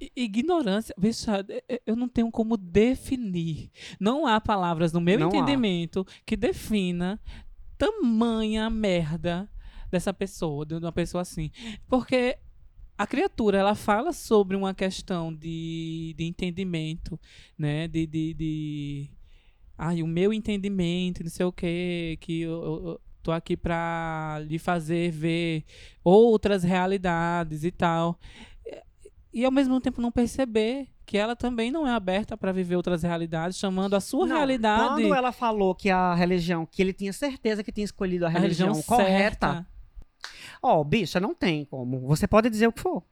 I- 0.00 0.10
Ignorância, 0.16 0.94
veja, 0.98 1.44
e- 1.68 1.82
eu 1.86 1.94
não 1.94 2.08
tenho 2.08 2.30
como 2.30 2.56
definir. 2.56 3.70
Não 4.00 4.26
há 4.26 4.40
palavras 4.40 4.92
no 4.92 5.00
meu 5.00 5.18
Não 5.18 5.26
há. 5.26 5.36
entendimento 5.36 6.06
que 6.24 6.36
defina 6.36 7.20
tamanha 7.78 8.70
merda 8.70 9.48
dessa 9.90 10.12
pessoa, 10.12 10.64
de 10.64 10.74
uma 10.74 10.92
pessoa 10.92 11.20
assim. 11.22 11.50
Porque 11.86 12.38
a 12.96 13.06
criatura, 13.06 13.58
ela 13.58 13.74
fala 13.74 14.12
sobre 14.12 14.56
uma 14.56 14.72
questão 14.74 15.34
de, 15.34 16.14
de 16.16 16.24
entendimento, 16.24 17.18
né? 17.58 17.88
De, 17.88 18.06
de, 18.06 18.34
de... 18.34 19.10
Ai, 19.76 20.02
o 20.02 20.06
meu 20.06 20.32
entendimento, 20.32 21.22
não 21.24 21.30
sei 21.30 21.44
o 21.46 21.52
quê, 21.52 22.16
que 22.20 22.42
eu, 22.42 22.62
eu- 22.62 23.00
tô 23.22 23.32
aqui 23.32 23.56
pra 23.56 24.38
lhe 24.46 24.58
fazer 24.58 25.10
ver 25.10 25.64
outras 26.04 26.62
realidades 26.62 27.64
e 27.64 27.70
tal. 27.70 28.18
E, 28.64 29.40
e 29.40 29.44
ao 29.46 29.50
mesmo 29.50 29.80
tempo 29.80 30.00
não 30.00 30.12
perceber 30.12 30.88
que 31.06 31.16
ela 31.18 31.34
também 31.34 31.70
não 31.70 31.86
é 31.86 31.90
aberta 31.92 32.36
para 32.36 32.52
viver 32.52 32.76
outras 32.76 33.02
realidades, 33.02 33.58
chamando 33.58 33.94
a 33.94 34.00
sua 34.00 34.26
Não, 34.26 34.36
realidade 34.36 35.02
Quando 35.02 35.14
ela 35.14 35.32
falou 35.32 35.74
que 35.74 35.88
a 35.90 36.14
religião, 36.14 36.66
que 36.66 36.80
ele 36.82 36.92
tinha 36.92 37.12
certeza 37.12 37.64
que 37.64 37.72
tinha 37.72 37.84
escolhido 37.84 38.24
a 38.26 38.28
a 38.28 38.30
religião, 38.30 38.68
religião 38.72 38.96
correta, 38.96 39.46
certa. 39.52 39.66
Ó, 40.62 40.82
bicha, 40.84 41.18
não 41.20 41.34
tem 41.34 41.64
como. 41.64 42.00
Você 42.06 42.26
pode 42.26 42.48
dizer 42.50 42.66
o 42.66 42.72
que 42.72 42.80
for. 42.80 43.02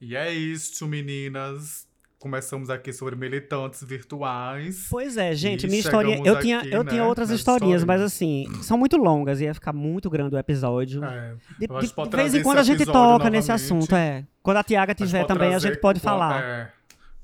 E 0.00 0.16
é 0.16 0.32
isso, 0.32 0.86
meninas. 0.86 1.88
Começamos 2.18 2.68
aqui 2.68 2.92
sobre 2.92 3.16
militantes 3.16 3.82
virtuais. 3.82 4.86
Pois 4.90 5.16
é, 5.16 5.34
gente, 5.34 5.64
E 5.64 5.66
minha 5.68 5.80
história. 5.80 6.20
Eu 6.22 6.38
tinha, 6.38 6.58
aqui, 6.58 6.70
eu 6.70 6.84
tinha 6.84 7.00
né, 7.02 7.08
outras 7.08 7.30
historinhas, 7.30 7.82
mas 7.82 8.02
historinhas. 8.02 8.50
assim, 8.56 8.62
são 8.62 8.76
muito 8.76 8.98
longas, 8.98 9.40
ia 9.40 9.54
ficar 9.54 9.72
muito 9.72 10.10
grande 10.10 10.34
o 10.34 10.38
episódio. 10.38 11.02
É, 11.02 11.34
De, 11.58 11.66
de- 11.66 12.16
vez 12.16 12.34
em 12.34 12.42
quando 12.42 12.58
a 12.58 12.62
gente 12.62 12.84
toca 12.84 13.30
nesse 13.30 13.48
novamente. 13.48 13.52
assunto, 13.52 13.94
é. 13.96 14.26
Quando 14.42 14.58
a 14.58 14.62
Tiaga 14.62 14.94
tiver 14.94 15.24
também, 15.24 15.54
a 15.54 15.58
gente 15.58 15.78
pode 15.78 15.98
quando- 15.98 16.04
falar. 16.04 16.42
É, 16.42 16.70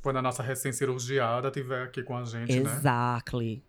quando 0.00 0.16
a 0.16 0.22
nossa 0.22 0.42
recém-cirurgiada 0.42 1.48
estiver 1.48 1.82
aqui 1.82 2.02
com 2.02 2.16
a 2.16 2.24
gente, 2.24 2.58
né? 2.60 2.72
Exactly. 2.72 3.62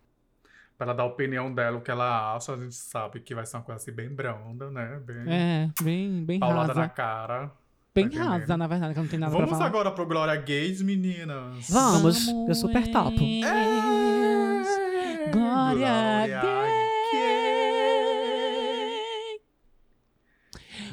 Pra 0.78 0.86
ela 0.86 0.94
dar 0.94 1.04
a 1.04 1.08
opinião 1.08 1.52
dela, 1.54 1.78
o 1.78 1.82
que 1.82 1.90
ela 1.90 2.36
acha. 2.36 2.54
A 2.54 2.58
gente 2.58 2.76
sabe 2.76 3.20
que 3.20 3.34
vai 3.34 3.46
ser 3.46 3.58
uma 3.58 3.64
coisa 3.64 3.82
assim 3.82 3.92
bem 3.92 4.10
branda, 4.10 4.70
né? 4.70 5.02
Bem 5.04 5.24
É, 5.28 5.70
bem, 5.82 6.24
bem 6.24 6.40
paulada 6.40 6.68
rasa. 6.68 6.80
na 6.82 6.90
cara. 6.90 7.52
Bem 7.96 8.10
tá 8.10 8.24
rasa, 8.24 8.56
na 8.56 8.68
verdade, 8.68 8.94
que 8.94 9.00
não 9.00 9.08
tem 9.08 9.18
nada 9.18 9.32
pra 9.32 9.40
Vamos 9.44 9.58
falar. 9.58 9.70
agora 9.70 9.92
pro 9.92 10.06
Glória 10.06 10.36
Gays, 10.36 10.84
meninas. 10.84 11.68
Vamos, 11.68 12.28
eu 12.28 12.54
super 12.54 12.92
topo. 12.92 13.20
É, 13.44 15.32
Glória 15.32 16.42
Gay. 16.42 16.68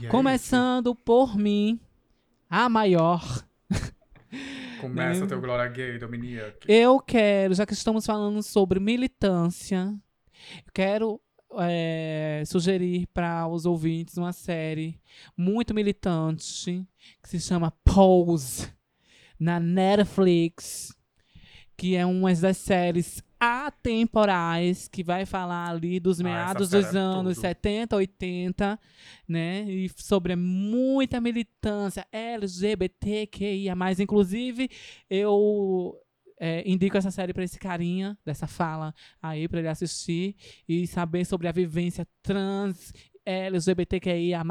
É 0.02 0.06
Começando 0.08 0.94
por 0.94 1.36
mim, 1.36 1.78
a 2.48 2.70
maior. 2.70 3.22
Começa 4.88 5.20
Né? 5.20 5.26
o 5.26 5.28
teu 5.28 5.40
Glória 5.40 5.66
Gay, 5.68 5.98
Dominique. 5.98 6.66
Eu 6.68 7.00
quero, 7.00 7.54
já 7.54 7.66
que 7.66 7.72
estamos 7.72 8.04
falando 8.06 8.42
sobre 8.42 8.78
militância, 8.80 9.94
eu 10.66 10.72
quero 10.72 11.20
é, 11.58 12.42
sugerir 12.46 13.06
para 13.14 13.46
os 13.46 13.64
ouvintes 13.66 14.16
uma 14.16 14.32
série 14.32 15.00
muito 15.36 15.72
militante 15.74 16.84
que 17.22 17.28
se 17.28 17.40
chama 17.40 17.72
Pose 17.84 18.68
na 19.38 19.58
Netflix, 19.60 20.94
que 21.76 21.96
é 21.96 22.04
uma 22.06 22.32
das 22.34 22.56
séries 22.56 23.22
atemporais 23.44 24.88
que 24.88 25.04
vai 25.04 25.26
falar 25.26 25.68
ali 25.68 26.00
dos 26.00 26.18
Ah, 26.20 26.24
meados 26.24 26.72
essa 26.72 26.86
dos 26.86 26.96
anos 26.96 27.34
tudo. 27.34 27.42
70, 27.42 27.96
80, 27.96 28.80
né? 29.28 29.64
E 29.68 29.90
sobre 29.96 30.34
muita 30.34 31.20
militância 31.20 32.06
LGBTQIA+. 32.10 33.74
Inclusive, 34.00 34.70
eu 35.10 35.94
é, 36.40 36.62
indico 36.66 36.96
essa 36.96 37.10
série 37.10 37.34
pra 37.34 37.44
esse 37.44 37.58
carinha, 37.58 38.16
dessa 38.24 38.46
fala 38.46 38.94
aí, 39.22 39.46
pra 39.46 39.58
ele 39.58 39.68
assistir 39.68 40.34
e 40.66 40.86
saber 40.86 41.26
sobre 41.26 41.46
a 41.46 41.52
vivência 41.52 42.06
trans 42.22 42.94
LGBTQIA+, 43.26 44.42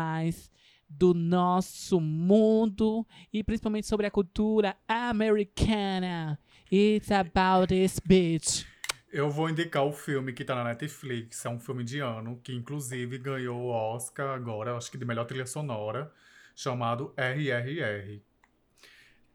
do 0.88 1.16
nosso 1.16 2.00
mundo 2.00 3.08
e 3.34 3.44
principalmente 3.44 3.88
sobre 3.88 4.06
a 4.06 4.12
cultura 4.12 4.78
americana. 4.88 6.38
It's 6.72 7.12
about 7.12 7.70
this 7.70 8.00
bitch. 8.00 8.73
Eu 9.14 9.30
vou 9.30 9.48
indicar 9.48 9.86
o 9.86 9.94
filme 9.94 10.34
que 10.34 10.44
tá 10.44 10.56
na 10.56 10.64
Netflix. 10.64 11.46
É 11.46 11.50
um 11.50 11.60
filme 11.60 11.84
de 11.84 12.00
ano, 12.00 12.40
que 12.44 12.52
inclusive 12.52 13.20
ganhou 13.20 13.62
o 13.62 13.70
Oscar 13.70 14.34
agora, 14.34 14.76
acho 14.76 14.90
que 14.90 14.98
de 14.98 15.06
melhor 15.06 15.26
trilha 15.26 15.46
sonora, 15.46 16.12
chamado 16.56 17.14
RRR. 17.16 18.20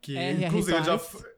Que 0.00 0.16
RR 0.16 0.46
inclusive 0.50 0.82
já 0.82 0.98
foi. 0.98 1.30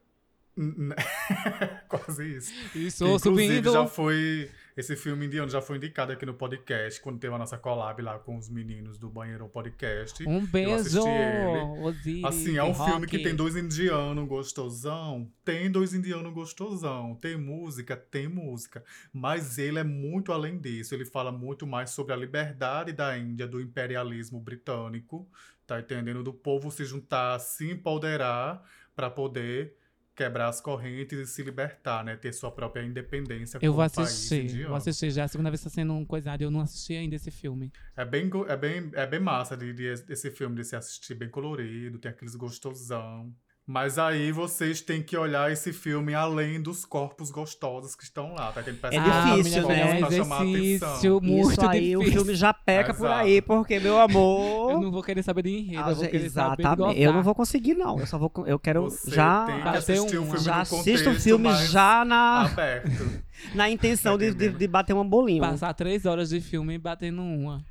Quase 1.87 2.35
isso. 2.35 2.53
Isso, 2.75 3.05
inclusive 3.05 3.19
subindo. 3.19 3.73
já 3.73 3.85
foi. 3.85 4.49
Esse 4.81 4.95
filme 4.95 5.27
indiano 5.27 5.47
já 5.47 5.61
foi 5.61 5.77
indicado 5.77 6.11
aqui 6.11 6.25
no 6.25 6.33
podcast, 6.33 6.99
quando 7.01 7.19
teve 7.19 7.31
a 7.31 7.37
nossa 7.37 7.55
collab 7.55 8.01
lá 8.01 8.17
com 8.17 8.35
os 8.35 8.49
meninos 8.49 8.97
do 8.97 9.11
Banheirão 9.11 9.47
Podcast. 9.47 10.27
Um 10.27 10.43
beijo, 10.43 10.73
assisti 10.73 11.07
ele. 11.07 12.25
Assim, 12.25 12.57
é 12.57 12.63
um 12.63 12.73
filme 12.73 13.05
que 13.05 13.19
tem 13.19 13.35
dois 13.35 13.55
indianos 13.55 14.27
gostosão. 14.27 15.31
Tem 15.45 15.69
dois 15.69 15.93
indianos 15.93 16.33
gostosão. 16.33 17.13
Tem 17.21 17.37
música, 17.37 17.95
tem 17.95 18.27
música. 18.27 18.83
Mas 19.13 19.59
ele 19.59 19.77
é 19.77 19.83
muito 19.83 20.31
além 20.31 20.57
disso. 20.57 20.95
Ele 20.95 21.05
fala 21.05 21.31
muito 21.31 21.67
mais 21.67 21.91
sobre 21.91 22.13
a 22.13 22.17
liberdade 22.17 22.91
da 22.91 23.15
Índia, 23.15 23.47
do 23.47 23.61
imperialismo 23.61 24.39
britânico. 24.39 25.29
Tá 25.67 25.79
entendendo? 25.79 26.23
Do 26.23 26.33
povo 26.33 26.71
se 26.71 26.85
juntar, 26.85 27.37
se 27.37 27.69
empoderar 27.69 28.67
para 28.95 29.11
poder 29.11 29.75
quebrar 30.21 30.49
as 30.49 30.61
correntes 30.61 31.17
e 31.17 31.25
se 31.25 31.41
libertar, 31.41 32.03
né? 32.03 32.15
Ter 32.15 32.31
sua 32.31 32.51
própria 32.51 32.83
independência 32.83 33.57
Eu 33.61 33.73
vou 33.73 33.81
assistir, 33.81 34.67
vou 34.67 34.75
assistir 34.75 35.09
já. 35.09 35.23
A 35.23 35.27
segunda 35.27 35.49
vez 35.49 35.63
tá 35.63 35.69
sendo 35.69 35.93
um 35.93 36.05
coisado. 36.05 36.43
Eu 36.43 36.51
não 36.51 36.61
assisti 36.61 36.93
ainda 36.93 37.15
esse 37.15 37.31
filme. 37.31 37.71
É 37.95 38.05
bem, 38.05 38.29
é 38.47 38.55
bem, 38.55 38.91
é 38.93 39.07
bem 39.07 39.19
massa 39.19 39.57
de, 39.57 39.73
de, 39.73 39.85
esse 39.85 40.29
filme 40.29 40.55
de 40.55 40.63
se 40.63 40.75
assistir, 40.75 41.15
bem 41.15 41.29
colorido, 41.29 41.97
tem 41.97 42.11
aqueles 42.11 42.35
gostosão. 42.35 43.33
Mas 43.67 43.97
aí 43.99 44.31
vocês 44.31 44.81
têm 44.81 45.01
que 45.03 45.15
olhar 45.15 45.49
esse 45.51 45.71
filme 45.71 46.13
além 46.15 46.59
dos 46.61 46.83
corpos 46.83 47.29
gostosos 47.31 47.95
que 47.95 48.03
estão 48.03 48.33
lá, 48.33 48.51
tá? 48.51 48.61
Tem 48.63 48.73
É 48.83 49.37
difícil, 49.37 49.67
né? 49.67 49.79
É 49.81 49.85
um 49.95 49.99
pra 49.99 50.11
chamar 50.11 50.41
a 50.41 50.45
exercício 50.45 50.87
atenção. 50.87 51.21
muito 51.21 51.51
Isso 51.51 51.61
aí, 51.67 51.79
difícil. 51.79 51.99
o 51.99 52.11
filme 52.11 52.35
já 52.35 52.53
peca 52.53 52.93
por 52.93 53.05
Exato. 53.05 53.21
aí, 53.21 53.41
porque, 53.41 53.79
meu 53.79 53.99
amor... 53.99 54.71
Eu 54.73 54.81
não 54.81 54.91
vou 54.91 55.03
querer 55.03 55.23
saber 55.23 55.43
de 55.43 55.49
enredo, 55.51 55.89
eu 55.89 55.95
vou 55.95 56.05
Ah, 56.05 56.07
querer 56.07 56.29
saber 56.29 56.55
de 56.57 56.61
Exatamente. 56.63 57.01
Eu 57.01 57.13
não 57.13 57.23
vou 57.23 57.35
conseguir, 57.35 57.75
não. 57.75 57.99
Eu 57.99 58.07
só 58.07 58.17
vou. 58.17 58.31
Eu 58.47 58.57
quero 58.59 58.83
Você 58.83 59.11
já. 59.11 59.45
tem 59.45 59.55
que 59.57 59.61
Fazer 59.63 59.93
assistir 59.93 60.17
o 60.17 60.21
um- 60.23 60.25
filme 60.25 60.39
Já 60.39 60.61
assisto 60.61 61.09
o 61.09 61.15
filme 61.15 61.53
já 61.67 62.03
na, 62.03 62.41
aberto. 62.45 63.21
na 63.55 63.69
intenção 63.69 64.17
de, 64.17 64.33
de, 64.33 64.49
de 64.49 64.67
bater 64.67 64.93
um 64.93 65.07
bolinho. 65.07 65.41
Passar 65.41 65.73
três 65.73 66.05
horas 66.05 66.29
de 66.29 66.41
filme 66.41 66.77
batendo 66.77 67.21
uma. 67.21 67.63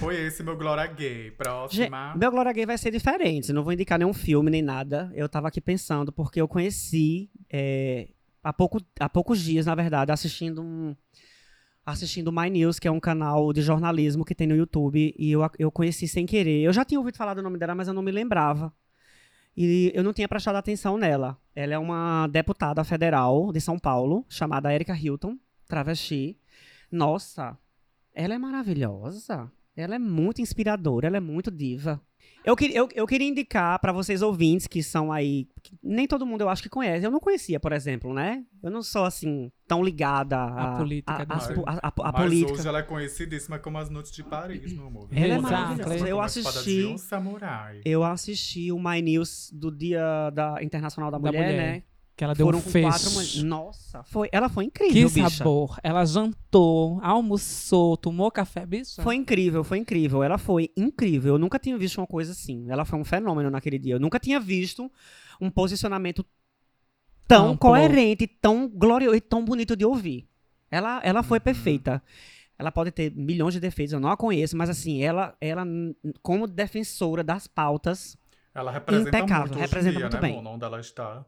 Foi 0.00 0.16
esse 0.16 0.42
meu 0.42 0.56
Glória 0.56 0.86
Gay. 0.86 1.30
Próxima. 1.32 2.14
meu 2.16 2.30
Glória 2.30 2.52
Gay 2.52 2.66
vai 2.66 2.78
ser 2.78 2.90
diferente. 2.90 3.52
Não 3.52 3.62
vou 3.62 3.72
indicar 3.72 3.98
nenhum 3.98 4.12
filme 4.12 4.50
nem 4.50 4.62
nada. 4.62 5.10
Eu 5.14 5.28
tava 5.28 5.48
aqui 5.48 5.60
pensando, 5.60 6.12
porque 6.12 6.40
eu 6.40 6.48
conheci 6.48 7.30
é, 7.50 8.08
há, 8.42 8.52
pouco, 8.52 8.80
há 8.98 9.08
poucos 9.08 9.40
dias, 9.40 9.66
na 9.66 9.74
verdade, 9.74 10.12
assistindo 10.12 10.62
um. 10.62 10.94
Assistindo 11.84 12.32
My 12.32 12.50
News, 12.50 12.80
que 12.80 12.88
é 12.88 12.90
um 12.90 12.98
canal 12.98 13.52
de 13.52 13.62
jornalismo 13.62 14.24
que 14.24 14.34
tem 14.34 14.48
no 14.48 14.56
YouTube, 14.56 15.14
e 15.16 15.30
eu, 15.30 15.48
eu 15.56 15.70
conheci 15.70 16.08
sem 16.08 16.26
querer. 16.26 16.62
Eu 16.62 16.72
já 16.72 16.84
tinha 16.84 16.98
ouvido 16.98 17.16
falar 17.16 17.34
do 17.34 17.42
nome 17.42 17.58
dela, 17.58 17.76
mas 17.76 17.86
eu 17.86 17.94
não 17.94 18.02
me 18.02 18.10
lembrava. 18.10 18.74
E 19.56 19.92
eu 19.94 20.02
não 20.02 20.12
tinha 20.12 20.28
prestado 20.28 20.56
atenção 20.56 20.98
nela. 20.98 21.38
Ela 21.54 21.74
é 21.74 21.78
uma 21.78 22.26
deputada 22.26 22.82
federal 22.82 23.52
de 23.52 23.60
São 23.60 23.78
Paulo, 23.78 24.26
chamada 24.28 24.74
Erika 24.74 24.94
Hilton, 24.94 25.38
travesti. 25.68 26.36
Nossa, 26.90 27.56
ela 28.12 28.34
é 28.34 28.38
maravilhosa. 28.38 29.50
Ela 29.76 29.96
é 29.96 29.98
muito 29.98 30.40
inspiradora, 30.40 31.06
ela 31.06 31.18
é 31.18 31.20
muito 31.20 31.50
diva. 31.50 32.00
Eu, 32.44 32.56
que- 32.56 32.72
eu, 32.74 32.88
eu 32.94 33.06
queria 33.06 33.26
indicar 33.28 33.78
pra 33.80 33.92
vocês 33.92 34.22
ouvintes 34.22 34.66
que 34.66 34.82
são 34.82 35.12
aí. 35.12 35.48
que 35.62 35.76
nem 35.82 36.06
todo 36.06 36.24
mundo 36.24 36.40
eu 36.42 36.48
acho 36.48 36.62
que 36.62 36.68
conhece. 36.68 37.04
Eu 37.04 37.10
não 37.10 37.18
conhecia, 37.20 37.58
por 37.58 37.72
exemplo, 37.72 38.14
né? 38.14 38.44
Eu 38.62 38.70
não 38.70 38.82
sou 38.82 39.04
assim, 39.04 39.50
tão 39.66 39.82
ligada 39.82 40.36
à 40.36 40.74
A 40.74 40.78
política 40.78 41.22
a, 41.28 41.52
po- 41.52 41.64
a- 41.66 41.80
a- 41.82 42.08
a 42.08 42.12
Mas 42.12 42.22
política. 42.22 42.52
hoje 42.52 42.68
ela 42.68 42.78
é 42.78 42.82
conhecidíssima 42.82 43.58
como 43.58 43.76
As 43.78 43.90
Noites 43.90 44.12
de 44.12 44.22
Paris, 44.22 44.72
meu 44.72 44.86
amor. 44.86 45.08
Ela 45.12 45.34
é 45.34 45.38
maravilhosa. 45.40 46.08
Eu 46.08 46.20
a 46.20 46.24
assisti. 46.24 46.84
um 46.86 46.96
samurai. 46.98 47.80
Eu 47.84 48.04
assisti 48.04 48.70
o 48.72 48.78
My 48.78 49.02
News 49.02 49.50
do 49.52 49.70
Dia 49.76 50.30
da 50.30 50.62
Internacional 50.62 51.10
da, 51.10 51.18
Da 51.18 51.26
Mulher, 51.28 51.44
Mulher. 51.52 51.72
né? 51.74 51.82
Que 52.16 52.24
ela 52.24 52.34
deu 52.34 52.46
Foram 52.46 52.60
um 52.60 52.62
com 52.62 52.70
fecho. 52.70 52.88
quatro 52.88 53.10
mulheres. 53.10 53.42
Nossa, 53.42 54.02
foi, 54.04 54.28
ela 54.32 54.48
foi 54.48 54.64
Que 54.70 54.84
incrível, 54.84 55.10
bicha. 55.10 55.30
sabor. 55.36 55.78
Ela 55.82 56.02
jantou, 56.06 56.98
almoçou, 57.02 57.94
tomou 57.98 58.30
café, 58.30 58.64
bicho. 58.64 59.02
Foi 59.02 59.14
incrível, 59.16 59.62
foi 59.62 59.76
incrível. 59.78 60.22
Ela 60.22 60.38
foi 60.38 60.70
incrível. 60.74 61.34
Eu 61.34 61.38
nunca 61.38 61.58
tinha 61.58 61.76
visto 61.76 61.98
uma 61.98 62.06
coisa 62.06 62.32
assim. 62.32 62.64
Ela 62.70 62.86
foi 62.86 62.98
um 62.98 63.04
fenômeno 63.04 63.50
naquele 63.50 63.78
dia. 63.78 63.94
Eu 63.96 64.00
nunca 64.00 64.18
tinha 64.18 64.40
visto 64.40 64.90
um 65.38 65.50
posicionamento 65.50 66.24
tão 67.28 67.48
Amplo. 67.50 67.58
coerente, 67.70 68.26
tão 68.26 68.66
glorioso 68.66 69.16
e 69.16 69.20
tão 69.20 69.44
bonito 69.44 69.76
de 69.76 69.84
ouvir. 69.84 70.26
Ela, 70.70 71.00
ela 71.04 71.22
foi 71.22 71.36
Uhum. 71.38 71.44
perfeita. 71.44 72.02
Ela 72.58 72.72
pode 72.72 72.90
ter 72.92 73.12
milhões 73.14 73.52
de 73.52 73.60
defeitos, 73.60 73.92
eu 73.92 74.00
não 74.00 74.08
a 74.10 74.16
conheço, 74.16 74.56
mas 74.56 74.70
assim, 74.70 75.02
ela, 75.02 75.36
ela 75.38 75.64
como 76.22 76.46
defensora 76.46 77.22
das 77.22 77.46
pautas. 77.46 78.16
Ela 78.54 78.70
representa 78.70 79.18
Impecável, 79.18 79.46
muito 79.48 79.58
representa 79.58 79.92
dia, 79.98 80.00
muito 80.06 80.14
né, 80.14 80.20
bem. 80.22 80.34
Mona, 80.36 80.48
onde 80.50 80.64
ela 80.64 80.80
está. 80.80 81.22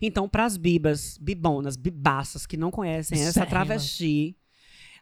Então, 0.00 0.28
pras 0.28 0.56
bibas, 0.56 1.18
bibonas, 1.18 1.76
bibaças 1.76 2.46
que 2.46 2.56
não 2.56 2.70
conhecem 2.70 3.20
essa 3.20 3.46
travesti, 3.46 4.36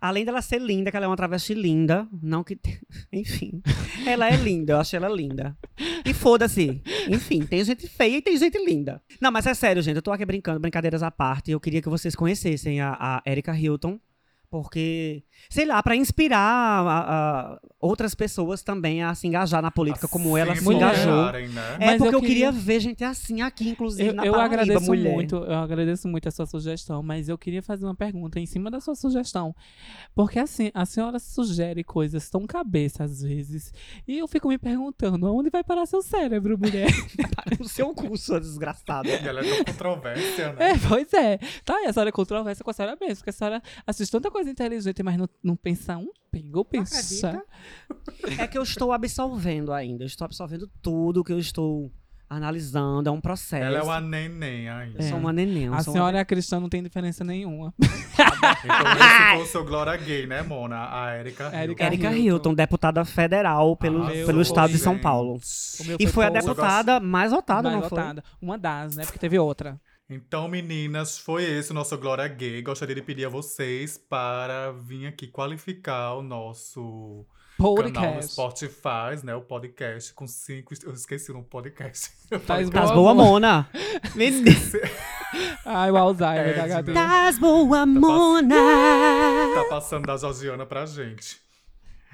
além 0.00 0.24
dela 0.24 0.42
ser 0.42 0.60
linda, 0.60 0.90
que 0.90 0.96
ela 0.96 1.06
é 1.06 1.08
uma 1.08 1.16
travesti 1.16 1.54
linda, 1.54 2.08
não 2.22 2.42
que. 2.42 2.58
Enfim. 3.12 3.62
Ela 4.06 4.28
é 4.28 4.36
linda, 4.36 4.74
eu 4.74 4.80
achei 4.80 4.96
ela 4.96 5.08
linda. 5.08 5.56
E 6.04 6.12
foda-se. 6.12 6.82
Enfim, 7.08 7.46
tem 7.46 7.64
gente 7.64 7.86
feia 7.88 8.16
e 8.16 8.22
tem 8.22 8.36
gente 8.36 8.58
linda. 8.58 9.00
Não, 9.20 9.30
mas 9.30 9.46
é 9.46 9.54
sério, 9.54 9.82
gente, 9.82 9.96
eu 9.96 10.02
tô 10.02 10.10
aqui 10.10 10.24
brincando, 10.24 10.60
brincadeiras 10.60 11.02
à 11.02 11.10
parte. 11.10 11.50
Eu 11.50 11.60
queria 11.60 11.80
que 11.80 11.88
vocês 11.88 12.16
conhecessem 12.16 12.80
a, 12.80 12.96
a 12.98 13.30
Erika 13.30 13.56
Hilton. 13.56 14.00
Porque, 14.52 15.24
sei 15.48 15.64
lá, 15.64 15.82
pra 15.82 15.96
inspirar 15.96 16.38
a- 16.38 17.54
a 17.54 17.58
outras 17.80 18.14
pessoas 18.14 18.62
também 18.62 19.02
a 19.02 19.14
se 19.14 19.26
engajar 19.26 19.62
na 19.62 19.70
política, 19.70 20.06
como 20.06 20.36
ela 20.36 20.54
se 20.54 20.70
engajou. 20.70 21.32
né? 21.32 21.76
É 21.80 21.86
Mas 21.86 21.96
porque 21.98 22.14
eu 22.14 22.18
eu 22.18 22.20
queria... 22.20 22.48
queria- 22.48 22.52
ver 22.52 22.78
gente 22.80 23.02
assim 23.02 23.40
aqui, 23.40 23.70
inclusive, 23.70 24.10
Eu, 24.10 24.14
na 24.14 24.26
eu 24.26 24.32
Paraíba, 24.34 24.54
agradeço 24.60 24.84
mulher. 24.86 25.10
muito, 25.14 25.36
eu 25.36 25.54
agradeço 25.54 26.06
muito 26.06 26.28
a 26.28 26.30
sua 26.30 26.44
sugestão, 26.44 27.02
mas 27.02 27.30
eu 27.30 27.38
queria 27.38 27.62
fazer 27.62 27.86
uma 27.86 27.94
pergunta 27.94 28.38
em 28.38 28.44
cima 28.44 28.70
da 28.70 28.78
sua 28.78 28.94
sugestão. 28.94 29.56
Porque 30.14 30.38
assim, 30.38 30.70
a 30.74 30.84
senhora 30.84 31.18
sugere 31.18 31.82
coisas 31.82 32.28
tão 32.28 32.46
cabeça 32.46 33.04
às 33.04 33.22
vezes, 33.22 33.72
e 34.06 34.18
eu 34.18 34.28
fico 34.28 34.48
me 34.48 34.58
perguntando, 34.58 35.26
aonde 35.26 35.48
vai 35.48 35.64
parar 35.64 35.86
seu 35.86 36.02
cérebro, 36.02 36.58
mulher? 36.58 36.88
o 37.58 37.66
seu 37.66 37.94
cu, 37.94 38.14
sua 38.18 38.38
desgraçada. 38.38 39.08
E 39.08 39.26
ela 39.26 39.40
é 39.40 39.44
tão 39.44 39.64
controvérsia, 39.64 40.52
né? 40.52 40.72
É, 40.72 40.78
pois 40.86 41.10
é. 41.14 41.38
Tá, 41.64 41.80
e 41.82 41.86
a 41.86 41.92
senhora 41.94 42.10
é 42.10 42.12
controversa 42.12 42.62
com 42.62 42.70
a 42.70 42.74
senhora 42.74 42.98
mesmo, 43.00 43.16
porque 43.16 43.30
a 43.30 43.32
senhora 43.32 43.62
assiste 43.86 44.10
tanta 44.12 44.30
coisa 44.30 44.41
inteligente, 44.48 45.02
mas 45.02 45.16
não, 45.16 45.28
não 45.42 45.56
pensa 45.56 45.96
um 45.96 46.08
pingo, 46.30 46.64
pensa. 46.64 47.28
Acredita? 47.28 48.42
É 48.42 48.46
que 48.46 48.56
eu 48.56 48.62
estou 48.62 48.92
absorvendo 48.92 49.72
ainda. 49.72 50.04
Eu 50.04 50.06
estou 50.06 50.24
absorvendo 50.24 50.70
tudo 50.80 51.22
que 51.22 51.32
eu 51.32 51.38
estou 51.38 51.90
analisando. 52.28 53.08
É 53.08 53.12
um 53.12 53.20
processo. 53.20 53.62
Ela 53.62 53.78
é 53.78 53.82
uma 53.82 54.00
neném 54.00 54.68
ainda. 54.68 55.02
Eu 55.02 55.08
sou 55.08 55.18
uma 55.18 55.32
neném. 55.32 55.64
eu 55.64 55.74
A 55.74 55.82
sou 55.82 55.92
senhora 55.92 56.16
e 56.16 56.20
a 56.20 56.24
cristã 56.24 56.58
não 56.58 56.68
tem 56.68 56.82
diferença 56.82 57.22
nenhuma. 57.22 57.74
Então 57.78 58.92
esse 58.92 59.34
foi 59.34 59.42
o 59.42 59.46
seu 59.46 59.64
Glória 59.64 59.96
Gay, 59.96 60.26
né, 60.26 60.42
Mona? 60.42 60.88
A 60.90 61.18
Erika 61.18 61.44
Erika 61.54 61.54
Uma... 61.54 61.62
Hilton. 61.62 61.84
Erika 61.84 62.06
Hilton. 62.08 62.22
Hilton, 62.22 62.54
deputada 62.54 63.04
federal 63.04 63.76
pelo, 63.76 64.02
Arrasou, 64.02 64.26
pelo 64.26 64.40
estado 64.40 64.72
de 64.72 64.78
São 64.78 64.94
gente. 64.94 65.02
Paulo. 65.02 65.38
E 65.98 66.06
foi 66.06 66.24
a 66.24 66.30
pouco, 66.30 66.46
deputada 66.46 67.00
mais 67.00 67.32
votada, 67.32 67.70
mais 67.70 67.82
não 67.82 67.88
foi? 67.88 67.98
votada. 67.98 68.24
Uma 68.40 68.58
das, 68.58 68.96
né? 68.96 69.04
Porque 69.04 69.18
teve 69.18 69.38
outra. 69.38 69.78
Então, 70.14 70.46
meninas, 70.46 71.18
foi 71.18 71.42
esse 71.42 71.70
o 71.70 71.74
nosso 71.74 71.96
Glória 71.96 72.28
Gay. 72.28 72.60
Gostaria 72.60 72.94
de 72.94 73.00
pedir 73.00 73.24
a 73.24 73.30
vocês 73.30 73.96
para 73.96 74.70
vir 74.72 75.06
aqui 75.06 75.26
qualificar 75.26 76.12
o 76.16 76.22
nosso 76.22 77.24
canal 77.56 77.74
no 77.74 77.82
Podcast. 77.82 78.32
Spotify, 78.32 79.24
né? 79.24 79.34
O 79.34 79.40
podcast 79.40 80.12
com 80.12 80.26
cinco. 80.26 80.74
Eu 80.84 80.92
esqueci 80.92 81.32
no 81.32 81.42
podcast. 81.42 82.10
Faz 82.44 82.68
Tás 82.68 82.90
Boa, 82.90 82.92
boa, 82.92 83.14
Mona. 83.14 83.70
Menina. 84.14 84.50
Ai, 85.64 85.90
o 85.90 85.96
Alzheimer 85.96 86.58
É, 86.58 86.68
da 86.68 86.82
novo. 86.82 86.92
Tás 86.92 87.38
boa, 87.38 87.86
Mona. 87.86 88.56
Tá 89.54 89.64
passando 89.70 90.06
da 90.06 90.18
Georgiana 90.18 90.66
pra 90.66 90.84
gente. 90.84 91.41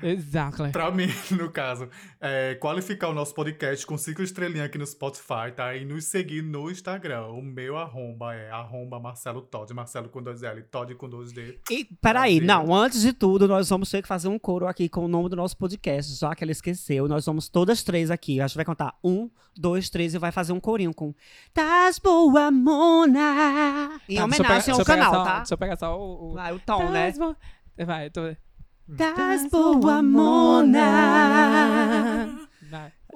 Exactly. 0.02 0.70
Pra 0.70 0.90
mim, 0.90 1.08
no 1.32 1.50
caso, 1.50 1.88
é, 2.20 2.54
qualificar 2.56 3.08
o 3.08 3.14
nosso 3.14 3.34
podcast 3.34 3.86
com 3.86 3.96
cinco 3.98 4.22
estrelinhas 4.22 4.66
aqui 4.66 4.78
no 4.78 4.86
Spotify, 4.86 5.52
tá? 5.54 5.74
E 5.74 5.84
nos 5.84 6.04
seguir 6.04 6.42
no 6.42 6.70
Instagram. 6.70 7.26
O 7.28 7.42
meu 7.42 7.76
arromba 7.76 8.34
é 8.34 8.50
arromba 8.50 9.00
Marcelo 9.00 9.42
Todd. 9.42 9.72
Marcelo 9.74 10.08
com 10.08 10.22
dois 10.22 10.42
L, 10.42 10.62
Todd 10.62 10.94
com 10.94 11.08
dois 11.08 11.32
D. 11.32 11.58
E, 11.70 11.84
peraí, 12.00 12.40
não, 12.40 12.74
antes 12.74 13.00
de 13.02 13.12
tudo, 13.12 13.48
nós 13.48 13.68
vamos 13.68 13.90
ter 13.90 14.02
que 14.02 14.08
fazer 14.08 14.28
um 14.28 14.38
coro 14.38 14.66
aqui 14.66 14.88
com 14.88 15.04
o 15.04 15.08
nome 15.08 15.28
do 15.28 15.36
nosso 15.36 15.56
podcast, 15.56 16.14
já 16.18 16.34
que 16.34 16.44
ela 16.44 16.52
esqueceu. 16.52 17.08
Nós 17.08 17.24
somos 17.24 17.48
todas 17.48 17.82
três 17.82 18.10
aqui. 18.10 18.40
A 18.40 18.46
gente 18.46 18.56
vai 18.56 18.64
contar 18.64 18.94
um, 19.02 19.28
dois, 19.56 19.90
três 19.90 20.14
e 20.14 20.18
vai 20.18 20.30
fazer 20.30 20.52
um 20.52 20.60
corinho 20.60 20.94
com 20.94 21.14
Tás 21.52 21.98
boa, 21.98 22.50
Mona. 22.50 24.00
Em 24.08 24.16
Tá, 24.16 24.24
homenagem 24.24 24.64
pegar- 24.64 24.78
ao 24.78 24.84
canal, 24.84 25.12
só- 25.14 25.24
tá? 25.24 25.36
Deixa 25.38 25.54
eu 25.54 25.58
pegar 25.58 25.76
só 25.76 25.98
o. 25.98 26.30
o... 26.30 26.34
Vai, 26.34 26.52
o 26.54 26.58
tom, 26.60 26.88
né? 26.90 27.12
Bo- 27.12 27.36
Vai, 27.84 28.10
tô... 28.10 28.20
Tás 28.96 29.46
boa, 29.50 30.02
Mona. 30.02 30.80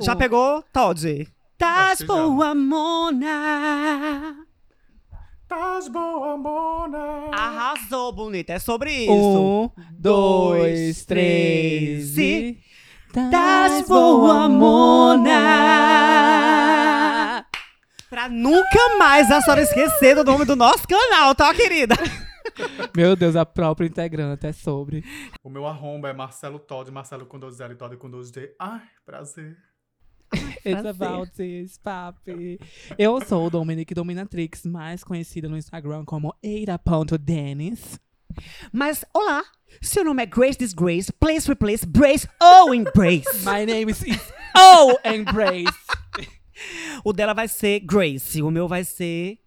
Já 0.00 0.14
pegou, 0.14 0.62
Todd? 0.72 1.26
Já. 1.58 2.06
boa, 2.06 2.54
Mona. 2.54 4.36
Tás 5.48 5.88
boa, 5.88 6.36
Mona! 6.36 7.30
Arrasou, 7.32 8.12
bonita. 8.12 8.52
É 8.52 8.58
sobre 8.58 8.90
isso. 9.04 9.12
Um, 9.12 9.70
dois, 9.92 11.06
três 11.06 12.18
e. 12.18 12.58
Das 13.14 13.86
boa 13.86 14.48
Mona. 14.48 15.32
Pra 18.10 18.28
nunca 18.28 18.96
mais 18.98 19.30
a 19.30 19.40
senhora 19.40 19.62
esquecer 19.62 20.16
do 20.16 20.24
nome 20.24 20.44
do 20.44 20.56
nosso 20.56 20.86
canal, 20.86 21.34
tá, 21.34 21.54
querida? 21.54 21.94
Meu 22.96 23.16
Deus, 23.16 23.36
a 23.36 23.46
própria 23.46 23.86
integrante 23.86 24.46
é 24.46 24.52
sobre. 24.52 25.04
O 25.42 25.50
meu 25.50 25.66
arromba 25.66 26.08
é 26.08 26.12
Marcelo 26.12 26.58
Todd, 26.58 26.90
Marcelo 26.90 27.26
com 27.26 27.38
dois 27.38 27.60
L, 27.60 27.74
Todd 27.74 27.96
com 27.96 28.10
dois 28.10 28.30
D. 28.30 28.54
Ai, 28.58 28.82
prazer. 29.04 29.56
It's 30.64 30.86
about 30.86 31.30
this, 31.32 31.78
papi. 31.78 32.58
Eu 32.98 33.20
sou 33.24 33.46
o 33.46 33.50
Dominic 33.50 33.92
Dominatrix, 33.94 34.64
mais 34.64 35.04
conhecida 35.04 35.48
no 35.48 35.56
Instagram 35.56 36.04
como 36.04 36.34
eira.denis. 36.42 38.00
Mas, 38.72 39.04
olá. 39.12 39.44
Seu 39.80 40.04
nome 40.04 40.22
é 40.22 40.26
Grace 40.26 40.58
Disgrace, 40.58 41.12
Place 41.12 41.48
Replace, 41.48 41.86
Brace 41.86 42.28
ou 42.40 42.74
Embrace. 42.74 43.24
My 43.44 43.64
name 43.64 43.90
is 43.90 44.04
Oh 44.56 44.96
Embrace. 45.08 45.72
O 47.04 47.12
dela 47.12 47.32
vai 47.32 47.48
ser 47.48 47.80
Grace, 47.80 48.40
o 48.40 48.48
meu 48.48 48.68
vai 48.68 48.84
ser... 48.84 49.41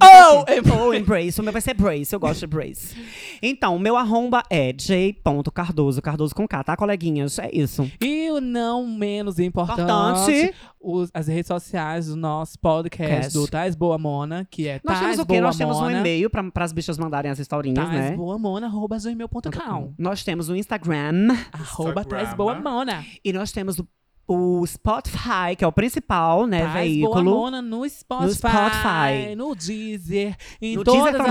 Oh, 0.00 0.44
Ou 0.84 0.94
Embrace, 0.94 1.40
o 1.40 1.44
meu 1.44 1.52
vai 1.52 1.60
ser 1.60 1.74
Brace, 1.74 2.14
eu 2.14 2.20
gosto 2.20 2.40
de 2.40 2.46
Brace. 2.46 2.96
Então, 3.42 3.74
o 3.76 3.78
meu 3.80 3.96
arromba 3.96 4.42
é 4.48 4.72
j.cardoso, 4.72 6.00
Cardoso 6.00 6.34
com 6.34 6.46
K, 6.46 6.62
tá, 6.62 6.76
coleguinhas? 6.76 7.38
É 7.38 7.50
isso. 7.52 7.90
E 8.00 8.30
o 8.30 8.40
não 8.40 8.86
menos 8.86 9.38
importante, 9.38 9.82
Importante. 9.82 10.54
os- 10.80 11.10
as 11.12 11.26
redes 11.26 11.48
sociais 11.48 12.06
do 12.06 12.16
nosso 12.16 12.58
podcast 12.60 13.22
Cast. 13.22 13.32
do 13.32 13.48
Tais 13.48 13.74
Boa 13.74 13.98
Mona, 13.98 14.46
que 14.50 14.68
é 14.68 14.80
Nós 14.84 14.98
Tais 15.00 15.00
temos 15.00 15.18
o 15.18 15.26
quê? 15.26 15.32
Boa 15.34 15.40
Nós 15.42 15.56
temos 15.56 15.76
um 15.78 15.80
Mona, 15.82 15.98
e-mail 15.98 16.30
para 16.30 16.64
as 16.64 16.72
bichas 16.72 16.96
mandarem 16.98 17.30
as 17.30 17.38
historinhas, 17.38 17.88
né? 17.88 18.08
taisboamona.gmail.com 18.08 19.94
Nós 19.98 20.22
temos 20.24 20.48
o 20.48 20.56
Instagram 20.56 21.36
Arroba 21.52 22.00
Instagram. 22.00 22.04
Tais 22.24 22.34
Boa 22.34 22.54
Mona. 22.60 23.04
e 23.24 23.32
nós 23.32 23.52
temos 23.52 23.78
o, 23.78 23.88
o 24.28 24.64
Spotify, 24.66 25.56
que 25.56 25.64
é 25.64 25.66
o 25.66 25.72
principal, 25.72 26.46
né, 26.46 26.60
Boa 26.60 26.72
veículo. 26.74 27.24
Mona 27.24 27.62
no 27.62 27.88
Spotify, 27.88 28.26
No 28.26 28.34
Spotify. 28.34 29.34
no 29.36 29.54
Deezer, 29.56 30.36
em 30.60 30.76
No 30.76 30.84
todas 30.84 31.02
Deezer 31.12 31.20
as 31.22 31.26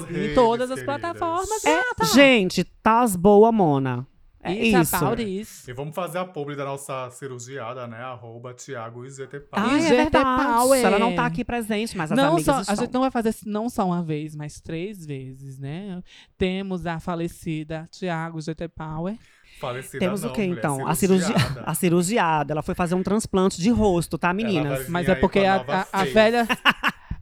também. 0.00 0.30
em 0.30 0.34
todas 0.34 0.70
as 0.70 0.82
plataformas. 0.82 1.64
É, 1.64 1.76
gata. 1.76 2.04
Gente, 2.06 2.64
Tás 2.82 3.14
Boa 3.14 3.52
Mona. 3.52 4.06
É 4.42 4.54
isso. 4.54 4.96
about 4.96 5.22
isso. 5.22 5.70
E 5.70 5.74
vamos 5.74 5.94
fazer 5.94 6.16
a 6.16 6.24
publi 6.24 6.56
da 6.56 6.64
nossa 6.64 7.10
cirurgiada, 7.10 7.86
né? 7.86 7.98
Arroba 7.98 8.54
Thiago 8.54 9.04
IZT 9.04 9.42
Ah, 9.52 9.76
é 9.78 9.80
verdade. 9.82 10.42
Power. 10.54 10.82
Ela 10.82 10.98
não 10.98 11.14
tá 11.14 11.26
aqui 11.26 11.44
presente, 11.44 11.94
mas 11.94 12.10
as 12.10 12.16
Não 12.16 12.28
amigas 12.32 12.46
só, 12.46 12.54
a 12.56 12.60
estão. 12.62 12.76
gente 12.76 12.90
não 12.94 13.02
vai 13.02 13.10
fazer 13.10 13.34
não 13.44 13.68
só 13.68 13.84
uma 13.84 14.02
vez, 14.02 14.34
mas 14.34 14.58
três 14.58 15.04
vezes, 15.04 15.58
né? 15.58 16.02
Temos 16.38 16.86
a 16.86 16.98
falecida 16.98 17.86
Thiago 17.92 18.40
GT 18.40 18.66
Power. 18.68 19.14
Falecida 19.58 19.98
Temos 19.98 20.22
não, 20.22 20.30
o 20.30 20.32
que 20.32 20.40
mulher, 20.46 20.58
então? 20.58 20.86
A 20.86 20.94
cirurgia, 20.94 21.26
cirurgiada. 21.26 21.62
a 21.66 21.74
cirurgiada. 21.74 22.52
Ela 22.54 22.62
foi 22.62 22.74
fazer 22.74 22.94
um 22.94 23.02
transplante 23.02 23.60
de 23.60 23.70
rosto, 23.70 24.16
tá, 24.16 24.32
meninas? 24.32 24.88
Mas 24.88 25.08
é 25.08 25.14
porque 25.14 25.40
a 25.40 25.56
a, 25.56 26.00
a- 26.00 26.04
velha. 26.04 26.46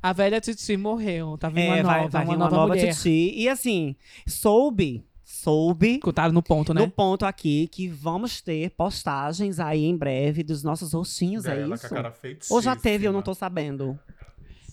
A 0.01 0.13
velha 0.13 0.41
Titi 0.41 0.77
morreu. 0.77 1.37
Tá 1.37 1.49
vindo 1.49 1.59
É, 1.61 1.75
uma 1.81 1.83
vai, 1.83 1.97
nova, 2.03 2.09
vai 2.11 2.23
vir 2.25 2.29
uma 2.31 2.37
uma 2.37 2.51
nova, 2.51 2.75
nova. 2.75 2.77
Titi. 2.77 3.33
E 3.35 3.49
assim, 3.49 3.97
soube, 4.29 5.05
soube 5.25 5.95
Escutaram 5.95 6.33
no 6.33 6.41
ponto, 6.43 6.73
né? 6.73 6.81
no 6.83 6.89
ponto 6.89 7.27
aqui 7.27 7.67
que 7.67 7.89
vamos 7.89 8.41
ter 8.41 8.71
postagens 8.71 9.59
aí 9.59 9.85
em 9.85 9.97
breve 9.97 10.45
dos 10.45 10.63
nossos 10.63 10.93
rostinhos, 10.93 11.47
é 11.47 11.61
isso? 11.67 11.89
com 11.89 11.95
a 11.95 11.97
cara 11.99 12.13
feitíssima. 12.13 12.55
Ou 12.57 12.63
já 12.63 12.77
teve, 12.77 13.07
eu 13.09 13.13
não 13.13 13.23
tô 13.23 13.35
sabendo. 13.35 13.99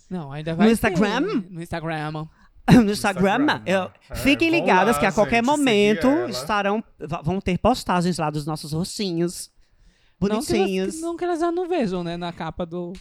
Não, 0.08 0.32
ainda 0.32 0.54
vai. 0.54 0.72
Instagram? 0.72 1.42
ter. 1.42 1.50
No 1.52 1.62
Instagram. 1.62 2.28
No 2.74 2.92
Instagram. 2.92 3.40
Instagram, 3.42 3.62
eu- 3.66 3.92
é, 4.10 4.16
fiquem 4.16 4.50
ligadas 4.50 4.96
lá, 4.96 5.00
que 5.00 5.06
a 5.06 5.12
qualquer 5.12 5.38
gente, 5.38 5.46
momento 5.46 6.08
ela. 6.08 6.30
estarão 6.30 6.84
vão 7.24 7.40
ter 7.40 7.58
postagens 7.58 8.18
lá 8.18 8.30
dos 8.30 8.46
nossos 8.46 8.72
rostinhos. 8.74 9.52
Não 10.22 10.30
que, 10.30 10.36
elas, 10.36 10.48
Bonitinhos. 10.48 11.02
não 11.02 11.18
que 11.18 11.24
elas 11.26 11.40
já 11.42 11.52
não 11.52 11.68
vejam, 11.68 12.04
né? 12.04 12.16
Na 12.18 12.32
capa 12.32 12.66
do. 12.66 12.94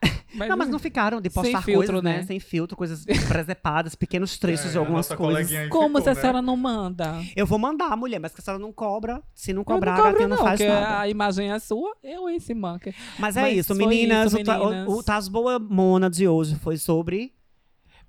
Não, 0.32 0.56
mas 0.56 0.68
não 0.70 0.78
ficaram 0.78 1.20
de 1.20 1.28
postar 1.28 1.60
filtro, 1.62 1.88
coisas, 1.94 2.02
né? 2.04 2.16
né? 2.18 2.22
Sem 2.22 2.38
filtro, 2.40 2.74
coisas 2.76 3.04
presepadas, 3.28 3.94
pequenos 3.96 4.38
trechos 4.38 4.66
É, 4.66 4.70
de 4.70 4.78
algumas 4.78 5.08
coisas. 5.08 5.68
Como 5.68 5.88
ficou, 5.98 6.02
se 6.02 6.08
a 6.08 6.14
né? 6.14 6.20
senhora 6.20 6.40
não 6.40 6.56
manda? 6.56 7.16
Eu 7.36 7.44
vou 7.44 7.58
mandar, 7.58 7.94
mulher, 7.96 8.18
mas 8.20 8.32
que 8.32 8.40
a 8.40 8.44
senhora 8.44 8.62
não 8.62 8.72
cobra. 8.72 9.20
Se 9.34 9.52
não 9.52 9.60
Eu 9.62 9.64
cobrar, 9.66 9.90
não 9.92 9.98
a 9.98 10.02
cobro, 10.04 10.12
gatinha 10.12 10.28
não, 10.28 10.36
não, 10.36 10.44
faz 10.44 10.60
nada. 10.60 11.00
a 11.00 11.08
imagem 11.08 11.50
é 11.52 11.58
sua, 11.58 11.94
eu 12.02 12.28
esse 12.30 12.54
manca. 12.54 12.94
Mas 13.18 13.36
é 13.36 13.42
mas 13.42 13.56
isso, 13.58 13.74
foi 13.74 13.86
meninas. 13.86 14.32
isso, 14.32 14.40
o, 14.40 14.44
ta- 14.44 14.62
o- 14.62 14.70
meninas. 14.70 14.88
o 14.94 15.02
Taz 15.02 15.28
Boa 15.28 15.58
Mona 15.58 16.08
de 16.08 16.26
hoje 16.28 16.54
foi 16.54 16.78
sobre 16.78 17.34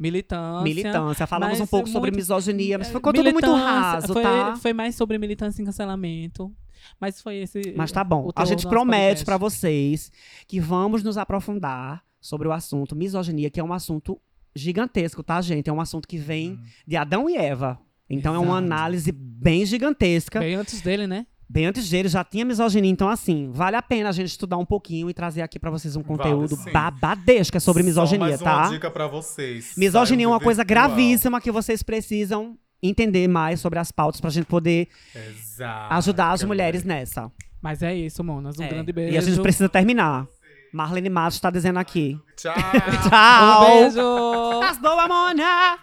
Militância. 0.01 0.63
militância. 0.63 1.27
Falamos 1.27 1.59
um 1.59 1.67
pouco 1.67 1.87
é 1.87 1.91
sobre 1.91 2.09
muito- 2.11 2.21
misoginia, 2.21 2.77
mas 2.77 2.89
é, 2.89 2.91
ficou 2.91 3.13
tudo 3.13 3.31
muito 3.31 3.51
raso, 3.53 4.13
foi, 4.13 4.23
tá? 4.23 4.55
Foi 4.55 4.73
mais 4.73 4.95
sobre 4.95 5.17
militância 5.17 5.61
e 5.61 5.65
cancelamento. 5.65 6.51
Mas 6.99 7.21
foi 7.21 7.37
esse. 7.37 7.73
Mas 7.77 7.91
tá 7.91 8.03
bom. 8.03 8.29
A 8.35 8.43
gente 8.45 8.67
promete 8.67 9.23
pra 9.23 9.37
vocês 9.37 10.11
que 10.47 10.59
vamos 10.59 11.03
nos 11.03 11.17
aprofundar 11.17 12.03
sobre 12.19 12.47
o 12.47 12.51
assunto 12.51 12.95
misoginia, 12.95 13.49
que 13.51 13.59
é 13.59 13.63
um 13.63 13.71
assunto 13.73 14.19
gigantesco, 14.55 15.23
tá, 15.23 15.39
gente? 15.41 15.69
É 15.69 15.73
um 15.73 15.79
assunto 15.79 16.07
que 16.07 16.17
vem 16.17 16.59
de 16.87 16.97
Adão 16.97 17.29
e 17.29 17.37
Eva. 17.37 17.79
Então 18.09 18.33
é 18.35 18.39
uma 18.39 18.57
Exato. 18.59 18.65
análise 18.73 19.11
bem 19.11 19.65
gigantesca. 19.65 20.39
Bem 20.39 20.55
antes 20.55 20.81
dele, 20.81 21.07
né? 21.07 21.25
Antes 21.57 21.89
dele 21.89 22.07
já 22.09 22.23
tinha 22.23 22.45
misoginia, 22.45 22.89
então 22.89 23.09
assim, 23.09 23.49
vale 23.51 23.75
a 23.75 23.81
pena 23.81 24.09
a 24.09 24.11
gente 24.11 24.29
estudar 24.29 24.57
um 24.57 24.65
pouquinho 24.65 25.09
e 25.09 25.13
trazer 25.13 25.41
aqui 25.41 25.59
pra 25.59 25.69
vocês 25.69 25.95
um 25.95 26.01
Vale, 26.01 26.17
conteúdo 26.17 26.55
sim. 26.55 26.71
babadesco 26.71 27.59
sobre 27.59 27.83
Só 27.83 27.87
misoginia, 27.87 28.27
mais 28.29 28.39
tá? 28.41 28.57
uma 28.63 28.69
dica 28.69 28.89
pra 28.91 29.07
vocês. 29.07 29.73
Misoginia 29.77 30.25
é 30.25 30.29
uma 30.29 30.39
coisa 30.39 30.63
virtual. 30.63 30.87
gravíssima 30.89 31.41
que 31.41 31.51
vocês 31.51 31.83
precisam 31.83 32.57
entender 32.81 33.27
mais 33.27 33.59
sobre 33.59 33.77
as 33.79 33.91
pautas 33.91 34.19
pra 34.21 34.29
gente 34.29 34.45
poder 34.45 34.87
Exato. 35.15 35.93
ajudar 35.93 36.31
as 36.31 36.43
mulheres 36.43 36.83
nessa. 36.83 37.31
Mas 37.61 37.83
é 37.83 37.93
isso, 37.93 38.23
Monas. 38.23 38.57
Um 38.57 38.63
É. 38.63 38.67
grande 38.67 38.91
beijo. 38.91 39.13
E 39.13 39.17
a 39.17 39.21
gente 39.21 39.39
precisa 39.41 39.69
terminar. 39.69 40.25
Marlene 40.73 41.09
Matos 41.09 41.39
tá 41.39 41.49
dizendo 41.51 41.77
aqui. 41.79 42.17
Tchau. 42.37 42.53
Um 43.05 43.09
Tchau! 43.09 43.65
beijo! 43.67 44.61
As 44.63 44.77
boa, 44.79 45.07
Mona! 45.07 45.77